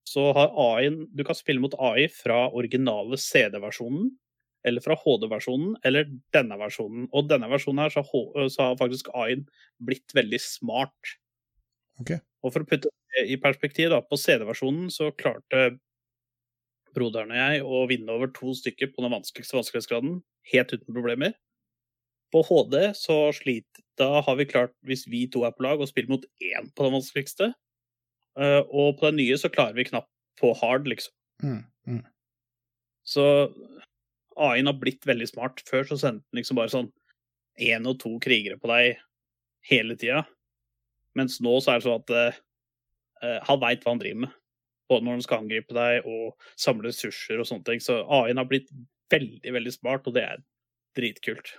så 0.08 0.30
har 0.36 0.54
AI-en 0.56 1.02
Du 1.16 1.24
kan 1.28 1.36
spille 1.38 1.62
mot 1.64 1.76
AI 1.80 2.08
fra 2.14 2.48
originale 2.56 3.20
CD-versjonen, 3.20 4.10
eller 4.68 4.84
fra 4.84 4.98
HD-versjonen, 5.00 5.76
eller 5.88 6.08
denne 6.36 6.58
versjonen. 6.60 7.08
Og 7.16 7.28
denne 7.30 7.50
versjonen 7.52 7.86
her, 7.86 7.94
så 7.94 8.04
har, 8.08 8.48
så 8.54 8.70
har 8.70 8.80
faktisk 8.80 9.12
AI-en 9.14 9.46
blitt 9.84 10.16
veldig 10.16 10.40
smart. 10.44 11.18
Okay. 12.02 12.22
Og 12.44 12.54
for 12.54 12.64
å 12.64 12.70
putte 12.70 12.92
det 13.16 13.26
i 13.34 13.40
perspektiv, 13.42 13.92
da, 13.94 14.02
på 14.04 14.20
CD-versjonen 14.22 14.92
så 14.94 15.12
klarte 15.18 15.70
broderen 16.96 17.34
og 17.34 17.38
jeg 17.40 17.66
å 17.66 17.84
vinne 17.90 18.16
over 18.16 18.32
to 18.34 18.54
stykker 18.58 18.92
på 18.94 19.04
den 19.04 19.14
vanskeligste 19.14 19.58
vanskelighetsgraden, 19.60 20.22
helt 20.54 20.74
uten 20.74 20.96
problemer. 20.96 21.36
På 22.34 22.42
HD 22.44 22.90
så 22.98 23.30
sliter 23.36 23.84
Da 23.98 24.22
har 24.22 24.36
vi 24.38 24.46
klart, 24.46 24.74
hvis 24.86 25.08
vi 25.10 25.24
to 25.32 25.46
er 25.48 25.54
på 25.56 25.64
lag, 25.66 25.82
å 25.82 25.88
spille 25.90 26.12
mot 26.12 26.26
én 26.44 26.68
på 26.76 26.86
den 26.86 26.94
vanskeligste. 27.00 27.52
Eh, 28.38 28.62
og 28.70 29.00
på 29.00 29.10
den 29.10 29.20
nye 29.22 29.38
så 29.40 29.50
klarer 29.54 29.78
vi 29.78 29.88
knapt 29.88 30.10
på 30.38 30.54
hard, 30.60 30.88
liksom. 30.90 31.14
Mm, 31.44 31.62
mm. 31.90 32.04
Så 33.08 33.26
AI-en 34.38 34.70
har 34.70 34.78
blitt 34.78 35.06
veldig 35.08 35.28
smart. 35.30 35.64
Før 35.66 35.88
så 35.90 35.98
sendte 35.98 36.26
den 36.30 36.42
liksom 36.42 36.60
bare 36.60 36.74
sånn 36.74 36.92
én 37.58 37.88
og 37.90 37.98
to 38.04 38.14
krigere 38.22 38.60
på 38.62 38.70
deg 38.70 39.00
hele 39.70 39.98
tida. 39.98 40.26
Mens 41.18 41.40
nå 41.42 41.56
så 41.64 41.74
er 41.74 41.80
det 41.80 41.88
sånn 41.88 42.04
at 42.04 42.14
eh, 42.14 42.42
eh, 43.24 43.40
han 43.48 43.64
veit 43.64 43.86
hva 43.86 43.96
han 43.96 44.04
driver 44.04 44.28
med. 44.28 44.38
Både 44.88 45.04
når 45.04 45.18
han 45.18 45.26
skal 45.26 45.42
angripe 45.44 45.76
deg 45.76 46.06
og 46.08 46.52
samle 46.60 46.92
ressurser 46.92 47.42
og 47.42 47.50
sånne 47.50 47.66
ting. 47.68 47.82
Så 47.84 48.00
AI-en 48.06 48.40
har 48.44 48.50
blitt 48.50 48.70
veldig, 49.12 49.56
veldig 49.58 49.74
smart, 49.74 50.08
og 50.08 50.16
det 50.16 50.28
er 50.28 50.46
dritkult. 50.98 51.56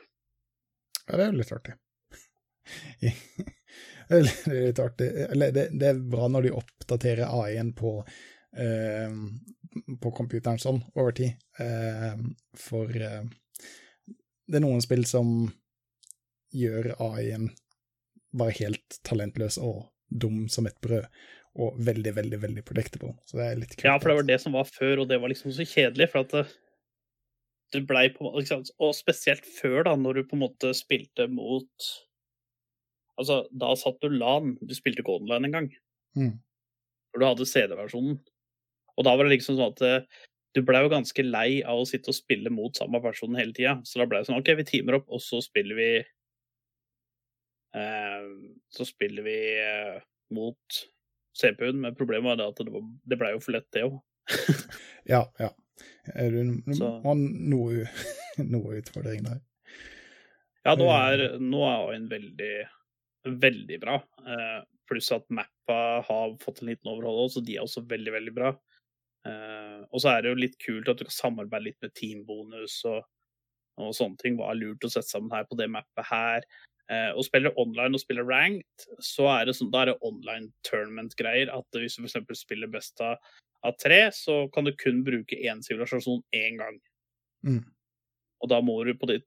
Ja, 1.09 1.17
det 1.17 1.25
er 1.25 1.31
jo 1.33 1.43
litt 1.43 1.55
artig. 1.59 1.79
det 4.11 4.19
er 4.19 4.27
litt- 4.27 4.79
er 4.79 4.85
artig. 4.85 5.09
Eller 5.29 5.53
det, 5.55 5.69
det 5.79 5.93
er 5.93 6.03
bra 6.17 6.29
når 6.33 6.49
de 6.49 6.57
oppdaterer 6.57 7.29
AI-en 7.29 7.73
på, 7.77 7.95
eh, 8.57 9.17
på 10.03 10.13
computeren 10.17 10.61
sånn 10.63 10.83
over 10.95 11.13
tid. 11.17 11.37
Eh, 11.61 12.15
for 12.57 12.93
eh, 12.97 13.25
det 14.49 14.61
er 14.61 14.65
noen 14.65 14.85
spill 14.85 15.05
som 15.09 15.51
gjør 16.57 16.95
AI-en 17.05 17.51
bare 18.39 18.57
helt 18.61 19.01
talentløs 19.07 19.59
og 19.61 19.89
dum 20.09 20.47
som 20.53 20.69
et 20.69 20.79
brød. 20.85 21.05
Og 21.59 21.79
veldig, 21.83 22.13
veldig 22.15 22.39
veldig 22.39 22.63
predictable. 22.63 23.17
Så 23.27 23.41
det 23.41 23.45
er 23.45 23.57
litt 23.59 23.73
kult. 23.75 23.87
Ja, 23.89 23.97
for 23.99 24.13
det 24.13 24.19
var 24.21 24.27
det 24.29 24.37
som 24.45 24.55
var 24.55 24.69
før, 24.71 25.01
og 25.03 25.09
det 25.11 25.17
var 25.19 25.33
liksom 25.33 25.51
så 25.57 25.65
kjedelig. 25.67 26.07
For 26.13 26.23
at 26.23 26.35
det, 26.37 26.45
ble 27.75 27.87
blei 27.89 28.05
på? 28.15 28.31
Og 28.31 28.93
spesielt 28.95 29.49
før, 29.57 29.83
da, 29.89 29.97
når 29.99 30.21
du 30.21 30.29
på 30.29 30.39
en 30.39 30.45
måte 30.45 30.71
spilte 30.77 31.27
mot 31.33 31.89
Altså, 33.19 33.41
da 33.51 33.73
satt 33.77 33.99
du 34.05 34.09
LAN, 34.15 34.57
du 34.63 34.75
spilte 34.77 35.03
ikke 35.03 35.17
online 35.21 35.49
engang. 35.51 35.69
Mm. 36.17 36.35
For 37.13 37.21
du 37.23 37.27
hadde 37.27 37.47
CD-versjonen. 37.51 38.19
Og 38.99 39.05
da 39.07 39.15
var 39.17 39.27
det 39.29 39.37
liksom 39.37 39.57
sånn 39.59 39.73
at 39.75 39.83
eh, 39.87 40.23
du 40.57 40.63
blei 40.67 40.81
jo 40.85 40.91
ganske 40.93 41.23
lei 41.27 41.61
av 41.63 41.81
å 41.83 41.87
sitte 41.89 42.11
og 42.13 42.17
spille 42.17 42.51
mot 42.51 42.75
samme 42.79 43.01
person 43.05 43.35
hele 43.39 43.53
tida. 43.57 43.77
Så 43.87 43.99
da 44.01 44.07
blei 44.11 44.23
det 44.23 44.31
sånn 44.31 44.39
OK, 44.41 44.53
vi 44.59 44.67
timer 44.71 44.99
opp, 45.01 45.09
og 45.13 45.21
så 45.23 45.41
spiller 45.45 45.77
vi 45.79 45.91
eh, 47.75 48.29
Så 48.75 48.85
spiller 48.89 49.23
vi 49.27 49.37
eh, 49.63 49.99
mot 50.35 50.81
CPU-en, 51.39 51.81
men 51.81 51.95
problemet 51.99 52.27
var 52.33 52.39
det 52.41 52.49
at 52.51 52.63
det, 52.67 52.73
var, 52.75 52.83
det 53.09 53.19
blei 53.21 53.33
jo 53.37 53.43
for 53.45 53.55
lett, 53.59 53.69
det 53.75 53.85
òg. 53.89 53.99
Ja, 55.09 55.23
ja. 55.41 55.53
Du, 56.19 56.41
du 56.67 56.75
Så- 56.77 56.89
må 57.05 57.13
ha 57.13 57.15
noe, 57.17 57.85
noe 58.55 58.81
utfordring 58.81 59.23
der. 59.25 59.39
Ja, 60.67 60.75
nå 60.77 60.89
Eh. 60.91 60.99
er, 61.15 61.39
nå 61.41 61.63
er 61.65 61.77
AI-en 61.87 62.09
veldig, 62.11 62.51
veldig 63.43 63.79
bra. 63.83 63.99
Eh, 64.25 64.59
pluss 64.89 65.11
at 65.13 65.29
mappa 65.35 65.79
har 66.07 66.35
fått 66.43 66.63
en 66.63 66.71
liten 66.71 66.91
overhold 66.91 67.35
så 67.35 67.45
de 67.45 67.59
er 67.59 67.67
også 67.67 67.85
veldig, 67.89 68.15
veldig 68.15 68.35
bra. 68.37 68.55
Eh, 69.29 69.81
og 69.91 70.03
så 70.03 70.15
er 70.15 70.25
det 70.25 70.33
jo 70.33 70.41
litt 70.41 70.59
kult 70.63 70.89
at 70.89 71.01
du 71.01 71.07
kan 71.09 71.17
samarbeide 71.17 71.69
litt 71.69 71.85
med 71.85 71.95
teambonus 71.99 72.81
og, 72.89 73.03
og 73.81 73.95
sånne 73.97 74.21
ting. 74.23 74.39
Hva 74.39 74.53
er 74.53 74.61
lurt 74.63 74.87
å 74.87 74.93
sette 74.93 75.11
sammen 75.11 75.35
her 75.35 75.47
på 75.49 75.59
det 75.61 75.71
mappet 75.73 76.11
her? 76.11 76.49
Eh, 76.89 77.11
og 77.13 77.27
spiller 77.27 77.57
online 77.61 77.99
og 77.99 78.01
spiller 78.01 78.25
ranked, 78.25 78.87
så 79.05 79.27
er 79.35 79.49
det 79.49 79.59
sånn, 79.59 79.73
da 79.75 79.83
er 79.83 79.93
det 79.93 79.99
online 80.09 80.49
tournament-greier. 80.69 81.53
At 81.53 81.77
hvis 81.77 81.99
du 81.99 82.07
f.eks. 82.07 82.45
spiller 82.45 82.71
best 82.73 83.03
av, 83.05 83.19
av 83.69 83.77
tre, 83.83 84.07
så 84.17 84.47
kan 84.55 84.69
du 84.69 84.73
kun 84.79 85.03
bruke 85.07 85.37
én 85.37 85.61
sivilisasjon 85.65 86.25
én 86.37 86.57
gang. 86.61 86.79
Mm. 87.45 87.67
Og 88.41 88.51
da 88.51 88.63
må 88.65 88.79
du 88.87 88.95
på 88.97 89.11
de 89.11 89.21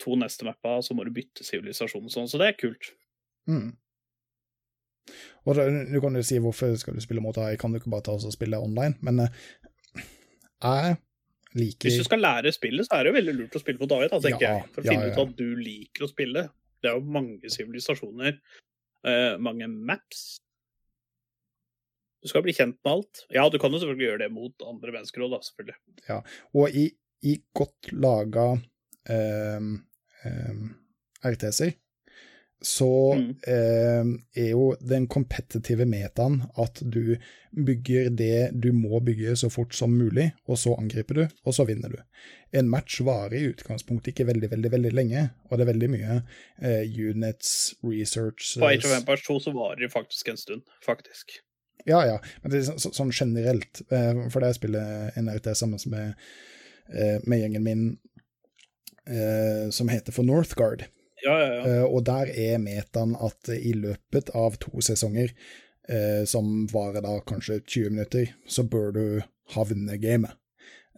to 0.00 0.16
neste 0.16 0.46
mappa, 0.48 0.78
så 0.80 0.96
må 0.96 1.04
du 1.04 1.12
bytte 1.12 1.44
sivilisasjon 1.44 2.08
og 2.08 2.14
sånn, 2.14 2.30
så 2.30 2.40
det 2.40 2.48
er 2.48 2.58
kult. 2.62 2.94
Mm. 3.50 3.68
Og 5.48 5.56
da, 5.56 5.66
du 5.88 6.00
kan 6.02 6.16
jo 6.16 6.24
si 6.26 6.38
hvorfor 6.42 6.74
skal 6.78 6.96
du 6.96 7.02
spille 7.02 7.22
mot 7.24 7.36
AI, 7.40 7.56
kan 7.60 7.72
du 7.72 7.80
ikke 7.80 7.92
bare 7.92 8.04
ta 8.06 8.16
oss 8.16 8.26
og 8.28 8.34
spille 8.34 8.60
online? 8.60 8.98
Men 9.06 9.24
eh, 9.24 9.38
jeg 10.60 10.98
liker 11.56 11.88
Hvis 11.88 12.02
du 12.02 12.06
skal 12.06 12.22
lære 12.22 12.52
spillet, 12.54 12.86
så 12.86 12.98
er 12.98 13.04
det 13.04 13.12
jo 13.12 13.18
veldig 13.18 13.36
lurt 13.38 13.56
å 13.56 13.62
spille 13.62 13.80
mot 13.80 13.94
AI, 13.96 14.10
da, 14.12 14.20
tenker 14.22 14.46
Ja, 14.46 14.52
jeg. 14.58 14.68
For 14.74 14.82
å 14.82 14.86
ja, 14.86 14.94
finne 14.94 15.08
ja. 15.08 15.14
ut 15.14 15.22
at 15.24 15.32
du 15.40 15.48
liker 15.58 16.06
å 16.06 16.10
spille. 16.10 16.44
Det 16.80 16.90
er 16.90 17.00
jo 17.00 17.16
mange 17.16 17.52
sivilisasjoner, 17.52 18.38
eh, 19.08 19.34
mange 19.42 19.68
maps. 19.72 20.24
Du 22.20 22.28
skal 22.28 22.44
bli 22.44 22.52
kjent 22.56 22.76
med 22.84 22.92
alt. 22.92 23.22
Ja, 23.32 23.46
du 23.48 23.56
kan 23.60 23.72
jo 23.72 23.80
selvfølgelig 23.80 24.10
gjøre 24.10 24.22
det 24.26 24.32
mot 24.34 24.66
andre 24.68 24.92
mennesker 24.98 25.24
òg, 25.24 25.34
da, 25.34 25.40
selvfølgelig. 25.46 26.18
Og 26.60 26.76
i, 26.76 26.84
i 27.24 27.36
godt 27.56 27.92
laga 27.96 28.50
um, 28.60 29.70
RTS-er, 31.24 31.72
så 32.62 33.14
Mm. 33.16 33.30
eh, 33.46 34.42
er 34.44 34.50
jo 34.50 34.76
den 34.80 35.06
kompetitive 35.06 35.86
metaen 35.88 36.42
at 36.60 36.82
du 36.84 37.16
bygger 37.56 38.10
det 38.14 38.50
du 38.60 38.72
må 38.72 39.00
bygge 39.00 39.32
så 39.36 39.48
fort 39.50 39.74
som 39.74 39.90
mulig, 39.96 40.32
og 40.46 40.58
så 40.58 40.74
angriper 40.78 41.14
du, 41.14 41.28
og 41.44 41.54
så 41.56 41.64
vinner 41.66 41.88
du. 41.88 41.96
En 42.52 42.68
match 42.68 43.00
varer 43.00 43.34
i 43.38 43.48
utgangspunktet 43.52 44.12
ikke 44.12 44.26
veldig, 44.26 44.50
veldig 44.50 44.70
veldig 44.72 44.92
lenge, 44.92 45.30
og 45.50 45.58
det 45.58 45.66
er 45.66 45.72
veldig 45.72 45.90
mye 45.90 46.22
eh, 46.62 46.84
units, 47.10 47.74
research 47.82 48.58
På 48.58 48.68
Age 48.68 48.84
of 48.84 48.98
Empires 48.98 49.22
2 49.26 49.38
så 49.40 49.52
varer 49.56 49.80
det 49.80 49.92
faktisk 49.92 50.28
en 50.28 50.36
stund, 50.36 50.62
faktisk. 50.84 51.40
Ja, 51.86 52.04
ja, 52.04 52.18
men 52.42 52.52
det 52.52 52.58
er 52.60 52.66
så, 52.68 52.76
så, 52.78 52.92
sånn 52.92 53.10
generelt. 53.10 53.80
Eh, 53.90 54.28
for 54.28 54.40
det 54.44 54.54
spiller 54.58 55.10
NRT 55.16 55.54
sammen 55.56 55.80
med, 55.86 56.14
eh, 56.92 57.18
med 57.24 57.40
gjengen 57.40 57.64
min 57.64 57.84
eh, 59.06 59.70
som 59.70 59.88
heter 59.88 60.12
for 60.12 60.22
Northgard. 60.28 60.84
Ja, 61.24 61.34
ja, 61.40 61.48
ja. 61.54 61.64
Eh, 61.66 61.84
og 61.84 62.04
der 62.08 62.30
er 62.32 62.60
metaen 62.62 63.16
at 63.20 63.50
i 63.56 63.72
løpet 63.76 64.30
av 64.36 64.56
to 64.62 64.80
sesonger, 64.84 65.32
eh, 65.88 66.22
som 66.28 66.66
varer 66.72 67.04
da 67.04 67.18
kanskje 67.26 67.60
20 67.66 67.90
minutter, 67.96 68.32
så 68.48 68.64
bør 68.64 68.92
du 68.96 69.04
ha 69.54 69.64
vunnet 69.66 70.00
gamet. 70.02 70.36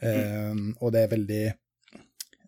Eh, 0.03 0.55
Og 0.81 0.93
det 0.95 1.05
er 1.07 1.13
veldig 1.17 1.43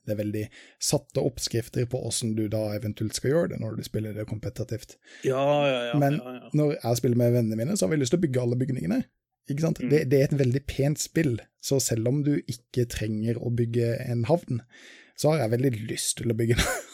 det 0.05 0.13
er 0.13 0.19
veldig 0.19 0.41
satte 0.85 1.23
oppskrifter 1.25 1.87
på 1.89 1.97
åssen 2.05 2.35
du 2.37 2.43
da 2.53 2.75
eventuelt 2.77 3.17
skal 3.17 3.31
gjøre 3.31 3.49
det 3.55 3.61
når 3.63 3.79
du 3.79 3.87
spiller 3.87 4.13
det 4.13 4.27
kompetitivt. 4.29 4.99
ja, 5.25 5.45
ja, 5.65 5.79
ja, 5.89 5.95
Men 5.99 6.19
når 6.53 6.75
jeg 6.77 6.97
spiller 7.01 7.17
med 7.17 7.33
vennene 7.33 7.57
mine, 7.57 7.77
så 7.77 7.87
har 7.87 7.95
vi 7.95 8.03
lyst 8.03 8.13
til 8.13 8.21
å 8.21 8.25
bygge 8.27 8.43
alle 8.43 8.59
bygningene. 8.61 8.99
Ikke 9.49 9.65
sant? 9.65 9.81
Mm. 9.81 9.89
Det, 9.93 10.03
det 10.13 10.19
er 10.21 10.29
et 10.29 10.39
veldig 10.41 10.63
pent 10.69 11.01
spill, 11.01 11.39
så 11.65 11.79
selv 11.81 12.09
om 12.09 12.21
du 12.25 12.35
ikke 12.45 12.85
trenger 12.93 13.41
å 13.41 13.49
bygge 13.57 13.95
en 14.05 14.27
havn, 14.29 14.61
så 15.17 15.33
har 15.33 15.45
jeg 15.45 15.55
veldig 15.57 15.73
lyst 15.89 16.19
til 16.21 16.33
å 16.33 16.37
bygge 16.37 16.59
en 16.59 16.65
havn, 16.67 16.85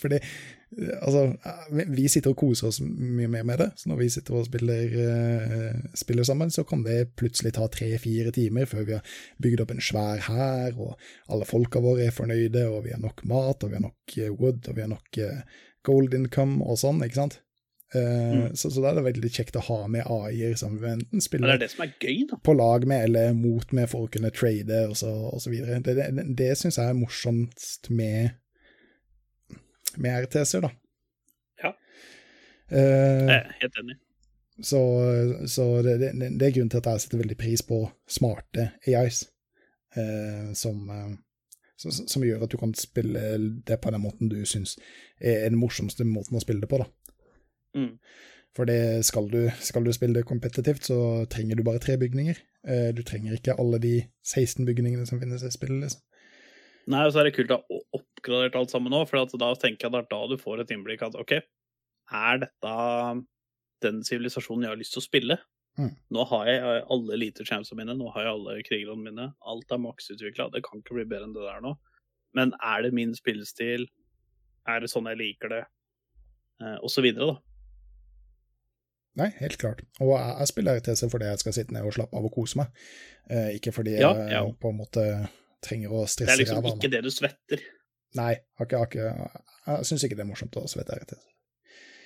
fordi 0.00 0.18
eh, 0.18 0.94
altså, 1.02 1.22
vi- 1.70 1.86
vi 1.94 2.08
sitter 2.08 2.30
og 2.34 2.36
koser 2.40 2.68
oss 2.70 2.80
mye 2.82 3.28
mer 3.30 3.44
med 3.46 3.58
det, 3.62 3.68
så 3.80 3.88
når 3.92 4.00
vi 4.02 4.08
sitter 4.14 4.34
og 4.40 4.46
spiller, 4.48 4.96
eh, 5.04 5.78
spiller 5.94 6.24
sammen, 6.26 6.50
så 6.50 6.64
kan 6.66 6.82
det 6.86 7.12
plutselig 7.16 7.52
ta 7.54 7.68
tre-fire 7.68 8.32
timer 8.34 8.66
før 8.70 8.84
vi 8.88 8.96
har 8.98 9.14
bygd 9.42 9.60
opp 9.66 9.70
en 9.76 9.84
svær 9.84 10.24
hær, 10.28 10.74
og 10.80 10.96
alle 11.28 11.44
folka 11.48 11.80
våre 11.84 12.08
er 12.08 12.16
fornøyde, 12.16 12.66
og 12.72 12.84
vi 12.88 12.90
har 12.96 13.00
nok 13.04 13.24
mat, 13.30 13.62
og 13.64 13.70
vi 13.70 13.78
har 13.80 13.86
nok 13.86 14.18
eh, 14.18 14.30
wood, 14.34 14.68
og 14.68 14.76
vi 14.76 14.80
har 14.86 14.92
nok 14.96 15.18
eh, 15.22 15.40
gold 15.84 16.14
income 16.16 16.62
og 16.64 16.78
sånn, 16.80 17.02
ikke 17.04 17.20
sant? 17.22 17.40
Eh, 17.94 18.48
så, 18.58 18.70
så 18.74 18.80
da 18.82 18.88
er 18.90 18.96
det 18.96 19.02
veldig 19.06 19.28
kjekt 19.30 19.54
å 19.60 19.62
ha 19.68 19.76
med 19.86 20.08
AI-er 20.10 20.56
som 20.58 20.72
vi 20.82 20.88
enten 20.90 21.20
spiller 21.22 21.52
det 21.52 21.54
er 21.54 21.60
det 21.62 21.68
som 21.70 21.84
er 21.84 21.92
gøy, 22.02 22.24
på 22.42 22.54
lag 22.58 22.86
med 22.90 23.04
eller 23.06 23.34
mot 23.38 23.70
med 23.76 23.86
for 23.92 24.08
å 24.08 24.10
kunne 24.10 24.32
trade 24.34 24.80
og 24.88 24.96
så, 24.98 25.12
og 25.30 25.38
så 25.44 25.52
videre. 25.52 25.76
Det, 25.84 25.94
det, 26.00 26.24
det 26.40 26.48
syns 26.58 26.80
jeg 26.80 26.90
er 26.90 26.96
morsomst 26.98 27.90
med, 27.94 28.32
med 30.02 30.24
RTS-er, 30.26 30.60
da. 30.66 30.70
Ja. 31.64 31.70
Uh, 32.72 33.28
Jeg 33.28 33.36
er 33.36 33.52
helt 33.60 33.78
enig. 33.82 33.96
så 34.62 34.80
så 35.46 35.82
det, 35.82 35.98
det, 36.00 36.12
det 36.40 36.46
er 36.48 36.54
grunnen 36.56 36.70
til 36.70 36.78
at 36.82 36.86
jeg 36.92 37.00
setter 37.04 37.18
veldig 37.22 37.36
pris 37.38 37.62
på 37.62 37.80
smarte 38.08 38.70
AIs, 38.86 39.24
uh, 39.98 40.52
som, 40.54 40.88
uh, 40.90 41.10
som, 41.76 41.90
som 41.92 42.24
gjør 42.24 42.44
at 42.46 42.52
du 42.52 42.56
kan 42.60 42.74
spille 42.78 43.24
det 43.66 43.80
på 43.80 43.90
den 43.90 44.00
måten 44.04 44.30
du 44.32 44.40
syns 44.46 44.76
er 45.20 45.48
den 45.48 45.58
morsomste 45.58 46.04
måten 46.04 46.36
å 46.38 46.42
spille 46.44 46.60
det 46.64 46.70
på. 46.70 46.78
da. 46.82 46.86
Mm. 47.76 47.98
For 48.54 48.64
det 48.70 49.02
skal 49.04 49.26
du, 49.32 49.48
skal 49.60 49.82
du 49.84 49.90
spille 49.92 50.14
det 50.14 50.28
kompetitivt, 50.30 50.84
så 50.86 51.24
trenger 51.30 51.58
du 51.58 51.64
bare 51.66 51.80
tre 51.82 51.96
bygninger. 51.98 52.38
Eh, 52.68 52.90
Du 52.94 53.02
trenger 53.02 53.34
ikke 53.34 53.56
alle 53.58 53.80
de 53.82 54.04
16 54.22 54.62
bygningene 54.68 55.06
som 55.06 55.18
finnes 55.18 55.42
i 55.42 55.50
spillet. 55.50 55.80
liksom. 55.80 56.00
Nei, 56.90 57.06
og 57.06 57.14
så 57.14 57.22
er 57.22 57.28
det 57.28 57.36
kult 57.36 57.52
å 57.54 57.60
ha 57.62 57.78
oppgradert 57.96 58.56
alt 58.58 58.72
sammen 58.74 58.92
nå, 58.92 59.04
for 59.08 59.22
at 59.22 59.32
da 59.40 59.50
tenker 59.56 59.86
jeg 59.86 59.94
det 59.94 60.02
er 60.02 60.10
da 60.10 60.20
du 60.28 60.36
får 60.40 60.64
et 60.64 60.74
innblikk 60.74 61.04
at 61.06 61.16
OK, 61.16 61.38
er 62.12 62.42
dette 62.42 62.74
den 63.84 64.02
sivilisasjonen 64.04 64.66
jeg 64.66 64.72
har 64.74 64.80
lyst 64.80 64.96
til 64.96 65.02
å 65.02 65.06
spille? 65.06 65.38
Mm. 65.80 65.90
Nå 66.14 66.24
har 66.30 66.46
jeg 66.48 66.82
alle 66.94 67.16
elite 67.16 67.46
champsene 67.48 67.80
mine, 67.80 67.96
nå 67.98 68.10
har 68.14 68.26
jeg 68.26 68.34
alle 68.36 68.58
krigerne 68.66 69.08
mine. 69.08 69.30
Alt 69.42 69.72
er 69.74 69.80
maksutvikla, 69.82 70.50
det 70.54 70.62
kan 70.66 70.82
ikke 70.82 71.00
bli 71.00 71.06
bedre 71.08 71.28
enn 71.28 71.34
det 71.36 71.46
der 71.46 71.64
nå. 71.64 71.74
Men 72.36 72.52
er 72.62 72.84
det 72.84 72.92
min 72.94 73.14
spillestil? 73.16 73.88
Er 74.70 74.80
det 74.82 74.90
sånn 74.92 75.08
jeg 75.10 75.20
liker 75.20 75.52
det? 75.52 75.64
Eh, 76.62 76.78
og 76.78 76.92
så 76.92 77.02
videre, 77.04 77.34
da. 77.34 77.40
Nei, 79.14 79.28
helt 79.38 79.58
klart. 79.62 79.84
Og 80.02 80.12
jeg, 80.16 80.30
jeg 80.40 80.50
spiller 80.50 80.80
RTS 80.80 81.04
fordi 81.12 81.28
jeg 81.30 81.42
skal 81.42 81.54
sitte 81.54 81.74
ned 81.74 81.86
og 81.86 81.94
slappe 81.94 82.18
av 82.18 82.26
og 82.26 82.34
kose 82.34 82.58
meg, 82.58 82.84
eh, 83.30 83.52
ikke 83.58 83.74
fordi 83.74 83.98
Ja, 84.00 84.10
jeg 84.18 84.32
ja. 84.34 84.42
på 84.58 84.72
en 84.72 84.80
måte 84.80 85.04
trenger 85.64 85.92
å 85.94 86.04
stresse. 86.06 86.28
Det 86.28 86.34
er 86.34 86.42
liksom 86.42 86.60
ræva 86.60 86.74
ikke 86.76 86.92
det 86.92 87.02
du 87.04 87.10
svetter. 87.12 87.62
Nei, 88.14 88.32
har 88.60 88.68
ikke, 88.68 89.06
jeg 89.66 89.86
syns 89.88 90.04
ikke 90.06 90.18
det 90.18 90.24
er 90.24 90.30
morsomt 90.30 90.58
å 90.60 90.66
svette 90.70 90.98
RTS. 91.02 91.24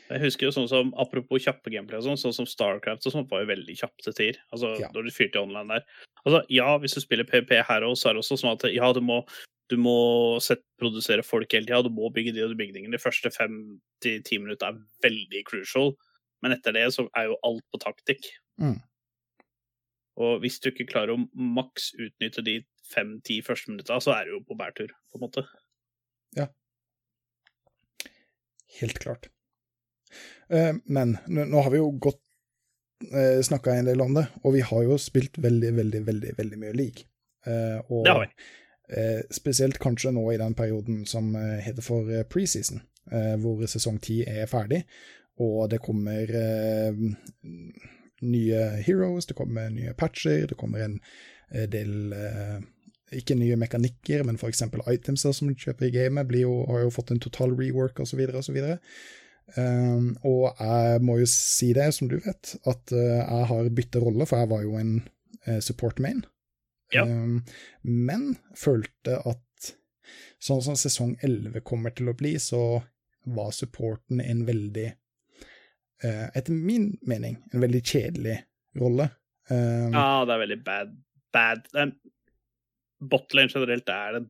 Jeg 0.09 0.23
husker 0.23 0.49
jo 0.49 0.55
sånn 0.55 0.69
som, 0.71 0.93
Apropos 1.01 1.43
kjappe 1.45 1.73
gameplay, 1.73 2.01
sånn, 2.05 2.17
sånn 2.21 2.33
som 2.33 2.49
Starcraft 2.49 3.05
og 3.09 3.15
sånn, 3.15 3.27
var 3.29 3.43
jo 3.45 3.51
veldig 3.51 3.77
kjapt 3.77 4.07
til 4.07 4.17
tider. 4.17 4.41
Altså, 4.55 4.73
Ja. 4.81 4.89
Når 4.95 5.09
du 5.09 5.13
fyrte 5.13 5.37
i 5.37 5.43
online 5.43 5.69
der. 5.69 5.85
Altså, 6.25 6.45
Ja, 6.49 6.79
hvis 6.79 6.97
du 6.97 7.01
spiller 7.01 7.29
PVP 7.29 7.63
her 7.69 7.85
også, 7.85 8.03
så 8.03 8.09
er 8.09 8.13
det 8.15 8.25
også 8.25 8.41
sånn 8.41 8.55
at 8.57 8.65
ja, 8.73 8.93
du 8.93 9.01
må, 9.01 9.21
du 9.69 9.77
må 9.77 10.41
sett, 10.41 10.65
produsere 10.81 11.23
folk 11.23 11.53
hele 11.53 11.67
tida, 11.67 11.83
du 11.85 11.93
må 11.93 12.09
bygge 12.13 12.33
de 12.33 12.45
og 12.47 12.55
de 12.55 12.61
bygningene. 12.61 12.93
De 12.97 13.03
første 13.03 13.31
fem 13.31 13.81
til 14.01 14.23
ti 14.23 14.39
minutter 14.39 14.73
er 14.73 14.81
veldig 15.05 15.45
crucial, 15.45 15.93
men 16.43 16.53
etter 16.53 16.73
det 16.73 16.89
så 16.95 17.09
er 17.15 17.29
jo 17.29 17.41
alt 17.45 17.65
på 17.69 17.83
taktikk. 17.83 18.31
Mm. 18.63 18.79
Og 20.19 20.41
hvis 20.43 20.59
du 20.59 20.71
ikke 20.71 20.89
klarer 20.89 21.15
å 21.15 21.29
maks 21.35 21.93
utnytte 21.99 22.43
de 22.43 22.63
fem-ti 22.95 23.41
første 23.47 23.71
minutta, 23.73 23.99
så 24.01 24.15
er 24.17 24.25
du 24.29 24.37
jo 24.37 24.45
på 24.49 24.57
bærtur, 24.59 24.93
på 25.13 25.19
en 25.19 25.25
måte. 25.27 25.45
Ja. 26.37 26.47
Helt 28.81 28.99
klart. 28.99 29.29
Eh, 30.51 30.75
Men 30.87 31.19
nå, 31.27 31.61
har 31.63 31.71
vi 31.71 31.81
jo 31.81 31.91
godt 32.01 32.21
uh, 33.13 33.41
snakka 33.45 33.75
en 33.77 33.89
del 33.91 34.01
om 34.01 34.15
det, 34.17 34.27
og 34.45 34.55
vi 34.57 34.63
har 34.65 34.83
jo 34.87 34.97
spilt 35.01 35.39
veldig, 35.43 35.75
veldig, 35.77 36.03
veldig 36.07 36.33
veldig 36.39 36.59
mye 36.65 36.77
league. 36.77 37.05
Eh, 37.47 37.79
og 37.89 38.05
Det 38.05 38.13
har 38.13 38.25
vi. 38.25 38.31
eh, 38.97 39.21
spesielt 39.33 39.79
kanskje 39.79 40.11
nå 40.13 40.25
i 40.33 40.39
den 40.41 40.55
perioden 40.59 41.05
som 41.07 41.35
eh, 41.37 41.61
heter 41.65 41.83
for 41.87 42.09
eh, 42.11 42.25
preseason, 42.29 42.81
eh, 43.13 43.37
hvor 43.41 43.63
sesong 43.67 44.01
ti 44.03 44.23
er 44.27 44.47
ferdig, 44.51 44.83
og 45.39 45.69
det 45.71 45.79
kommer 45.81 46.29
eh, 46.35 46.93
nye 48.23 48.65
heroes, 48.85 49.27
det 49.31 49.37
kommer 49.39 49.71
nye 49.71 49.95
patcher, 49.95 50.47
det 50.51 50.59
kommer 50.59 50.83
en 50.85 50.99
eh, 51.53 51.69
del 51.71 52.13
eh, 52.13 52.59
ikke 53.15 53.37
nye 53.39 53.57
mekanikker, 53.61 54.25
men 54.27 54.37
f.eks. 54.37 54.63
itemser 54.93 55.33
som 55.37 55.49
du 55.49 55.55
kjøper 55.57 55.89
i 55.89 55.95
gamet, 55.95 56.29
blir 56.29 56.45
jo, 56.45 56.55
har 56.69 56.85
jo 56.85 56.93
fått 56.93 57.13
en 57.15 57.23
total 57.23 57.55
rework 57.57 58.01
osv. 58.05 58.21
osv. 58.37 58.59
Um, 59.57 60.11
og 60.29 60.59
jeg 60.61 61.01
må 61.09 61.19
jo 61.23 61.29
si 61.31 61.71
det, 61.77 61.89
som 61.97 62.11
du 62.11 62.19
vet, 62.21 62.55
at 62.69 62.93
uh, 62.93 63.21
jeg 63.23 63.47
har 63.53 63.71
bytta 63.79 64.03
rolle, 64.05 64.27
for 64.29 64.43
jeg 64.43 64.51
var 64.51 64.65
jo 64.67 64.77
en 64.81 64.93
uh, 65.49 65.59
support 65.65 66.03
main. 66.05 66.21
Ja. 66.93 67.05
Um, 67.05 67.43
men 67.83 68.35
følte 68.57 69.19
at 69.29 69.73
sånn 70.41 70.63
som 70.65 70.77
sesong 70.79 71.17
11 71.25 71.65
kommer 71.67 71.93
til 71.97 72.11
å 72.13 72.17
bli, 72.17 72.37
så 72.41 72.81
var 73.29 73.53
supporten 73.53 74.23
en 74.25 74.45
veldig 74.49 74.87
uh, 76.05 76.29
Etter 76.37 76.55
min 76.55 76.93
mening 77.09 77.41
en 77.53 77.65
veldig 77.65 77.83
kjedelig 77.85 78.39
rolle. 78.79 79.11
Um, 79.51 79.97
Ja, 79.97 80.25
det 80.29 80.37
er 80.37 80.45
veldig 80.45 80.61
bad. 80.65 80.95
bad. 81.33 81.69
Er- 81.75 81.97
Botlane 82.99 83.53
generelt 83.53 83.89
er 83.93 84.19
det 84.19 84.25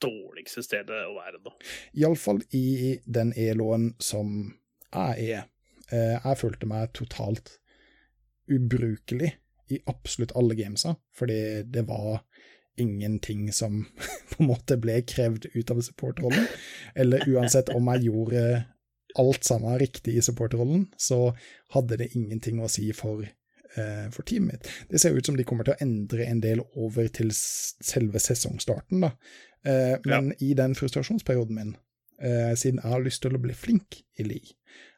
dårligste 0.00 0.64
stedet 0.64 1.04
å 1.06 1.14
være 1.16 1.40
nå. 1.44 1.52
Iallfall 2.00 2.40
i 2.56 2.98
den 3.04 3.34
ELO-en 3.36 3.92
som 4.00 4.32
jeg 4.90 5.36
er. 5.36 5.46
Eh, 5.90 6.16
jeg 6.16 6.40
følte 6.40 6.68
meg 6.70 6.92
totalt 6.96 7.56
ubrukelig 8.50 9.34
i 9.70 9.78
absolutt 9.90 10.34
alle 10.38 10.56
gamesa, 10.58 10.96
fordi 11.14 11.62
det 11.70 11.84
var 11.88 12.24
ingenting 12.80 13.52
som 13.52 13.84
på 14.32 14.42
en 14.42 14.50
måte 14.50 14.78
ble 14.80 15.00
krevd 15.06 15.50
ut 15.54 15.72
av 15.72 15.82
supportrollen. 15.86 16.48
Eller 16.94 17.26
uansett 17.28 17.72
om 17.74 17.90
jeg 17.94 18.08
gjorde 18.08 18.44
alt 19.18 19.44
sammen 19.46 19.78
riktig 19.80 20.16
i 20.16 20.22
supportrollen, 20.22 20.86
så 20.96 21.32
hadde 21.74 21.98
det 22.00 22.12
ingenting 22.14 22.60
å 22.62 22.70
si 22.70 22.90
for, 22.96 23.24
for 24.10 24.22
teamet 24.26 24.52
mitt. 24.52 24.68
Det 24.90 24.98
ser 25.00 25.14
ut 25.16 25.26
som 25.26 25.36
de 25.36 25.44
kommer 25.44 25.64
til 25.64 25.74
å 25.74 25.80
endre 25.84 26.24
en 26.26 26.40
del 26.40 26.60
over 26.74 27.06
til 27.08 27.30
selve 27.32 28.18
sesongstarten, 28.18 29.00
da. 29.00 29.12
Eh, 29.64 29.96
men 30.06 30.32
i 30.40 30.54
den 30.54 30.74
frustrasjonsperioden 30.74 31.54
min, 31.54 31.76
eh, 32.20 32.54
siden 32.56 32.80
jeg 32.82 32.90
har 32.90 33.00
lyst 33.04 33.22
til 33.22 33.36
å 33.36 33.40
bli 33.42 33.52
flink 33.54 34.00
i 34.18 34.24
Lee, 34.24 34.54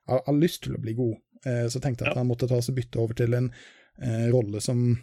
jeg 0.08 0.22
har, 0.26 0.34
lyst 0.34 0.62
til 0.64 0.74
å 0.76 0.80
bli 0.82 0.94
god, 0.94 1.16
eh, 1.46 1.66
så 1.68 1.80
tenkte 1.80 2.04
jeg 2.04 2.10
at 2.12 2.16
Ja. 2.16 2.22
jeg 2.22 2.28
måtte 2.30 2.48
ta 2.48 2.56
og 2.56 2.74
bytte 2.74 2.98
over 2.98 3.14
til 3.14 3.34
en 3.34 3.50
eh, 4.02 4.30
rolle 4.32 4.60
som 4.60 4.98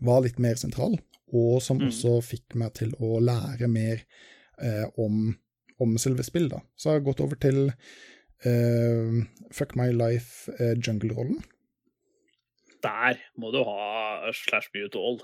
var 0.00 0.22
litt 0.22 0.38
mer 0.38 0.54
sentral, 0.56 0.98
og 1.32 1.62
som 1.62 1.78
Mm. 1.78 1.88
også 1.88 2.20
fikk 2.22 2.54
meg 2.56 2.74
til 2.74 2.90
å 3.00 3.20
lære 3.20 3.68
mer 3.68 4.02
eh, 4.62 4.84
om, 4.98 5.36
om 5.78 5.96
selve 5.98 6.22
spillet. 6.24 6.50
da. 6.50 6.60
Så 6.76 6.90
jeg 6.90 7.00
har 7.00 7.06
gått 7.12 7.20
over 7.20 7.36
til 7.36 7.72
eh, 8.44 9.24
Fuck 9.52 9.76
My 9.76 9.90
Life 9.92 10.50
eh, 10.58 10.74
jungle-rollen. 10.76 11.42
Der 12.82 13.20
må 13.38 13.50
du 13.54 13.62
ha 13.66 14.32
slash 14.34 14.72
mute 14.74 14.98
all. 14.98 15.20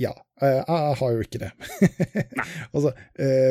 Ja, 0.00 0.12
eh, 0.42 0.48
jeg 0.48 0.96
har 0.96 1.12
jo 1.12 1.20
ikke 1.20 1.42
det. 1.42 1.50
altså, 2.74 2.94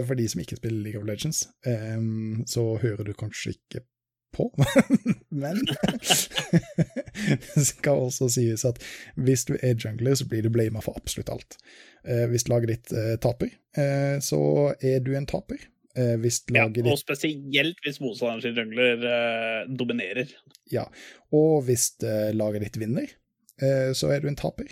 for 0.08 0.18
de 0.18 0.28
som 0.32 0.42
ikke 0.42 0.58
spiller 0.58 0.82
League 0.82 1.02
of 1.02 1.08
Legends, 1.08 1.46
eh, 1.68 2.02
så 2.50 2.66
hører 2.82 3.06
du 3.06 3.14
kanskje 3.14 3.54
ikke 3.58 3.84
på, 4.34 4.48
men 5.44 5.62
det 7.46 7.66
skal 7.66 8.06
også 8.08 8.30
sies 8.34 8.66
at 8.66 8.82
hvis 9.18 9.46
du 9.50 9.56
er 9.62 9.78
jungler, 9.78 10.16
så 10.16 10.28
blir 10.30 10.46
du 10.46 10.52
blama 10.54 10.84
for 10.86 10.98
absolutt 10.98 11.32
alt. 11.34 11.58
Hvis 12.30 12.48
laget 12.48 12.70
ditt 12.72 12.94
taper, 13.22 13.50
så 14.24 14.40
er 14.80 15.02
du 15.04 15.12
en 15.18 15.28
taper. 15.28 15.66
Hvis 16.22 16.44
laget 16.54 16.78
ditt 16.78 16.86
Ja, 16.88 16.94
og 16.94 17.02
spesielt 17.02 17.82
hvis 17.84 18.00
motstanderen 18.00 18.46
sin 18.46 18.62
jungler 18.62 19.66
dominerer. 19.82 20.32
Ja, 20.72 20.86
og 21.36 21.66
hvis 21.68 21.92
laget 22.38 22.64
ditt 22.68 22.80
vinner, 22.80 23.10
så 23.96 24.12
er 24.14 24.22
du 24.24 24.30
en 24.30 24.38
taper. 24.40 24.72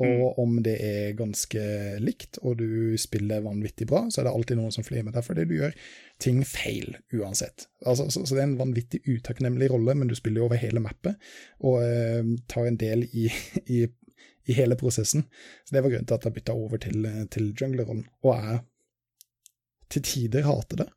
Og 0.00 0.38
om 0.40 0.54
det 0.64 0.76
er 0.80 1.16
ganske 1.18 1.62
likt, 2.00 2.38
og 2.40 2.56
du 2.60 2.96
spiller 3.00 3.42
vanvittig 3.44 3.84
bra, 3.90 4.06
så 4.08 4.22
er 4.22 4.28
det 4.28 4.32
alltid 4.32 4.56
noen 4.56 4.72
som 4.72 4.84
flyr 4.86 5.04
med 5.04 5.12
deg 5.16 5.26
fordi 5.26 5.44
du 5.48 5.54
gjør 5.58 5.74
ting 6.22 6.40
feil 6.48 6.94
uansett. 7.16 7.66
Altså, 7.84 8.06
så, 8.08 8.22
så 8.24 8.36
det 8.36 8.40
er 8.40 8.48
en 8.48 8.60
vanvittig 8.60 9.02
utakknemlig 9.04 9.68
rolle, 9.72 9.96
men 9.98 10.08
du 10.08 10.16
spiller 10.16 10.40
jo 10.40 10.48
over 10.48 10.60
hele 10.60 10.80
mappet, 10.84 11.20
og 11.60 11.82
eh, 11.84 12.32
tar 12.48 12.70
en 12.70 12.80
del 12.80 13.04
i, 13.10 13.26
i, 13.76 13.82
i 14.48 14.56
hele 14.56 14.78
prosessen. 14.80 15.26
Så 15.66 15.76
det 15.76 15.84
var 15.84 15.92
grunnen 15.92 16.08
til 16.08 16.16
at 16.16 16.28
jeg 16.28 16.38
bytta 16.38 16.56
over 16.56 16.80
til, 16.80 17.10
til 17.34 17.52
junglerrollen, 17.52 18.06
og 18.24 18.32
jeg 18.38 18.62
til 19.90 20.06
tider 20.06 20.48
hater 20.48 20.84
det. 20.84 20.88
Kort 20.88 20.96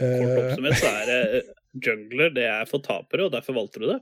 Eh, 0.00 0.36
oppsummert 0.38 0.78
så 0.80 0.90
er 0.96 1.08
det 1.10 1.16
eh, 1.36 1.48
jungler, 1.84 2.30
det 2.32 2.46
er 2.48 2.68
for 2.68 2.80
tapere, 2.84 3.26
og 3.26 3.34
derfor 3.34 3.58
valgte 3.58 3.82
du 3.82 3.90
det. 3.90 3.98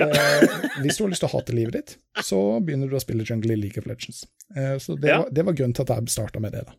Eh, 0.00 0.58
hvis 0.84 0.98
du 0.98 1.04
har 1.04 1.10
lyst 1.12 1.22
til 1.24 1.28
å 1.30 1.32
hate 1.36 1.54
livet 1.56 1.74
ditt, 1.78 1.94
så 2.24 2.38
begynner 2.64 2.90
du 2.90 2.96
å 2.98 3.02
spille 3.02 3.24
jungle 3.26 3.54
i 3.56 3.60
League 3.60 3.80
of 3.80 3.86
Legends. 3.90 4.24
Eh, 4.56 4.76
så 4.82 4.94
det, 5.00 5.08
Ja. 5.10 5.22
var, 5.24 5.30
det 5.34 5.44
var 5.48 5.56
grunnen 5.58 5.74
til 5.74 5.82
at 5.88 5.94
jeg 5.96 6.12
starta 6.14 6.40
med 6.40 6.52
det. 6.54 6.64
da. 6.68 6.76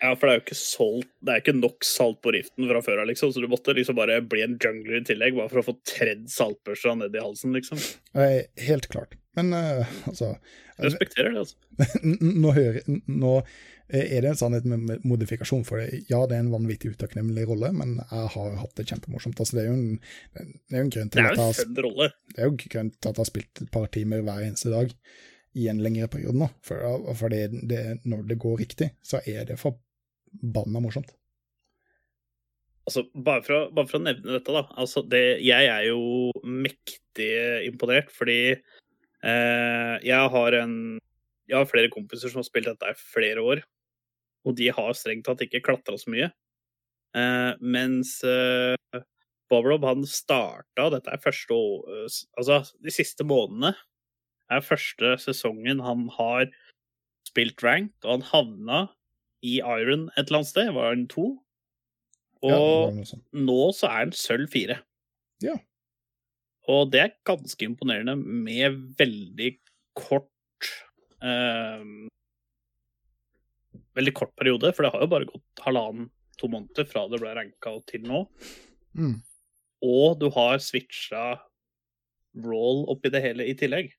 Ja, 0.00 0.12
for 0.14 0.28
det 0.28 0.32
er 0.32 0.38
jo 0.38 0.44
ikke 0.44 0.58
solgt, 0.60 1.08
det 1.26 1.32
er 1.34 1.40
ikke 1.42 1.56
nok 1.58 1.82
salt 1.86 2.20
på 2.22 2.30
riften 2.36 2.68
fra 2.70 2.80
før 2.86 3.00
av, 3.02 3.08
liksom, 3.10 3.32
så 3.34 3.40
du 3.42 3.48
måtte 3.50 3.74
liksom 3.74 3.96
bare 3.98 4.20
bli 4.22 4.42
en 4.44 4.54
jungler 4.62 5.00
i 5.00 5.04
tillegg, 5.08 5.34
bare 5.34 5.50
for 5.50 5.58
å 5.58 5.66
få 5.72 5.74
tredd 5.90 6.28
saltbørsa 6.30 6.92
ned 7.00 7.16
i 7.18 7.22
halsen, 7.24 7.50
liksom. 7.56 7.80
Eh, 8.14 8.44
helt 8.68 8.86
klart. 8.92 9.16
Men 9.34 9.50
eh, 9.54 9.86
altså 10.06 10.36
Jeg 10.78 10.92
respekterer 10.92 11.34
det, 11.34 11.42
altså. 11.42 11.56
Nå, 12.42 12.52
hører, 12.54 12.82
nå 13.10 13.32
er 13.88 14.20
det 14.20 14.32
en 14.32 14.36
sannhet 14.36 14.66
med 14.68 15.04
modifikasjon 15.08 15.64
for 15.64 15.80
det. 15.80 16.02
Ja, 16.10 16.20
det 16.28 16.36
er 16.36 16.42
en 16.44 16.52
vanvittig 16.52 16.92
utakknemlig 16.92 17.46
rolle, 17.48 17.70
men 17.72 17.96
jeg 18.02 18.32
har 18.34 18.58
hatt 18.60 18.74
det 18.76 18.84
kjempemorsomt. 18.90 19.40
Altså, 19.40 19.56
det 19.56 19.64
er 19.64 19.70
jo 19.70 19.78
en, 19.78 20.02
det 20.36 20.76
er 20.76 20.82
jo 20.82 20.84
en 20.84 20.92
grunn 20.92 21.12
til 21.14 21.22
at 21.22 21.30
jeg 21.30 21.40
har. 21.40 22.12
Det 22.34 22.42
er 22.42 22.50
jo 22.50 22.58
grunnen 22.64 22.92
til 22.92 23.08
at 23.08 23.14
jeg 23.14 23.22
har 23.22 23.30
spilt 23.30 23.62
et 23.64 23.72
par 23.72 23.88
timer 23.94 24.24
hver 24.26 24.44
eneste 24.44 24.72
dag 24.74 24.92
i 25.58 25.68
en 25.72 25.80
lengre 25.82 26.10
periode 26.12 26.36
nå. 26.36 26.50
For, 26.66 27.14
for 27.16 27.32
det, 27.32 27.46
det, 27.70 27.80
når 28.04 28.26
det 28.28 28.40
går 28.42 28.60
riktig, 28.60 28.90
så 29.00 29.22
er 29.24 29.48
det 29.48 29.56
forbanna 29.62 30.84
morsomt. 30.84 31.14
Altså, 32.88 33.04
bare 33.12 33.44
for, 33.44 33.54
å, 33.56 33.64
bare 33.72 33.88
for 33.88 34.00
å 34.00 34.04
nevne 34.04 34.36
dette, 34.38 34.52
da. 34.52 34.64
Altså, 34.80 35.02
det, 35.04 35.24
jeg 35.44 35.68
er 35.68 35.88
jo 35.90 36.30
mektig 36.44 37.32
imponert, 37.68 38.12
fordi 38.16 38.40
eh, 38.52 39.94
jeg 40.04 40.32
har 40.36 40.60
en 40.62 40.78
Jeg 41.48 41.56
har 41.56 41.68
flere 41.68 41.88
kompiser 41.88 42.28
som 42.28 42.42
har 42.42 42.44
spilt 42.44 42.68
dette 42.68 42.90
i 42.92 42.96
flere 43.00 43.40
år, 43.40 43.62
og 44.48 44.56
de 44.58 44.70
har 44.72 44.96
strengt 44.96 45.26
tatt 45.28 45.44
ikke 45.44 45.60
klatra 45.66 45.98
så 46.00 46.10
mye. 46.14 46.30
Uh, 47.16 47.54
mens 47.60 48.18
uh, 48.24 48.76
Bob-Rob, 49.48 49.84
han 49.88 50.02
starta 50.04 50.90
Dette 50.92 51.08
er 51.14 51.22
første 51.24 51.56
å- 51.56 52.04
Altså, 52.36 52.58
de 52.84 52.92
siste 52.92 53.24
månedene 53.24 53.74
er 54.52 54.64
første 54.64 55.14
sesongen 55.20 55.80
han 55.84 56.06
har 56.18 56.48
spilt 57.28 57.60
ranked, 57.64 57.96
og 58.04 58.18
han 58.18 58.26
havna 58.32 58.80
i 59.44 59.58
Iron 59.60 60.08
et 60.16 60.26
eller 60.26 60.40
annet 60.40 60.50
sted. 60.52 60.70
Var 60.74 60.88
han 60.94 61.06
to? 61.12 61.26
Og 62.44 62.52
Ja, 62.96 63.18
nå 63.36 63.58
så 63.76 63.88
er 63.90 63.98
han 64.06 64.12
sølv 64.16 64.48
fire. 64.52 64.78
Ja. 65.44 65.56
Og 66.68 66.90
det 66.92 67.00
er 67.02 67.16
ganske 67.28 67.64
imponerende 67.68 68.14
med 68.20 68.78
veldig 68.98 69.50
kort 69.98 70.68
eh, 71.24 71.84
Veldig 73.98 74.14
kort 74.16 74.34
periode, 74.38 74.72
for 74.74 74.86
det 74.86 74.92
har 74.94 75.04
jo 75.04 75.10
bare 75.10 75.28
gått 75.28 75.64
halvannen, 75.64 76.10
to 76.38 76.50
måneder 76.52 76.86
fra 76.86 77.06
det 77.10 77.18
ble 77.18 77.34
ranka 77.34 77.74
til 77.90 78.04
nå. 78.06 78.24
Mm. 78.94 79.16
Og 79.86 80.18
du 80.20 80.28
har 80.34 80.60
switcha 80.62 81.32
roll 82.44 82.84
oppi 82.92 83.10
det 83.10 83.24
hele 83.24 83.46
i 83.50 83.56
tillegg. 83.58 83.90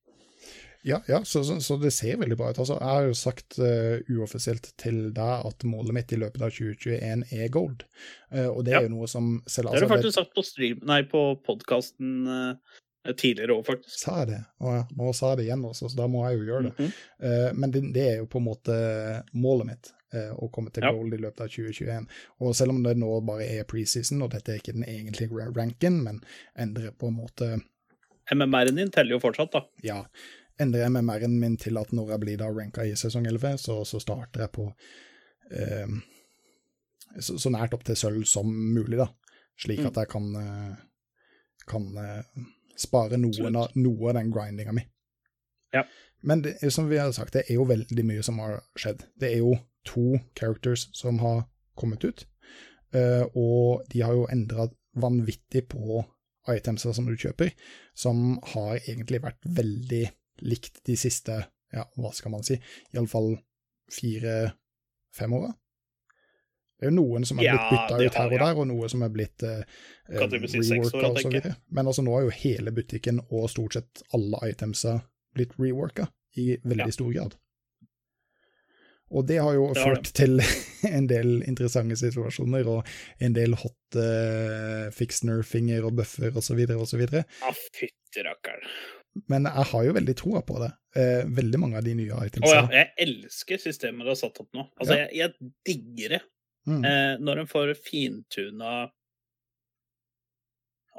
Ja, 0.87 1.01
ja 1.07 1.19
så, 1.27 1.43
så, 1.43 1.57
så 1.61 1.75
det 1.77 1.91
ser 1.91 2.19
veldig 2.21 2.37
bra 2.39 2.51
ut. 2.53 2.59
Altså, 2.61 2.77
jeg 2.79 2.87
har 2.87 3.07
jo 3.09 3.15
sagt 3.17 3.57
uh, 3.59 3.99
uoffisielt 4.15 4.71
til 4.79 5.09
deg 5.15 5.47
at 5.49 5.65
målet 5.67 5.95
mitt 5.97 6.13
i 6.15 6.19
løpet 6.21 6.43
av 6.45 6.53
2021 6.55 7.25
er 7.35 7.51
gold. 7.51 7.83
Uh, 8.31 8.47
og 8.47 8.63
det 8.67 8.77
Ja. 8.77 8.79
er 8.79 8.87
jo 8.87 8.95
noe 8.95 9.09
som 9.11 9.41
selv 9.45 9.73
Det 9.73 9.75
har 9.75 9.83
du 9.83 9.85
altså, 9.85 9.95
faktisk 9.97 10.19
sagt 10.21 10.37
på 10.37 10.45
stream, 10.47 10.79
nei, 10.87 11.01
på 11.11 11.23
podkasten 11.43 12.29
tidligere 13.15 13.55
òg, 13.55 13.63
faktisk. 13.65 13.95
Sa 14.03 14.17
jeg 14.21 14.27
det? 14.33 14.39
Å 14.59 14.73
ja, 14.75 14.81
nå 14.99 15.13
sa 15.15 15.29
jeg 15.31 15.37
det 15.39 15.45
igjen 15.47 15.63
også, 15.69 15.89
så 15.89 15.97
da 16.01 16.07
må 16.11 16.25
jeg 16.27 16.39
jo 16.39 16.49
gjøre 16.49 16.63
det. 16.67 16.73
Mhm. 16.77 16.91
Eh, 17.29 17.47
men 17.55 17.71
det, 17.75 17.81
det 17.95 18.03
er 18.09 18.17
jo 18.19 18.27
på 18.31 18.41
en 18.41 18.47
måte 18.49 18.75
målet 19.33 19.69
mitt, 19.71 19.91
eh, 20.13 20.33
å 20.35 20.49
komme 20.51 20.71
til 20.75 20.83
Ja. 20.83 20.91
gold 20.91 21.13
i 21.13 21.21
løpet 21.23 21.41
av 21.45 21.49
2021. 21.53 22.07
Og 22.43 22.55
selv 22.55 22.75
om 22.75 22.83
det 22.83 22.97
nå 22.97 23.13
bare 23.25 23.47
er 23.59 23.63
preseason, 23.69 24.21
og 24.21 24.31
dette 24.35 24.51
er 24.53 24.59
ikke 24.59 24.75
den 24.75 24.83
egentlige 24.83 25.47
ranken, 25.55 26.03
men 26.03 26.21
endrer 26.57 26.91
på 26.91 27.07
en 27.07 27.17
måte 27.21 27.61
MMR-en 28.31 28.75
din 28.75 28.91
teller 28.93 29.15
jo 29.15 29.19
fortsatt, 29.23 29.51
da. 29.55 29.63
Ja, 29.81 30.03
endrer 30.59 30.83
jeg 30.83 30.91
MMR-en 30.91 31.39
min 31.39 31.57
til 31.57 31.79
at 31.81 31.89
når 31.95 32.11
jeg 32.13 32.19
blir 32.19 32.37
da 32.37 32.51
ranka 32.51 32.83
i 32.85 32.91
sesong 32.99 33.25
11, 33.25 33.57
så, 33.57 33.79
så 33.87 33.97
starter 34.03 34.43
jeg 34.43 34.51
på 34.53 34.67
eh, 35.55 35.87
så, 37.19 37.39
så 37.41 37.49
nært 37.49 37.73
opp 37.73 37.83
til 37.87 37.95
sølv 37.97 38.27
som 38.29 38.45
mulig, 38.51 38.99
da. 38.99 39.07
Slik 39.59 39.81
at 39.87 39.97
jeg 39.97 40.11
kan, 40.11 40.27
eh, 40.35 40.75
kan 41.67 41.87
eh, 41.97 42.45
spare 42.79 43.19
noen 43.19 43.57
av, 43.59 43.75
noe 43.75 44.11
av 44.11 44.17
den 44.19 44.31
grindinga 44.33 44.75
mi. 44.75 44.85
Ja. 45.75 45.83
Men 46.25 46.41
det, 46.43 46.57
som 46.73 46.89
vi 46.89 46.97
har 46.97 47.11
sagt, 47.15 47.33
det 47.35 47.45
er 47.47 47.59
jo 47.59 47.67
veldig 47.69 48.05
mye 48.05 48.23
som 48.25 48.39
har 48.43 48.59
skjedd. 48.79 49.05
Det 49.19 49.31
er 49.31 49.43
jo 49.43 49.55
to 49.87 50.19
characters 50.37 50.89
som 50.97 51.21
har 51.23 51.45
kommet 51.79 52.03
ut, 52.03 52.25
eh, 52.95 53.23
og 53.37 53.85
de 53.91 54.01
har 54.03 54.17
jo 54.17 54.27
endra 54.31 54.67
vanvittig 54.99 55.67
på 55.71 56.01
itemser 56.49 56.95
som 56.95 57.07
du 57.07 57.15
kjøper, 57.19 57.53
som 57.93 58.39
har 58.53 58.79
egentlig 58.79 59.21
vært 59.23 59.45
veldig 59.45 60.03
likt 60.49 60.81
de 60.87 60.95
siste, 60.97 61.35
ja, 61.71 61.85
hva 61.99 62.11
skal 62.15 62.33
man 62.33 62.45
si, 62.47 62.57
iallfall 62.95 63.35
fire-fem 63.93 65.35
åra. 65.37 65.53
Det 66.79 66.87
er 66.87 66.91
jo 66.93 66.95
noen 66.95 67.25
som 67.27 67.39
er 67.41 67.49
blitt 67.49 67.71
bytta 67.73 67.97
det 67.99 68.05
ut 68.07 68.15
her 68.21 68.31
og 68.31 68.39
der, 68.39 68.59
og 68.61 68.67
noe 68.69 68.87
som 68.89 69.01
er 69.03 69.09
blitt 69.11 69.43
eh, 69.43 69.63
og 70.15 70.31
reworka 70.31 71.09
og 71.09 71.19
så 71.19 71.29
videre. 71.33 71.55
Men 71.75 71.89
altså 71.91 72.05
nå 72.05 72.13
har 72.15 72.23
jo 72.23 72.29
hele 72.39 72.71
butikken 72.71 73.19
og 73.29 73.49
stort 73.51 73.75
sett 73.75 74.03
alle 74.15 74.39
itemsa 74.53 75.01
blitt 75.35 75.57
reworka 75.59 76.07
i 76.39 76.53
veldig 76.63 76.87
Ja. 76.87 76.95
stor 76.95 77.11
grad. 77.13 77.35
Og 79.11 79.25
det 79.25 79.39
har 79.41 79.53
jo 79.57 79.73
Det 79.73 79.81
har 79.81 79.95
ført 79.95 80.11
til 80.13 80.39
en 80.97 81.07
del 81.09 81.41
interessante 81.49 81.97
situasjoner 81.97 82.67
og 82.69 82.87
en 83.19 83.33
del 83.33 83.55
hot 83.57 83.97
uh, 83.97 84.89
fix-nerfinger 84.93 85.83
og 85.87 85.95
buffer 85.97 86.31
osv. 86.37 86.61
osv. 86.77 87.01
Ja, 87.09 87.53
fytti 87.73 88.23
rakkeren. 88.27 88.69
Men 89.27 89.49
jeg 89.49 89.65
har 89.71 89.83
jo 89.87 89.93
veldig 89.97 90.15
troa 90.15 90.41
på 90.45 90.59
det. 90.61 90.69
Eh, 90.95 91.23
veldig 91.25 91.59
mange 91.59 91.77
av 91.79 91.83
de 91.83 91.95
nye 91.97 92.13
Å 92.13 92.21
itemsa. 92.29 92.53
ja, 92.53 92.67
jeg 92.71 92.91
elsker 93.07 93.57
systemet 93.57 94.05
du 94.05 94.11
har 94.13 94.19
satt 94.19 94.37
opp 94.39 94.53
nå. 94.53 94.67
Altså, 94.79 94.93
Ja. 94.95 95.07
jeg, 95.09 95.33
jeg 95.41 95.51
digger 95.65 96.09
det. 96.15 96.21
Mm. 96.69 96.85
Eh, 96.85 97.13
når 97.25 97.43
en 97.43 97.49
får 97.49 97.73
fintuna 97.81 98.73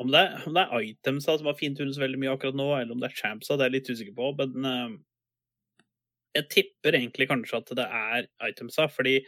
om 0.01 0.09
det, 0.09 0.21
er, 0.21 0.45
om 0.49 0.57
det 0.57 0.63
er 0.65 0.85
itemsa 0.89 1.37
som 1.37 1.51
har 1.51 1.59
fintunet 1.59 1.93
så 1.93 2.01
veldig 2.01 2.19
mye 2.23 2.33
akkurat 2.33 2.57
nå, 2.57 2.69
eller 2.79 2.95
om 2.95 3.03
det 3.03 3.11
er 3.11 3.19
champsa, 3.19 3.57
det 3.59 3.67
er 3.67 3.69
jeg 3.69 3.77
litt 3.77 3.91
usikker 3.93 4.17
på. 4.17 4.31
Men 4.39 4.69
eh, 4.71 4.95
jeg 6.39 6.49
tipper 6.55 6.97
egentlig 6.97 7.29
kanskje 7.29 7.61
at 7.61 7.73
det 7.77 7.87
er 8.01 8.29
itemsa, 8.49 8.87
fordi 8.93 9.19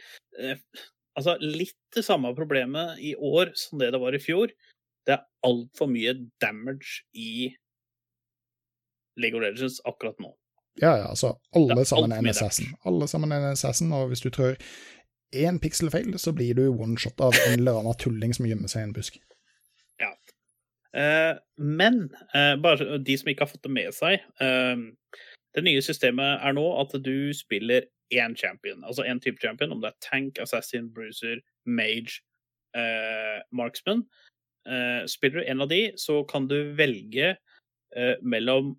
eh, 0.41 0.61
altså 1.19 1.35
litt 1.43 1.77
det 1.93 2.05
samme 2.07 2.33
problemet 2.37 2.97
i 3.03 3.13
år 3.13 3.53
som 3.59 3.81
det 3.81 3.91
det 3.93 4.01
var 4.01 4.17
i 4.17 4.21
fjor. 4.23 4.53
Det 5.05 5.17
er 5.17 5.27
altfor 5.45 5.91
mye 5.91 6.15
damage 6.41 7.03
i 7.13 7.51
League 9.19 9.37
of 9.37 9.43
Legends 9.45 9.77
akkurat 9.85 10.17
nå. 10.23 10.31
Ja, 10.81 10.95
ja, 10.97 11.09
altså, 11.11 11.35
alle 11.53 11.85
sammen 11.85 12.15
er 12.15 12.23
en 12.23 12.31
assassin. 12.31 12.71
Alle 12.89 13.05
sammen 13.07 13.31
er 13.31 13.43
en 13.43 13.53
assassin, 13.53 13.91
og 13.93 14.07
hvis 14.09 14.23
du 14.25 14.31
trør 14.33 14.55
én 15.33 15.59
pikselfeil, 15.61 16.13
så 16.19 16.33
blir 16.35 16.57
du 16.57 16.67
one-shot 16.69 17.21
av 17.21 17.35
en 17.47 17.59
eller 17.59 17.79
annen 17.81 17.99
tulling 17.99 18.33
som 18.35 18.47
gjemmer 18.49 18.71
seg 18.71 18.83
i 18.83 18.89
en 18.89 18.95
busk. 18.95 19.19
Eh, 20.93 21.37
men 21.57 22.03
eh, 22.35 22.55
bare 22.61 22.97
de 23.01 23.15
som 23.17 23.29
ikke 23.31 23.47
har 23.47 23.49
fått 23.49 23.63
det 23.65 23.71
med 23.73 23.95
seg 23.97 24.19
eh, 24.45 24.81
Det 25.57 25.63
nye 25.65 25.81
systemet 25.81 26.43
er 26.45 26.53
nå 26.53 26.65
at 26.83 26.93
du 27.01 27.33
spiller 27.33 27.87
én 28.13 28.35
champion, 28.37 28.83
altså 28.85 29.01
én 29.09 29.17
type 29.21 29.41
champion, 29.41 29.71
om 29.73 29.81
det 29.81 29.89
er 29.89 30.05
tank, 30.05 30.37
assassin, 30.41 30.91
bruiser, 30.93 31.39
mage, 31.65 32.21
eh, 32.77 33.41
marksman. 33.49 34.03
Eh, 34.69 35.05
spiller 35.09 35.41
du 35.41 35.49
en 35.49 35.65
av 35.65 35.71
de, 35.71 35.81
så 35.97 36.19
kan 36.29 36.45
du 36.49 36.75
velge 36.77 37.33
eh, 37.33 38.15
mellom 38.21 38.75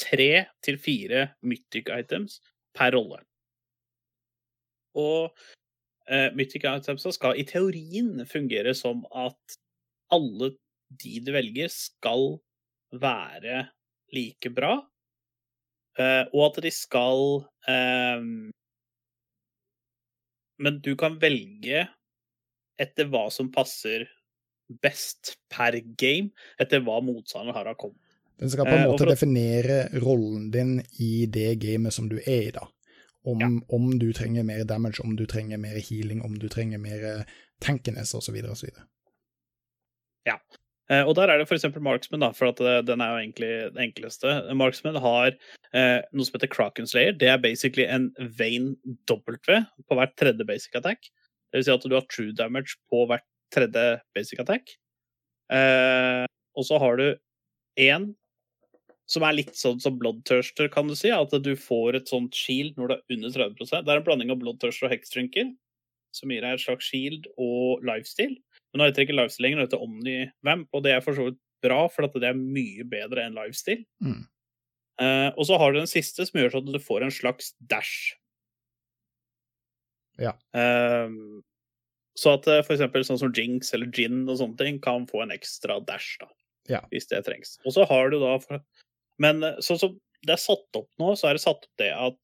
tre 0.00 0.46
til 0.64 0.78
fire 0.80 1.26
mythic 1.44 1.90
items 1.92 2.38
per 2.72 2.94
rolle. 2.96 3.18
Og 4.98 5.30
eh, 6.10 6.30
mythic 6.34 6.66
items 6.66 7.06
skal 7.14 7.38
i 7.38 7.46
teorien 7.46 8.26
fungere 8.28 8.74
som 8.74 9.04
at 9.14 9.58
alle 10.10 10.54
de 10.90 11.20
du 11.22 11.30
velger, 11.32 11.70
skal 11.70 12.40
være 12.92 13.68
like 14.14 14.50
bra. 14.50 14.80
eh, 15.98 16.24
og 16.34 16.46
at 16.50 16.62
de 16.64 16.70
skal 16.74 17.44
eh, 17.68 18.24
Men 20.60 20.80
du 20.84 20.92
kan 20.96 21.16
velge 21.16 21.86
etter 22.80 23.06
hva 23.08 23.30
som 23.32 23.48
passer 23.52 24.08
best 24.82 25.34
per 25.50 25.78
game, 25.98 26.30
etter 26.60 26.82
hva 26.84 27.00
motstanderen 27.04 27.56
har 27.56 27.70
av 27.72 27.78
kom. 27.80 27.94
Den 28.40 28.52
skal 28.52 28.68
på 28.68 28.76
en 28.76 28.84
Eh, 28.84 28.90
måte 28.90 29.08
definere 29.08 29.78
rollen 30.00 30.50
din 30.50 30.74
i 31.00 31.26
det 31.26 31.54
gamet 31.60 31.92
som 31.92 32.08
du 32.08 32.18
er 32.20 32.42
i, 32.48 32.52
da. 32.56 32.68
Om, 33.24 33.40
Ja. 33.40 33.48
om 33.76 33.98
du 33.98 34.12
trenger 34.16 34.42
mer 34.48 34.64
damage, 34.64 35.00
om 35.04 35.16
du 35.16 35.26
trenger 35.26 35.58
mer 35.60 35.76
healing, 35.76 36.22
om 36.24 36.38
du 36.38 36.48
trenger 36.48 36.78
mer 36.78 37.04
eh, 37.04 37.24
tankiness 37.60 38.14
osv. 38.14 38.36
osv. 38.48 38.70
Eh, 40.90 41.06
og 41.06 41.14
der 41.14 41.30
er 41.30 41.38
det 41.38 41.46
f.eks. 41.46 41.68
Marksman, 41.78 42.22
da, 42.24 42.32
for 42.34 42.50
eh, 42.50 42.80
den 42.82 43.02
er 43.04 43.12
jo 43.12 43.20
egentlig 43.22 43.50
det 43.76 43.84
enkleste. 43.84 44.32
Marksman 44.58 44.98
har 44.98 45.36
eh, 45.70 46.00
noe 46.10 46.26
som 46.26 46.34
heter 46.34 46.50
Kraken 46.50 46.88
Slayer. 46.90 47.14
Det 47.14 47.28
er 47.30 47.38
basically 47.42 47.86
en 47.86 48.08
vein 48.38 48.72
W 49.06 49.38
på 49.86 49.98
hvert 49.98 50.16
tredje 50.18 50.46
basic 50.48 50.74
attack. 50.80 51.06
Det 51.50 51.60
vil 51.60 51.68
si 51.68 51.74
at 51.76 51.86
du 51.86 51.94
har 51.94 52.06
true 52.10 52.34
damage 52.34 52.74
på 52.90 53.04
hvert 53.10 53.26
tredje 53.54 54.00
basic 54.16 54.42
attack. 54.42 54.74
Eh, 55.54 56.26
og 56.58 56.66
så 56.66 56.78
har 56.82 56.98
du 56.98 57.06
én 57.78 58.10
som 59.10 59.24
er 59.26 59.34
litt 59.34 59.56
sånn 59.58 59.80
som 59.82 59.98
Bloodthirster, 59.98 60.70
kan 60.70 60.90
du 60.90 60.94
si. 60.98 61.10
At 61.10 61.34
du 61.42 61.52
får 61.58 61.98
et 61.98 62.10
sånt 62.10 62.36
shield 62.36 62.78
når 62.78 62.92
du 62.92 62.94
er 62.94 63.16
under 63.16 63.34
30% 63.34 63.86
Det 63.86 63.92
er 63.92 64.00
en 64.00 64.06
blanding 64.06 64.32
av 64.32 64.38
Bloodthirster 64.42 64.86
og 64.86 64.94
Hexdrinker, 64.94 65.50
som 66.14 66.30
gir 66.30 66.46
deg 66.46 66.56
et 66.56 66.62
slags 66.62 66.90
shield 66.90 67.26
og 67.36 67.82
lifestyle. 67.86 68.38
Men 68.70 68.80
nå 68.80 68.88
heter 68.88 69.02
det 69.02 69.08
ikke 69.08 69.18
lifestyle 69.18 69.48
lenger, 69.48 69.60
det 69.62 69.68
heter 69.68 69.86
Omnivamp, 69.86 70.68
og 70.72 70.84
det 70.86 70.94
er 70.94 71.04
for 71.04 71.18
så 71.18 71.30
vidt 71.30 71.40
bra, 71.64 71.82
for 71.92 72.06
at 72.06 72.16
det 72.22 72.30
er 72.30 72.38
mye 72.38 72.86
bedre 72.88 73.26
enn 73.26 73.36
lifestyle. 73.36 73.84
Mm. 74.04 74.22
Uh, 75.00 75.28
og 75.32 75.46
så 75.48 75.56
har 75.58 75.72
du 75.72 75.80
den 75.80 75.90
siste, 75.90 76.26
som 76.28 76.38
gjør 76.38 76.54
sånn 76.54 76.70
at 76.70 76.76
du 76.76 76.82
får 76.84 77.06
en 77.06 77.14
slags 77.14 77.54
dash. 77.72 78.12
Ja. 80.20 80.36
Uh, 80.54 81.40
så 82.20 82.34
at 82.36 82.46
eh, 82.50 82.60
for 82.66 82.74
eksempel 82.74 83.04
sånn 83.06 83.20
som 83.20 83.32
Jinx 83.32 83.72
eller 83.76 83.88
Gin 83.94 84.26
og 84.26 84.36
sånne 84.40 84.58
ting 84.60 84.78
kan 84.82 85.06
få 85.08 85.22
en 85.24 85.32
ekstra 85.32 85.78
dash, 85.88 86.18
da. 86.20 86.28
Ja. 86.68 86.80
Hvis 86.92 87.08
det 87.10 87.22
trengs. 87.24 87.56
Og 87.64 87.72
så 87.74 87.86
har 87.88 88.12
du 88.12 88.18
da. 88.20 88.34
Men 89.22 89.44
eh, 89.46 89.60
sånn 89.64 89.80
som 89.80 89.98
det 90.26 90.34
er 90.34 90.42
satt 90.42 90.76
opp 90.76 90.90
nå, 91.00 91.14
så 91.16 91.30
er 91.30 91.36
det 91.36 91.44
satt 91.44 91.64
opp 91.64 91.80
det 91.80 91.90
at 91.96 92.18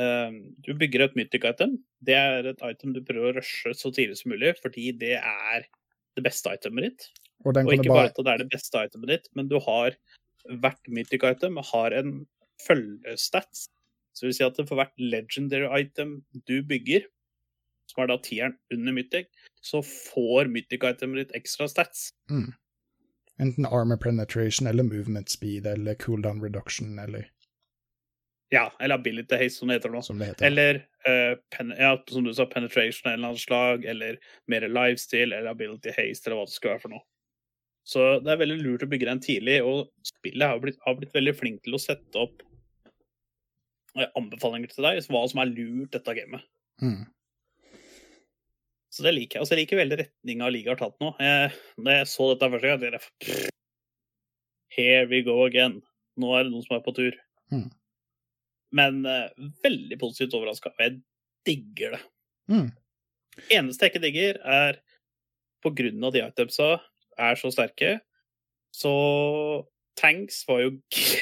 eh, 0.00 0.34
du 0.64 0.72
bygger 0.76 1.06
et 1.06 1.16
mythic 1.18 1.46
item. 1.48 1.78
Det 2.04 2.16
er 2.16 2.50
et 2.52 2.64
item 2.66 2.94
du 2.96 3.02
prøver 3.04 3.32
å 3.32 3.38
rushe 3.40 3.74
så 3.76 3.92
tidlig 3.94 4.20
som 4.20 4.34
mulig, 4.34 4.54
fordi 4.60 4.90
det 5.00 5.16
er 5.20 5.68
det 6.18 6.24
beste 6.26 6.52
itemet 6.56 6.88
ditt. 6.88 7.08
Og 7.46 7.56
Og 7.56 7.72
ikke 7.72 7.92
bare 7.92 8.10
at 8.10 8.18
det 8.18 8.32
er 8.34 8.42
det 8.42 8.50
beste 8.52 8.84
itemet 8.88 9.14
ditt, 9.14 9.30
men 9.36 9.48
du 9.48 9.56
har 9.64 9.96
hvert 10.60 10.92
mythic 10.92 11.24
item 11.24 11.60
har 11.72 11.96
en 11.96 12.20
følgestats. 12.66 13.68
Så 14.16 14.26
vil 14.26 14.36
si 14.36 14.44
at 14.44 14.58
for 14.66 14.76
hvert 14.76 14.92
legendary 15.00 15.68
item 15.86 16.18
du 16.48 16.60
bygger, 16.66 17.06
som 17.90 18.04
er 18.04 18.10
da 18.12 18.18
tieren 18.22 18.56
under 18.74 18.94
mythic, 18.94 19.30
så 19.64 19.80
får 19.84 20.50
mythic 20.52 20.84
itemet 20.86 21.24
ditt 21.24 21.36
ekstra 21.40 21.68
stats. 21.70 22.10
Enten 23.40 23.66
armor 23.66 23.96
penetration 23.96 24.68
eller 24.68 24.86
movement 24.86 25.28
speed 25.28 25.66
eller 25.66 25.94
cooldown 25.94 26.42
reduction 26.42 26.98
eller 26.98 27.28
Ja, 28.50 28.72
eller 28.80 28.94
ability 28.94 29.36
haste, 29.36 29.58
som 29.58 29.68
det 29.68 29.78
heter 29.78 29.92
nå. 29.94 30.02
som 30.02 30.18
det 30.18 30.26
heter. 30.26 30.46
Eller 30.46 30.80
uh, 31.06 31.36
pen, 31.56 31.70
ja, 31.78 31.92
som 32.10 32.24
du 32.24 32.32
sa, 32.34 32.46
penetration 32.50 33.06
av 33.06 33.12
en 33.12 33.18
eller 33.18 33.28
annen 33.28 33.38
slag, 33.38 33.84
eller 33.84 34.18
mer 34.50 34.66
lifestyle, 34.68 35.36
eller 35.36 35.52
ability 35.52 35.92
haste, 35.94 36.26
eller 36.26 36.40
hva 36.40 36.48
det 36.48 36.56
skal 36.56 36.72
være 36.72 36.82
for 36.82 36.94
noe. 36.96 37.04
Så 37.86 38.08
det 38.24 38.32
er 38.32 38.40
veldig 38.42 38.58
lurt 38.60 38.82
å 38.82 38.88
bygge 38.90 39.06
den 39.06 39.22
tidlig, 39.22 39.60
og 39.62 39.86
spillet 40.06 40.50
har 40.50 40.58
blitt, 40.62 40.80
har 40.82 40.98
blitt 40.98 41.14
veldig 41.14 41.36
flink 41.38 41.62
til 41.62 41.78
å 41.78 41.82
sette 41.82 42.18
opp 42.18 42.42
eh, 43.96 44.10
anbefalinger 44.18 44.74
til 44.74 44.88
deg, 44.88 45.00
hva 45.14 45.22
som 45.30 45.42
er 45.42 45.54
lurt 45.54 45.94
dette 45.94 46.16
gamet. 46.18 46.44
Mm. 46.82 47.06
Så 49.00 49.06
det 49.06 49.14
liker 49.16 49.38
jeg. 49.38 49.44
Og 49.44 49.48
så 49.48 49.56
liker 49.56 49.78
jeg 49.78 49.80
veldig 49.86 49.98
retninga 50.02 50.48
ligaen 50.52 50.74
har 50.74 50.80
tatt 50.82 51.00
nå. 51.00 51.14
Jeg, 51.24 51.52
da 51.80 51.94
jeg 51.94 52.08
så 52.10 52.26
dette 52.34 52.48
første 52.52 52.68
gang, 52.68 52.82
tenkte 52.82 53.30
jeg 53.32 53.54
Here 54.76 55.06
we 55.08 55.22
go 55.24 55.38
again. 55.46 55.78
Nå 56.20 56.34
er 56.36 56.44
det 56.44 56.52
noen 56.52 56.66
som 56.66 56.76
er 56.76 56.82
på 56.84 56.92
tur. 56.94 57.16
Mm. 57.48 57.70
Men 58.76 59.00
uh, 59.08 59.32
veldig 59.64 59.96
positivt 60.02 60.36
overraska, 60.36 60.74
og 60.76 60.84
jeg 60.84 61.00
digger 61.48 61.96
det. 61.96 62.02
Mm. 62.52 62.68
Eneste 63.56 63.88
jeg 63.88 63.94
ikke 63.94 64.04
digger, 64.04 64.38
er 64.44 64.78
på 65.64 65.72
grunn 65.80 66.04
av 66.04 66.12
de 66.14 66.22
itemsa 66.26 66.68
er 67.20 67.40
så 67.40 67.50
sterke, 67.56 67.96
så 68.76 68.94
Tanks 70.00 70.44
var 70.48 70.62
jo 70.62 70.74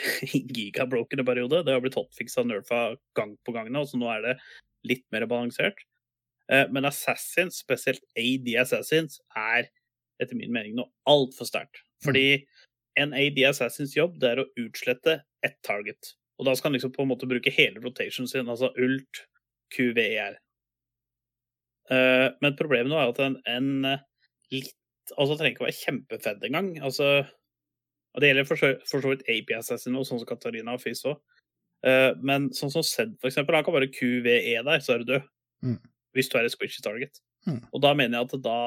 gigabroken 0.59 1.23
en 1.23 1.31
periode. 1.31 1.63
Det 1.67 1.73
har 1.75 1.83
blitt 1.83 1.97
hotfixa 1.99 2.43
og 2.43 2.51
nerfa 2.51 2.83
gang 3.19 3.39
på 3.47 3.55
gang 3.55 3.71
nå, 3.75 3.87
så 3.87 3.99
nå 4.03 4.11
er 4.13 4.27
det 4.27 4.37
litt 4.87 5.07
mer 5.15 5.31
balansert. 5.31 5.81
Eh, 6.51 6.67
Men 6.73 6.89
Assassins, 6.89 7.59
spesielt 7.61 8.03
AD 8.17 8.49
Assassins, 8.61 9.21
er 9.37 9.69
etter 10.21 10.37
min 10.39 10.53
mening 10.53 10.75
noe 10.79 10.89
altfor 11.07 11.47
sterkt. 11.47 11.83
Fordi 12.05 12.45
en 12.99 13.13
AD 13.15 13.39
Assassins 13.49 13.95
jobb 13.97 14.19
det 14.23 14.31
er 14.33 14.43
å 14.43 14.49
utslette 14.59 15.21
ett 15.47 15.59
target. 15.67 16.15
Og 16.39 16.47
da 16.47 16.55
skal 16.55 16.71
han 16.71 16.79
liksom 16.79 16.93
på 16.95 17.03
en 17.05 17.11
måte 17.13 17.29
bruke 17.31 17.51
hele 17.55 17.83
rotationen 17.83 18.31
sin, 18.31 18.49
altså 18.49 18.73
ult, 18.79 19.25
QVR. 19.75 20.39
Eh, 21.91 22.29
Men 22.41 22.57
problemet 22.57 22.91
nå 22.93 22.99
er 23.01 23.13
at 23.13 23.21
en, 23.25 23.39
en 23.47 23.85
eh, 23.85 24.05
litt 24.53 24.75
Altså 25.17 25.39
trenger 25.39 25.55
ikke 25.55 25.63
å 25.63 25.67
være 25.71 25.79
kjempefedd 25.79 26.43
engang. 26.45 26.67
Altså, 26.85 27.07
og 28.13 28.21
det 28.21 28.29
gjelder 28.29 28.45
for 28.45 28.61
så, 28.61 28.69
for 28.91 29.01
så 29.01 29.15
vidt 29.15 29.23
AP 29.33 29.55
Assassin 29.57 29.95
og 29.97 30.05
sånn 30.05 30.21
som 30.21 30.29
Katarina 30.29 30.75
og 30.77 30.83
Fizz 30.83 31.01
òg. 31.09 31.23
Men 32.21 32.51
sånn 32.53 32.69
som 32.75 32.85
Zed, 32.85 33.15
for 33.17 33.31
eksempel, 33.31 33.57
han 33.57 33.65
kan 33.65 33.73
bare 33.73 33.89
QVE 33.89 34.61
der, 34.67 34.83
så 34.85 34.93
er 34.99 35.01
du 35.01 35.15
død. 35.15 35.25
Mm. 35.65 35.79
Hvis 36.19 36.31
du 36.33 36.39
er 36.39 36.49
et 36.49 36.55
squishy 36.55 36.83
target. 36.83 37.23
Mm. 37.47 37.63
Og 37.71 37.83
da 37.85 37.95
mener 37.97 38.19
jeg 38.19 38.29
at 38.29 38.45
da 38.45 38.59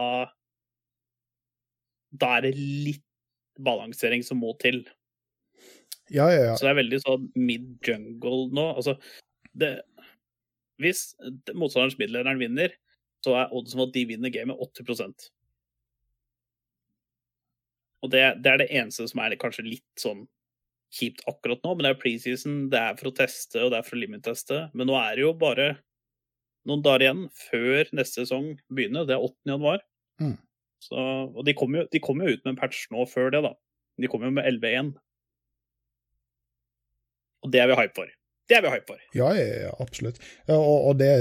Da 2.24 2.36
er 2.38 2.48
det 2.48 2.56
litt 2.58 3.06
balansering 3.62 4.24
som 4.24 4.40
må 4.42 4.54
til. 4.60 4.82
Ja, 6.12 6.28
ja, 6.32 6.52
ja. 6.52 6.56
Så 6.56 6.66
det 6.66 6.72
er 6.72 6.82
veldig 6.82 7.00
sånn 7.04 7.28
mid-jungle 7.40 8.50
nå. 8.56 8.66
Altså, 8.80 8.98
det, 9.56 9.70
hvis 10.82 11.12
motstanderens 11.54 11.98
middellederen 12.00 12.42
vinner, 12.42 12.74
så 13.24 13.38
er 13.38 13.54
oddsen 13.56 13.80
for 13.80 13.92
at 13.92 13.96
de 13.96 14.04
vinner 14.10 14.34
gamet 14.34 14.60
80 14.60 15.30
Og 18.02 18.12
det, 18.12 18.24
det 18.42 18.52
er 18.52 18.62
det 18.64 18.72
eneste 18.74 19.08
som 19.12 19.22
er 19.22 19.38
kanskje 19.40 19.68
litt 19.68 20.02
sånn 20.02 20.26
kjipt 20.92 21.24
akkurat 21.30 21.62
nå, 21.64 21.76
men 21.76 21.86
det 21.86 21.94
er 21.94 22.02
preseason, 22.02 22.66
det 22.72 22.80
er 22.80 22.98
for 23.00 23.12
å 23.12 23.16
teste 23.16 23.62
og 23.64 23.72
det 23.72 23.80
er 23.80 23.88
for 23.88 23.96
å 23.96 24.02
limit-teste. 24.02 24.58
Men 24.76 24.90
nå 24.90 24.98
er 25.00 25.16
det 25.16 25.24
jo 25.24 25.32
bare 25.40 25.70
noen 26.70 26.84
dager 26.86 27.06
igjen 27.08 27.26
før 27.48 27.92
neste 27.98 28.24
sesong 28.24 28.54
begynner. 28.70 29.08
Det 29.10 29.16
er 29.18 29.26
8. 29.26 29.36
januar. 29.54 29.84
Mm. 30.22 30.38
Så, 30.82 30.98
og 30.98 31.46
de 31.46 31.54
kommer 31.58 31.84
jo, 31.84 31.90
de 31.94 32.02
kom 32.02 32.22
jo 32.22 32.34
ut 32.34 32.42
med 32.44 32.56
en 32.56 32.60
patch 32.60 32.88
nå 32.94 33.06
før 33.10 33.32
det, 33.34 33.44
da. 33.46 33.54
De 34.02 34.10
kommer 34.10 34.30
jo 34.30 34.36
med 34.38 34.48
11.1. 34.50 34.96
Og 37.46 37.54
det 37.54 37.62
er 37.62 37.70
vi 37.70 37.78
hype 37.78 37.98
for. 37.98 38.10
Det 38.50 38.58
er 38.58 38.66
vi 38.66 38.74
hype 38.74 38.90
for. 38.90 39.02
Ja, 39.18 39.32
ja, 39.38 39.48
ja 39.68 39.72
absolutt. 39.82 40.22
Og, 40.50 40.78
og 40.92 41.00
det, 41.02 41.12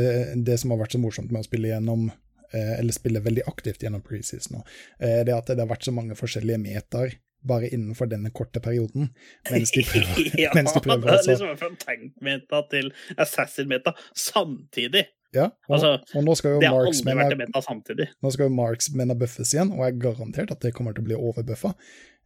det 0.47 0.59
som 0.61 0.75
har 0.75 0.83
vært 0.83 0.97
så 0.97 1.01
morsomt 1.03 1.33
med 1.33 1.45
å 1.45 1.49
spille 1.49 1.73
gjennom 1.73 2.09
eh, 2.11 2.77
eller 2.79 2.97
spille 2.97 3.23
veldig 3.25 3.47
aktivt 3.51 3.85
gjennom 3.85 4.05
preseason 4.05 4.59
nå, 4.59 4.65
eh, 5.01 5.21
det 5.29 5.37
at 5.37 5.53
det 5.53 5.62
har 5.62 5.71
vært 5.71 5.89
så 5.89 5.95
mange 5.97 6.17
forskjellige 6.19 6.61
meter 6.62 7.17
bare 7.47 7.71
innenfor 7.73 8.09
denne 8.11 8.29
korte 8.37 8.61
perioden, 8.61 9.15
mens 9.49 9.71
de 9.73 9.85
prøver, 9.89 10.27
ja, 10.37 10.51
mens 10.57 10.75
de 10.77 10.83
prøver 10.85 11.07
det 11.09 11.15
er 11.23 11.29
liksom 11.31 11.55
fra 11.57 11.71
tank-meta 11.87 12.61
til 12.73 12.91
assassin-meta 13.17 13.95
samtidig. 14.12 15.07
Ja, 15.36 15.47
og, 15.69 15.74
altså, 15.77 15.90
og 16.19 16.24
nå 16.27 16.35
skal 16.39 16.57
jo 16.57 16.61
Det 16.62 16.70
har 16.73 16.89
aldri 16.89 17.15
vært 17.15 17.35
en 17.36 17.40
meta 17.44 17.62
samtidig. 17.62 18.09
Nå 18.24 18.32
skal 18.35 18.48
jo 18.48 18.55
marksmennene 18.57 19.19
buffes 19.19 19.55
igjen, 19.55 19.70
og 19.77 19.85
jeg 19.85 19.94
er 19.94 20.02
garantert 20.02 20.55
at 20.55 20.65
det 20.65 20.73
kommer 20.74 20.97
til 20.97 21.05
å 21.05 21.09
bli 21.11 21.19
overbuffa. 21.19 21.70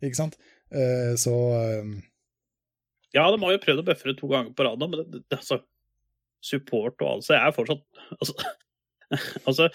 Ikke 0.05 0.19
sant? 0.19 0.39
Uh, 0.73 1.13
så 1.21 1.35
uh, 1.35 1.91
Ja, 3.17 3.27
de 3.29 3.41
har 3.43 3.57
jo 3.57 3.63
prøvd 3.67 3.83
å 3.83 3.87
bøffe 3.91 4.09
det 4.09 4.17
to 4.21 4.31
ganger 4.33 4.55
på 4.57 4.67
rad, 4.67 4.81
nå, 4.81 4.89
men 4.89 5.03
det, 5.03 5.21
det, 5.21 5.41
altså, 5.41 5.61
support 6.45 6.97
og 7.05 7.11
alt, 7.11 7.27
så 7.27 7.37
jeg 7.37 7.45
er 7.45 7.57
fortsatt 7.57 7.85
altså, 8.21 8.49
altså, 9.45 9.69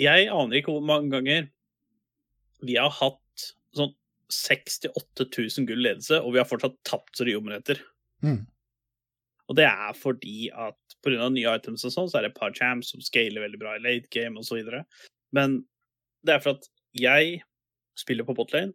jeg 0.00 0.28
aner 0.32 0.60
ikke 0.60 0.76
hvor 0.76 0.84
mange 0.84 1.10
ganger 1.12 1.48
vi 2.64 2.76
har 2.76 2.92
hatt 2.92 3.48
sånn 3.76 3.92
68 4.30 4.92
000 5.24 5.68
gull 5.68 5.82
ledelse, 5.84 6.20
og 6.20 6.34
vi 6.34 6.40
har 6.42 6.48
fortsatt 6.48 6.76
tapt 6.86 7.16
så 7.16 7.26
etter 7.26 7.80
Mm. 8.20 8.44
Og 9.50 9.58
det 9.58 9.66
er 9.66 9.96
fordi 9.98 10.48
at 10.54 10.78
pga. 11.02 11.28
nye 11.32 11.54
items 11.58 11.84
og 11.88 11.94
sånn, 11.94 12.10
så 12.10 12.18
er 12.18 12.26
det 12.26 12.32
et 12.32 12.40
par 12.40 12.54
champs 12.54 12.92
som 12.92 13.02
scaler 13.02 13.42
veldig 13.42 13.58
bra 13.58 13.74
i 13.76 13.82
late 13.82 14.10
game 14.14 14.38
osv. 14.38 14.60
Men 15.34 15.62
det 16.26 16.36
er 16.36 16.44
for 16.44 16.58
at 16.58 16.68
jeg 16.96 17.40
spiller 17.98 18.26
på 18.26 18.36
botlane, 18.38 18.72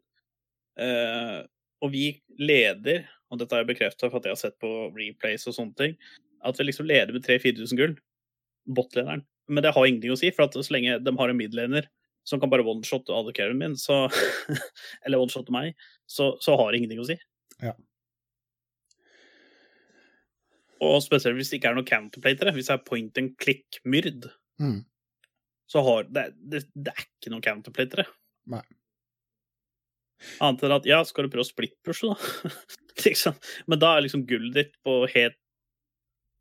eh, 0.80 1.39
og 1.84 1.91
vi 1.93 2.10
leder, 2.39 3.06
og 3.31 3.39
dette 3.39 3.56
har 3.56 3.64
jeg 3.64 3.72
bekrefta 3.72 4.10
for 4.10 4.19
at 4.19 4.27
jeg 4.27 4.35
har 4.35 4.41
sett 4.41 4.60
på 4.61 4.72
replays 4.95 5.47
og 5.47 5.56
sånne 5.56 5.80
ting, 5.80 5.95
at 6.45 6.60
vi 6.60 6.68
liksom 6.68 6.89
leder 6.89 7.15
med 7.15 7.26
3000-4000 7.26 7.80
gull, 7.80 7.95
Botlaneren. 8.65 9.22
Men 9.47 9.61
det 9.61 9.76
har 9.76 9.85
ingenting 9.85 10.14
å 10.14 10.18
si, 10.18 10.31
for 10.34 10.47
at 10.47 10.56
så 10.57 10.73
lenge 10.73 10.97
de 11.06 11.11
har 11.19 11.31
en 11.31 11.38
midlaner 11.38 11.88
som 12.26 12.41
kan 12.41 12.49
bare 12.49 12.65
one-shotte 12.65 13.14
AD-carrien 13.14 13.60
min, 13.60 13.76
så 13.77 14.07
Eller 15.06 15.22
one-shotte 15.22 15.53
meg, 15.53 15.76
så, 16.10 16.34
så 16.41 16.57
har 16.57 16.72
det 16.72 16.81
ingenting 16.81 17.03
å 17.03 17.07
si. 17.07 17.19
Ja. 17.61 17.76
Og 20.84 20.97
spesielt 21.03 21.38
hvis 21.39 21.52
det 21.52 21.60
ikke 21.60 21.72
er 21.72 21.77
noe 21.77 21.88
counterplatere, 21.88 22.53
hvis 22.56 22.69
det 22.69 22.76
er 22.76 22.88
point 22.88 23.22
and 23.22 23.35
click-myrd, 23.41 24.27
mm. 24.61 24.80
så 25.72 25.84
har 25.85 26.10
det, 26.11 26.26
det, 26.39 26.65
det 26.73 26.91
er 26.91 27.06
ikke 27.06 27.31
noen 27.31 27.45
counterplatere. 27.45 28.07
Nei. 28.52 28.64
Annet 30.43 30.65
enn 30.65 30.76
at 30.76 30.89
ja, 30.89 30.99
skal 31.07 31.26
du 31.26 31.31
prøve 31.31 31.45
å 31.45 31.47
splittpushe, 31.47 32.11
da? 32.11 32.52
liksom. 33.07 33.38
Men 33.72 33.81
da 33.81 33.93
er 33.95 34.06
liksom 34.06 34.26
gullet 34.27 34.56
ditt 34.57 34.76
på 34.85 35.03
helt 35.14 35.39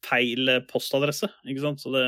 feil 0.05 0.51
postadresse, 0.69 1.31
ikke 1.49 1.63
sant? 1.65 1.83
Så 1.83 1.93
det 1.95 2.05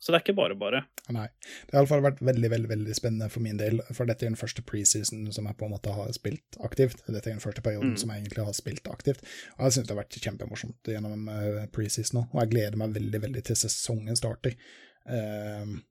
Så 0.00 0.10
det 0.14 0.16
er 0.16 0.22
ikke 0.24 0.36
bare 0.38 0.54
bare. 0.56 0.78
Nei. 1.12 1.26
Det 1.68 1.74
har 1.76 1.82
iallfall 1.82 2.00
vært 2.06 2.22
veldig 2.24 2.48
veldig, 2.50 2.68
veldig 2.70 2.94
spennende 2.96 3.26
for 3.28 3.44
min 3.44 3.58
del, 3.60 3.82
for 3.92 4.08
dette 4.08 4.24
er 4.24 4.30
den 4.30 4.38
første 4.40 4.62
preseason 4.64 5.26
som 5.36 5.44
jeg 5.44 5.58
på 5.60 5.66
en 5.68 5.74
måte 5.74 5.92
har 5.92 6.08
spilt 6.16 6.56
aktivt. 6.64 7.02
Dette 7.06 7.28
er 7.28 7.34
den 7.36 7.42
første 7.44 7.60
perioden 7.66 7.92
Mm. 7.92 7.98
som 8.00 8.10
jeg 8.14 8.22
egentlig 8.24 8.44
har 8.46 8.56
spilt 8.56 8.88
aktivt. 8.88 9.20
Og 9.58 9.66
jeg 9.66 9.72
syns 9.76 9.86
det 9.90 9.94
har 9.96 10.00
vært 10.00 10.16
kjempemorsomt 10.24 10.88
gjennom 10.94 11.28
uh, 11.28 11.66
preseason 11.74 12.20
nå, 12.20 12.26
og 12.32 12.40
jeg 12.40 12.52
gleder 12.54 12.80
meg 12.80 12.94
veldig 12.96 13.20
veldig 13.26 13.42
til 13.50 13.56
sesongen 13.60 14.16
starter. 14.16 14.56
Um, 15.04 15.82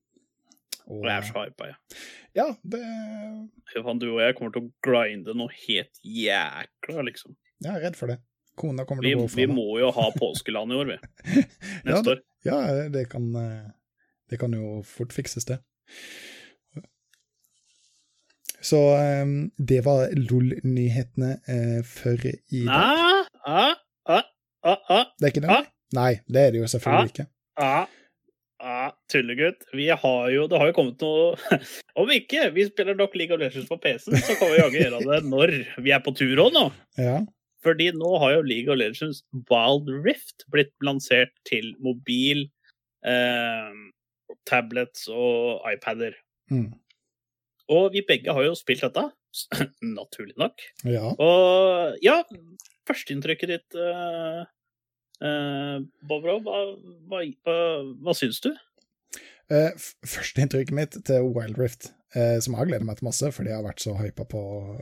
og, 0.89 1.03
Og 1.03 1.05
jeg 1.05 1.15
er 1.19 1.27
så 1.29 1.43
hypa, 1.45 1.67
jeg. 1.69 2.01
Ja, 2.39 2.47
det 2.65 2.79
Fy 3.69 3.81
faen, 3.85 3.99
du 4.01 4.07
og 4.15 4.21
jeg 4.23 4.35
kommer 4.39 4.55
til 4.55 4.65
å 4.65 4.71
grinde 4.85 5.35
noe 5.37 5.53
helt 5.67 6.01
jækla, 6.01 7.03
liksom. 7.05 7.35
Jeg 7.61 7.75
er 7.75 7.83
redd 7.85 7.97
for 7.99 8.09
det. 8.09 8.17
Kona 8.59 8.83
kommer 8.89 9.05
til 9.05 9.19
å 9.19 9.21
gå 9.21 9.27
for 9.29 9.37
det. 9.37 9.45
vi 9.45 9.53
må 9.53 9.67
jo 9.79 9.91
ha 9.95 10.07
påskeland 10.17 10.73
i 10.73 10.79
år, 10.81 10.89
vi. 10.95 10.97
Ja, 11.85 11.91
Neste 11.93 12.03
det- 12.09 12.15
år. 12.17 12.23
Ja, 12.47 12.57
det 12.89 13.05
kan, 13.11 13.29
eh, 13.35 13.67
det 14.29 14.39
kan 14.41 14.53
jo 14.53 14.81
fort 14.87 15.13
fikses, 15.15 15.45
det. 15.49 15.59
Så 18.61 18.79
eh, 18.95 19.25
det 19.57 19.81
var 19.85 20.09
LOL-nyhetene 20.15 21.31
eh, 21.47 21.79
for 21.87 22.25
i 22.27 22.65
dag. 22.65 22.73
Ah, 22.75 23.23
ah, 23.45 23.75
ah, 24.09 24.27
ah, 24.63 24.81
ah, 24.89 25.05
Det 25.19 25.29
er 25.29 25.35
ikke 25.35 25.45
det? 25.47 25.55
ah. 25.55 25.69
Nei, 25.95 26.11
det 26.29 26.41
er 26.41 26.51
det 26.53 26.61
jo 26.61 26.67
selvfølgelig 26.69 27.13
ikke. 27.13 27.25
ah, 27.57 28.91
tullegutt. 29.11 29.63
Vi 29.73 29.87
har 29.89 30.29
jo, 30.33 30.45
det 30.51 30.59
har 30.59 30.69
jo 30.69 30.75
kommet 30.77 31.01
noe 31.01 31.59
Om 32.01 32.11
ikke 32.13 32.49
vi 32.55 32.67
spiller 32.67 32.97
nok 32.99 33.15
League 33.17 33.35
of 33.35 33.41
Legends 33.41 33.69
på 33.71 33.79
PC-en, 33.81 34.19
så 34.21 34.35
kan 34.37 34.51
vi 34.51 34.59
jaggu 34.59 34.79
gjøre 34.83 35.01
det 35.07 35.19
når 35.31 35.55
vi 35.83 35.93
er 35.95 36.03
på 36.05 36.13
tur 36.17 36.43
òg 36.45 36.53
nå. 36.55 36.65
Ja. 36.99 37.19
Fordi 37.65 37.89
nå 37.95 38.11
har 38.21 38.37
jo 38.37 38.45
League 38.47 38.71
of 38.71 38.79
Legends 38.79 39.23
Wild 39.51 39.89
Rift 40.05 40.45
blitt 40.51 40.71
lansert 40.85 41.33
til 41.47 41.73
mobil, 41.83 42.45
eh, 43.07 43.73
tablets 44.47 45.07
og 45.11 45.65
iPader. 45.71 46.15
Mm. 46.51 46.71
Og 47.69 47.91
vi 47.93 48.03
begge 48.07 48.33
har 48.33 48.47
jo 48.47 48.55
spilt 48.57 48.85
dette, 48.85 49.03
naturlig 49.99 50.37
nok. 50.41 50.63
Ja. 50.89 51.11
Og 51.13 51.99
ja, 52.05 52.21
førsteinntrykket 52.89 53.53
ditt, 53.53 53.77
uh, 53.77 54.41
uh, 55.21 55.77
Bovro, 56.09 56.39
hva, 56.45 56.63
hva, 57.11 57.21
hva, 57.45 57.59
hva 58.01 58.17
syns 58.17 58.41
du? 58.45 58.51
Uh, 59.49 59.71
Førsteinntrykket 60.05 60.75
mitt 60.77 60.97
til 61.05 61.29
Wild 61.33 61.57
Rift, 61.61 61.91
uh, 62.15 62.37
som 62.41 62.53
jeg 62.53 62.61
har 62.61 62.69
gledet 62.69 62.89
meg 62.89 62.99
til 62.99 63.09
masse, 63.09 63.31
fordi 63.33 63.49
jeg 63.49 63.57
har 63.57 63.65
vært 63.65 63.85
så 63.85 63.95
hypa 63.97 64.25
på 64.29 64.41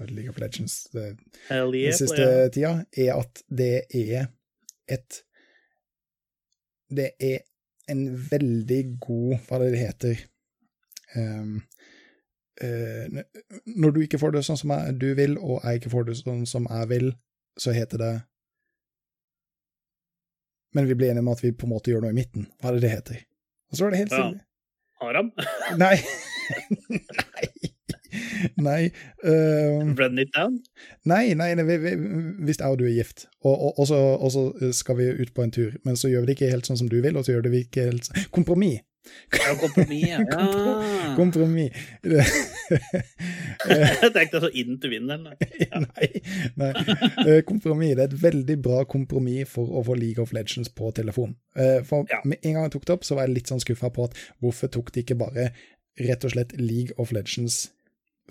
League 0.10 0.32
of 0.32 0.40
Legends 0.44 0.80
uh, 0.96 1.14
yeah, 1.52 1.68
den 1.72 1.96
siste 1.96 2.24
yeah. 2.24 2.50
tida, 2.52 2.74
er 2.96 3.14
at 3.16 3.44
det 3.48 3.74
er 3.96 4.28
et 4.88 5.24
Det 6.88 7.10
er 7.20 7.42
en 7.92 8.04
veldig 8.32 8.82
god 9.04 9.38
Hva 9.48 9.58
er 9.58 9.64
det 9.64 9.72
det 9.76 9.86
heter 9.86 10.26
Um, 11.16 11.62
uh, 12.64 13.22
Når 13.66 13.92
du 13.92 14.02
ikke 14.04 14.20
får 14.20 14.34
det 14.36 14.44
sånn 14.44 14.60
som 14.60 14.74
jeg, 14.76 14.98
du 15.00 15.14
vil, 15.16 15.38
og 15.40 15.64
jeg 15.64 15.80
ikke 15.80 15.94
får 15.94 16.10
det 16.10 16.18
sånn 16.20 16.44
som 16.50 16.68
jeg 16.68 16.90
vil, 16.92 17.08
så 17.56 17.72
heter 17.76 18.02
det 18.02 18.12
Men 20.76 20.90
vi 20.90 20.98
blir 21.00 21.14
enige 21.14 21.24
om 21.24 21.32
at 21.32 21.44
vi 21.46 21.54
på 21.56 21.66
en 21.66 21.74
måte 21.74 21.94
gjør 21.94 22.04
noe 22.04 22.12
i 22.14 22.18
midten. 22.18 22.50
Hva 22.60 22.70
er 22.70 22.78
det 22.78 22.84
det 22.84 22.92
heter? 22.92 23.24
Og 23.72 23.80
så 23.80 23.88
er 23.88 23.96
det 23.96 24.04
helt 24.04 24.18
Ja. 24.18 24.28
Haram? 25.00 25.32
Aram? 25.32 25.80
Nei. 25.80 25.96
nei. 27.00 27.67
Nei. 28.68 28.90
Uh, 29.24 29.94
Run 29.98 30.20
it 30.20 30.32
down? 30.36 30.60
Nei, 31.06 31.34
nei, 31.38 31.54
nei 31.58 31.66
vi, 31.68 31.78
vi, 31.86 31.94
hvis 32.48 32.60
jeg 32.62 32.68
og 32.74 32.80
du 32.82 32.86
er 32.90 32.96
gift, 32.98 33.28
og, 33.44 33.54
og, 33.56 33.72
og, 33.80 33.88
så, 33.90 34.02
og 34.18 34.32
så 34.34 34.72
skal 34.74 34.98
vi 35.00 35.10
ut 35.22 35.34
på 35.34 35.44
en 35.46 35.52
tur, 35.56 35.78
men 35.88 35.96
så 36.00 36.12
gjør 36.12 36.26
vi 36.26 36.32
det 36.32 36.38
ikke 36.40 36.52
helt 36.54 36.70
sånn 36.70 36.80
som 36.84 36.90
du 36.92 37.00
vil, 37.02 37.18
og 37.18 37.26
så 37.28 37.36
gjør 37.36 37.48
det 37.48 37.54
vi 37.56 37.64
ikke 37.68 37.88
helt 37.92 38.10
sånn 38.10 38.30
Kompromiss! 38.36 38.84
Ja, 39.32 39.54
kompromiss, 39.56 40.02
ja. 40.10 40.18
Kompromis. 41.16 41.16
Kompromiss. 41.16 41.72
Jeg 43.68 44.12
tenkte 44.16 44.42
så 44.44 44.50
inn 44.52 44.78
til 44.82 44.92
vinneren. 44.92 45.30
nei, 45.32 46.10
nei. 46.60 46.72
Eh, 47.24 47.40
Kompromiss. 47.48 47.96
Det 47.98 48.04
er 48.04 48.12
et 48.12 48.18
veldig 48.24 48.58
bra 48.66 48.82
kompromiss 48.90 49.54
for 49.54 49.72
å 49.80 49.84
få 49.88 49.96
League 50.00 50.20
of 50.24 50.34
Legends 50.36 50.68
på 50.76 50.92
telefon. 50.98 51.38
Eh, 51.56 51.80
For 51.88 52.04
Ja. 52.12 52.20
en 52.26 52.54
gang 52.54 52.64
jeg 52.68 52.74
tok 52.76 52.86
det 52.90 52.98
opp, 52.98 53.08
så 53.08 53.16
var 53.16 53.28
jeg 53.28 53.38
litt 53.38 53.52
sånn 53.52 53.64
skuffa 53.64 53.90
på 53.96 54.10
at 54.10 54.20
hvorfor 54.44 54.68
tok 54.76 54.92
de 54.92 55.06
ikke 55.06 55.18
bare 55.20 55.52
rett 56.04 56.28
og 56.28 56.36
slett 56.36 56.52
League 56.60 56.92
of 56.98 57.12
Legends 57.16 57.72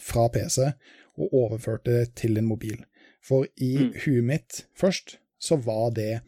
fra 0.01 0.29
PC 0.29 0.73
og 1.19 1.33
overførte 1.33 1.85
det 2.01 2.15
til 2.15 2.37
en 2.39 2.47
mobil? 2.47 2.85
For 3.23 3.47
i 3.57 3.77
Mm. 3.79 3.93
huet 4.05 4.25
mitt 4.25 4.67
først, 4.77 5.19
så 5.41 5.57
var 5.63 5.91
det 5.91 6.21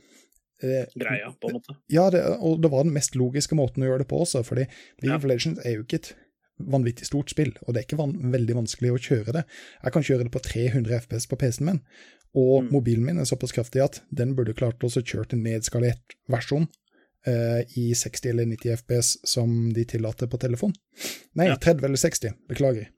eh, 0.62 0.86
Greia, 0.98 1.30
på 1.40 1.48
en 1.48 1.54
måte. 1.60 1.76
Ja, 1.88 2.10
det, 2.10 2.20
og 2.40 2.60
det 2.60 2.70
var 2.72 2.82
den 2.82 2.92
mest 2.92 3.14
logiske 3.14 3.54
måten 3.54 3.82
å 3.84 3.86
gjøre 3.86 3.98
det 4.02 4.08
på 4.08 4.18
også, 4.24 4.42
fordi 4.44 4.66
League 5.02 5.12
Ja. 5.12 5.16
of 5.16 5.24
Legends 5.24 5.60
er 5.64 5.76
jo 5.76 5.84
ikke 5.84 5.94
et 6.00 6.14
vanvittig 6.60 7.06
stort 7.06 7.30
spill, 7.30 7.52
og 7.62 7.74
det 7.74 7.76
er 7.84 7.86
ikke 7.86 7.98
van 8.00 8.16
veldig 8.32 8.54
vanskelig 8.56 8.90
å 8.90 8.98
kjøre 8.98 9.32
det. 9.32 9.44
Jeg 9.84 9.92
kan 9.92 10.02
kjøre 10.02 10.24
det 10.24 10.32
på 10.32 10.42
300 10.42 10.96
FPS 10.98 11.26
på 11.28 11.38
PC-en 11.38 11.66
min, 11.66 11.80
og 12.34 12.64
Mm. 12.64 12.72
mobilen 12.72 13.04
min 13.04 13.18
er 13.18 13.24
såpass 13.24 13.52
kraftig 13.52 13.80
at 13.84 14.00
den 14.12 14.34
burde 14.34 14.52
klart 14.54 14.80
å 14.82 14.90
kjøre 14.90 15.32
en 15.34 15.44
nedskalert 15.44 16.16
versjon 16.28 16.66
eh, 17.26 17.62
i 17.76 17.92
60 17.94 18.30
eller 18.30 18.44
90 18.46 18.72
FPS 18.78 19.18
som 19.24 19.72
de 19.72 19.84
tillater 19.84 20.26
på 20.26 20.38
telefon. 20.40 20.72
Nei, 21.36 21.46
Ja. 21.46 21.56
30 21.56 21.84
eller 21.84 21.96
60, 21.96 22.32
beklager. 22.48 22.88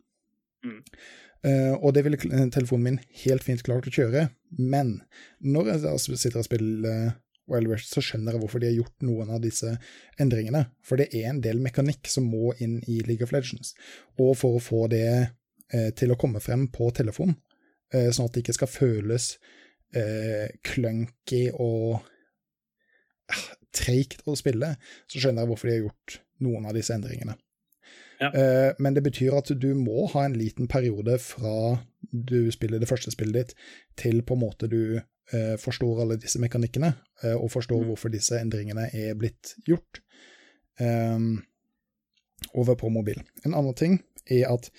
Eh, 0.66 1.73
og 1.78 1.95
det 1.97 2.05
ville 2.05 2.20
telefonen 2.53 2.87
min 2.87 3.01
helt 3.23 3.47
fint 3.47 3.62
klart 3.65 3.89
å 3.89 3.95
kjøre, 3.95 4.28
men 4.59 4.99
når 5.41 5.73
jeg 5.73 5.99
sitter 6.20 6.43
og 6.43 6.49
spiller 6.49 6.89
eh, 6.91 7.19
Wild 7.51 7.70
West, 7.73 7.95
så 7.95 8.03
skjønner 8.05 8.37
jeg 8.37 8.43
hvorfor 8.43 8.62
de 8.62 8.70
har 8.70 8.77
gjort 8.78 9.07
noen 9.07 9.32
av 9.35 9.43
disse 9.43 9.73
endringene. 10.20 10.66
For 10.87 11.01
det 11.01 11.09
er 11.16 11.31
en 11.31 11.43
del 11.43 11.62
mekanikk 11.62 12.11
som 12.12 12.28
må 12.31 12.53
inn 12.62 12.78
i 12.87 13.01
League 13.07 13.27
of 13.27 13.32
Legends. 13.35 13.73
Og 14.20 14.37
for 14.39 14.59
å 14.59 14.62
få 14.62 14.85
det 14.93 15.09
uh, 15.74 15.89
til 15.99 16.15
å 16.15 16.19
komme 16.20 16.43
frem 16.45 16.69
på 16.70 16.93
telefon, 16.95 17.35
uh, 17.97 18.11
sånn 18.15 18.28
at 18.28 18.37
det 18.37 18.45
ikke 18.45 18.55
skal 18.61 18.70
føles 18.70 19.32
eh, 19.97 20.47
clunky 20.66 21.49
og 21.51 21.99
ah, 23.31 23.47
treigt 23.74 24.23
å 24.28 24.37
spille, 24.39 24.74
så 25.11 25.23
skjønner 25.23 25.45
jeg 25.45 25.53
hvorfor 25.53 25.70
de 25.70 25.77
har 25.77 25.87
gjort 25.89 26.20
noen 26.45 26.69
av 26.70 26.77
disse 26.77 26.95
endringene. 26.95 27.37
Ja. 28.20 28.28
Eh, 28.36 28.72
men 28.78 28.94
det 28.94 29.02
betyr 29.06 29.32
at 29.38 29.48
du 29.56 29.70
må 29.74 30.06
ha 30.12 30.24
en 30.26 30.34
liten 30.36 30.66
periode 30.68 31.14
fra 31.22 31.78
du 32.10 32.51
spiller 32.52 32.78
det 32.82 32.88
første 32.90 33.10
spillet 33.14 33.34
ditt, 33.38 33.55
til 33.97 34.22
på 34.26 34.34
en 34.36 34.42
måte 34.42 34.68
du 34.68 34.98
eh, 34.98 35.56
forstår 35.62 36.01
alle 36.02 36.16
disse 36.20 36.38
mekanikkene, 36.42 36.90
eh, 37.22 37.36
og 37.36 37.51
forstår 37.55 37.80
Mm. 37.80 37.86
hvorfor 37.88 38.09
disse 38.12 38.40
endringene 38.40 38.90
er 38.92 39.14
blitt 39.14 39.55
gjort 39.66 40.01
ehm, 40.80 41.42
over 42.55 42.74
på 42.74 42.88
mobil. 42.90 43.22
En 43.44 43.55
annen 43.55 43.74
ting 43.74 44.02
er 44.26 44.48
at 44.51 44.70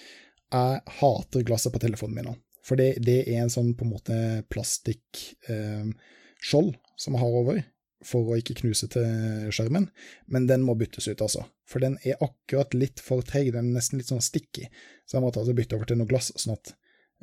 jeg 0.51 0.81
hater 0.99 1.43
glasset 1.47 1.72
på 1.73 1.80
telefonen 1.80 2.15
min 2.15 2.26
nå. 2.26 2.35
For 2.65 2.76
det, 2.76 2.97
det 3.05 3.27
er 3.27 3.41
en 3.41 3.49
sånn 3.49 3.73
på 3.77 3.85
en 3.85 3.91
måte 3.93 4.43
plastikkskjold 4.51 6.76
som 6.97 7.13
jeg 7.15 7.22
har 7.23 7.31
over, 7.41 7.63
for 8.06 8.32
å 8.32 8.38
ikke 8.40 8.56
knuse 8.61 8.88
til 8.91 9.49
skjermen, 9.53 9.88
men 10.34 10.48
den 10.49 10.64
må 10.65 10.76
byttes 10.80 11.07
ut, 11.11 11.22
altså. 11.22 11.45
For 11.69 11.84
den 11.84 11.98
er 12.03 12.22
akkurat 12.23 12.73
litt 12.73 12.99
for 13.03 13.22
treg, 13.26 13.52
den 13.53 13.69
er 13.72 13.80
nesten 13.80 14.02
litt 14.02 14.10
sånn 14.11 14.23
sticky, 14.26 14.68
så 15.06 15.18
jeg 15.18 15.26
måtte 15.26 15.41
altså 15.44 15.56
bytte 15.57 15.78
over 15.78 15.90
til 15.90 15.99
noe 16.02 16.10
glass, 16.10 16.32
sånn 16.36 16.56
at 16.57 16.73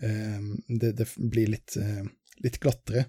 eh, 0.02 0.44
det, 0.68 0.92
det 1.00 1.08
blir 1.18 1.50
litt, 1.54 1.74
eh, 1.80 2.04
litt 2.44 2.60
glattere. 2.62 3.08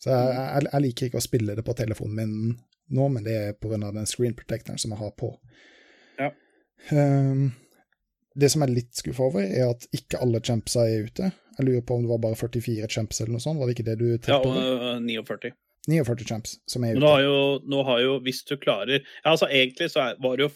Så 0.00 0.10
jeg, 0.12 0.32
jeg, 0.36 0.68
jeg 0.72 0.84
liker 0.84 1.10
ikke 1.10 1.20
å 1.20 1.24
spille 1.24 1.54
det 1.56 1.64
på 1.64 1.76
telefonen 1.78 2.16
min 2.18 2.56
nå, 2.94 3.08
men 3.08 3.24
det 3.24 3.34
er 3.40 3.54
pga. 3.56 3.78
den 3.94 4.06
screen 4.08 4.34
protectoren 4.36 4.80
som 4.80 4.92
jeg 4.92 5.00
har 5.00 5.12
på. 5.16 5.30
Ja. 6.18 6.32
Um, 6.92 7.52
det 8.34 8.50
som 8.52 8.60
jeg 8.64 8.70
er 8.70 8.74
litt 8.80 8.98
skuffa 8.98 9.28
over, 9.30 9.44
er 9.46 9.70
at 9.70 9.86
ikke 9.94 10.20
alle 10.20 10.42
champsa 10.44 10.84
er 10.90 11.06
ute. 11.06 11.30
Jeg 11.54 11.66
lurer 11.68 11.84
på 11.86 11.96
om 11.96 12.02
det 12.04 12.10
var 12.10 12.20
bare 12.24 12.36
44 12.36 12.88
champs 12.90 13.20
eller 13.22 13.36
noe 13.36 13.44
sånt, 13.44 13.60
var 13.60 13.70
det 13.70 13.76
ikke 13.76 13.86
det 13.86 13.96
du 14.00 14.06
Ja, 14.10 14.40
og 14.40 14.48
over? 14.50 14.96
øh, 14.96 15.04
49. 15.06 15.52
49 15.90 16.24
champs 16.28 16.56
som 16.70 16.84
er 16.84 16.94
ute. 16.94 17.02
nå 17.02 17.12
har 17.12 17.22
jo, 17.24 17.38
nå 17.68 17.82
har 17.84 18.00
jo 18.00 18.18
hvis 18.24 18.44
du 18.48 18.56
klarer 18.56 19.00
Ja, 19.02 19.34
altså 19.34 19.50
egentlig 19.50 19.90
så 19.92 20.00
er, 20.08 20.20
var 20.22 20.38
det 20.38 20.48
jo 20.48 20.52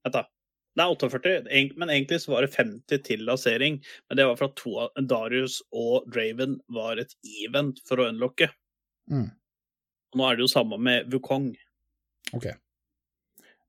Vent, 0.00 0.14
da. 0.16 0.24
Det 0.78 0.84
er 0.84 0.92
48, 0.94 1.64
men 1.76 1.90
egentlig 1.90 2.20
så 2.22 2.30
var 2.32 2.46
det 2.46 2.54
50 2.54 3.02
til 3.04 3.24
lansering. 3.26 3.80
Men 4.08 4.16
det 4.16 4.24
var 4.24 4.38
for 4.38 4.48
at 4.48 4.56
to 4.56 5.04
Darius 5.10 5.58
og 5.76 6.06
Draven 6.08 6.54
var 6.72 7.02
et 7.02 7.12
event 7.42 7.82
for 7.84 8.00
å 8.00 8.06
unlocke. 8.08 8.48
Mm. 9.10 9.26
Nå 10.16 10.26
er 10.26 10.38
det 10.38 10.46
jo 10.46 10.50
samme 10.54 10.78
med 10.80 11.10
Wukong. 11.12 11.50
Ok. 12.32 12.48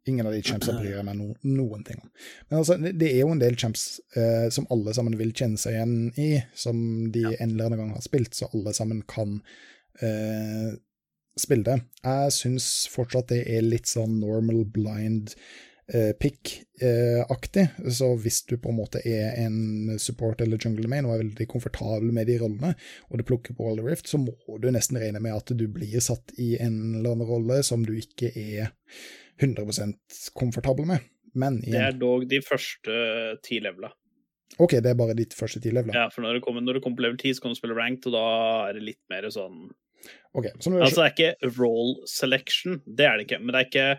Ingen 0.08 0.26
av 0.26 0.34
de 0.34 0.42
champsa 0.42 0.74
bryr 0.74 0.96
jeg 0.96 1.06
meg 1.06 1.18
no, 1.20 1.28
noen 1.46 1.84
ting 1.86 2.00
om. 2.02 2.08
Men 2.50 2.62
altså, 2.62 2.78
det, 2.82 3.10
er 3.10 3.20
jo 3.22 3.34
en 3.36 3.42
del 3.42 3.58
champs 3.60 4.00
eh, 4.18 4.48
som 4.54 4.66
alle 4.74 4.96
sammen 4.98 5.18
vil 5.20 5.34
kjenne 5.36 5.62
seg 5.62 5.78
igjen 5.78 5.98
i, 6.22 6.30
som 6.58 6.80
de 7.14 7.26
en 7.36 7.52
eller 7.52 7.68
annen 7.68 7.84
gang 7.84 7.92
har 7.98 8.06
spilt, 8.06 8.34
så 8.38 8.50
alle 8.50 8.74
sammen 8.78 9.04
kan 9.10 9.40
eh, 10.00 10.72
spille 11.40 11.66
det. 11.66 11.82
Jeg 12.04 12.38
syns 12.38 12.70
fortsatt 12.92 13.32
det 13.34 13.44
er 13.50 13.66
litt 13.66 13.90
sånn 13.90 14.20
normal 14.22 14.66
blind 14.74 15.34
eh, 15.94 16.12
pick-aktig, 16.20 17.68
så 17.92 18.12
hvis 18.20 18.42
du 18.50 18.58
på 18.62 18.72
en 18.72 18.80
måte 18.82 19.02
er 19.08 19.38
en 19.44 20.00
support 20.02 20.42
eller 20.44 20.62
jungle 20.62 20.90
main 20.92 21.08
og 21.08 21.16
er 21.16 21.24
veldig 21.24 21.48
komfortabel 21.52 22.12
med 22.16 22.30
de 22.32 22.38
rollene, 22.42 22.74
og 23.10 23.22
du 23.22 23.26
plukker 23.28 23.58
på 23.58 23.70
Roller 23.70 23.92
Rift, 23.92 24.12
så 24.12 24.20
må 24.22 24.36
du 24.62 24.70
nesten 24.74 25.00
regne 25.02 25.24
med 25.24 25.38
at 25.38 25.56
du 25.56 25.66
blir 25.72 26.04
satt 26.04 26.36
i 26.42 26.54
en 26.60 27.00
eller 27.00 27.16
annen 27.16 27.32
rolle 27.32 27.62
som 27.68 27.86
du 27.88 27.96
ikke 27.98 28.34
er 28.36 28.72
100% 29.42 30.22
komfortabel 30.38 30.88
med. 30.90 31.10
Men 31.34 31.62
Det 31.64 31.80
er 31.80 31.96
dog 31.96 32.28
de 32.30 32.42
første 32.44 32.92
ti 33.46 33.62
levela. 33.64 33.94
OK, 34.60 34.76
det 34.84 34.92
er 34.92 34.98
bare 35.00 35.16
ditt 35.16 35.34
første 35.36 35.62
ti 35.64 35.72
leveler. 35.72 35.96
Ja, 35.96 36.10
for 36.12 36.26
når 36.26 36.38
du 36.38 36.44
kommer, 36.44 36.64
når 36.64 36.78
du 36.78 36.84
kommer 36.84 37.00
på 37.00 37.06
level 37.06 37.20
10, 37.22 37.38
så 37.38 37.46
kan 37.46 37.54
du 37.54 37.60
spille 37.60 37.78
ranked, 37.78 38.10
og 38.12 38.18
da 38.18 38.26
er 38.68 38.76
det 38.76 38.84
litt 38.84 39.02
mer 39.12 39.30
sånn 39.32 39.70
Ok, 40.38 40.48
så 40.60 40.72
nå 40.72 40.80
Altså, 40.82 41.02
det 41.02 41.10
er 41.10 41.14
ikke 41.16 41.52
role 41.60 42.08
selection, 42.08 42.80
det 42.88 43.06
er 43.08 43.20
det 43.20 43.28
ikke. 43.28 43.42
Men 43.42 43.54
det 43.54 43.62
er 43.62 43.70
ikke 43.70 43.92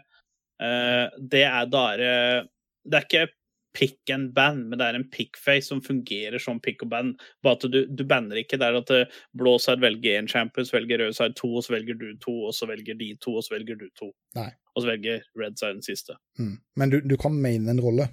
uh, 0.62 1.23
Det 1.35 1.45
er 1.45 1.62
er 1.62 2.03
det 2.03 2.51
Det 2.89 2.99
er 2.99 3.09
ikke 3.09 3.29
pick 3.73 4.11
and 4.11 4.35
ban, 4.37 4.69
men 4.69 4.79
det 4.79 4.87
er 4.87 4.99
en 4.99 5.07
pickface 5.09 5.70
som 5.70 5.81
fungerer 5.83 6.39
som 6.43 6.61
pick 6.61 6.83
og 6.85 6.91
ban. 6.93 7.12
Bare 7.45 7.57
at 7.57 7.66
du, 7.73 7.79
du 7.89 8.05
banner 8.05 8.43
ikke. 8.43 8.59
Det 8.61 8.69
er 8.69 8.79
at 8.83 8.91
eh, 8.93 9.15
blå 9.39 9.55
side 9.62 9.81
velger 9.81 10.19
én 10.20 10.29
champion, 10.29 10.66
så 10.69 10.77
velger 10.77 11.01
rød 11.01 11.16
side 11.16 11.37
to, 11.39 11.49
og 11.57 11.65
så 11.65 11.73
velger 11.77 11.97
du 12.01 12.11
to, 12.20 12.35
og 12.51 12.53
så 12.57 12.69
velger 12.69 12.99
de 13.01 13.09
to, 13.16 13.37
og 13.39 13.47
så 13.47 13.55
velger 13.55 13.81
du 13.81 13.87
to. 13.99 14.11
Nei. 14.37 14.51
Og 14.74 14.85
så 14.85 14.93
velger 14.93 15.24
red 15.41 15.57
side 15.57 15.79
den 15.79 15.87
siste. 15.87 16.19
mm. 16.41 16.59
Men 16.77 16.93
du, 16.93 17.01
du 17.01 17.16
kan 17.20 17.33
mene 17.33 17.73
en 17.73 17.81
rolle. 17.81 18.11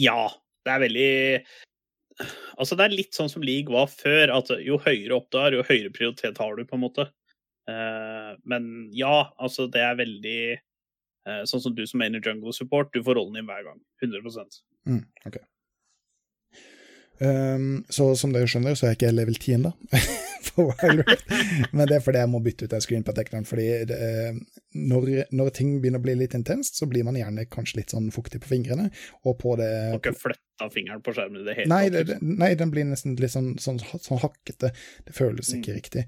Ja, 0.00 0.28
det 0.64 0.72
er 0.72 0.84
veldig 0.86 1.10
Altså, 2.60 2.76
det 2.76 2.86
er 2.86 2.96
litt 2.96 3.16
sånn 3.16 3.30
som 3.32 3.44
league 3.44 3.72
var 3.72 3.88
før, 3.92 4.32
at 4.36 4.50
jo 4.64 4.78
høyere 4.82 5.16
opp 5.16 5.30
du 5.32 5.38
er, 5.40 5.56
jo 5.56 5.66
høyere 5.66 5.92
prioritet 5.94 6.40
har 6.40 6.56
du, 6.56 6.64
på 6.68 6.76
en 6.76 6.84
måte. 6.84 7.06
Uh, 7.70 8.34
men 8.48 8.90
ja, 8.96 9.30
altså, 9.38 9.68
det 9.70 9.82
er 9.84 9.98
veldig 9.98 10.40
uh, 11.28 11.42
Sånn 11.46 11.62
som 11.62 11.74
du 11.76 11.84
som 11.86 12.00
mener 12.02 12.24
jungle 12.24 12.54
support, 12.56 12.90
du 12.94 13.04
får 13.04 13.20
rollen 13.20 13.38
din 13.38 13.48
hver 13.48 13.64
gang. 13.68 13.80
100 14.02 14.44
Mm, 14.88 15.04
okay. 15.28 15.44
Um, 17.20 17.82
så 17.92 18.14
som 18.16 18.32
dere 18.32 18.48
skjønner, 18.48 18.72
så 18.72 18.86
er 18.86 18.94
jeg 18.94 19.02
ikke 19.02 19.12
level 19.12 19.36
10 19.36 19.58
ennå. 19.58 19.74
Wild 20.56 21.04
Men 21.72 21.86
det 21.88 21.96
er 21.98 22.02
fordi 22.04 22.20
jeg 22.22 22.30
må 22.32 22.40
bytte 22.44 22.64
ut 22.66 22.72
den 22.74 22.80
screen 22.84 23.04
protectoren. 23.06 23.44
Fordi 23.48 23.66
det, 23.90 23.96
er- 24.00 24.38
når, 24.90 25.08
når 25.34 25.50
ting 25.56 25.72
begynner 25.82 26.00
å 26.00 26.04
bli 26.06 26.14
litt 26.20 26.34
intenst, 26.38 26.76
så 26.80 26.86
blir 26.90 27.04
man 27.06 27.18
gjerne 27.18 27.44
kanskje 27.50 27.80
litt 27.80 27.94
sånn 27.94 28.10
fuktig 28.14 28.40
på 28.44 28.50
fingrene. 28.52 28.88
Og 29.26 29.38
på 29.42 29.56
det 29.60 29.68
har 29.90 29.98
ikke 29.98 30.14
flytta 30.16 30.68
fingeren 30.74 31.02
på 31.06 31.14
skjermen 31.16 31.42
i 31.42 31.46
det 31.48 31.56
hele 31.58 31.72
Nei, 31.72 31.82
tatt. 31.88 31.92
det, 31.96 32.04
liksom. 32.14 32.34
nei, 32.44 32.50
den 32.60 32.70
blir 32.74 32.86
nesten 32.90 33.16
litt 33.20 33.34
sånn, 33.34 33.52
sånn, 33.62 33.80
sånn 34.00 34.22
hakkete. 34.22 34.72
Det 35.08 35.16
føles 35.16 35.52
ikke 35.56 35.78
riktig. 35.80 36.06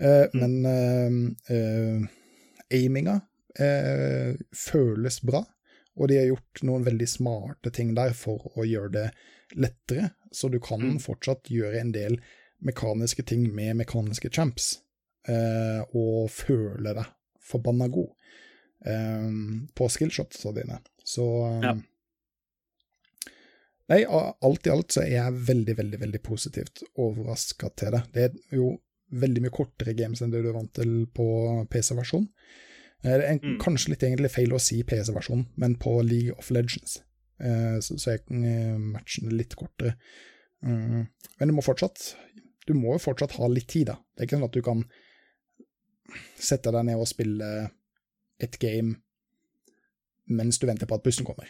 Uh, 0.00 0.26
Mm. 0.32 0.40
Men 0.40 0.52
uh, 0.64 1.52
uh, 1.52 2.06
aiminga 2.72 3.18
eh, 3.60 4.30
føles 4.56 5.18
bra, 5.26 5.42
og 5.98 6.08
de 6.08 6.16
har 6.20 6.28
gjort 6.30 6.62
noen 6.64 6.84
veldig 6.86 7.08
smarte 7.10 7.72
ting 7.74 7.90
der 7.98 8.14
for 8.16 8.46
å 8.56 8.64
gjøre 8.64 8.92
det 8.94 9.06
lettere, 9.60 10.12
så 10.32 10.48
du 10.48 10.56
kan 10.62 10.80
Mm. 10.80 10.98
fortsatt 11.02 11.50
gjøre 11.50 11.80
en 11.82 11.92
del 11.92 12.16
mekaniske 12.66 13.22
ting 13.26 13.46
med 13.54 13.76
mekaniske 13.80 14.30
champs, 14.32 14.78
eh, 15.28 15.80
og 15.96 16.30
føle 16.30 16.94
deg 16.96 17.06
forbanna 17.50 17.88
god 17.92 18.10
eh, 18.86 19.30
på 19.74 19.88
skillshotsa 19.90 20.52
dine. 20.56 20.80
Så 21.04 21.26
eh, 21.48 21.62
Ja. 21.68 21.76
Nei, 23.90 24.04
alt 24.06 24.66
i 24.66 24.70
alt 24.70 24.94
så 24.94 25.02
er 25.02 25.16
jeg 25.16 25.38
veldig, 25.48 25.74
veldig 25.80 25.98
veldig 25.98 26.20
positivt 26.22 26.84
overraska 27.02 27.72
til 27.80 27.90
det. 27.96 28.02
Det 28.14 28.22
er 28.28 28.36
jo 28.60 28.68
veldig 29.18 29.42
mye 29.42 29.50
kortere 29.56 29.96
games 29.98 30.20
enn 30.22 30.30
det 30.30 30.44
du 30.44 30.50
er 30.52 30.54
vant 30.54 30.70
til 30.78 30.92
på 31.10 31.26
PC-versjon. 31.72 32.28
Eh, 33.02 33.08
Det 33.10 33.12
er 33.16 33.22
en, 33.32 33.40
Mm. 33.42 33.58
kanskje 33.58 33.88
litt 33.90 34.02
egentlig 34.04 34.30
feil 34.30 34.52
å 34.52 34.60
si 34.60 34.82
PC-versjonen, 34.84 35.46
men 35.56 35.74
på 35.74 36.02
League 36.06 36.34
of 36.38 36.50
Legends 36.50 37.00
eh, 37.40 37.80
så, 37.80 37.96
så 37.98 38.10
er 38.12 38.18
matchen 38.30 38.92
matchene 38.92 39.32
litt 39.32 39.56
kortere. 39.56 39.94
Mm. 40.62 41.06
Men 41.40 41.48
du 41.48 41.54
må 41.56 41.62
fortsatt 41.64 42.14
Du 42.70 42.76
må 42.78 42.94
jo 42.94 43.02
fortsatt 43.02 43.34
ha 43.34 43.48
litt 43.50 43.66
tid, 43.72 43.88
da. 43.90 43.96
Det 44.14 44.22
er 44.22 44.28
ikke 44.28 44.38
sånn 44.38 44.46
at 44.46 44.54
du 44.54 44.62
kan 44.62 44.84
sette 46.38 46.70
deg 46.74 46.86
ned 46.86 47.00
og 47.02 47.08
spille 47.10 47.48
et 48.42 48.58
game 48.62 49.00
mens 50.30 50.60
du 50.62 50.68
venter 50.68 50.86
på 50.86 50.94
at 50.94 51.02
bussen 51.02 51.26
kommer. 51.26 51.48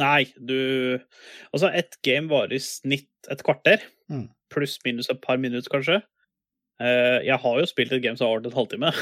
Nei, 0.00 0.26
du 0.36 0.98
Altså, 1.54 1.70
ett 1.70 1.96
game 2.04 2.28
varer 2.32 2.56
i 2.58 2.62
snitt 2.62 3.30
et 3.30 3.42
kvarter. 3.46 3.86
Mm. 4.10 4.26
Pluss 4.52 4.76
minus 4.84 5.10
et 5.12 5.22
par 5.22 5.38
minutter, 5.40 5.70
kanskje. 5.72 6.00
Eh, 6.82 7.22
jeg 7.24 7.38
har 7.40 7.60
jo 7.62 7.70
spilt 7.70 7.94
et 7.94 8.02
game 8.04 8.18
som 8.18 8.28
har 8.28 8.36
vart 8.36 8.50
et 8.50 8.58
halvtime. 8.58 8.92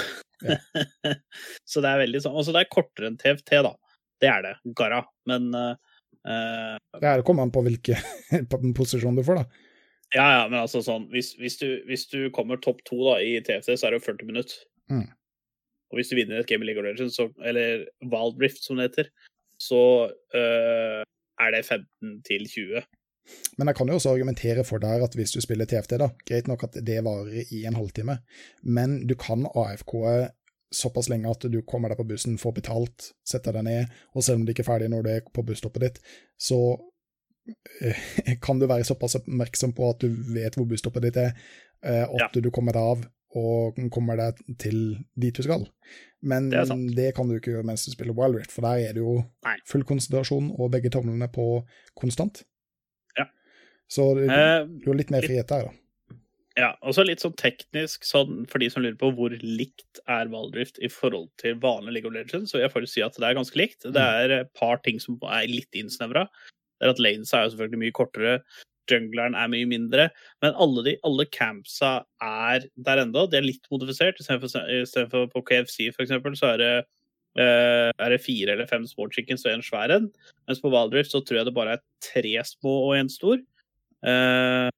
så 1.70 1.82
det 1.82 1.90
er 1.90 2.02
veldig 2.04 2.20
sånn 2.20 2.36
Altså, 2.36 2.52
det 2.54 2.62
er 2.62 2.72
kortere 2.72 3.10
enn 3.10 3.18
TFT, 3.20 3.56
da. 3.66 3.74
Det 4.22 4.30
er 4.30 4.44
det. 4.46 4.54
Garra. 4.76 5.00
Men 5.30 5.48
uh, 5.56 5.74
Det 6.22 7.08
her 7.08 7.24
kommer 7.26 7.48
an 7.48 7.54
på 7.54 7.64
hvilken 7.64 8.74
posisjon 8.78 9.18
du 9.18 9.24
får, 9.26 9.42
da. 9.42 9.72
Ja, 10.12 10.26
ja, 10.30 10.42
men 10.46 10.60
altså 10.60 10.82
sånn 10.84 11.08
Hvis, 11.10 11.32
hvis, 11.40 11.56
du, 11.58 11.68
hvis 11.88 12.04
du 12.10 12.28
kommer 12.34 12.60
topp 12.62 12.84
to 12.86 12.98
da 13.06 13.16
i 13.24 13.38
TFT, 13.42 13.72
så 13.74 13.88
er 13.88 13.94
det 13.94 14.02
jo 14.02 14.08
40 14.10 14.28
minutter. 14.28 14.58
Mm. 14.92 15.08
Og 15.90 15.98
hvis 15.98 16.10
du 16.10 16.18
vinner 16.18 16.42
et 16.42 16.50
game 16.50 16.62
of 16.62 16.68
League 16.68 16.82
of 16.82 16.86
Legends, 16.86 17.16
så, 17.18 17.28
eller 17.46 17.86
Wild 18.02 18.42
Rift 18.42 18.62
som 18.64 18.78
det 18.78 18.90
heter, 18.90 19.10
så 19.62 19.80
øh, 20.34 21.02
er 21.40 21.50
det 21.54 21.64
15 21.64 22.22
til 22.26 22.46
20. 22.50 22.84
Men 23.58 23.70
jeg 23.70 23.76
kan 23.78 23.88
jo 23.88 23.96
også 23.98 24.12
argumentere 24.12 24.64
for 24.64 24.82
der 24.82 25.04
at 25.04 25.14
hvis 25.16 25.32
du 25.32 25.40
spiller 25.40 25.68
TFT, 25.68 25.96
da, 26.00 26.10
greit 26.28 26.48
nok 26.50 26.66
at 26.66 26.80
det 26.86 27.04
varer 27.06 27.46
i 27.54 27.64
en 27.64 27.78
halvtime, 27.78 28.18
men 28.62 29.06
du 29.08 29.14
kan 29.14 29.46
AFK-e 29.54 30.28
såpass 30.74 31.08
lenge 31.08 31.30
at 31.30 31.46
du 31.52 31.60
kommer 31.62 31.88
deg 31.92 32.00
på 32.00 32.08
bussen, 32.08 32.38
får 32.40 32.56
betalt, 32.58 33.12
setter 33.26 33.54
deg 33.56 33.66
ned, 33.68 33.94
og 34.14 34.26
selv 34.26 34.40
om 34.40 34.44
du 34.44 34.52
ikke 34.52 34.64
er 34.66 34.72
ferdig 34.72 34.90
når 34.90 35.06
du 35.06 35.10
er 35.12 35.28
på 35.34 35.44
busstoppet 35.46 35.86
ditt, 35.86 36.00
så 36.40 36.58
kan 38.44 38.58
du 38.60 38.66
være 38.70 38.86
såpass 38.88 39.18
oppmerksom 39.20 39.74
på 39.76 39.90
at 39.90 40.04
du 40.04 40.08
vet 40.34 40.56
hvor 40.56 40.68
busstoppet 40.70 41.08
ditt 41.08 41.20
er, 41.20 41.34
eh, 41.84 42.04
og 42.08 42.22
at 42.28 42.38
du 42.40 42.50
kommer 42.54 42.76
deg 42.76 42.94
av 42.94 43.04
og 43.34 43.78
kommer 43.90 44.18
deg 44.20 44.38
til 44.62 44.76
dit 45.18 45.34
du 45.34 45.42
skal. 45.42 45.64
Men 46.22 46.48
Det 46.52 46.64
det 46.94 47.08
kan 47.16 47.28
du 47.28 47.34
ikke 47.36 47.50
gjøre 47.50 47.66
mens 47.66 47.84
du 47.84 47.90
spiller 47.90 48.14
Wild 48.14 48.38
Rift, 48.38 48.52
for 48.54 48.62
der 48.62 48.88
er 48.88 48.92
det 48.94 49.02
jo 49.02 49.24
Nei. 49.44 49.56
full 49.66 49.82
konsentrasjon 49.84 50.52
og 50.54 50.70
begge 50.70 50.92
tomlene 50.94 51.26
på 51.28 51.64
konstant. 51.98 52.44
Ja. 53.18 53.26
Så 53.90 54.12
Eh, 54.18 54.66
du 54.66 54.86
har 54.90 54.94
litt 55.00 55.10
mer 55.10 55.26
frihet 55.26 55.48
der, 55.50 55.66
da. 55.66 55.74
ja, 56.56 56.70
og 56.80 56.94
så 56.94 57.02
litt 57.04 57.20
sånn 57.20 57.34
teknisk, 57.34 58.04
sånn, 58.06 58.46
for 58.46 58.62
de 58.62 58.70
som 58.70 58.82
lurer 58.82 58.96
på 58.96 59.10
hvor 59.12 59.34
likt 59.42 59.98
er 60.06 60.30
Wild 60.30 60.54
Rift 60.54 60.78
i 60.78 60.88
forhold 60.88 61.30
til 61.42 61.58
vanlig 61.58 61.92
League 61.98 62.08
of 62.08 62.14
Legends, 62.14 62.52
så 62.52 62.62
jeg 62.62 62.70
faktisk 62.70 62.94
si 62.94 63.02
at 63.02 63.18
det 63.18 63.26
er 63.26 63.34
ganske 63.34 63.58
likt. 63.58 63.82
Det 63.82 64.00
er 64.00 64.30
et 64.30 64.54
par 64.54 64.78
ting 64.78 65.00
som 65.02 65.18
er 65.26 65.50
litt 65.50 65.74
innsnevra. 65.74 66.28
Det 66.78 66.88
er 66.88 66.94
at 66.94 67.02
lanes 67.02 67.32
er 67.32 67.44
jo 67.44 67.54
selvfølgelig 67.54 67.82
mye 67.84 67.96
kortere, 67.96 68.38
jungleren 68.90 69.36
er 69.38 69.48
mye 69.48 69.68
mindre, 69.68 70.08
men 70.44 70.56
alle, 70.60 70.84
de, 70.86 70.96
alle 71.08 71.26
campsa 71.32 71.94
er 72.22 72.66
der 72.86 73.00
ennå. 73.04 73.26
De 73.30 73.38
er 73.38 73.46
litt 73.46 73.64
modifisert. 73.72 74.20
Istedenfor 74.20 75.30
på 75.32 75.44
KFC 75.48 75.88
for 75.94 76.04
eksempel, 76.04 76.36
så 76.36 76.52
er 76.52 76.60
det, 76.60 76.72
eh, 77.40 77.90
er 77.96 78.14
det 78.14 78.22
fire 78.24 78.52
eller 78.52 78.68
fem 78.70 78.86
små 78.86 79.08
chickens 79.12 79.46
og 79.46 79.54
en 79.54 79.64
svær 79.64 79.94
en. 79.94 80.10
Mens 80.48 80.60
på 80.60 80.72
Wild 80.72 81.08
så 81.08 81.22
tror 81.24 81.40
jeg 81.40 81.48
det 81.48 81.56
bare 81.56 81.78
er 81.78 81.84
tre 82.04 82.36
små 82.44 82.76
og 82.90 82.96
en 82.98 83.12
stor. 83.12 83.40
Eh, 84.04 84.70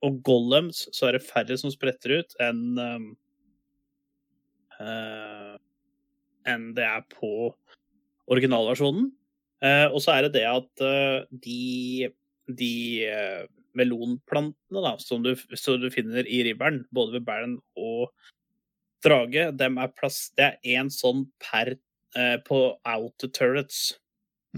og 0.00 0.22
golems 0.24 0.86
så 0.96 1.08
er 1.08 1.18
det 1.18 1.26
færre 1.26 1.56
som 1.60 1.72
spretter 1.72 2.22
ut 2.22 2.36
enn 2.40 2.78
um, 2.80 3.08
eh, 4.80 5.56
enn 6.48 6.70
det 6.76 6.86
er 6.86 7.02
på 7.12 7.50
originalversjonen. 8.30 9.10
Eh, 9.64 9.86
og 9.90 10.00
så 10.04 10.16
er 10.16 10.26
det 10.26 10.34
det 10.38 10.46
at 10.48 10.84
eh, 10.84 11.28
de, 11.44 12.10
de 12.60 12.74
eh, 13.06 13.42
melonplantene 13.76 14.84
da, 14.84 14.94
som 15.02 15.24
du, 15.24 15.34
som 15.58 15.80
du 15.80 15.88
finner 15.94 16.26
i 16.26 16.42
ribberen, 16.48 16.82
både 16.94 17.18
ved 17.18 17.26
bæren 17.28 17.58
og 17.78 18.10
drage, 19.04 19.50
dem 19.56 19.78
er 19.80 19.92
plass, 19.96 20.28
det 20.36 20.48
er 20.48 20.78
én 20.78 20.92
sånn 20.92 21.26
per 21.40 21.76
på 22.42 22.56
outer 22.90 23.30
turrets. 23.30 23.92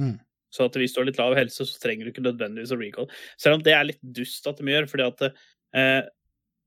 Mm. 0.00 0.14
Så 0.52 0.66
at 0.68 0.76
hvis 0.76 0.92
du 0.92 1.00
har 1.00 1.08
litt 1.08 1.20
lav 1.20 1.34
helse, 1.36 1.64
så 1.68 1.80
trenger 1.80 2.06
du 2.06 2.12
ikke 2.12 2.24
nødvendigvis 2.24 2.72
å 2.74 2.78
recall. 2.80 3.08
Selv 3.40 3.58
om 3.58 3.64
det 3.64 3.74
er 3.76 3.88
litt 3.88 4.00
dust 4.16 4.48
at 4.48 4.60
de 4.60 4.72
gjør, 4.72 4.88
fordi 4.88 5.04
at 5.04 5.24
eh, 5.28 6.00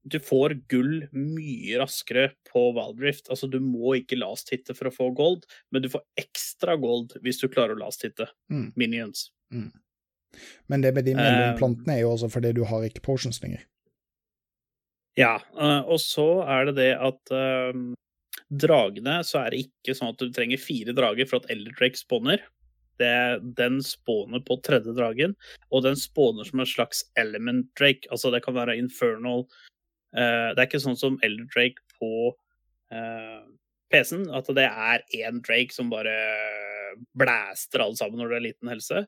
du 0.06 0.20
får 0.22 0.54
gull 0.70 1.08
mye 1.18 1.80
raskere 1.82 2.28
på 2.52 2.68
Wildrift. 2.76 3.30
Altså, 3.34 3.50
du 3.50 3.58
må 3.64 3.96
ikke 3.98 4.20
last-hitte 4.20 4.76
for 4.78 4.90
å 4.90 4.94
få 4.94 5.08
gold, 5.18 5.46
men 5.74 5.82
du 5.82 5.90
får 5.90 6.04
ekstra 6.22 6.76
gold 6.82 7.18
hvis 7.26 7.42
du 7.42 7.48
klarer 7.50 7.74
å 7.74 7.82
last-hitte 7.82 8.28
Mm. 8.52 8.72
minions. 8.78 9.32
Men 10.68 10.82
det 10.82 10.94
med 10.94 11.06
de 11.06 11.12
Eh, 11.12 11.18
mellomplantene 11.18 11.96
er 11.96 12.02
jo 12.02 12.12
også 12.14 12.30
fordi 12.30 12.54
du 12.54 12.64
har 12.66 12.84
ikke 12.84 13.02
potions 13.02 13.42
lenger. 13.42 13.64
Ja, 15.18 15.40
eh, 15.58 15.82
og 15.88 16.00
så 16.04 16.44
er 16.44 16.66
det 16.66 16.76
det 16.76 16.92
at 17.00 17.32
um, 17.32 17.94
dragene, 18.52 19.22
så 19.24 19.46
er 19.46 19.52
det 19.52 19.62
ikke 19.70 19.96
sånn 19.96 20.12
at 20.12 20.20
du 20.20 20.30
trenger 20.30 20.60
fire 20.60 20.94
drager 20.94 21.26
for 21.30 21.40
at 21.40 21.50
Elder 21.50 21.72
Drake 21.80 21.98
spawner. 21.98 22.44
Det, 23.00 23.42
den 23.58 23.82
spåner 23.84 24.40
på 24.46 24.56
tredje 24.64 24.94
dragen, 24.96 25.34
og 25.72 25.84
den 25.84 25.98
spåner 26.00 26.48
som 26.48 26.62
en 26.64 26.70
slags 26.70 27.04
element 27.20 27.68
drake. 27.76 28.08
Altså 28.12 28.32
det 28.32 28.44
kan 28.46 28.56
være 28.56 28.78
infernal 28.80 29.44
Det 30.16 30.62
er 30.62 30.68
ikke 30.70 30.80
sånn 30.84 30.98
som 31.00 31.20
Elder 31.26 31.48
Drake 31.52 31.84
på 32.00 32.10
eh, 32.92 33.42
PC-en, 33.92 34.30
at 34.34 34.48
det 34.56 34.64
er 34.70 35.04
én 35.20 35.42
drake 35.44 35.76
som 35.76 35.90
bare 35.92 36.14
blæster 37.20 37.84
alle 37.84 37.98
sammen 38.00 38.22
når 38.22 38.30
du 38.32 38.36
har 38.38 38.44
liten 38.46 38.72
helse. 38.72 39.02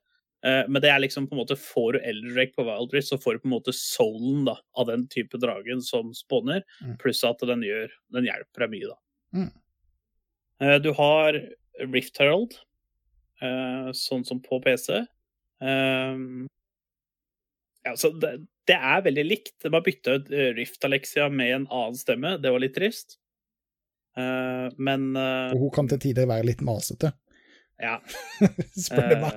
Eh, 0.45 0.63
men 0.67 0.81
det 0.83 0.91
er 0.91 0.99
liksom 1.01 1.25
på 1.29 1.33
en 1.33 1.39
måte 1.41 1.55
Får 1.57 1.95
du 1.95 1.99
Elder 2.05 2.35
Drake 2.35 2.53
på 2.57 2.65
Wildrift, 2.67 3.07
så 3.09 3.17
får 3.17 3.37
du 3.37 3.39
på 3.45 3.47
en 3.49 3.55
måte 3.55 3.73
soulen 3.73 4.43
da, 4.45 4.57
av 4.77 4.85
den 4.91 5.07
type 5.09 5.39
dragen 5.41 5.81
som 5.81 6.11
spawner, 6.13 6.61
Mm. 6.83 6.97
pluss 7.01 7.23
at 7.25 7.39
den 7.39 7.63
gjør 7.65 7.89
Den 8.13 8.27
hjelper 8.27 8.65
deg 8.67 8.69
mye, 8.75 8.91
da. 8.91 8.97
Mm. 9.39 9.51
Eh, 10.61 10.77
du 10.83 10.91
har 10.93 11.39
Rift 11.93 12.17
Herald, 12.21 12.53
eh, 13.41 13.89
sånn 13.97 14.25
som 14.25 14.39
på 14.41 14.59
PC. 14.63 15.05
Ja, 17.85 17.95
så 17.95 18.11
det, 18.19 18.45
det 18.67 18.75
er 18.75 19.01
veldig 19.05 19.23
likt. 19.27 19.53
De 19.63 19.71
har 19.73 19.83
bytta 19.85 20.17
ut 20.19 20.31
eh, 20.31 20.51
Rift 20.57 20.83
Alexia 20.87 21.29
med 21.29 21.53
en 21.55 21.67
annen 21.71 21.95
stemme. 21.99 22.35
Det 22.43 22.51
var 22.51 22.59
litt 22.63 22.75
trist. 22.75 23.17
Uh, 24.17 24.67
men 24.81 25.11
uh, 25.15 25.53
Og 25.53 25.59
hun 25.67 25.73
kan 25.75 25.87
til 25.91 25.99
tider 26.01 26.25
være 26.25 26.47
litt 26.47 26.61
masete, 26.65 27.11
ja. 27.77 27.99
spør 28.87 29.11
du 29.11 29.19
meg. 29.21 29.35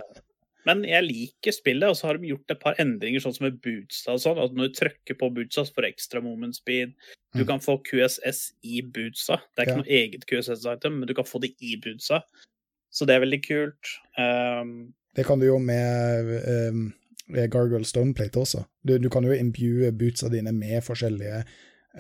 Men 0.69 0.83
jeg 0.89 1.05
liker 1.05 1.53
spillet, 1.57 1.89
og 1.89 1.97
så 1.99 2.09
har 2.11 2.19
de 2.21 2.31
gjort 2.31 2.53
et 2.53 2.61
par 2.61 2.77
endringer, 2.81 3.21
sånn 3.25 3.33
som 3.37 3.47
med 3.47 3.59
bootsa 3.65 4.13
og 4.17 4.21
sånn. 4.25 4.41
At 4.41 4.53
når 4.57 4.71
du 4.71 4.79
trykker 4.79 5.17
på 5.21 5.29
bootsa, 5.37 5.65
så 5.69 5.73
får 5.77 5.85
du 5.85 5.89
ekstra 5.91 6.23
moment 6.25 6.57
speed. 6.57 6.93
Du 7.37 7.43
Mm. 7.45 7.47
kan 7.49 7.61
få 7.65 7.77
QSS 7.87 8.41
i 8.67 8.81
bootsa. 8.83 9.39
Det 9.55 9.63
er 9.63 9.67
ikke 9.69 9.77
Ja. 9.77 9.83
noe 9.85 9.97
eget 10.01 10.27
QSS-item, 10.29 10.99
men 11.01 11.09
du 11.09 11.15
kan 11.15 11.25
få 11.29 11.41
det 11.41 11.53
i 11.61 11.77
bootsa. 11.81 12.23
Så 12.93 13.07
det 13.07 13.15
er 13.17 13.21
veldig 13.25 13.43
kult. 13.47 13.93
Um, 14.19 14.93
Det 15.15 15.25
kan 15.27 15.39
du 15.41 15.47
jo 15.47 15.59
med 15.59 16.29
um, 16.73 16.93
Gargoyle 17.53 17.85
Stoneplate 17.85 18.41
også. 18.41 18.65
Du, 18.87 18.97
du 18.99 19.09
kan 19.13 19.25
jo 19.25 19.33
imbue 19.37 19.93
bootsa 19.93 20.29
dine 20.33 20.53
med 20.53 20.83
forskjellige 20.87 21.43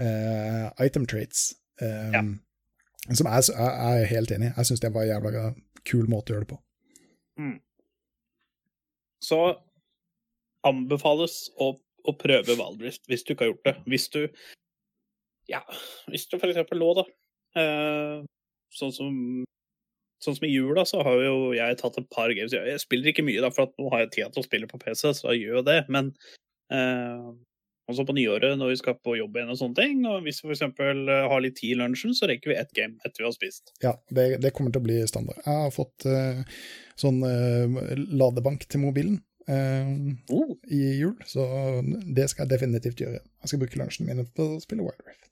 uh, 0.00 0.84
item 0.84 1.06
traits. 1.06 1.54
Um, 1.82 2.40
Som 3.08 3.26
jeg, 3.26 3.44
jeg, 3.48 3.56
jeg 3.58 4.00
er 4.02 4.10
helt 4.10 4.32
enig 4.36 4.50
i. 4.50 4.54
Jeg 4.56 4.68
syns 4.68 4.80
det 4.80 4.94
var 4.94 5.06
en 5.06 5.12
jævla 5.14 5.44
kul 5.88 6.10
måte 6.12 6.32
å 6.32 6.36
gjøre 6.36 6.46
det 6.46 6.52
på. 6.52 6.58
så 9.24 9.38
anbefales 10.68 11.46
å 11.56 11.74
å 12.08 12.14
prøve 12.16 12.56
Valdrift 12.58 13.06
hvis 13.10 13.24
du 13.24 13.34
ikke 13.34 13.46
har 13.46 13.52
gjort 13.52 13.68
det. 13.68 13.76
Hvis 13.90 14.08
du 14.14 14.20
Ja, 15.50 15.60
hvis 16.06 16.28
du 16.30 16.36
eksempel 16.52 16.78
lå, 16.78 16.92
da. 16.94 17.04
eh, 17.58 18.20
sånn 18.70 18.92
som 18.94 19.14
Sånn 20.20 20.36
som 20.36 20.44
i 20.48 20.52
jula, 20.52 20.84
så 20.84 21.00
har 21.06 21.20
jo 21.24 21.36
jeg 21.56 21.78
tatt 21.80 21.96
et 21.98 22.10
par 22.12 22.28
games. 22.36 22.52
Jeg 22.52 22.80
spiller 22.82 23.12
ikke 23.12 23.24
mye, 23.24 23.40
da, 23.40 23.48
for 23.54 23.68
at 23.68 23.76
nå 23.80 23.88
har 23.94 24.02
jeg 24.04 24.10
tid 24.18 24.34
til 24.34 24.42
å 24.42 24.48
spille 24.48 24.68
på 24.68 24.80
PC, 24.82 25.14
så 25.16 25.30
jeg 25.32 25.46
gjør 25.46 25.60
jo 25.62 25.68
det. 25.70 25.78
Men 25.88 26.10
eh, 26.72 27.30
også 27.90 28.04
på 28.06 28.14
nyåret, 28.14 28.52
når 28.60 28.68
vi 28.74 28.76
skal 28.78 28.98
på 29.02 29.16
jobb 29.18 29.38
igjen 29.40 29.48
og 29.54 29.58
sånne 29.58 29.78
ting, 29.80 30.02
og 30.06 30.20
hvis 30.26 30.42
vi 30.44 30.52
f.eks. 30.52 30.60
har 31.32 31.40
litt 31.42 31.56
tid 31.58 31.72
i 31.72 31.78
lunsjen, 31.80 32.12
så 32.14 32.28
rekker 32.30 32.52
vi 32.52 32.58
ett 32.60 32.70
game 32.76 33.00
etter 33.00 33.24
vi 33.24 33.26
har 33.30 33.34
spist. 33.34 33.72
Ja, 33.82 33.96
det, 34.14 34.28
det 34.44 34.52
kommer 34.54 34.70
til 34.74 34.82
å 34.84 34.86
bli 34.86 35.00
standard. 35.10 35.40
Jeg 35.42 35.64
har 35.64 35.72
fått 35.74 36.06
eh, 36.06 36.44
sånn 37.00 37.18
eh, 37.26 37.96
ladebank 38.20 38.68
til 38.70 38.84
mobilen 38.84 39.18
eh, 39.48 39.90
Oh, 40.36 40.52
i 40.70 40.82
jul, 41.00 41.16
så 41.26 41.48
det 42.06 42.28
skal 42.30 42.44
jeg 42.46 42.52
definitivt 42.58 43.02
gjøre. 43.02 43.24
Jeg 43.24 43.50
skal 43.54 43.64
bruke 43.64 43.80
lunsjen 43.80 44.06
min 44.06 44.22
til 44.28 44.54
å 44.58 44.60
spille 44.62 44.84
Wild 44.86 45.02
Rift. 45.08 45.26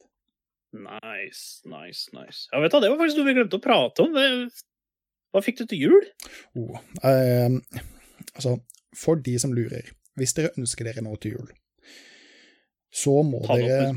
nice, 0.72 1.62
nice, 1.64 2.08
nice. 2.12 2.48
Ja, 2.52 2.60
vet 2.60 2.72
du, 2.74 2.80
Det 2.80 2.90
var 2.92 2.98
faktisk 3.00 3.20
noe 3.20 3.28
vi 3.30 3.36
glemte 3.38 3.56
å 3.60 3.62
prate 3.64 4.04
om. 4.04 4.12
Det- 4.18 4.64
Hva 5.32 5.42
fikk 5.44 5.58
du 5.60 5.64
til 5.68 5.82
jul? 5.86 6.06
Oh, 6.56 6.78
eh, 7.04 7.50
altså, 8.34 8.56
for 8.96 9.20
de 9.20 9.36
som 9.38 9.52
lurer, 9.56 9.90
hvis 10.18 10.32
dere 10.38 10.54
ønsker 10.58 10.88
dere 10.88 11.04
noe 11.04 11.18
til 11.20 11.36
jul, 11.36 11.50
så 12.90 13.18
må 13.26 13.42
Ta 13.46 13.58
dere 13.60 13.90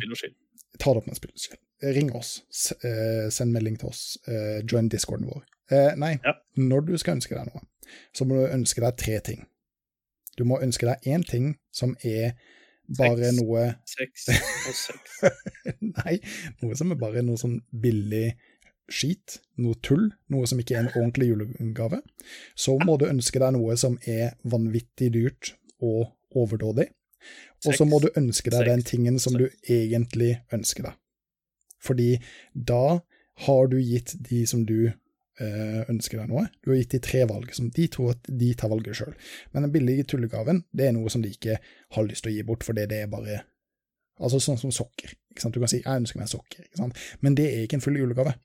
ta 0.81 0.91
det 0.93 1.01
opp 1.01 1.07
med 1.07 1.17
spillutspill. 1.17 1.59
Ring 1.95 2.11
oss, 2.17 2.41
eh, 2.85 3.29
send 3.33 3.53
melding 3.55 3.77
til 3.81 3.89
oss, 3.89 4.17
eh, 4.27 4.59
join 4.69 4.89
discorden 4.89 5.27
vår. 5.29 5.43
Eh, 5.71 5.95
nei, 5.95 6.17
Ja. 6.25 6.33
når 6.57 6.85
du 6.87 6.97
skal 6.97 7.15
ønske 7.15 7.35
deg 7.35 7.47
noe, 7.47 7.61
så 8.13 8.25
må 8.27 8.35
du 8.41 8.53
ønske 8.53 8.81
deg 8.83 8.97
tre 8.97 9.19
ting. 9.19 9.45
Du 10.37 10.43
må 10.45 10.59
ønske 10.61 10.85
deg 10.85 11.01
én 11.07 11.23
ting 11.27 11.55
som 11.71 11.95
er 12.03 12.33
bare 12.97 13.31
seks, 13.31 13.37
noe 13.41 13.75
Seks 13.85 14.27
og 14.67 14.75
seks. 14.75 15.21
Nei, 16.05 16.19
noe 16.61 16.75
som 16.75 16.91
er 16.91 16.95
bare 16.95 17.21
noe 17.23 17.37
sånn 17.37 17.61
billig 17.71 18.35
skit, 18.93 19.39
noe 19.61 19.77
tull, 19.85 20.09
noe 20.33 20.47
som 20.49 20.59
ikke 20.61 20.77
er 20.77 20.85
en 20.85 20.93
ordentlig 20.93 21.31
julegave. 21.31 22.01
Så 22.55 22.77
må 22.85 22.97
du 22.99 23.07
ønske 23.09 23.41
deg 23.41 23.55
noe 23.55 23.77
som 23.79 23.97
er 24.09 24.35
vanvittig 24.43 25.11
dyrt 25.15 25.53
og 25.81 26.11
overdådig. 26.37 26.89
Og 27.67 27.77
så 27.77 27.85
må 27.85 27.99
du 28.01 28.09
ønske 28.17 28.51
deg 28.53 28.65
den 28.67 28.83
tingen 28.85 29.19
som 29.21 29.35
du 29.37 29.45
egentlig 29.69 30.39
ønsker 30.53 30.89
deg. 30.89 30.97
Fordi 31.81 32.15
da 32.53 33.01
har 33.45 33.69
du 33.69 33.77
gitt 33.81 34.15
de 34.21 34.43
som 34.49 34.63
du 34.65 34.91
eh, 35.41 35.81
ønsker 35.89 36.21
deg 36.21 36.29
noe, 36.29 36.47
du 36.61 36.71
har 36.71 36.81
gitt 36.81 36.97
de 36.97 37.01
tre 37.05 37.23
valg, 37.29 37.53
som 37.57 37.69
de 37.73 37.87
tror 37.93 38.15
at 38.15 38.29
de 38.41 38.51
tar 38.57 38.71
valget 38.73 38.97
sjøl. 38.97 39.15
Men 39.53 39.67
den 39.67 39.73
billige 39.73 40.09
tullegaven, 40.13 40.63
det 40.73 40.89
er 40.89 40.97
noe 40.97 41.09
som 41.13 41.23
de 41.23 41.33
ikke 41.33 41.57
har 41.61 42.07
lyst 42.07 42.25
til 42.25 42.33
å 42.33 42.35
gi 42.35 42.45
bort, 42.47 42.65
fordi 42.67 42.87
det 42.91 43.05
er 43.05 43.11
bare 43.11 43.43
Altså 44.21 44.37
sånn 44.37 44.59
som 44.59 44.69
sokker. 44.69 45.15
Du 45.33 45.57
kan 45.57 45.67
si 45.71 45.79
'jeg 45.81 45.97
ønsker 45.97 46.19
meg 46.19 46.27
sokker', 46.29 46.67
men 47.21 47.33
det 47.33 47.45
er 47.47 47.63
ikke 47.63 47.79
en 47.79 47.81
full 47.81 47.97
julegave. 47.97 48.35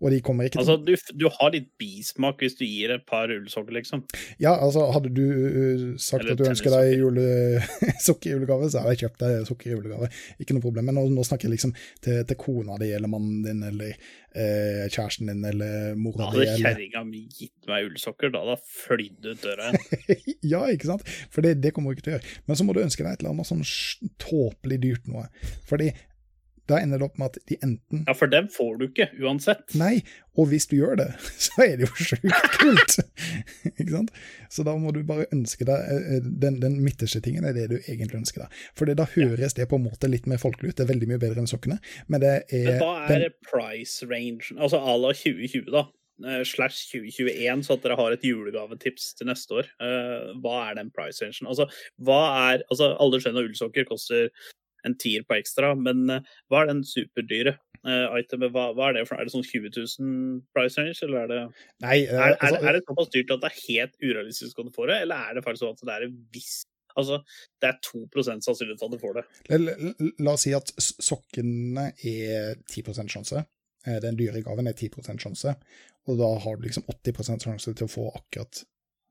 Og 0.00 0.12
de 0.12 0.20
kommer 0.24 0.46
ikke 0.46 0.58
til 0.58 0.64
Altså, 0.64 0.76
du, 0.82 0.92
du 1.16 1.26
har 1.32 1.52
litt 1.54 1.70
bismak 1.80 2.42
hvis 2.42 2.58
du 2.58 2.64
gir 2.66 2.92
et 2.92 3.06
par 3.08 3.30
ullsokker, 3.32 3.72
liksom. 3.78 4.04
Ja, 4.42 4.54
altså, 4.54 4.84
hadde 4.92 5.12
du 5.16 5.24
uh, 5.24 5.84
sagt 5.96 6.24
Eller 6.24 6.36
at 6.36 6.42
du 6.42 6.48
ønsker 6.50 6.74
deg 6.74 6.92
jule... 7.00 7.26
sokker 8.06 8.30
i 8.30 8.34
julegave, 8.34 8.68
så 8.70 8.82
hadde 8.82 8.96
jeg 8.96 9.06
kjøpt 9.06 9.24
deg 9.24 9.48
sukker 9.48 9.70
i 9.70 9.74
julegave. 9.74 10.10
Ikke 10.42 10.56
noe 10.56 10.64
problem. 10.64 10.88
Men 10.90 10.98
nå, 10.98 11.06
nå 11.16 11.24
snakker 11.26 11.48
jeg 11.48 11.56
liksom 11.56 11.74
til, 12.04 12.22
til 12.28 12.40
kona 12.40 12.78
di, 12.80 12.90
eller 12.96 13.10
mannen 13.10 13.42
din, 13.46 13.62
eller 13.66 13.94
eh, 14.36 14.84
kjæresten 14.92 15.30
din, 15.30 15.44
eller 15.48 15.94
Da 15.94 16.00
mora 16.00 16.18
di, 16.18 16.26
hadde 16.28 16.42
eller 16.44 16.64
kjerringa 16.64 17.04
mi 17.08 17.22
gitt 17.30 17.70
meg 17.70 17.88
ullsokker, 17.90 18.32
da 18.34 18.42
hadde 18.44 18.58
jeg 18.58 18.74
flydd 18.82 19.30
ut 19.30 19.46
døra. 19.46 19.72
Ja, 20.52 20.66
ikke 20.70 20.90
sant? 20.92 21.08
For 21.32 21.44
det, 21.44 21.56
det 21.62 21.72
kommer 21.74 21.90
hun 21.90 21.98
ikke 21.98 22.06
til 22.06 22.14
å 22.14 22.18
gjøre. 22.18 22.34
Men 22.46 22.58
så 22.58 22.66
må 22.66 22.76
du 22.76 22.82
ønske 22.84 23.02
deg 23.02 23.16
et 23.16 23.24
eller 23.24 23.34
annet 23.34 23.48
sånn 23.48 23.64
tåpelig 24.22 24.78
dyrt 24.84 25.10
noe. 25.10 25.26
Fordi 25.68 25.90
da 26.70 26.80
ender 26.82 27.00
det 27.00 27.06
opp 27.06 27.18
med 27.20 27.32
at 27.32 27.48
de 27.50 27.58
enten 27.62 28.04
Ja, 28.06 28.14
for 28.16 28.30
dem 28.30 28.48
får 28.52 28.78
du 28.80 28.86
ikke, 28.88 29.08
uansett. 29.22 29.74
Nei, 29.78 30.00
og 30.36 30.50
hvis 30.50 30.66
du 30.70 30.76
gjør 30.78 30.98
det, 31.00 31.08
så 31.46 31.64
er 31.64 31.76
det 31.78 31.86
jo 31.86 32.06
sjukt 32.08 32.58
kult. 32.60 32.96
ikke 33.78 33.90
sant? 33.92 34.14
Så 34.52 34.66
da 34.66 34.76
må 34.80 34.92
du 34.94 35.02
bare 35.06 35.28
ønske 35.34 35.66
deg 35.68 35.90
eh, 35.92 36.16
Den, 36.26 36.60
den 36.62 36.80
midterste 36.84 37.22
tingen 37.24 37.46
er 37.46 37.56
det 37.56 37.68
du 37.72 37.76
egentlig 37.78 38.22
ønsker 38.22 38.44
deg. 38.44 38.64
For 38.78 38.90
da 38.90 39.08
høres 39.16 39.56
det 39.58 39.68
på 39.70 39.78
en 39.80 39.86
måte 39.86 40.10
litt 40.10 40.26
mer 40.30 40.42
folkelig 40.42 40.72
ut, 40.72 40.78
det 40.78 40.86
er 40.86 40.92
veldig 40.92 41.10
mye 41.12 41.22
bedre 41.22 41.44
enn 41.44 41.50
sokkene, 41.50 41.78
men 42.12 42.24
det 42.24 42.34
er 42.50 42.72
Men 42.72 42.82
hva 42.82 42.96
den, 43.10 43.28
er 43.28 43.38
price 43.46 44.06
range, 44.10 44.50
altså 44.56 44.82
à 44.82 44.98
la 45.00 45.14
2020, 45.16 45.70
da? 45.74 45.86
eh, 46.24 46.42
Slash 46.44 46.90
2021, 46.92 47.64
så 47.66 47.76
at 47.76 47.86
dere 47.86 47.98
har 47.98 48.14
et 48.14 48.24
julegavetips 48.24 49.12
til 49.18 49.28
neste 49.30 49.60
år. 49.60 49.72
Uh, 49.82 50.32
hva 50.42 50.58
er 50.70 50.78
den 50.80 50.92
price 50.94 51.24
rangen? 51.24 51.48
Altså, 51.50 51.68
hva 52.02 52.20
er 52.50 52.64
Altså, 52.70 52.94
alle 53.00 53.20
skjønner 53.22 53.48
ullsokker 53.48 53.88
koster 53.88 54.30
en 54.86 54.96
tier 55.00 55.24
på 55.26 55.36
ekstra, 55.38 55.74
men 55.78 56.04
eh, 56.12 56.34
hva 56.50 56.62
er 56.62 56.70
den 56.70 56.84
superdyre 56.86 57.56
uh, 57.82 58.14
itemet? 58.20 58.52
Hva, 58.54 58.68
hva 58.76 58.90
er 58.90 58.98
det 58.98 59.06
for? 59.08 59.18
Er 59.18 59.28
det 59.28 59.34
sånn 59.34 59.46
20 59.46 59.74
000 59.74 60.38
price 60.54 60.78
range, 60.80 61.00
eller 61.06 61.24
er 61.24 61.32
det 61.32 61.42
Nei, 61.84 61.98
uh, 62.06 62.14
Er, 62.14 62.36
er, 62.36 62.38
altså, 62.38 62.62
er 62.62 62.78
det 62.78 62.84
såpass 62.86 63.12
dyrt 63.14 63.34
at 63.36 63.44
det 63.44 63.50
er 63.50 63.60
helt 63.66 64.00
urealistisk 64.04 64.62
å 64.62 64.70
får 64.78 64.92
det, 64.92 65.02
eller 65.06 65.28
er 65.28 65.38
det 65.38 65.44
faktisk 65.46 65.66
sånn 65.66 65.76
at 65.76 65.84
det 65.90 65.98
er 65.98 66.08
en 66.08 66.16
viss 66.34 66.56
Altså, 66.96 67.18
det 67.60 67.68
er 67.68 67.74
2 67.84 68.22
sannsynlighet 68.24 68.80
for 68.80 68.88
at 68.88 68.94
du 68.94 69.02
får 69.02 69.18
det. 69.18 69.24
la, 69.52 69.74
la, 69.76 70.06
la 70.24 70.32
oss 70.32 70.46
si 70.46 70.54
at 70.56 70.70
sokkene 70.80 71.90
er 71.92 72.56
10 72.72 73.10
sjanse. 73.12 73.42
Eh, 73.86 73.98
Den 74.02 74.16
dyre 74.18 74.42
gaven 74.42 74.70
er 74.70 74.76
10% 74.76 75.22
sjanse, 75.22 75.54
og 76.06 76.18
da 76.20 76.30
har 76.42 76.56
du 76.56 76.66
liksom 76.66 76.86
80 76.90 77.44
sjanse 77.44 77.74
til 77.74 77.86
å 77.86 77.92
få 77.92 78.08
akkurat 78.14 78.64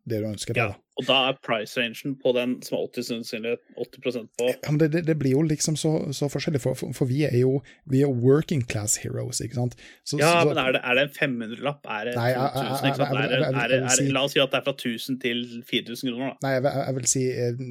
det 0.05 0.21
du 0.21 0.27
ønsker 0.29 0.53
deg. 0.53 0.73
Ja, 0.75 0.85
og 0.95 1.07
da 1.09 1.15
er 1.27 1.37
price 1.43 1.75
rangen 1.79 2.13
på 2.21 2.31
den 2.37 2.55
som 2.63 2.77
er 2.77 2.85
80 2.87 3.07
sannsynlighet 3.09 3.61
80 3.75 4.29
på 4.39 4.47
Ja, 4.47 4.71
men 4.71 4.79
det, 4.79 4.91
det, 4.93 5.01
det 5.09 5.15
blir 5.19 5.33
jo 5.33 5.41
liksom 5.43 5.75
så, 5.79 5.91
så 6.15 6.29
forskjellig, 6.31 6.61
for, 6.63 6.77
for, 6.79 6.93
for 6.95 7.09
vi 7.09 7.23
er 7.27 7.35
jo 7.41 7.57
vi 7.91 8.03
er 8.05 8.13
working 8.13 8.63
class 8.63 8.95
heroes, 9.03 9.41
ikke 9.43 9.57
sant? 9.57 9.75
Så, 10.05 10.19
Ja, 10.21 10.31
så, 10.39 10.53
men 10.53 10.61
er 10.61 10.77
det, 10.77 10.81
er 10.83 10.99
det 10.99 11.07
en 11.09 11.15
500-lapp? 11.17 11.89
Er 11.97 12.11
det 12.11 12.15
Nei, 12.15 12.29
2000? 12.37 12.89
Ikke 12.89 13.01
sant? 13.01 13.19
Er 13.19 13.35
er 13.49 13.77
er 13.81 14.11
La 14.15 14.23
oss 14.23 14.35
si 14.37 14.43
at 14.43 14.53
det 14.53 14.61
er 14.61 14.67
fra 14.69 14.75
1000 14.77 15.19
til 15.25 15.43
4000 15.67 16.13
kroner, 16.13 16.31
da. 16.31 16.47
Nei, 16.47 16.53
jeg, 16.55 16.63
jeg 16.79 16.97
vil 16.99 17.09
si 17.11 17.25
eh, 17.33 17.63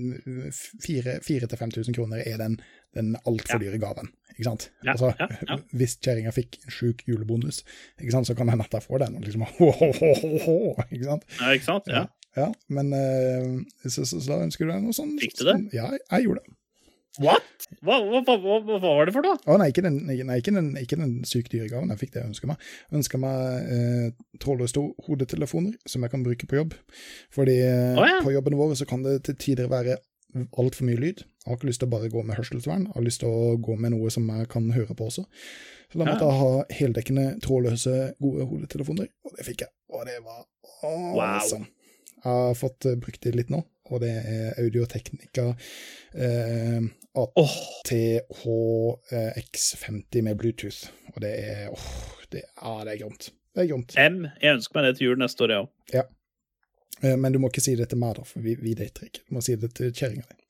4000-5000 0.90 1.96
kroner 1.96 2.24
er 2.26 2.40
den, 2.42 2.58
den 2.96 3.14
altfor 3.24 3.62
dyre 3.62 3.78
gaven, 3.82 4.10
ikke 4.34 4.48
sant? 4.48 4.68
Ja, 4.84 4.94
altså, 4.94 5.12
ja, 5.20 5.28
ja. 5.50 5.60
Hvis 5.76 5.96
kjerringa 6.00 6.34
fikk 6.34 6.58
en 6.62 6.74
sjuk 6.74 7.06
julebonus, 7.08 7.62
ikke 8.00 8.14
sant, 8.16 8.30
så 8.30 8.36
kan 8.38 8.52
hende 8.52 8.66
at 8.66 8.76
jeg 8.78 8.86
får 8.86 9.06
den, 9.06 9.18
og 9.18 9.26
liksom 9.26 9.46
ho, 9.58 9.70
ho, 9.70 9.92
ho, 10.00 10.12
ho, 10.24 10.34
ho, 10.46 10.58
ikke 10.90 11.08
sant? 11.08 11.26
Ja, 11.40 11.54
ikke 11.56 11.70
sant? 11.70 11.90
Ja. 11.92 12.06
Ja, 12.34 12.48
men 12.66 12.90
eh, 12.98 13.62
så, 13.86 14.02
så, 14.02 14.18
så 14.18 14.32
da 14.32 14.42
ønsker 14.42 14.66
du 14.66 14.72
deg 14.72 14.82
noe 14.82 14.94
sånt. 14.96 15.20
Fikk 15.22 15.36
du 15.38 15.44
det? 15.46 15.58
Ja, 15.76 15.92
jeg 15.94 16.26
gjorde 16.26 16.42
det. 16.42 16.56
What? 17.22 17.66
Hva, 17.78 18.00
hva, 18.02 18.20
hva, 18.26 18.56
hva, 18.66 18.78
var 18.82 19.06
det 19.06 19.12
for 19.14 19.22
noe? 19.22 19.38
Å 19.46 19.58
nei, 19.60 19.68
ikke 19.70 19.84
den, 19.86 20.00
nei, 20.08 20.40
ikke 20.40 20.54
den, 20.56 20.72
ikke 20.80 20.98
den 20.98 21.12
sykt 21.28 21.52
dyre 21.52 21.68
gaven. 21.70 21.92
Jeg 21.94 22.00
fikk 22.00 22.16
det 22.16 22.24
jeg 22.24 22.32
ønska 22.32 22.50
meg. 22.50 22.64
Jeg 22.88 22.98
ønska 23.00 23.20
meg 23.22 23.68
eh, 23.76 24.08
trådløse 24.42 24.82
hodetelefoner 25.06 25.76
som 25.90 26.02
jeg 26.02 26.14
kan 26.14 26.24
bruke 26.26 26.48
på 26.50 26.58
jobb. 26.58 26.74
Fordi 27.34 27.54
oh, 27.94 28.18
på 28.24 28.34
jobbene 28.34 28.58
våre 28.58 28.78
så 28.80 28.88
kan 28.90 29.06
det 29.06 29.20
til 29.28 29.38
tider 29.46 29.70
være 29.70 30.00
altfor 30.58 30.88
mye 30.88 30.98
lyd. 30.98 31.22
Jeg 31.44 31.52
har 31.52 31.58
ikke 31.58 31.68
lyst 31.68 31.82
til 31.82 31.90
å 31.90 31.92
bare 31.92 32.08
gå 32.08 32.22
med 32.24 32.38
hørselsvern, 32.38 32.86
jeg 32.88 32.96
har 32.96 33.04
lyst 33.04 33.20
til 33.20 33.28
å 33.28 33.56
gå 33.60 33.74
med 33.76 33.92
noe 33.92 34.08
som 34.12 34.24
jeg 34.32 34.46
kan 34.48 34.64
høre 34.72 34.94
på 34.96 35.10
også. 35.10 35.26
Så 35.92 35.98
da 36.00 36.06
måtte 36.08 36.24
jeg 36.24 36.40
ha 36.40 36.52
heldekkende, 36.72 37.24
trådløse, 37.44 38.16
gode 38.24 38.46
hodetelefoner, 38.48 39.10
og 39.28 39.34
det 39.36 39.44
fikk 39.44 39.60
jeg. 39.66 39.72
Og 39.92 40.06
det 40.08 40.16
var 40.24 40.40
awesome. 40.88 41.68
Jeg 42.24 42.30
har 42.30 42.56
fått 42.56 42.88
eh, 42.88 42.96
brukt 42.96 43.20
det 43.26 43.34
litt 43.36 43.52
nå, 43.52 43.60
og 43.92 44.00
det 44.00 44.14
er 44.16 44.56
Audioteknika 44.62 45.50
eh, 45.52 46.80
Åh, 47.20 47.56
THX50 47.90 50.24
med 50.24 50.40
Bluetooth, 50.40 50.88
og 51.12 51.20
det 51.26 51.34
er 51.44 51.68
åh, 51.68 51.84
det, 52.32 52.48
ah, 52.56 52.80
det 52.88 52.94
er 52.94 53.04
gromt. 53.04 53.28
Det 53.52 53.60
er 53.66 53.68
gromt. 53.68 53.92
M. 54.00 54.32
Jeg 54.40 54.56
ønsker 54.56 54.80
meg 54.80 54.88
det 54.88 54.96
til 54.96 55.04
jul 55.10 55.20
neste 55.20 55.44
år, 55.44 55.52
jeg 55.52 55.60
òg. 55.66 55.68
Ja. 55.92 56.08
Men 57.20 57.34
du 57.34 57.38
må 57.42 57.50
ikke 57.52 57.66
si 57.68 57.76
det 57.76 57.92
til 57.92 58.00
meg, 58.00 58.16
da, 58.16 58.24
for 58.24 58.40
vi, 58.40 58.56
vi 58.64 58.72
dater 58.78 59.04
ikke. 59.10 59.20
Du 59.28 59.36
må 59.36 59.44
si 59.44 59.52
det 59.60 59.68
til 59.76 59.92
kjerringa 59.92 60.24
di. 60.24 60.43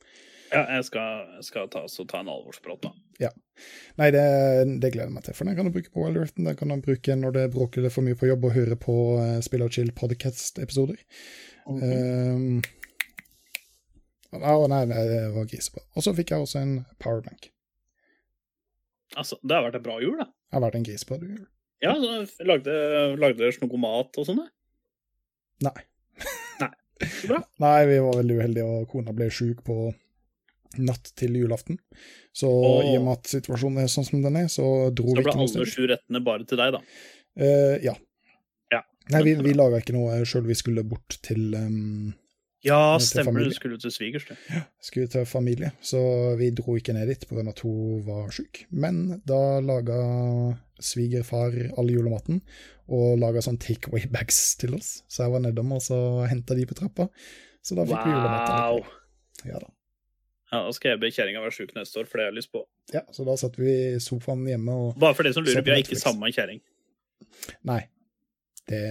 Ja, 0.55 0.63
jeg 0.77 0.87
skal, 0.87 1.41
skal 1.45 1.67
ta, 1.73 1.85
så 1.91 2.07
ta 2.09 2.23
en 2.23 2.31
alvorsprat, 2.31 2.81
da. 2.85 2.93
Nei, 4.01 4.11
det, 4.11 4.23
det 4.83 4.91
gleder 4.95 5.09
jeg 5.09 5.15
meg 5.15 5.27
til, 5.27 5.37
for 5.39 5.47
den 5.47 5.57
kan 5.59 5.69
du 5.69 5.75
bruke 5.75 5.93
på 5.95 6.03
Wild 6.03 6.19
Earthen. 6.19 6.49
Den 6.49 6.57
kan 6.59 6.73
du 6.73 6.85
bruke 6.85 7.17
når 7.19 7.37
det 7.37 7.45
bråker 7.55 7.87
for 7.95 8.07
mye 8.07 8.19
på 8.19 8.29
jobb, 8.31 8.49
og 8.49 8.57
høre 8.57 8.79
på 8.81 8.97
uh, 9.21 9.39
Spill 9.45 9.67
og 9.67 9.75
Chill 9.75 9.93
podcast-episoder. 9.95 10.99
Um, 11.71 12.59
Å 14.35 14.67
nei, 14.71 14.83
nei, 14.91 15.03
det 15.11 15.21
var 15.37 15.47
grisebra. 15.51 15.85
Og 15.95 16.07
så 16.07 16.15
fikk 16.17 16.35
jeg 16.35 16.47
også 16.47 16.63
en 16.65 16.77
powerbank. 17.03 17.51
Altså, 19.15 19.39
det 19.47 19.55
har 19.55 19.67
vært 19.69 19.79
en 19.79 19.87
bra 19.87 20.01
jul, 20.03 20.17
da. 20.19 20.27
Det 20.27 20.59
har 20.59 20.65
vært 20.67 20.79
en 20.81 20.87
grisebra 20.89 21.21
jul. 21.23 21.45
Ja, 21.85 21.95
så 22.01 22.47
lagde, 22.49 22.75
lagde 23.21 23.45
dere 23.45 23.69
noe 23.69 23.83
mat 23.83 24.19
og 24.19 24.27
sånn? 24.27 24.41
Nei. 25.63 25.77
Nei. 26.63 26.73
Så 27.05 27.31
bra. 27.31 27.45
Nei, 27.63 27.77
vi 27.91 28.01
var 28.03 28.19
veldig 28.19 28.41
uheldige, 28.41 28.67
og 28.67 28.89
kona 28.91 29.15
ble 29.15 29.31
sjuk 29.31 29.63
på 29.67 29.93
natt 30.79 31.13
til 31.19 31.37
julaften. 31.39 31.79
Så 32.35 32.49
Åh. 32.49 32.89
i 32.91 32.97
og 32.99 33.07
med 33.07 33.21
at 33.21 33.31
situasjonen 33.37 33.85
er 33.85 33.93
sånn 33.93 34.09
som 34.09 34.25
den 34.25 34.41
er, 34.41 34.51
så 34.53 34.91
dro 34.91 35.13
Så 35.13 35.21
vi 35.21 35.25
ikke 35.25 35.39
noe 35.39 35.53
sted. 35.53 35.61
Så 35.61 35.61
ble 35.61 35.67
alle 35.67 35.75
sju 35.77 35.93
rettene 35.93 36.25
bare 36.27 36.49
til 36.51 36.61
deg, 36.61 36.75
da. 36.77 36.83
Uh, 37.35 37.77
ja. 37.85 37.95
Ja. 38.75 38.83
Nei, 39.15 39.23
vi, 39.27 39.39
vi 39.45 39.55
laga 39.57 39.81
ikke 39.83 39.97
noe 39.97 40.21
sjøl. 40.29 40.47
Vi 40.49 40.59
skulle 40.59 40.85
bort 40.89 41.19
til 41.25 41.55
um, 41.55 42.13
Ja, 42.65 42.97
stemmer 43.03 43.43
det. 43.45 43.53
Du 43.53 43.59
skulle 43.59 43.81
til 43.83 43.95
svigers, 43.95 44.27
du. 44.29 44.35
Skulle 44.83 45.11
til 45.13 45.27
familie, 45.29 45.75
så 45.85 46.01
vi 46.41 46.51
dro 46.57 46.79
ikke 46.81 46.97
ned 46.97 47.11
dit 47.13 47.27
pga. 47.29 47.47
at 47.51 47.65
hun 47.67 48.05
var 48.07 48.31
syk. 48.35 48.65
Men 48.71 49.21
da 49.29 49.61
laga 49.63 49.99
svigerfar 50.83 51.55
all 51.79 51.91
julematen, 51.93 52.43
og 52.91 53.19
laga 53.21 53.43
sånn 53.45 53.61
take 53.63 53.89
away 53.89 54.09
bags 54.11 54.57
til 54.61 54.75
oss. 54.77 55.03
Så 55.09 55.25
jeg 55.25 55.35
var 55.35 55.45
nedom 55.45 55.73
og 55.77 55.83
så 55.85 55.99
henta 56.29 56.57
de 56.57 56.67
på 56.69 56.77
trappa. 56.77 57.09
Så 57.65 57.77
da 57.79 57.87
fikk 57.89 58.03
vi 58.05 58.13
julemat. 58.13 58.93
Ja 59.49 59.61
da. 59.61 59.71
Ja, 60.55 60.61
da 60.63 60.75
skal 60.77 60.93
jeg 60.93 61.01
be 61.03 61.09
kjerringa 61.11 61.41
være 61.43 61.55
sjuk 61.57 61.73
neste 61.75 61.99
år, 61.99 62.07
for 62.07 62.21
det 62.21 62.29
har 62.29 62.31
jeg 62.31 62.39
lyst 62.39 62.53
på. 62.55 62.61
Ja, 62.95 63.01
så 63.15 63.25
da 63.27 63.35
satt 63.41 63.57
vi 63.59 63.73
i 63.75 64.03
sofaen 64.03 64.45
hjemme 64.47 64.77
og 64.79 64.99
Bare 65.03 65.17
for 65.19 65.27
det 65.27 65.33
som 65.35 65.43
lurer, 65.43 65.65
vi 65.67 65.73
har 65.75 65.83
ikke 65.83 65.99
samme 65.99 66.31
kjerring. 66.35 66.61
Nei. 67.67 67.81
Det 68.71 68.83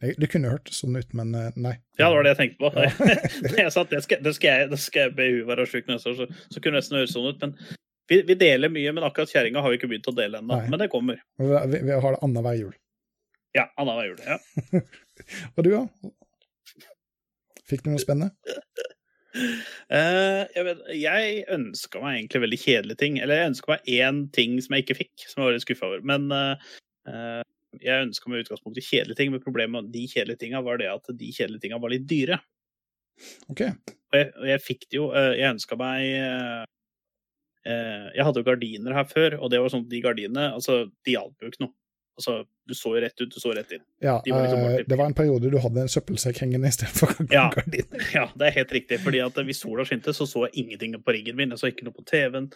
Det, 0.00 0.30
kunne 0.32 0.48
hørt 0.48 0.70
sånn 0.72 0.96
ut, 0.96 1.10
men 1.12 1.34
eh, 1.36 1.56
nei. 1.60 1.74
Ja, 2.00 2.06
det 2.06 2.14
var 2.14 2.24
det 2.24 2.30
jeg 2.30 2.38
tenkte 2.38 2.62
på. 2.62 2.70
Ja. 2.80 3.16
jeg 3.66 3.72
sa 3.74 3.82
at 3.84 3.90
det 3.92 4.00
skal, 4.06 4.22
det 4.24 4.32
skal, 4.38 4.62
jeg, 4.62 4.70
det 4.70 4.78
skal 4.80 5.02
jeg 5.04 5.12
be 5.18 5.26
hun 5.34 5.50
være 5.50 5.66
sjuk 5.68 5.90
neste 5.90 6.14
år, 6.14 6.22
så, 6.22 6.46
så 6.48 6.62
kunne 6.62 6.78
det 6.78 6.80
nesten 6.80 6.96
høres 6.96 7.12
sånn 7.12 7.28
ut. 7.28 7.44
Men 7.44 7.52
vi, 8.08 8.22
vi 8.30 8.38
deler 8.40 8.72
mye, 8.72 8.94
men 8.96 9.04
akkurat 9.04 9.28
kjerringa 9.28 9.60
har 9.60 9.74
vi 9.74 9.76
ikke 9.76 9.90
begynt 9.90 10.08
å 10.08 10.16
dele 10.16 10.40
ennå. 10.40 10.56
Men 10.72 10.80
det 10.80 10.88
kommer. 10.94 11.20
Vi, 11.36 11.50
vi, 11.76 11.92
har 11.92 12.16
det 12.16 12.22
annenhver 12.24 12.56
jul. 12.62 12.72
Ja, 13.58 13.66
annenhver 13.76 14.08
jul. 14.08 14.24
Ja. 14.24 14.40
Og 15.58 15.68
du, 15.68 15.70
da? 15.74 15.84
Fikk 17.68 17.84
du 17.84 17.92
noe 17.92 18.00
spennende? 18.02 18.32
Eh, 19.34 20.42
jeg, 20.54 20.64
vet, 20.66 20.82
jeg 20.98 21.42
ønska 21.54 22.00
meg 22.02 22.16
egentlig 22.16 22.42
veldig 22.44 22.58
kjedelige 22.64 23.00
ting. 23.02 23.18
Eller 23.22 23.40
jeg 23.40 23.52
ønska 23.52 23.72
meg 23.74 23.90
én 23.94 24.20
ting 24.34 24.56
som 24.62 24.74
jeg 24.74 24.86
ikke 24.86 24.98
fikk, 25.02 25.26
som 25.26 25.40
jeg 25.40 25.48
var 25.48 25.56
litt 25.56 25.66
skuffa 25.66 25.88
over. 25.90 26.02
Men 26.06 26.26
eh, 26.34 27.44
jeg 27.78 28.06
ønska 28.08 28.30
meg 28.30 28.44
utgangspunktet 28.44 28.86
kjedelige 28.86 29.20
ting, 29.20 29.30
men 29.34 29.44
problemet 29.44 29.86
med 29.86 29.92
de 29.94 30.06
kjedelige 30.10 30.42
tinga 30.42 30.62
var 30.66 30.80
det 30.82 30.90
at 30.90 31.12
de 31.14 31.30
kjedelige 31.34 31.66
tinga 31.66 31.80
var 31.82 31.94
litt 31.94 32.08
dyre. 32.10 32.40
Okay. 33.52 33.74
Og 34.10 34.18
jeg, 34.18 34.30
og 34.40 34.46
jeg 34.48 34.64
fikk 34.64 34.86
det 34.88 34.96
jo 34.96 35.10
Uh, 35.12 35.34
Jeg 35.36 35.52
ønska 35.52 35.76
meg 35.76 36.06
Jeg 37.68 38.24
hadde 38.24 38.40
jo 38.40 38.46
gardiner 38.46 38.94
her 38.96 39.04
før, 39.04 39.34
og 39.36 39.50
det 39.52 39.58
var 39.60 39.68
sånn 39.68 39.84
at 39.84 39.90
de 39.92 40.00
gardinene 40.00 40.46
altså, 40.56 40.86
de 41.04 41.12
hjalp 41.12 41.44
jo 41.44 41.50
ikke 41.50 41.66
noe. 41.66 41.74
Altså, 42.20 42.34
du 42.68 42.74
så 42.76 42.92
jo 42.94 43.00
rett 43.02 43.16
ut, 43.24 43.30
du 43.32 43.40
så 43.40 43.52
rett 43.56 43.72
inn. 43.72 43.82
Ja, 44.04 44.18
De 44.24 44.30
var 44.34 44.44
liksom 44.44 44.64
eh, 44.68 44.82
det 44.86 44.98
var 45.00 45.08
en 45.08 45.16
periode 45.16 45.48
du 45.50 45.56
hadde 45.58 45.80
en 45.86 45.88
søppelsekk 45.90 46.42
hengende 46.44 46.68
istedenfor 46.68 47.16
Ja. 47.32 47.46
gardiner. 47.54 48.04
Ja, 48.18 48.26
det 48.36 48.50
er 48.50 48.58
helt 48.60 48.74
riktig. 48.76 49.00
fordi 49.00 49.22
at 49.24 49.40
hvis 49.48 49.62
sola 49.64 49.86
skinte, 49.88 50.12
så 50.14 50.26
så 50.28 50.44
jeg 50.50 50.66
ingenting 50.66 50.94
på 51.00 51.14
riggen 51.16 51.36
min. 51.40 51.50
Jeg 51.56 51.58
så 51.62 51.70
ikke 51.72 51.88
noe 51.88 51.96
på 51.96 52.04
TV-en. 52.04 52.50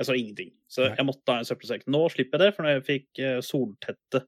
Jeg 0.00 0.06
så 0.08 0.16
ingenting. 0.16 0.50
Så 0.72 0.86
Nei. 0.88 0.94
jeg 0.96 1.06
måtte 1.10 1.34
ha 1.34 1.38
en 1.42 1.44
søppelsekk. 1.50 1.84
Nå 1.92 2.00
slipper 2.10 2.38
jeg 2.40 2.46
det, 2.48 2.54
for 2.56 2.64
når 2.64 2.78
jeg 2.78 2.86
fikk 2.88 3.20
eh, 3.26 3.40
soltette 3.44 4.22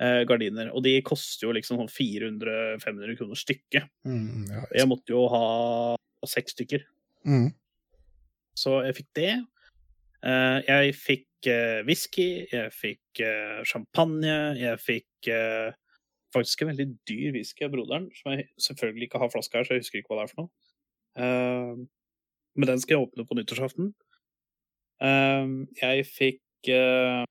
eh, 0.00 0.22
gardiner, 0.24 0.70
og 0.72 0.82
de 0.88 0.96
koster 1.04 1.46
jo 1.50 1.52
liksom 1.52 1.82
sånn 1.82 1.92
400-500 1.92 3.18
kroner 3.20 3.36
stykket. 3.44 3.90
Mm, 4.08 4.46
ja, 4.48 4.64
Jeg 4.80 4.88
måtte 4.88 5.12
jo 5.12 5.26
ha 5.28 5.44
seks 6.26 6.56
stykker. 6.56 6.86
mm. 7.28 7.50
Så 8.58 8.80
jeg 8.88 8.96
fikk 9.02 9.10
det. 9.14 9.32
Jeg 10.66 10.94
fikk 10.98 11.27
whisky, 11.86 12.46
jeg 12.50 12.72
fikk 12.74 13.20
eh, 13.22 13.60
champagne, 13.68 14.32
jeg 14.58 14.80
fikk 14.82 15.28
eh, 15.30 15.76
faktisk 16.34 16.62
en 16.62 16.72
veldig 16.72 16.88
dyr 17.08 17.36
whisky 17.36 17.66
av 17.66 17.72
broderen, 17.72 18.08
som 18.16 18.34
jeg 18.34 18.48
selvfølgelig 18.62 19.08
ikke 19.08 19.20
har 19.22 19.32
flaske 19.32 19.58
her, 19.58 19.66
så 19.66 19.76
jeg 19.76 19.84
husker 19.84 20.00
ikke 20.00 20.12
hva 20.12 20.20
det 20.20 20.26
er 20.26 20.32
for 20.32 20.42
noe. 20.42 20.50
Uh, 21.18 21.86
men 22.58 22.70
den 22.70 22.82
skal 22.82 22.96
jeg 22.96 23.06
åpne 23.06 23.26
på 23.26 23.38
nyttårsaften. 23.38 23.92
Uh, 25.02 25.64
jeg 25.78 26.04
fikk 26.10 26.70
uh, 26.74 27.24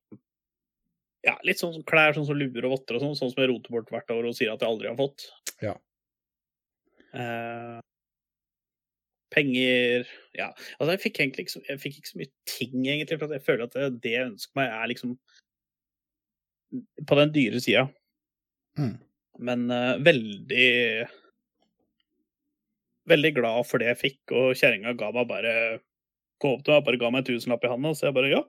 ja, 1.27 1.35
litt 1.47 1.61
sånn 1.61 1.83
klær, 1.87 2.15
sånn 2.15 2.27
som 2.29 2.39
luer 2.39 2.67
og 2.67 2.77
votter 2.77 2.97
og 2.97 3.03
sånn, 3.03 3.17
sånn 3.19 3.33
som 3.33 3.43
jeg 3.43 3.51
roter 3.51 3.75
bort 3.75 3.91
hvert 3.93 4.15
år 4.15 4.29
og 4.29 4.37
sier 4.37 4.53
at 4.53 4.63
jeg 4.63 4.71
aldri 4.71 4.89
har 4.91 4.97
fått. 4.99 5.29
Ja. 5.63 5.75
Penger 9.37 10.07
Ja, 10.37 10.51
altså 10.77 10.95
jeg 10.95 11.03
fikk 11.05 11.19
egentlig 11.21 11.45
ikke 11.45 11.55
så, 11.55 11.63
jeg 11.69 11.81
fikk 11.81 11.99
ikke 11.99 12.11
så 12.11 12.21
mye 12.21 12.31
ting, 12.49 12.77
egentlig, 12.85 13.19
for 13.21 13.35
jeg 13.37 13.45
føler 13.45 13.67
at 13.67 13.77
det, 13.77 13.89
det 14.03 14.15
jeg 14.15 14.29
ønsker 14.31 14.59
meg, 14.59 14.73
er 14.73 14.91
liksom 14.91 15.15
på 17.07 17.17
den 17.21 17.31
dyre 17.35 17.61
sida. 17.63 17.85
Mm. 18.77 18.97
Men 19.47 19.69
uh, 19.71 19.95
veldig 20.03 21.07
Veldig 23.07 23.31
glad 23.37 23.67
for 23.69 23.79
det 23.79 23.87
jeg 23.93 23.99
fikk, 24.01 24.33
og 24.35 24.57
kjerringa 24.57 24.91
ga 24.99 25.13
meg 25.15 25.29
bare 25.29 25.53
Gå 26.41 26.51
opp 26.53 26.65
til 26.65 26.75
meg, 26.75 26.83
bare 26.85 26.99
ga 27.01 27.09
meg 27.13 27.23
en 27.23 27.29
tusenlapp 27.29 27.63
i 27.65 27.71
handa, 27.71 27.93
så 27.95 28.09
jeg 28.09 28.17
bare 28.17 28.33
Ja, 28.33 28.43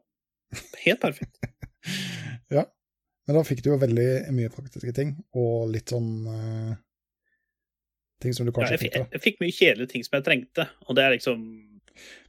helt 0.84 1.00
perfekt. 1.04 1.38
ja. 2.56 2.66
Men 3.28 3.36
da 3.38 3.44
fikk 3.44 3.62
du 3.64 3.70
jo 3.70 3.78
veldig 3.80 4.08
mye 4.36 4.50
praktiske 4.52 4.92
ting, 4.96 5.14
og 5.36 5.70
litt 5.72 5.92
sånn 5.92 6.10
eh, 6.32 6.76
Ting 8.22 8.34
som 8.34 8.46
du 8.46 8.50
Ja, 8.50 8.56
kanskje 8.58 8.74
jeg, 8.76 8.80
fikk, 8.86 9.12
jeg 9.14 9.22
fikk 9.22 9.40
mye 9.42 9.54
kjedelige 9.54 9.92
ting 9.92 10.04
som 10.06 10.18
jeg 10.18 10.26
trengte, 10.26 10.68
og 10.86 10.96
det 10.98 11.04
er 11.04 11.14
liksom 11.14 11.42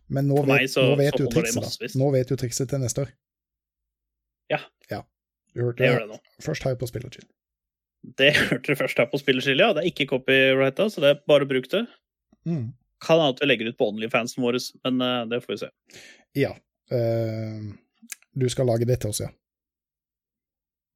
Men 0.10 0.28
nå 0.30 0.44
vet, 0.46 0.70
så- 0.70 0.86
nå 0.86 0.98
vet 0.98 1.18
du 1.18 1.26
trikset, 1.28 1.80
da. 1.80 2.00
Nå 2.02 2.12
vet 2.14 2.30
du 2.30 2.36
trikset 2.36 2.70
til 2.70 2.80
neste 2.82 3.06
år. 3.06 3.12
Ja. 4.50 4.60
ja. 4.90 5.04
Du 5.54 5.62
hørte 5.62 5.84
Det 5.86 5.90
det, 6.10 6.20
det 6.38 6.46
først 6.46 6.64
her 6.64 6.76
på 6.76 6.88
Spillerchill. 6.90 7.28
Det 8.18 8.34
hørte 8.50 8.74
du 8.74 8.76
først 8.76 8.98
her 8.98 9.10
på 9.12 9.20
Spillerchill, 9.22 9.60
ja. 9.60 9.74
Det 9.74 9.84
er 9.84 9.92
ikke 9.92 10.08
copyrighta, 10.14 10.90
så 10.90 11.02
det 11.02 11.10
er 11.14 11.22
bare 11.30 11.46
å 11.46 11.50
bruke 11.50 11.70
det. 11.70 11.86
Mm. 12.46 12.74
Kan 13.02 13.20
hende 13.22 13.36
at 13.36 13.42
vi 13.44 13.50
legger 13.50 13.70
ut 13.70 13.78
på 13.80 13.90
Onlyfansen 13.92 14.44
vår, 14.44 14.58
men 14.86 15.02
eh, 15.06 15.26
det 15.32 15.42
får 15.44 15.54
vi 15.54 15.60
se. 15.62 15.70
Ja. 16.36 16.54
Uh, 16.92 17.70
du 18.34 18.48
skal 18.50 18.66
lage 18.66 18.88
det 18.90 19.00
til 19.02 19.14
oss, 19.14 19.22
ja. 19.22 19.30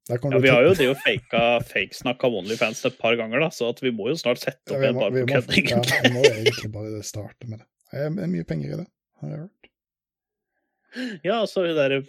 Ja, 0.08 0.18
vi 0.20 0.50
har 0.52 0.66
jo 0.66 0.74
det 0.76 0.84
jo 0.84 0.94
faka 1.00 1.42
fakesnakk 1.64 2.24
av 2.26 2.34
Onlyfans 2.42 2.82
et 2.84 2.98
par 3.00 3.16
ganger, 3.16 3.40
da, 3.40 3.48
så 3.54 3.70
vi 3.80 3.92
må 3.94 4.10
jo 4.10 4.18
snart 4.20 4.42
sette 4.42 4.74
opp 4.74 4.82
ja, 4.82 4.90
en 4.90 4.98
må, 4.98 5.08
vi, 5.14 5.22
på 5.24 5.38
kødd, 5.38 5.54
ja, 5.70 5.80
vi 6.04 6.12
må 6.12 6.24
egentlig 6.28 6.70
bare 6.74 7.00
starte 7.06 7.48
med 7.48 7.62
det. 7.62 7.68
Det 7.94 8.26
er 8.26 8.32
mye 8.34 8.46
penger 8.48 8.74
i 8.74 8.78
det, 8.82 8.86
har 9.22 9.32
jeg 9.32 9.42
hørt. 9.46 9.70
Ja, 11.24 11.38
altså 11.40 11.64
hun 11.64 11.74
derre 11.78 12.02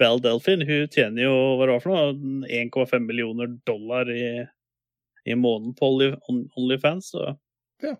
Belle 0.00 0.20
Delphine, 0.24 0.64
hun 0.68 0.88
tjener 0.92 1.26
jo 1.26 1.34
hva 1.56 1.68
det 1.68 1.76
var 1.76 1.84
for 1.84 1.92
noe, 1.92 2.46
1,5 2.48 3.04
millioner 3.04 3.52
dollar 3.68 4.08
i, 4.12 4.26
i 5.28 5.36
måneden 5.36 5.76
på 5.76 5.92
Only, 5.92 6.14
Onlyfans, 6.56 7.12
så 7.12 7.34
Eh, 7.82 7.96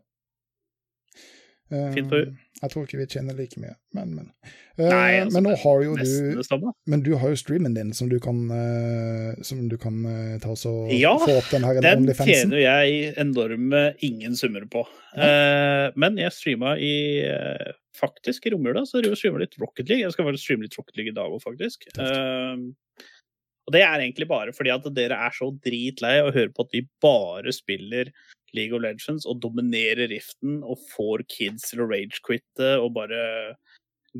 Fint 1.94 2.08
for- 2.12 2.28
jeg 2.62 2.70
tror 2.72 2.84
ikke 2.86 2.96
vi 3.02 3.04
tjener 3.12 3.36
like 3.36 3.58
mye, 3.60 3.74
men, 3.92 4.14
men. 4.16 4.28
Eh, 4.78 4.86
Nei, 4.88 5.16
altså, 5.20 5.34
men 5.34 5.44
nå 5.44 5.56
har 5.60 5.82
jo 5.84 5.96
du. 6.00 6.70
Men 6.88 7.02
du 7.04 7.10
har 7.20 7.28
jo 7.34 7.36
streamen 7.36 7.74
din 7.76 7.90
som 7.92 8.08
du 8.08 8.16
kan, 8.22 8.38
eh, 8.54 9.42
som 9.44 9.66
du 9.68 9.76
kan 9.76 9.98
eh, 10.08 10.38
ta 10.40 10.54
oss 10.54 10.64
og 10.70 10.88
Ja, 10.94 11.12
få 11.20 11.34
opp 11.36 11.50
den 11.52 11.66
her 11.68 11.80
Den 11.84 12.06
tjener 12.16 12.62
jeg 12.62 13.10
enorme 13.20 13.82
ingen 14.00 14.36
summer 14.40 14.64
på. 14.72 14.86
Eh, 15.18 15.90
men 16.00 16.16
jeg 16.22 16.32
streama 16.32 16.78
i 16.80 16.94
eh, 17.28 17.74
faktisk 17.96 18.46
i 18.48 18.54
romjula, 18.54 18.86
så 18.88 19.02
jeg 19.04 19.18
streama 19.20 19.42
litt 19.44 19.58
Rocket 19.60 19.88
League. 19.90 20.04
Jeg 20.06 20.16
skal 20.16 20.28
bare 20.30 20.40
streame 20.40 20.64
litt 20.64 20.78
Rocket 20.80 20.96
League 20.96 21.12
i 21.12 21.16
dag 21.18 21.28
òg, 21.28 21.42
faktisk. 21.44 21.84
Eh, 21.98 22.64
og 23.66 23.74
det 23.74 23.82
er 23.82 23.98
egentlig 23.98 24.28
bare 24.30 24.52
fordi 24.54 24.70
at 24.72 24.84
dere 24.94 25.16
er 25.26 25.32
så 25.34 25.50
dritlei 25.60 26.20
å 26.22 26.32
høre 26.32 26.52
på 26.54 26.64
at 26.64 26.72
vi 26.76 26.84
bare 27.02 27.52
spiller 27.52 28.12
League 28.56 28.76
of 28.76 28.82
Legends 28.84 29.26
og 29.28 29.40
dominerer 29.44 30.10
riften 30.12 30.62
og 30.64 30.80
får 30.92 31.26
kids 31.32 31.70
til 31.70 31.84
å 31.84 31.90
ragequitte 31.90 32.76
og 32.82 32.94
bare 32.96 33.20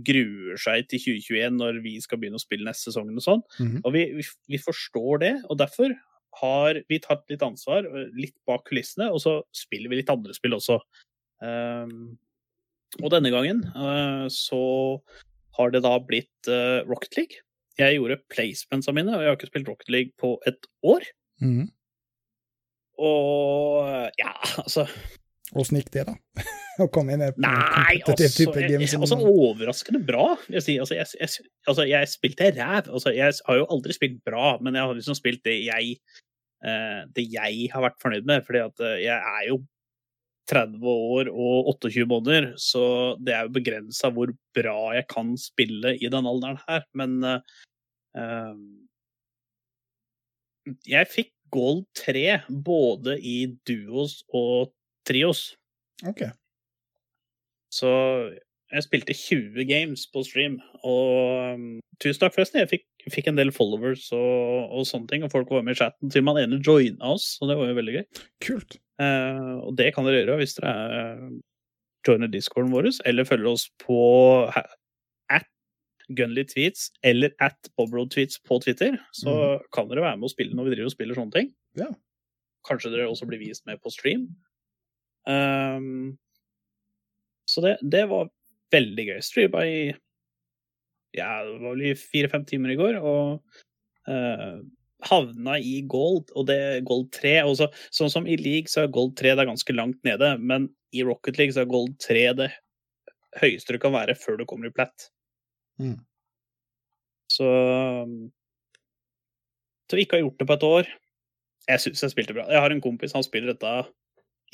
gruer 0.06 0.60
seg 0.60 0.88
til 0.90 1.00
2021 1.00 1.56
når 1.56 1.80
vi 1.84 1.94
skal 2.04 2.20
begynne 2.20 2.40
å 2.40 2.42
spille 2.42 2.66
neste 2.68 2.90
sesong 2.90 3.12
og 3.14 3.24
sånn. 3.24 3.42
Mhm. 3.60 3.80
Og 3.84 3.96
vi, 3.96 4.04
vi, 4.18 4.26
vi 4.52 4.60
forstår 4.60 5.22
det, 5.24 5.34
og 5.48 5.60
derfor 5.62 5.94
har 6.42 6.82
vi 6.90 7.00
tatt 7.00 7.24
litt 7.32 7.44
ansvar, 7.44 7.86
litt 8.16 8.36
bak 8.48 8.66
kulissene, 8.68 9.08
og 9.12 9.22
så 9.24 9.38
spiller 9.56 9.92
vi 9.92 10.02
litt 10.02 10.12
andre 10.12 10.36
spill 10.36 10.56
også. 10.58 10.78
Um, 11.40 12.16
og 13.02 13.10
denne 13.12 13.32
gangen 13.32 13.62
uh, 13.76 14.26
så 14.32 14.60
har 15.56 15.72
det 15.72 15.82
da 15.84 15.94
blitt 16.04 16.50
uh, 16.50 16.84
Rocket 16.88 17.16
League. 17.16 17.42
Jeg 17.80 17.98
gjorde 17.98 18.20
placementsa 18.32 18.92
mine, 18.96 19.12
og 19.12 19.24
jeg 19.24 19.30
har 19.30 19.38
ikke 19.38 19.50
spilt 19.50 19.70
Rocket 19.70 19.92
League 19.92 20.16
på 20.20 20.36
et 20.48 20.68
år. 20.84 21.08
Mhm. 21.44 21.70
Og 22.97 24.12
ja, 24.16 24.32
altså 24.62 24.86
Åssen 25.55 25.78
gikk 25.78 25.93
det, 25.94 26.06
da? 26.09 26.14
Å 26.82 26.89
komme 26.93 27.14
inn 27.14 27.23
i 27.23 27.28
en 27.31 27.36
kompetitiv 28.05 28.27
altså, 28.27 28.39
type 28.43 28.64
game 28.68 28.89
som 28.90 29.05
altså 29.06 29.16
overraskende 29.23 30.01
bra. 30.05 30.27
Jeg, 30.52 30.64
si. 30.64 30.74
altså, 30.82 30.97
jeg, 30.98 31.09
jeg, 31.23 31.47
altså, 31.70 31.86
jeg 31.89 32.10
spilte 32.10 32.51
ræv. 32.52 32.90
Altså, 32.90 33.12
jeg 33.16 33.36
har 33.47 33.60
jo 33.60 33.68
aldri 33.73 33.97
spilt 33.97 34.18
bra, 34.27 34.56
men 34.60 34.77
jeg 34.77 34.85
har 34.85 34.98
liksom 34.98 35.16
spilt 35.16 35.40
det 35.47 35.55
jeg, 35.62 35.94
uh, 36.66 37.06
det 37.16 37.24
jeg 37.32 37.70
har 37.73 37.86
vært 37.86 38.02
fornøyd 38.02 38.28
med. 38.28 38.44
fordi 38.44 38.60
at 38.66 38.85
eh, 38.85 38.98
jeg 39.06 39.16
er 39.16 39.47
jo 39.52 39.60
30 40.52 40.90
år 40.90 41.31
og 41.32 41.70
28 41.73 42.05
måneder, 42.10 42.51
så 42.60 42.82
det 43.24 43.35
er 43.35 43.47
jo 43.47 43.55
begrensa 43.56 44.12
hvor 44.14 44.35
bra 44.55 44.81
jeg 44.98 45.09
kan 45.10 45.32
spille 45.40 45.97
i 45.97 46.10
den 46.12 46.28
alderen 46.28 46.60
her. 46.66 46.85
Men 46.98 47.16
uh, 47.24 48.52
jeg 50.85 51.09
fikk 51.14 51.32
gold 51.55 51.85
3 51.98 52.40
både 52.64 53.18
i 53.20 53.39
duos 53.68 54.20
og 54.35 54.73
trios. 55.06 55.52
OK. 56.06 56.24
Så 57.73 57.90
jeg 58.73 58.82
spilte 58.82 59.14
20 59.14 59.66
games 59.68 60.06
på 60.10 60.23
stream, 60.27 60.56
og 60.82 61.55
um, 61.55 61.66
tusen 62.02 62.23
takk 62.23 62.35
forresten. 62.35 62.62
Jeg 62.64 62.70
fikk, 62.73 62.86
fikk 63.14 63.28
en 63.31 63.39
del 63.39 63.52
followers 63.55 64.09
og, 64.16 64.73
og 64.74 64.89
sånne 64.89 65.10
ting, 65.10 65.27
og 65.27 65.32
folk 65.32 65.52
var 65.55 65.62
med 65.66 65.77
i 65.77 65.81
chatten. 65.82 66.10
Til 66.12 66.24
man 66.27 66.40
ene 66.40 66.59
joina 66.59 67.12
oss, 67.14 67.36
og 67.40 67.51
det 67.51 67.59
var 67.60 67.70
jo 67.70 67.78
veldig 67.78 67.98
gøy. 67.98 68.06
Kult. 68.47 68.78
Eh, 69.02 69.52
og 69.60 69.77
det 69.78 69.93
kan 69.94 70.09
dere 70.09 70.24
gjøre 70.24 70.40
hvis 70.40 70.59
dere 70.59 70.74
er 70.97 71.23
joiner 72.06 72.31
discorden 72.31 72.74
vår, 72.74 72.90
eller 73.06 73.28
følger 73.28 73.52
oss 73.52 73.68
på 73.82 74.01
Gunly 76.14 76.44
Tweets 76.46 76.90
eller 77.06 77.32
at 77.42 77.70
Bobroad 77.76 78.12
Tweets 78.14 78.38
på 78.42 78.58
Twitter. 78.62 78.98
Så 79.16 79.32
kan 79.74 79.88
dere 79.90 80.04
være 80.04 80.20
med 80.20 80.28
og 80.28 80.34
spille 80.34 80.56
når 80.56 80.68
vi 80.68 80.76
driver 80.76 80.90
og 80.90 80.94
spiller 80.94 81.18
sånne 81.18 81.34
ting. 81.34 81.52
Ja. 81.78 81.90
Kanskje 82.66 82.92
dere 82.94 83.08
også 83.10 83.28
blir 83.28 83.42
vist 83.42 83.66
med 83.66 83.80
på 83.82 83.92
stream. 83.94 84.28
Um, 85.26 86.16
så 87.50 87.62
det, 87.64 87.76
det 87.82 88.06
var 88.10 88.30
veldig 88.74 89.06
gøy. 89.10 89.20
Streama 89.24 89.66
i 89.66 89.78
ja, 91.16 91.40
det 91.46 91.60
var 91.62 91.72
vel 91.72 91.84
i 91.88 91.96
fire-fem 91.96 92.44
timer 92.44 92.74
i 92.74 92.76
går, 92.76 92.98
og 93.00 93.38
uh, 94.10 94.58
havna 95.06 95.56
i 95.58 95.78
gold, 95.88 96.28
og 96.36 96.46
det 96.50 96.56
er 96.60 96.86
gold 96.86 97.08
3. 97.16 97.38
Og 97.48 97.56
sånn 97.94 98.12
som 98.12 98.28
i 98.28 98.36
league 98.40 98.68
så 98.72 98.84
er 98.84 98.92
gold 98.92 99.14
3 99.18 99.32
det 99.32 99.46
er 99.46 99.50
ganske 99.50 99.76
langt 99.76 100.00
nede, 100.06 100.34
men 100.38 100.68
i 100.96 101.04
Rocket 101.06 101.40
League 101.40 101.56
så 101.56 101.64
er 101.64 101.72
gold 101.72 101.96
3 102.04 102.26
det 102.42 102.50
høyeste 103.40 103.76
du 103.76 103.80
kan 103.80 103.94
være 103.96 104.16
før 104.18 104.40
du 104.40 104.46
kommer 104.48 104.68
i 104.68 104.74
plat. 104.76 105.08
Mm. 105.82 105.98
Så 107.32 107.48
Så 109.86 109.98
vi 109.98 110.07
ikke 110.07 110.19
har 110.19 110.24
gjort 110.24 110.40
det 110.40 110.48
på 110.48 110.57
et 110.57 110.66
år. 110.66 110.89
Jeg 111.66 111.82
syns 111.82 112.03
jeg 112.03 112.15
spilte 112.15 112.35
bra. 112.35 112.47
Jeg 112.51 112.62
har 112.62 112.73
en 112.73 112.82
kompis, 112.82 113.15
han 113.15 113.27
spiller 113.27 113.53
dette 113.53 113.74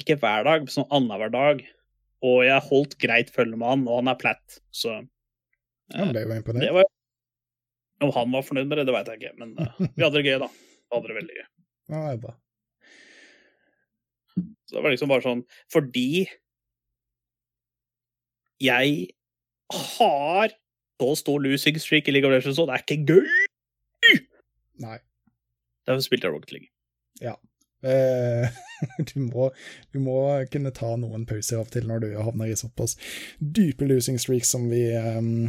ikke 0.00 0.16
hver 0.20 0.44
dag, 0.48 0.64
men 0.64 0.72
sånn 0.72 0.88
annenhver 0.92 1.32
dag. 1.32 1.62
Og 2.22 2.42
jeg 2.46 2.66
holdt 2.68 2.98
greit 3.02 3.32
følge 3.34 3.58
med 3.58 3.68
han, 3.68 3.86
og 3.88 4.02
han 4.02 4.12
er 4.12 4.20
platt, 4.20 4.60
så 4.74 5.00
Ja, 5.92 6.06
men 6.06 6.14
det 6.14 6.22
er 6.22 6.28
jo 6.28 6.54
det 6.56 6.70
var 6.72 6.86
Om 8.02 8.12
han 8.14 8.32
var 8.32 8.44
fornøyd 8.46 8.70
med 8.70 8.78
det, 8.78 8.86
det 8.88 8.94
veit 8.94 9.10
jeg 9.10 9.20
ikke, 9.20 9.34
men 9.38 9.50
uh, 9.58 9.80
vi 9.96 10.04
hadde 10.04 10.16
det 10.18 10.24
gøy, 10.26 10.38
da. 10.42 10.48
Vi 10.48 10.96
hadde 10.96 11.10
det 11.10 11.18
veldig 11.18 11.36
gøy. 11.38 11.48
Ja, 11.92 11.98
det 11.98 12.12
er 12.12 12.22
bra. 12.22 12.36
Så 14.66 14.78
det 14.78 14.84
var 14.84 14.94
liksom 14.94 15.10
bare 15.12 15.24
sånn 15.26 15.42
Fordi 15.68 16.24
jeg 18.62 18.92
har 19.74 20.54
så 21.02 21.12
stor 21.18 21.42
losing 21.42 21.78
streak 21.82 22.08
i 22.08 22.14
League 22.14 22.28
of 22.28 22.34
Legends, 22.34 22.62
og 22.62 22.70
det 22.70 22.78
er 22.78 22.86
ikke 22.86 23.16
gøy! 23.18 24.20
Nei. 24.82 24.98
Derfor 25.86 26.06
spilte 26.06 26.28
jeg 26.30 26.34
Rocket 26.38 26.54
League. 26.54 26.72
Eh, 27.82 28.48
du, 29.14 29.16
må, 29.20 29.48
du 29.90 29.98
må 30.02 30.18
kunne 30.52 30.70
ta 30.74 30.92
noen 31.00 31.24
pauser 31.26 31.58
av 31.58 31.66
og 31.66 31.72
til 31.74 31.88
når 31.88 32.04
du 32.04 32.12
havner 32.14 32.52
i 32.52 32.58
såpass 32.58 32.94
dype 33.42 33.88
losing 33.90 34.20
streaks 34.22 34.52
som 34.54 34.68
vi 34.70 34.84
ehm, 34.94 35.48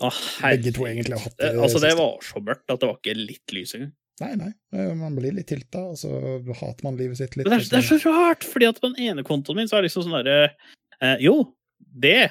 Å, 0.00 0.08
begge 0.40 0.72
to 0.74 0.86
egentlig 0.88 1.18
har 1.18 1.26
hatt 1.26 1.36
Det, 1.36 1.50
det 1.52 1.60
altså, 1.66 1.82
det 1.84 1.92
var 1.98 2.16
så 2.24 2.40
mørkt 2.40 2.72
at 2.72 2.80
det 2.80 2.88
var 2.88 2.96
ikke 3.02 3.16
litt 3.18 3.54
lys 3.56 3.76
engang. 3.76 3.92
Nei, 4.22 4.30
nei. 4.38 4.50
eh, 4.78 4.94
Man 4.96 5.18
blir 5.18 5.34
litt 5.36 5.50
tilta, 5.50 5.82
og 5.90 6.00
så 6.00 6.08
hater 6.46 6.86
man 6.86 6.96
livet 6.96 7.20
sitt 7.20 7.36
litt. 7.36 7.44
Men 7.44 7.58
det 7.58 7.66
er, 7.66 7.68
det 7.74 7.82
er 7.82 8.00
så 8.06 8.14
rart, 8.14 8.48
fordi 8.48 8.70
at 8.70 8.80
på 8.80 8.88
den 8.88 9.10
ene 9.10 9.26
kontoen 9.26 9.60
min 9.60 9.68
så 9.68 9.76
er 9.76 9.84
det 9.84 9.90
liksom 9.90 10.06
sånn 10.06 10.16
derre 10.22 10.54
eh, 11.02 11.16
Jo, 11.26 11.36
det, 11.84 12.30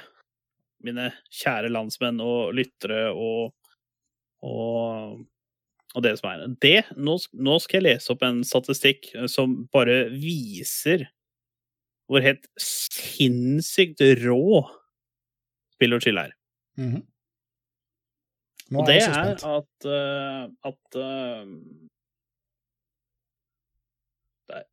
mine 0.86 1.10
kjære 1.32 1.72
landsmenn 1.72 2.22
og 2.24 2.54
lyttere 2.58 3.10
og 3.12 3.54
og, 4.44 5.22
og 5.96 6.04
dere 6.04 6.20
som 6.20 6.30
er. 6.34 6.46
Det, 6.60 6.78
nå, 7.00 7.16
nå 7.48 7.58
skal 7.64 7.80
jeg 7.80 7.86
lese 7.88 8.12
opp 8.12 8.26
en 8.28 8.42
statistikk 8.48 9.08
eh, 9.16 9.30
som 9.32 9.62
bare 9.72 10.10
viser 10.12 11.08
hvor 12.12 12.24
helt 12.26 12.50
sinnssykt 12.60 14.04
rå 14.20 14.66
spill 15.74 15.96
og 15.96 16.04
chill 16.04 16.20
er. 16.20 16.36
Mm 16.78 16.92
-hmm. 16.92 17.04
Og 18.74 18.88
det 18.88 18.96
er 19.04 19.34
at 19.38 19.86
uh, 19.86 20.50
at 20.66 20.96
uh, 20.96 21.46
Der. 24.50 24.64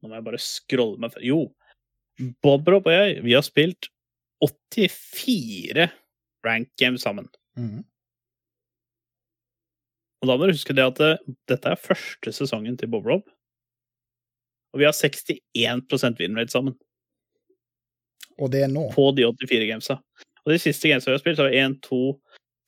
Nå 0.00 0.08
må 0.08 0.14
jeg 0.14 0.24
bare 0.24 0.38
scrolle 0.38 1.00
meg 1.00 1.12
før. 1.12 1.20
Jo. 1.26 1.40
Bob 2.42 2.68
Rob 2.68 2.86
og 2.86 2.92
jeg, 2.92 3.24
vi 3.24 3.32
har 3.32 3.42
spilt 3.42 3.90
84 4.44 5.88
rank 6.46 6.68
games 6.78 7.02
sammen. 7.02 7.28
Mm. 7.58 7.84
Og 10.22 10.28
da 10.30 10.36
må 10.36 10.48
du 10.48 10.54
huske 10.56 10.74
det 10.76 10.84
at 10.84 11.00
det, 11.00 11.12
dette 11.50 11.72
er 11.72 11.80
første 11.80 12.32
sesongen 12.34 12.76
til 12.80 12.90
Bob 12.92 13.06
Rob. 13.06 13.26
Og 14.74 14.80
vi 14.82 14.86
har 14.88 14.96
61 14.96 16.18
win 16.20 16.36
rate 16.36 16.52
sammen 16.52 16.74
Og 18.36 18.50
det 18.52 18.66
er 18.66 18.68
nå. 18.68 18.90
på 18.92 19.08
de 19.16 19.24
84 19.24 19.68
gamesa. 19.70 19.98
Og 20.44 20.52
de 20.52 20.58
siste 20.60 20.88
gamesa 20.90 21.10
vi 21.10 21.16
har 21.16 21.22
spilt, 21.22 21.38
så 21.38 21.46
har 21.46 21.54
vi 21.54 21.62
1, 21.62 21.78
2, 21.82 22.00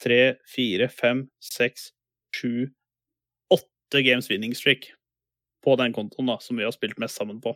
3, 0.02 0.20
4, 0.54 0.88
5, 0.88 1.24
6, 1.40 1.90
7, 2.38 2.68
8 3.52 4.02
games 4.06 4.30
winning 4.30 4.54
streak 4.56 4.88
på 5.64 5.76
den 5.76 5.92
kontoen 5.92 6.30
da, 6.30 6.38
som 6.40 6.56
vi 6.56 6.64
har 6.64 6.72
spilt 6.72 6.98
mest 7.02 7.18
sammen 7.18 7.40
på. 7.44 7.54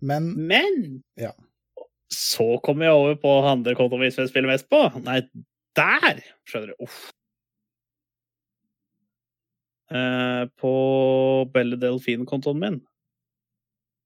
Men 0.00 0.30
Men 0.36 1.02
Ja. 1.16 1.32
Så 2.12 2.46
kommer 2.64 2.88
jeg 2.88 3.00
over 3.00 3.18
på 3.20 3.34
andre 3.48 3.74
kontoen 3.78 4.04
vi 4.04 4.12
spiller 4.14 4.50
mest 4.50 4.68
på. 4.72 4.80
Nei, 5.04 5.20
der! 5.78 6.22
Skjønner 6.48 6.72
du. 6.72 6.86
Uff. 6.86 7.04
Uh, 9.94 10.48
på 10.58 10.74
Belle 11.54 11.78
Delfin-kontoen 11.80 12.60
min. 12.60 12.82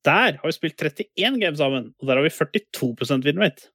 Der 0.07 0.39
har 0.39 0.47
vi 0.47 0.55
spilt 0.55 0.83
31 0.83 1.41
games 1.43 1.59
sammen, 1.59 1.93
og 1.99 2.09
der 2.09 2.19
har 2.19 2.25
vi 2.27 2.33
42% 2.35 3.27
win 3.27 3.43
rate. 3.43 3.71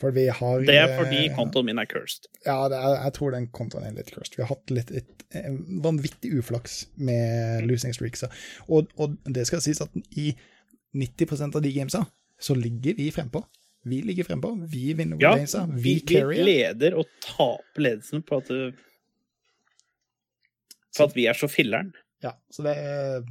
for 0.00 0.10
vi 0.10 0.26
har 0.26 0.60
Det 0.66 0.74
er 0.76 0.96
fordi 0.98 1.26
eh, 1.28 1.34
kontoen 1.36 1.66
min 1.66 1.78
er 1.78 1.86
cursed. 1.86 2.26
Ja, 2.46 2.68
det 2.68 2.78
er, 2.78 2.96
jeg 3.04 3.12
tror 3.14 3.30
den 3.30 3.46
kontoen 3.54 3.84
er 3.86 3.94
litt 3.94 4.10
cursed. 4.10 4.34
Vi 4.36 4.42
har 4.42 4.50
hatt 4.50 4.70
litt, 4.74 4.90
litt 4.90 5.22
eh, 5.30 5.52
vanvittig 5.84 6.32
uflaks 6.38 6.88
med 6.96 7.62
losing 7.68 7.94
streaks. 7.94 8.24
Og, 8.66 8.90
og 8.98 9.14
det 9.30 9.46
skal 9.46 9.62
sies 9.62 9.80
at 9.84 9.94
i 10.18 10.32
90% 10.98 11.54
av 11.54 11.62
de 11.62 11.72
gamesa 11.72 12.02
så 12.42 12.56
ligger 12.58 12.94
vi 12.98 13.10
frempå. 13.14 13.44
Vi 13.86 14.00
ligger 14.06 14.24
frempå. 14.28 14.52
Vi 14.70 14.92
vinner 14.98 15.16
Ja, 15.22 15.32
gamesa. 15.36 15.64
vi, 15.70 15.96
Vi 16.06 16.20
vi 16.22 16.42
leder 16.46 16.94
og 16.98 17.06
taper 17.24 17.82
ledelsen 17.88 18.22
på 18.26 18.36
at, 18.42 18.50
på 20.96 21.06
at 21.06 21.16
vi 21.16 21.26
er 21.30 21.38
så 21.38 21.48
filleren. 21.50 21.92
Ja, 22.22 22.36
så 22.54 22.62
det 22.66 22.76
er 22.78 23.24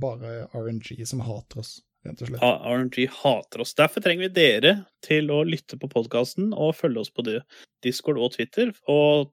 bare 0.00 0.46
RNG 0.56 1.02
som 1.06 1.20
hater 1.26 1.60
oss, 1.60 1.74
rett 2.06 2.22
og 2.24 2.30
slett. 2.30 2.40
RNG 2.44 3.02
hater 3.12 3.60
oss. 3.64 3.74
Derfor 3.76 4.00
trenger 4.04 4.28
vi 4.30 4.32
dere 4.38 4.74
til 5.04 5.28
å 5.34 5.42
lytte 5.44 5.76
på 5.80 5.90
podkasten 5.92 6.54
og 6.56 6.72
følge 6.78 7.02
oss 7.04 7.10
på 7.12 7.24
det- 7.26 7.42
Discord 7.84 8.16
og 8.18 8.32
Twitter. 8.32 8.72
Og 8.88 9.30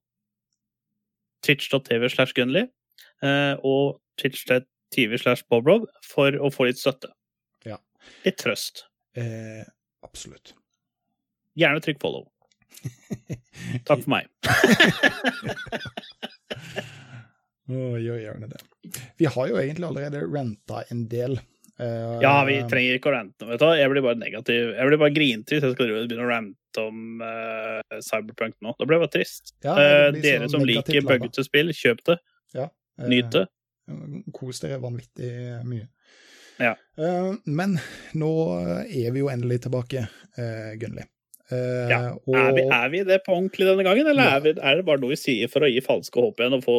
twitch.tv 1.42 2.10
slash 2.12 2.34
gunly 2.36 2.68
eh, 3.24 3.56
og 3.64 4.02
twitch.tv 4.20 5.18
slash 5.18 5.44
bobrob 5.50 5.88
for 6.04 6.36
å 6.36 6.52
få 6.54 6.68
litt 6.68 6.78
støtte. 6.78 7.14
Ja. 7.66 7.78
Litt 8.26 8.38
trøst. 8.44 8.84
Eh, 9.18 9.64
absolutt. 10.06 10.54
Gjerne 11.60 11.82
trykk 11.84 12.00
follow. 12.02 12.28
Takk 13.88 14.04
for 14.06 14.10
meg. 14.14 14.30
oh, 17.72 17.96
gjør 18.02 18.20
gjerne 18.22 18.50
det. 18.52 18.62
Vi 19.20 19.28
har 19.30 19.50
jo 19.52 19.60
egentlig 19.62 19.88
allerede 19.90 20.24
renta 20.32 20.84
en 20.92 21.06
del. 21.12 21.38
Uh, 21.82 22.18
Ja, 22.22 22.34
vi 22.46 22.58
trenger 22.70 22.98
ikke 22.98 23.10
å 23.12 23.16
rante. 23.16 23.48
Vet 23.50 23.62
du. 23.62 23.68
Jeg 23.78 23.92
blir 23.94 24.04
bare 24.06 24.20
negativ. 24.22 24.74
Jeg 24.78 24.90
blir 24.90 25.02
bare 25.02 25.16
grinete 25.16 25.56
hvis 25.56 25.66
jeg 25.66 25.76
skal 25.76 25.94
begynne 25.94 26.26
å 26.26 26.30
rante 26.30 26.84
om 26.84 27.24
uh, 27.24 28.02
Cyberpunk 28.06 28.58
nå. 28.64 28.76
Da 28.78 28.86
blir 28.88 29.00
jeg 29.00 29.06
bare 29.06 29.16
trist. 29.18 29.54
Ja, 29.66 29.76
det 29.78 29.88
Eh, 29.88 30.20
dere 30.24 30.52
som 30.52 30.64
liker 30.68 31.02
buggete 31.08 31.46
spill, 31.48 31.74
kjøp 31.76 32.04
det. 32.12 32.20
Eh, 32.56 32.70
Nyt 33.10 33.32
det. 33.34 33.48
Kos 34.36 34.62
dere 34.62 34.78
vanvittig 34.84 35.32
mye. 35.68 35.88
Ja. 36.60 36.76
Eh, 36.98 37.34
men 37.45 37.78
nå 38.18 38.32
er 38.88 39.11
vi 39.11 39.19
jo 39.23 39.30
endelig 39.32 39.61
tilbake, 39.65 40.07
uh, 40.38 40.73
Gunnli. 40.82 41.06
Eh, 41.52 41.90
Ja. 41.90 42.02
og 42.15 42.36
Er, 42.36 42.52
vi, 42.56 42.61
er 42.72 42.90
vi 42.90 43.03
det 43.03 43.22
på 43.26 43.34
ordentlig 43.36 43.68
denne 43.68 43.84
gangen, 43.84 44.07
eller 44.07 44.23
Ja. 44.23 44.36
er, 44.38 44.41
vi, 44.41 44.49
er 44.61 44.76
det 44.76 44.86
bare 44.86 44.99
noe 45.02 45.10
vi 45.15 45.15
sier 45.19 45.48
for 45.52 45.61
å 45.61 45.72
gi 45.72 45.82
falske 45.82 46.22
håp 46.22 46.40
igjen 46.40 46.53
og 46.60 46.64
få 46.64 46.78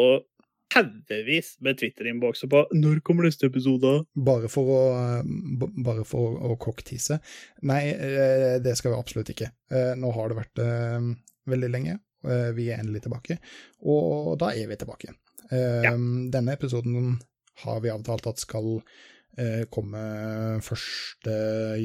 haugevis 0.72 1.56
med 1.60 1.76
Twitter-innbokser 1.78 2.48
på 2.48 2.62
'Når 2.72 3.02
kommer 3.04 3.24
neste 3.24 3.44
episode?' 3.50 4.06
bare 4.16 4.48
for 4.48 4.64
å, 4.64 5.18
eh, 5.18 5.22
bare 5.84 6.04
for 6.04 6.38
å, 6.40 6.56
cocktise 6.58 7.20
Nei, 7.62 7.90
eh, 7.90 8.58
det 8.58 8.76
skal 8.78 8.92
vi 8.92 8.98
absolutt 8.98 9.28
ikke. 9.34 9.50
Eh, 9.70 9.94
nå 9.94 10.12
har 10.14 10.28
det 10.28 10.38
vært 10.38 10.58
eh, 10.58 11.14
veldig 11.48 11.70
lenge. 11.70 11.98
Eh, 12.24 12.52
vi 12.52 12.70
er 12.70 12.78
endelig 12.78 13.02
tilbake, 13.02 13.38
og 13.82 14.38
da 14.38 14.46
er 14.54 14.66
vi 14.68 14.76
tilbake. 14.76 15.12
Eh, 15.50 15.82
Ja. 15.82 15.90
Denne 15.92 16.52
episoden 16.56 17.20
har 17.64 17.80
vi 17.80 17.90
avtalt 17.90 18.26
at 18.26 18.38
skal 18.38 18.80
eh, 19.38 19.64
komme 19.72 20.02
1. 20.60 21.26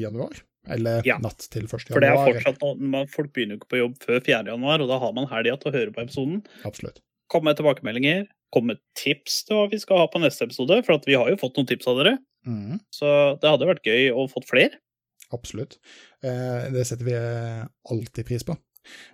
januar. 0.00 0.42
Eller 0.68 1.02
Ja. 1.06 1.16
natt 1.18 1.46
til 1.50 1.64
1. 1.64 1.88
For 1.88 2.00
det 2.00 2.10
er 2.10 2.16
fortsatt 2.16 2.60
noe, 2.80 3.06
Folk 3.08 3.32
begynner 3.32 3.56
jo 3.56 3.60
ikke 3.62 3.70
på 3.72 3.78
jobb 3.80 3.94
før 4.02 4.20
4. 4.20 4.44
januar, 4.52 4.80
og 4.84 4.88
da 4.90 4.98
har 4.98 5.12
man 5.16 5.28
helga 5.30 5.56
til 5.56 5.70
å 5.72 5.74
høre 5.78 5.92
på 5.94 6.02
episoden. 6.04 6.42
Absolutt. 6.64 7.00
Kom 7.30 7.44
med 7.44 7.56
tilbakemeldinger. 7.56 8.26
Kom 8.52 8.66
med 8.66 8.78
tips 8.96 9.44
til 9.44 9.56
hva 9.56 9.70
vi 9.70 9.78
skal 9.78 9.98
ha 9.98 10.06
på 10.08 10.20
neste 10.20 10.44
episode, 10.44 10.82
for 10.84 10.94
at 10.94 11.04
vi 11.08 11.14
har 11.14 11.28
jo 11.28 11.36
fått 11.36 11.56
noen 11.56 11.66
tips 11.68 11.86
av 11.88 11.96
dere. 12.00 12.18
Mm. 12.46 12.80
Så 12.92 13.38
det 13.40 13.48
hadde 13.50 13.66
vært 13.68 13.84
gøy 13.84 14.10
å 14.12 14.28
fått 14.30 14.48
flere. 14.48 14.78
Absolutt. 15.32 15.76
Eh, 16.22 16.68
det 16.72 16.86
setter 16.88 17.04
vi 17.04 17.16
alltid 17.92 18.24
pris 18.26 18.42
på. 18.44 18.56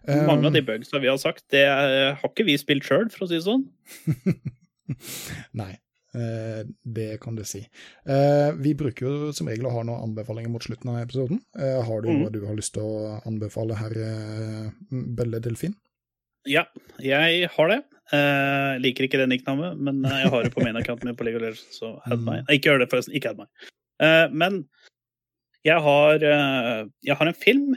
Eh, 0.06 0.26
Mange 0.26 0.46
av 0.46 0.52
de 0.54 0.62
bugsa 0.62 1.00
vi 1.02 1.08
har 1.10 1.18
sagt, 1.18 1.42
det 1.50 1.66
har 1.66 2.28
ikke 2.28 2.46
vi 2.46 2.54
spilt 2.56 2.84
sjøl, 2.86 3.10
for 3.10 3.26
å 3.26 3.28
si 3.28 3.34
det 3.40 3.46
sånn. 3.46 3.64
Nei. 5.54 5.72
Eh, 6.14 6.64
det 6.84 7.20
kan 7.20 7.34
du 7.34 7.42
si. 7.44 7.60
Eh, 8.06 8.52
vi 8.54 8.74
bruker 8.74 9.06
jo 9.06 9.32
som 9.32 9.48
regel 9.50 9.66
å 9.66 9.72
ha 9.74 9.82
noen 9.82 10.02
anbefalinger 10.10 10.48
mot 10.52 10.62
slutten 10.62 10.90
av 10.92 11.00
episoden. 11.02 11.40
Eh, 11.58 11.82
har 11.84 12.02
du 12.02 12.08
Mhm. 12.08 12.20
noe 12.22 12.30
du 12.30 12.44
har 12.46 12.54
lyst 12.54 12.74
til 12.74 12.82
å 12.82 13.20
anbefale, 13.26 13.74
herr 13.74 13.94
Bølle 14.90 15.14
Belle 15.16 15.40
Delfin? 15.40 15.74
Ja, 16.46 16.64
jeg 17.00 17.48
har 17.50 17.68
det. 17.68 17.84
jeg 18.12 18.80
liker 18.82 19.04
ikke 19.08 19.16
det 19.18 19.28
nicknavnet, 19.30 19.78
men 19.80 20.02
jeg 20.04 20.28
har 20.30 20.42
det 20.44 20.52
på 20.54 20.62
main-accounten 20.62 21.04
min 21.04 21.16
på 21.16 21.24
League 21.24 21.36
of 21.38 21.42
Legends, 21.42 21.80
så 21.80 22.00
add 22.06 22.18
Mm. 22.20 22.24
meg. 22.26 22.44
Ikke 22.48 22.68
gjør 22.70 22.78
det, 22.80 22.90
forresten. 22.90 23.14
Ikke 23.16 23.30
add 23.30 23.38
meg. 23.38 24.30
Men 24.30 24.68
jeg 25.64 25.80
har, 25.80 26.18
jeg 27.02 27.16
har 27.16 27.26
en 27.26 27.32
film 27.34 27.74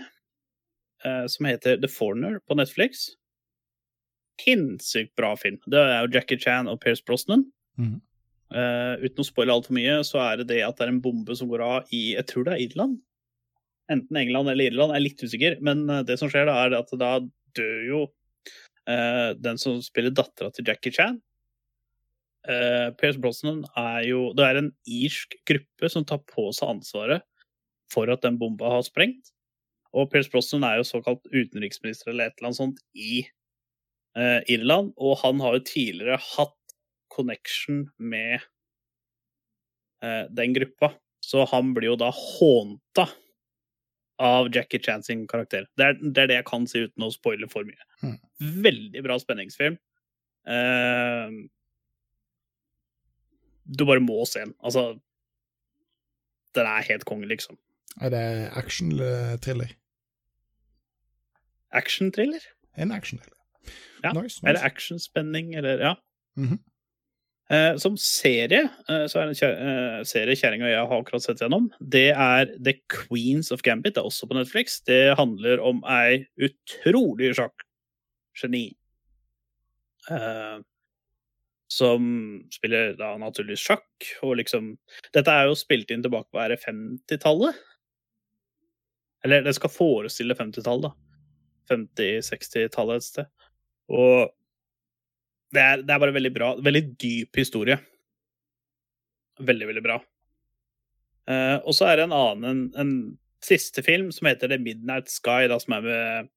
som 1.28 1.46
heter 1.46 1.80
The 1.80 1.88
Foreigner 1.88 2.40
på 2.42 2.56
Netflix. 2.58 3.16
Sinnssykt 4.42 5.16
bra 5.16 5.34
film. 5.36 5.58
Det 5.66 5.80
er 5.80 6.06
jo 6.06 6.12
Jackie 6.14 6.38
Chan 6.38 6.68
og 6.68 6.82
Pierce 6.82 7.02
Brosnan. 7.06 7.46
Mhm. 7.80 8.02
Eh, 8.48 9.04
uten 9.04 9.24
å 9.24 9.28
spoile 9.28 9.56
altfor 9.58 9.76
mye, 9.76 10.00
så 10.08 10.22
er 10.24 10.40
det 10.40 10.48
det 10.54 10.62
at 10.64 10.78
det 10.80 10.86
er 10.86 10.94
en 10.94 11.04
bombe 11.04 11.36
som 11.36 11.50
går 11.52 11.64
av 11.66 11.90
i 11.96 12.14
Jeg 12.14 12.28
tror 12.30 12.48
det 12.48 12.56
er 12.56 12.64
Irland. 12.64 13.00
Enten 13.92 14.20
England 14.20 14.52
eller 14.52 14.70
Irland, 14.70 14.94
jeg 14.94 15.02
er 15.02 15.06
litt 15.06 15.24
usikker. 15.24 15.58
Men 15.64 15.84
eh, 15.92 16.04
det 16.08 16.20
som 16.22 16.32
skjer 16.32 16.48
da, 16.48 16.58
er 16.64 16.78
at 16.80 16.94
da 17.00 17.14
dør 17.58 17.80
jo 17.88 18.02
uh, 18.06 19.32
den 19.42 19.58
som 19.58 19.80
spiller 19.82 20.14
dattera 20.14 20.52
til 20.54 20.68
Jackie 20.68 20.94
Chan. 20.94 21.16
Uh, 22.48 22.94
Pierce 23.00 23.18
Brosnan 23.20 23.64
er 23.76 24.06
jo 24.08 24.30
Det 24.38 24.46
er 24.46 24.60
en 24.60 24.70
irsk 24.86 25.34
gruppe 25.50 25.90
som 25.90 26.06
tar 26.08 26.22
på 26.30 26.46
seg 26.56 26.78
ansvaret 26.78 27.26
for 27.92 28.08
at 28.14 28.22
den 28.22 28.38
bomba 28.38 28.70
har 28.76 28.86
sprengt. 28.86 29.34
Og 29.98 30.12
Pierce 30.12 30.30
Brosnan 30.30 30.68
er 30.68 30.78
jo 30.78 30.86
såkalt 30.86 31.26
utenriksminister 31.34 32.14
eller 32.14 32.30
et 32.30 32.38
eller 32.38 32.52
annet 32.52 32.62
sånt 32.62 32.84
i 32.94 33.26
Irland, 34.50 34.96
og 34.98 35.20
han 35.22 35.38
har 35.44 35.60
jo 35.60 35.66
tidligere 35.68 36.16
hatt 36.18 36.58
connection 37.18 37.88
med 37.98 38.38
eh, 40.06 40.26
den 40.30 40.54
gruppa. 40.56 40.94
Så 41.26 41.44
han 41.50 41.74
blir 41.76 41.90
jo 41.92 41.98
da 42.00 42.12
hånta 42.14 43.08
av 44.22 44.48
Jackie 44.54 44.80
Chan 44.82 45.04
sin 45.06 45.26
karakter. 45.30 45.66
Det 45.78 45.86
er, 45.92 45.98
det 46.02 46.24
er 46.24 46.30
det 46.32 46.38
jeg 46.40 46.46
kan 46.50 46.64
si 46.70 46.86
uten 46.88 47.06
å 47.06 47.12
spoile 47.14 47.50
for 47.52 47.66
mye. 47.68 47.84
Mm. 48.06 48.16
Veldig 48.64 49.04
bra 49.06 49.18
spenningsfilm. 49.22 49.76
Eh, 50.48 51.36
du 53.68 53.84
bare 53.86 54.00
må 54.02 54.22
se 54.30 54.46
den. 54.46 54.54
Altså 54.64 54.94
Den 56.56 56.66
er 56.70 56.86
helt 56.88 57.04
konge, 57.06 57.28
liksom. 57.30 57.58
Er 58.02 58.10
det 58.14 58.24
action 58.58 58.94
eller 58.96 59.36
thriller? 59.44 59.74
Action-thriller? 61.76 62.42
En 62.80 62.92
action-thriller. 62.96 63.34
Ja, 64.04 64.14
Nice, 64.16 64.40
Eller 64.44 64.54
nice. 64.62 64.66
actionspenning, 64.66 65.54
eller 65.60 65.80
ja. 65.84 65.96
Mhm. 66.38 66.60
Eh, 67.50 67.78
som 67.80 67.94
serie 67.96 68.66
eh, 68.92 69.06
så 69.08 69.22
er 69.22 69.30
det 69.30 69.32
en 69.32 69.40
kjæ- 69.40 69.60
eh, 69.68 70.02
serie 70.04 70.36
kjerringa 70.36 70.66
og 70.68 70.72
jeg 70.74 70.88
har 70.92 71.02
akkurat 71.04 71.24
sett 71.24 71.40
gjennom. 71.40 71.70
Det 71.80 72.10
er 72.12 72.50
The 72.60 72.74
Queens 72.92 73.54
of 73.56 73.62
Gambit. 73.64 73.96
Det 73.96 74.02
er 74.04 74.10
også 74.10 74.28
på 74.28 74.36
Netflix. 74.36 74.82
Det 74.84 75.16
handler 75.16 75.64
om 75.64 75.80
ei 75.88 76.26
utrolig 76.44 77.32
sjakkgeni. 77.40 78.66
Eh, 80.12 80.58
som 81.72 82.04
spiller 82.52 82.94
da 83.00 83.14
naturligvis 83.20 83.64
sjakk, 83.64 84.06
og 84.24 84.38
liksom 84.40 84.70
Dette 85.16 85.32
er 85.32 85.50
jo 85.50 85.56
spilt 85.60 85.90
inn 85.92 86.04
tilbake 86.04 86.30
på 86.32 86.40
er 86.40 86.54
det 86.54 86.62
50-tallet? 86.64 87.56
Eller 89.26 89.42
det 89.44 89.56
skal 89.58 89.72
forestille 89.74 90.36
50-tallet, 90.38 90.88
da. 90.88 90.94
50-60-tallet 91.74 93.02
et 93.02 93.08
sted. 93.08 93.28
Og 93.92 94.30
det 95.56 95.64
er, 95.64 95.84
det 95.86 95.94
er 95.94 96.02
bare 96.04 96.16
veldig 96.16 96.34
bra. 96.36 96.52
Veldig 96.64 96.84
dyp 97.00 97.40
historie. 97.40 97.78
Veldig, 99.40 99.68
veldig 99.70 99.84
bra. 99.86 100.00
Uh, 101.28 101.58
og 101.68 101.76
så 101.76 101.90
er 101.90 102.00
det 102.00 102.08
en 102.08 102.16
annen, 102.16 102.48
en, 102.48 102.64
en 102.80 102.92
siste 103.44 103.84
film 103.84 104.10
som 104.16 104.30
heter 104.30 104.52
The 104.52 104.58
Midnight 104.62 105.12
Sky, 105.12 105.46
da, 105.52 105.60
som 105.62 105.78
er 105.78 105.86
med 105.86 106.34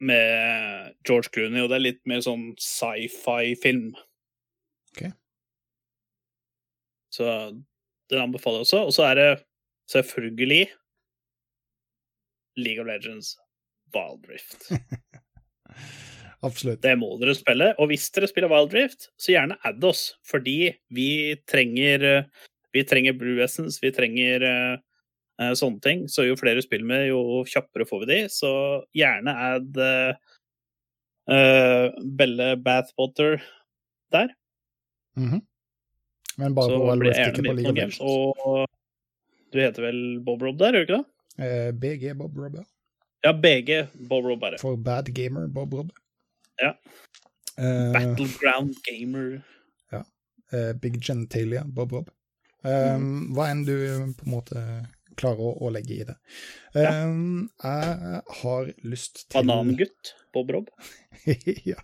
med 0.00 0.94
George 1.04 1.28
Clooney, 1.28 1.60
og 1.60 1.68
det 1.68 1.76
er 1.76 1.84
litt 1.84 2.00
mer 2.08 2.22
sånn 2.24 2.54
sci-fi-film. 2.56 3.90
Ok. 4.94 5.02
Så 7.12 7.26
den 8.10 8.22
anbefaler 8.22 8.62
jeg 8.62 8.68
også. 8.68 8.84
Og 8.88 8.94
så 8.96 9.10
er 9.10 9.18
det 9.18 9.28
selvfølgelig 9.92 10.70
League 12.60 12.80
of 12.80 12.88
Legends 12.88 13.34
Wild 13.94 14.24
Rift. 14.30 14.70
Absolutt. 16.46 16.80
Det 16.82 16.94
må 16.96 17.18
dere 17.20 17.34
spille. 17.36 17.74
Og 17.80 17.88
hvis 17.90 18.06
dere 18.14 18.28
spiller 18.30 18.50
Wild 18.52 18.72
Rift, 18.76 19.08
så 19.20 19.32
gjerne 19.34 19.58
add 19.66 19.82
oss, 19.84 20.02
fordi 20.28 20.74
vi 20.94 21.10
trenger 21.50 22.06
eh, 22.08 22.24
Vi 22.70 22.84
trenger 22.86 23.16
Blue 23.18 23.42
Essence, 23.42 23.80
vi 23.82 23.90
trenger 23.90 24.44
eh, 24.46 24.76
sånne 25.58 25.80
ting. 25.82 26.04
Så 26.08 26.22
jo 26.28 26.36
flere 26.38 26.62
spill 26.62 26.84
med, 26.86 27.08
jo 27.10 27.42
kjappere 27.50 27.82
får 27.88 27.98
vi 28.04 28.08
de. 28.12 28.18
Så 28.30 28.50
gjerne 28.94 29.32
add 29.34 29.76
uh, 29.80 30.14
Belle 32.20 32.52
Bathwater 32.62 33.40
der. 34.14 34.30
Mhm. 35.18 35.40
Men 36.38 36.54
bare 36.54 36.70
så 36.70 36.78
på 36.78 36.86
Wild 36.92 37.02
Rift, 37.08 37.18
ikke 37.18 37.42
på 37.48 37.56
League 37.58 37.72
of 37.72 37.76
Games. 37.76 37.98
Legends. 37.98 38.06
Og 38.06 38.66
du 39.50 39.58
heter 39.58 39.82
vel 39.88 39.98
Bob 40.24 40.42
Rob 40.46 40.56
der, 40.60 40.72
gjør 40.78 40.86
du 40.86 40.86
ikke 40.86 41.00
det? 41.00 41.06
Eh, 41.40 41.72
BG 41.72 42.14
Bob 42.18 42.38
Robb, 42.38 42.60
ja. 42.60 42.64
Ja, 43.26 43.32
BG 43.32 43.86
Bob 44.08 44.24
Rob 44.24 44.40
bare. 44.40 44.58
For 44.62 44.76
Bad 44.76 45.10
Gamer 45.14 45.46
Bob 45.46 45.74
Robb. 45.74 45.90
Ja. 46.60 46.74
Uh, 47.60 47.90
Battleground 47.92 48.78
Gamer. 48.86 49.40
eh, 50.52 50.72
Big 50.72 51.00
Genitalia 51.04 51.64
Bob 51.66 51.92
Robb. 51.92 52.10
Um, 52.62 53.30
Hva 53.32 53.48
enn 53.50 53.62
du 53.64 53.74
på 54.18 54.26
en 54.26 54.34
måte 54.34 54.62
klarer 55.20 55.44
å, 55.44 55.52
å 55.66 55.70
legge 55.72 55.96
i 55.96 56.06
det. 56.08 56.16
Um, 56.76 57.48
Jeg 57.62 58.20
har 58.42 58.72
lyst 58.88 59.24
til 59.26 59.40
Banangutt 59.40 60.14
Bob 60.34 60.52
Rob. 60.54 60.70
ja. 61.72 61.80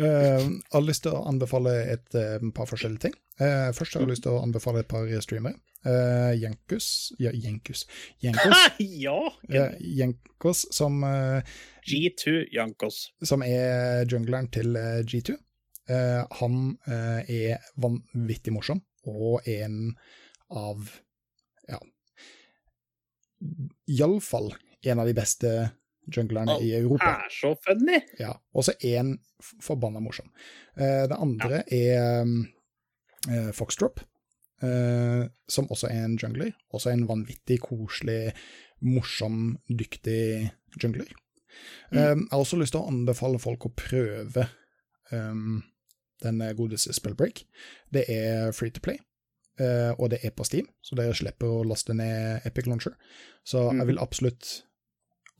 Um, 0.00 0.60
jeg 0.60 0.74
har 0.74 0.86
lyst 0.86 1.04
til 1.06 1.16
å 1.16 1.24
anbefale 1.28 1.74
et 1.92 2.16
eh, 2.16 2.38
par 2.56 2.68
forskjellige 2.70 3.08
ting. 3.08 3.16
Eh, 3.40 3.70
først 3.72 3.94
har 3.94 4.04
jeg 4.04 4.10
lyst 4.12 4.24
til 4.26 4.36
å 4.36 4.42
anbefale 4.44 4.82
et 4.84 4.88
par 4.90 5.08
streamere. 5.24 5.56
Uh, 5.80 6.36
Jenkus 6.36 7.12
Ja, 7.16 7.30
Jenkus. 7.32 7.86
Jenkos, 8.20 8.64
ja! 9.00 9.14
uh, 9.48 9.76
Jenkos 9.80 10.66
som 10.76 10.98
eh, 11.04 11.40
G2 11.88 12.52
Jankos. 12.52 13.14
som 13.24 13.40
er 13.42 14.04
jungleren 14.04 14.50
til 14.52 14.76
eh, 14.76 15.00
G2. 15.08 15.38
Eh, 15.88 16.20
han 16.40 16.58
er 16.86 17.64
vanvittig 17.80 18.52
morsom, 18.52 18.82
og 19.08 19.48
en 19.48 19.96
av 20.52 20.92
ja 21.66 21.80
Iallfall 23.88 24.52
en 24.84 25.00
av 25.00 25.08
de 25.08 25.16
beste 25.16 25.50
junglerne 26.12 26.58
i 26.60 26.74
Europa. 26.76 27.16
Er 27.24 27.32
så 27.32 27.54
funny! 27.64 27.98
Ja, 28.20 28.34
og 28.52 28.68
så 28.68 28.76
er 28.84 29.14
forbanna 29.64 30.00
morsom. 30.04 30.28
Det 30.76 31.16
andre 31.16 31.62
er 31.72 32.22
um, 32.22 32.42
eh, 33.28 33.50
Foxtrop, 33.56 34.00
eh, 34.62 35.26
som 35.48 35.68
også 35.70 35.90
er 35.90 36.04
en 36.04 36.18
jungler. 36.20 36.54
Også 36.72 36.92
en 36.92 37.08
vanvittig 37.08 37.60
koselig, 37.64 38.32
morsom, 38.80 39.58
dyktig 39.68 40.50
jungler. 40.82 41.10
Eh, 41.92 42.14
jeg 42.14 42.30
har 42.30 42.38
også 42.40 42.60
lyst 42.60 42.76
til 42.76 42.84
å 42.84 42.88
anbefale 42.88 43.40
folk 43.42 43.66
å 43.66 43.74
prøve 43.76 44.46
um, 45.12 45.60
den 46.22 46.42
godeste 46.56 46.94
Spellbreak. 46.96 47.44
Det 47.92 48.06
er 48.08 48.52
free 48.56 48.72
to 48.72 48.82
play. 48.84 49.00
eh, 49.60 49.92
og 49.98 50.10
det 50.10 50.22
er 50.24 50.32
på 50.32 50.44
Steam, 50.44 50.68
så 50.80 50.96
dere 50.96 51.12
slipper 51.16 51.50
å 51.50 51.64
laste 51.68 51.92
ned 51.92 52.46
Epic 52.48 52.68
Launcher. 52.70 52.94
Så 53.44 53.66
mm. 53.68 53.82
jeg 53.82 53.90
vil 53.90 54.00
absolutt 54.00 54.52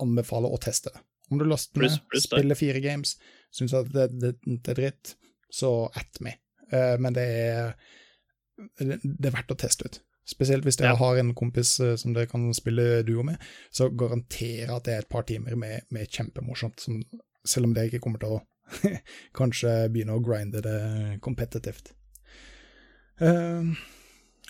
anbefale 0.01 0.51
å 0.51 0.59
teste 0.61 0.93
det. 0.93 1.01
Om 1.31 1.39
du 1.40 1.47
laster 1.47 1.81
ned, 1.81 1.97
spiller 2.19 2.59
fire 2.59 2.82
games, 2.85 3.15
syns 3.55 3.73
at 3.78 3.89
det, 3.94 4.11
det, 4.20 4.35
det 4.44 4.73
er 4.74 4.78
dritt, 4.81 5.15
så 5.52 5.89
at 5.97 6.20
me. 6.24 6.35
Eh, 6.72 6.97
men 7.02 7.16
det 7.16 7.24
er, 7.26 7.74
det 8.78 9.26
er 9.30 9.34
verdt 9.34 9.52
å 9.55 9.59
teste 9.59 9.88
ut. 9.88 10.01
Spesielt 10.30 10.66
hvis 10.66 10.76
dere 10.78 10.92
Ja. 10.92 10.98
har 11.01 11.18
en 11.18 11.32
kompis 11.34 11.78
eh, 11.80 11.97
som 11.98 12.12
dere 12.14 12.28
kan 12.30 12.52
spille 12.55 13.02
duo 13.06 13.24
med, 13.26 13.40
så 13.74 13.88
garanterer 13.90 14.70
at 14.76 14.84
det 14.86 14.94
er 14.94 15.05
et 15.05 15.09
par 15.10 15.24
timer 15.26 15.56
med, 15.59 15.86
med 15.90 16.06
kjempemorsomt, 16.12 16.80
som, 16.80 17.01
selv 17.44 17.66
om 17.70 17.74
dere 17.74 17.90
ikke 17.90 18.02
kommer 18.05 18.22
til 18.22 18.36
å 18.36 18.42
kanskje 19.40 19.88
begynne 19.90 20.14
å 20.14 20.22
grinde 20.22 20.60
det 20.62 20.76
kompetitivt. 21.24 21.90
Uh, 23.20 23.74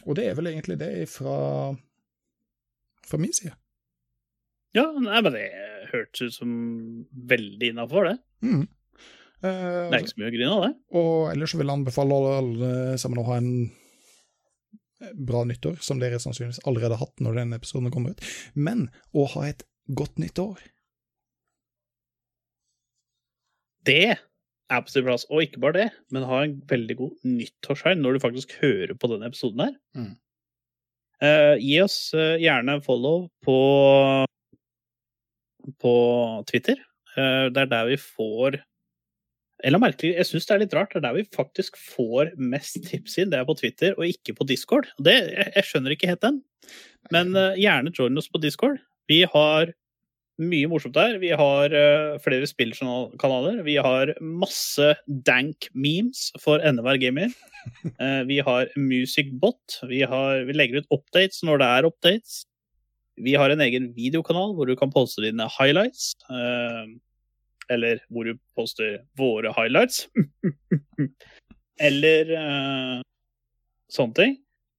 og 0.05 0.15
det 0.19 0.27
er 0.29 0.37
vel 0.39 0.51
egentlig 0.53 0.77
det 0.79 1.09
fra, 1.11 1.73
fra 3.09 3.19
min 3.19 3.33
side. 3.35 3.55
Ja, 4.77 4.85
nei, 4.95 5.19
men 5.25 5.35
det 5.35 5.47
hørtes 5.91 6.29
ut 6.29 6.37
som 6.37 6.51
veldig 7.33 7.73
innafor, 7.73 8.07
det. 8.07 8.19
Mm. 8.47 8.69
Eh, 9.41 9.91
Det 9.91 9.97
er 9.97 10.03
ikke 10.03 10.13
så 10.13 10.21
mye 10.21 10.31
å 10.31 10.35
grine 10.35 10.57
av, 10.57 10.65
det. 10.67 10.73
Og 11.01 11.15
ellers 11.33 11.55
vil 11.57 11.67
jeg 11.67 11.77
anbefale 11.79 12.19
alle, 12.41 12.73
sammen 13.01 13.23
å 13.23 13.29
ha 13.29 13.39
en 13.41 13.53
bra 15.17 15.45
nyttår, 15.49 15.79
som 15.81 16.01
dere 16.01 16.21
sannsynligvis 16.21 16.61
allerede 16.69 16.99
har 16.99 17.07
hatt 17.07 17.23
når 17.25 17.41
denne 17.41 17.61
episoden 17.61 17.93
kommer 17.93 18.13
ut, 18.13 18.25
men 18.55 18.89
å 19.17 19.25
ha 19.33 19.47
et 19.49 19.65
godt 19.97 20.21
nytt 20.21 20.39
år. 20.43 20.61
Det 23.89 24.19
er 24.71 24.83
på 24.85 24.93
sin 24.93 25.07
plass. 25.07 25.27
Og 25.33 25.47
ikke 25.47 25.63
bare 25.63 25.79
det, 25.79 25.87
men 26.13 26.27
ha 26.29 26.43
en 26.45 26.59
veldig 26.69 26.97
god 26.99 27.25
nyttårsfeiring 27.27 28.03
når 28.05 28.17
du 28.17 28.25
faktisk 28.27 28.53
hører 28.61 28.93
på 28.95 29.11
denne 29.11 29.31
episoden 29.31 29.65
her. 29.65 29.79
Mm. 29.97 30.13
Uh, 31.21 31.55
gi 31.61 31.81
oss 31.83 31.99
uh, 32.17 32.37
gjerne 32.41 32.79
follow 32.85 33.27
på 33.45 33.57
på 35.81 35.95
Twitter. 36.49 36.81
Uh, 37.17 37.49
det 37.53 37.67
er 37.67 37.73
der 37.73 37.91
vi 37.91 37.99
får 38.01 38.61
Eller 39.67 39.83
merkelig, 39.83 40.15
jeg 40.17 40.29
syns 40.29 40.47
det 40.49 40.55
er 40.55 40.63
litt 40.65 40.77
rart. 40.77 40.95
Det 40.95 41.01
er 41.01 41.09
der 41.09 41.19
vi 41.19 41.27
faktisk 41.37 41.77
får 41.81 42.33
mest 42.41 42.81
tips 42.89 43.19
inn. 43.21 43.33
Det 43.33 43.41
er 43.41 43.49
på 43.49 43.59
Twitter 43.59 43.97
og 43.97 44.07
ikke 44.07 44.37
på 44.39 44.47
Discord. 44.49 44.89
Det, 45.03 45.17
jeg, 45.33 45.53
jeg 45.57 45.69
skjønner 45.69 45.97
ikke 45.97 46.11
helt 46.11 46.25
den. 46.25 46.41
Men 47.15 47.35
uh, 47.37 47.59
gjerne 47.59 47.93
join 47.97 48.19
oss 48.21 48.31
på 48.31 48.41
Discord. 48.43 48.81
Vi 49.11 49.23
har 49.29 49.73
mye 50.41 50.69
morsomt 50.73 50.97
der. 50.97 51.19
Vi 51.21 51.33
har 51.37 51.75
uh, 51.75 52.19
flere 52.25 52.49
spillkanaler. 52.49 53.61
Vi 53.67 53.77
har 53.83 54.15
masse 54.21 54.95
dank 55.27 55.69
memes 55.75 56.31
for 56.41 56.63
NVR 56.65 57.01
Gamer. 57.03 57.35
Uh, 58.01 58.23
vi 58.31 58.41
har 58.45 58.73
Musicbot. 58.81 59.81
Vi, 59.91 60.05
har, 60.09 60.47
vi 60.49 60.57
legger 60.57 60.81
ut 60.81 60.95
updates 61.01 61.45
når 61.45 61.61
det 61.61 61.75
er 61.75 61.91
updates. 61.91 62.41
Vi 63.21 63.37
har 63.37 63.53
en 63.53 63.61
egen 63.65 63.91
videokanal 63.97 64.55
hvor 64.57 64.69
du 64.69 64.77
kan 64.79 64.93
poste 64.95 65.21
dine 65.25 65.45
highlights. 65.59 66.15
eh, 66.31 66.89
eller 67.71 68.03
hvor 68.11 68.27
du 68.29 68.35
poster 68.59 69.01
våre 69.19 69.53
highlights. 69.57 70.09
eller 71.89 72.35
uh, 72.37 73.01
sånne 73.93 74.19
ting. 74.19 74.37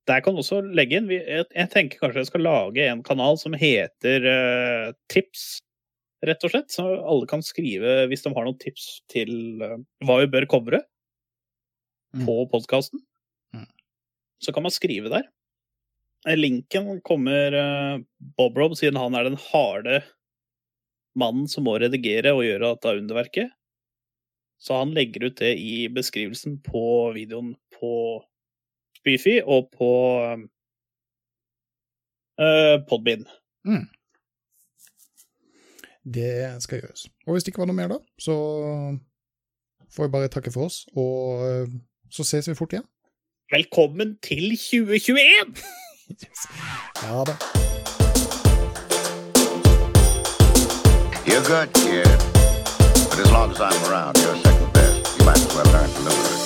Der 0.09 0.23
kan 0.26 0.35
du 0.35 0.41
også 0.41 0.63
legge 0.65 0.97
inn 0.97 1.09
vi, 1.09 1.19
jeg, 1.22 1.45
jeg 1.53 1.72
tenker 1.72 2.01
kanskje 2.01 2.23
jeg 2.23 2.31
skal 2.31 2.43
lage 2.45 2.88
en 2.89 3.03
kanal 3.05 3.38
som 3.39 3.53
heter 3.57 4.26
uh, 4.27 4.88
Tips, 5.13 5.61
rett 6.26 6.43
og 6.45 6.53
slett. 6.53 6.72
Så 6.73 6.88
alle 6.99 7.30
kan 7.30 7.45
skrive 7.45 8.05
hvis 8.11 8.26
de 8.26 8.34
har 8.35 8.47
noen 8.47 8.59
tips 8.61 8.97
til 9.13 9.61
uh, 9.63 9.77
hva 10.05 10.22
vi 10.23 10.31
bør 10.35 10.49
covre 10.51 10.84
Mm. 12.11 12.26
på 12.26 12.49
podkasten. 12.51 12.99
Mm. 13.55 13.68
Så 14.43 14.53
kan 14.53 14.63
man 14.63 14.72
skrive 14.72 15.09
der. 15.09 15.30
Linken 16.35 17.01
kommer 17.01 17.53
uh, 17.55 18.01
Bob 18.38 18.57
Rob, 18.57 18.76
siden 18.77 18.99
han 18.99 19.15
er 19.15 19.30
den 19.30 19.39
harde 19.51 20.01
mannen 21.17 21.47
som 21.51 21.65
må 21.67 21.77
redigere 21.81 22.33
og 22.35 22.45
gjøre 22.45 22.73
dette 22.75 22.95
underverket. 23.01 23.49
Så 24.61 24.77
han 24.77 24.93
legger 24.93 25.25
ut 25.27 25.39
det 25.41 25.55
i 25.57 25.88
beskrivelsen 25.89 26.59
på 26.65 26.83
videoen 27.15 27.55
på 27.79 27.93
Spyfi 28.99 29.39
og 29.41 29.71
på 29.73 29.89
uh, 32.38 32.75
Podbean. 32.89 33.25
Det 36.05 36.61
skal 36.61 36.81
gjøres. 36.81 37.07
Og 37.25 37.33
hvis 37.33 37.43
det 37.43 37.53
ikke 37.53 37.63
var 37.63 37.69
noe 37.71 37.77
mer, 37.77 37.95
da, 37.95 37.99
så 38.21 38.35
får 39.95 40.07
vi 40.07 40.13
bare 40.15 40.31
takke 40.33 40.53
for 40.53 40.69
oss, 40.69 40.85
og 40.97 41.45
eh, 41.45 41.77
så 42.09 42.25
ses 42.25 42.49
vi 42.49 42.57
fort 42.57 42.73
igjen. 42.73 42.88
Velkommen 43.51 44.17
til 44.23 44.55
2021! 44.57 45.57
Ja 47.03 47.23
da. 47.27 47.35
You're 51.23 51.43
good, 51.43 51.72
kid. 51.73 52.07
But 53.10 53.19
as 53.19 53.31
long 53.31 53.52
as 53.52 53.61
I'm 53.61 53.91
around, 53.91 54.18
you're 54.18 54.35
second 54.38 54.73
best. 54.73 55.19
You 55.19 55.26
might 55.26 55.38
as 55.38 55.56
well 55.56 55.65
learn 55.72 55.89
to 55.89 55.99
live 56.02 56.18
with 56.18 56.40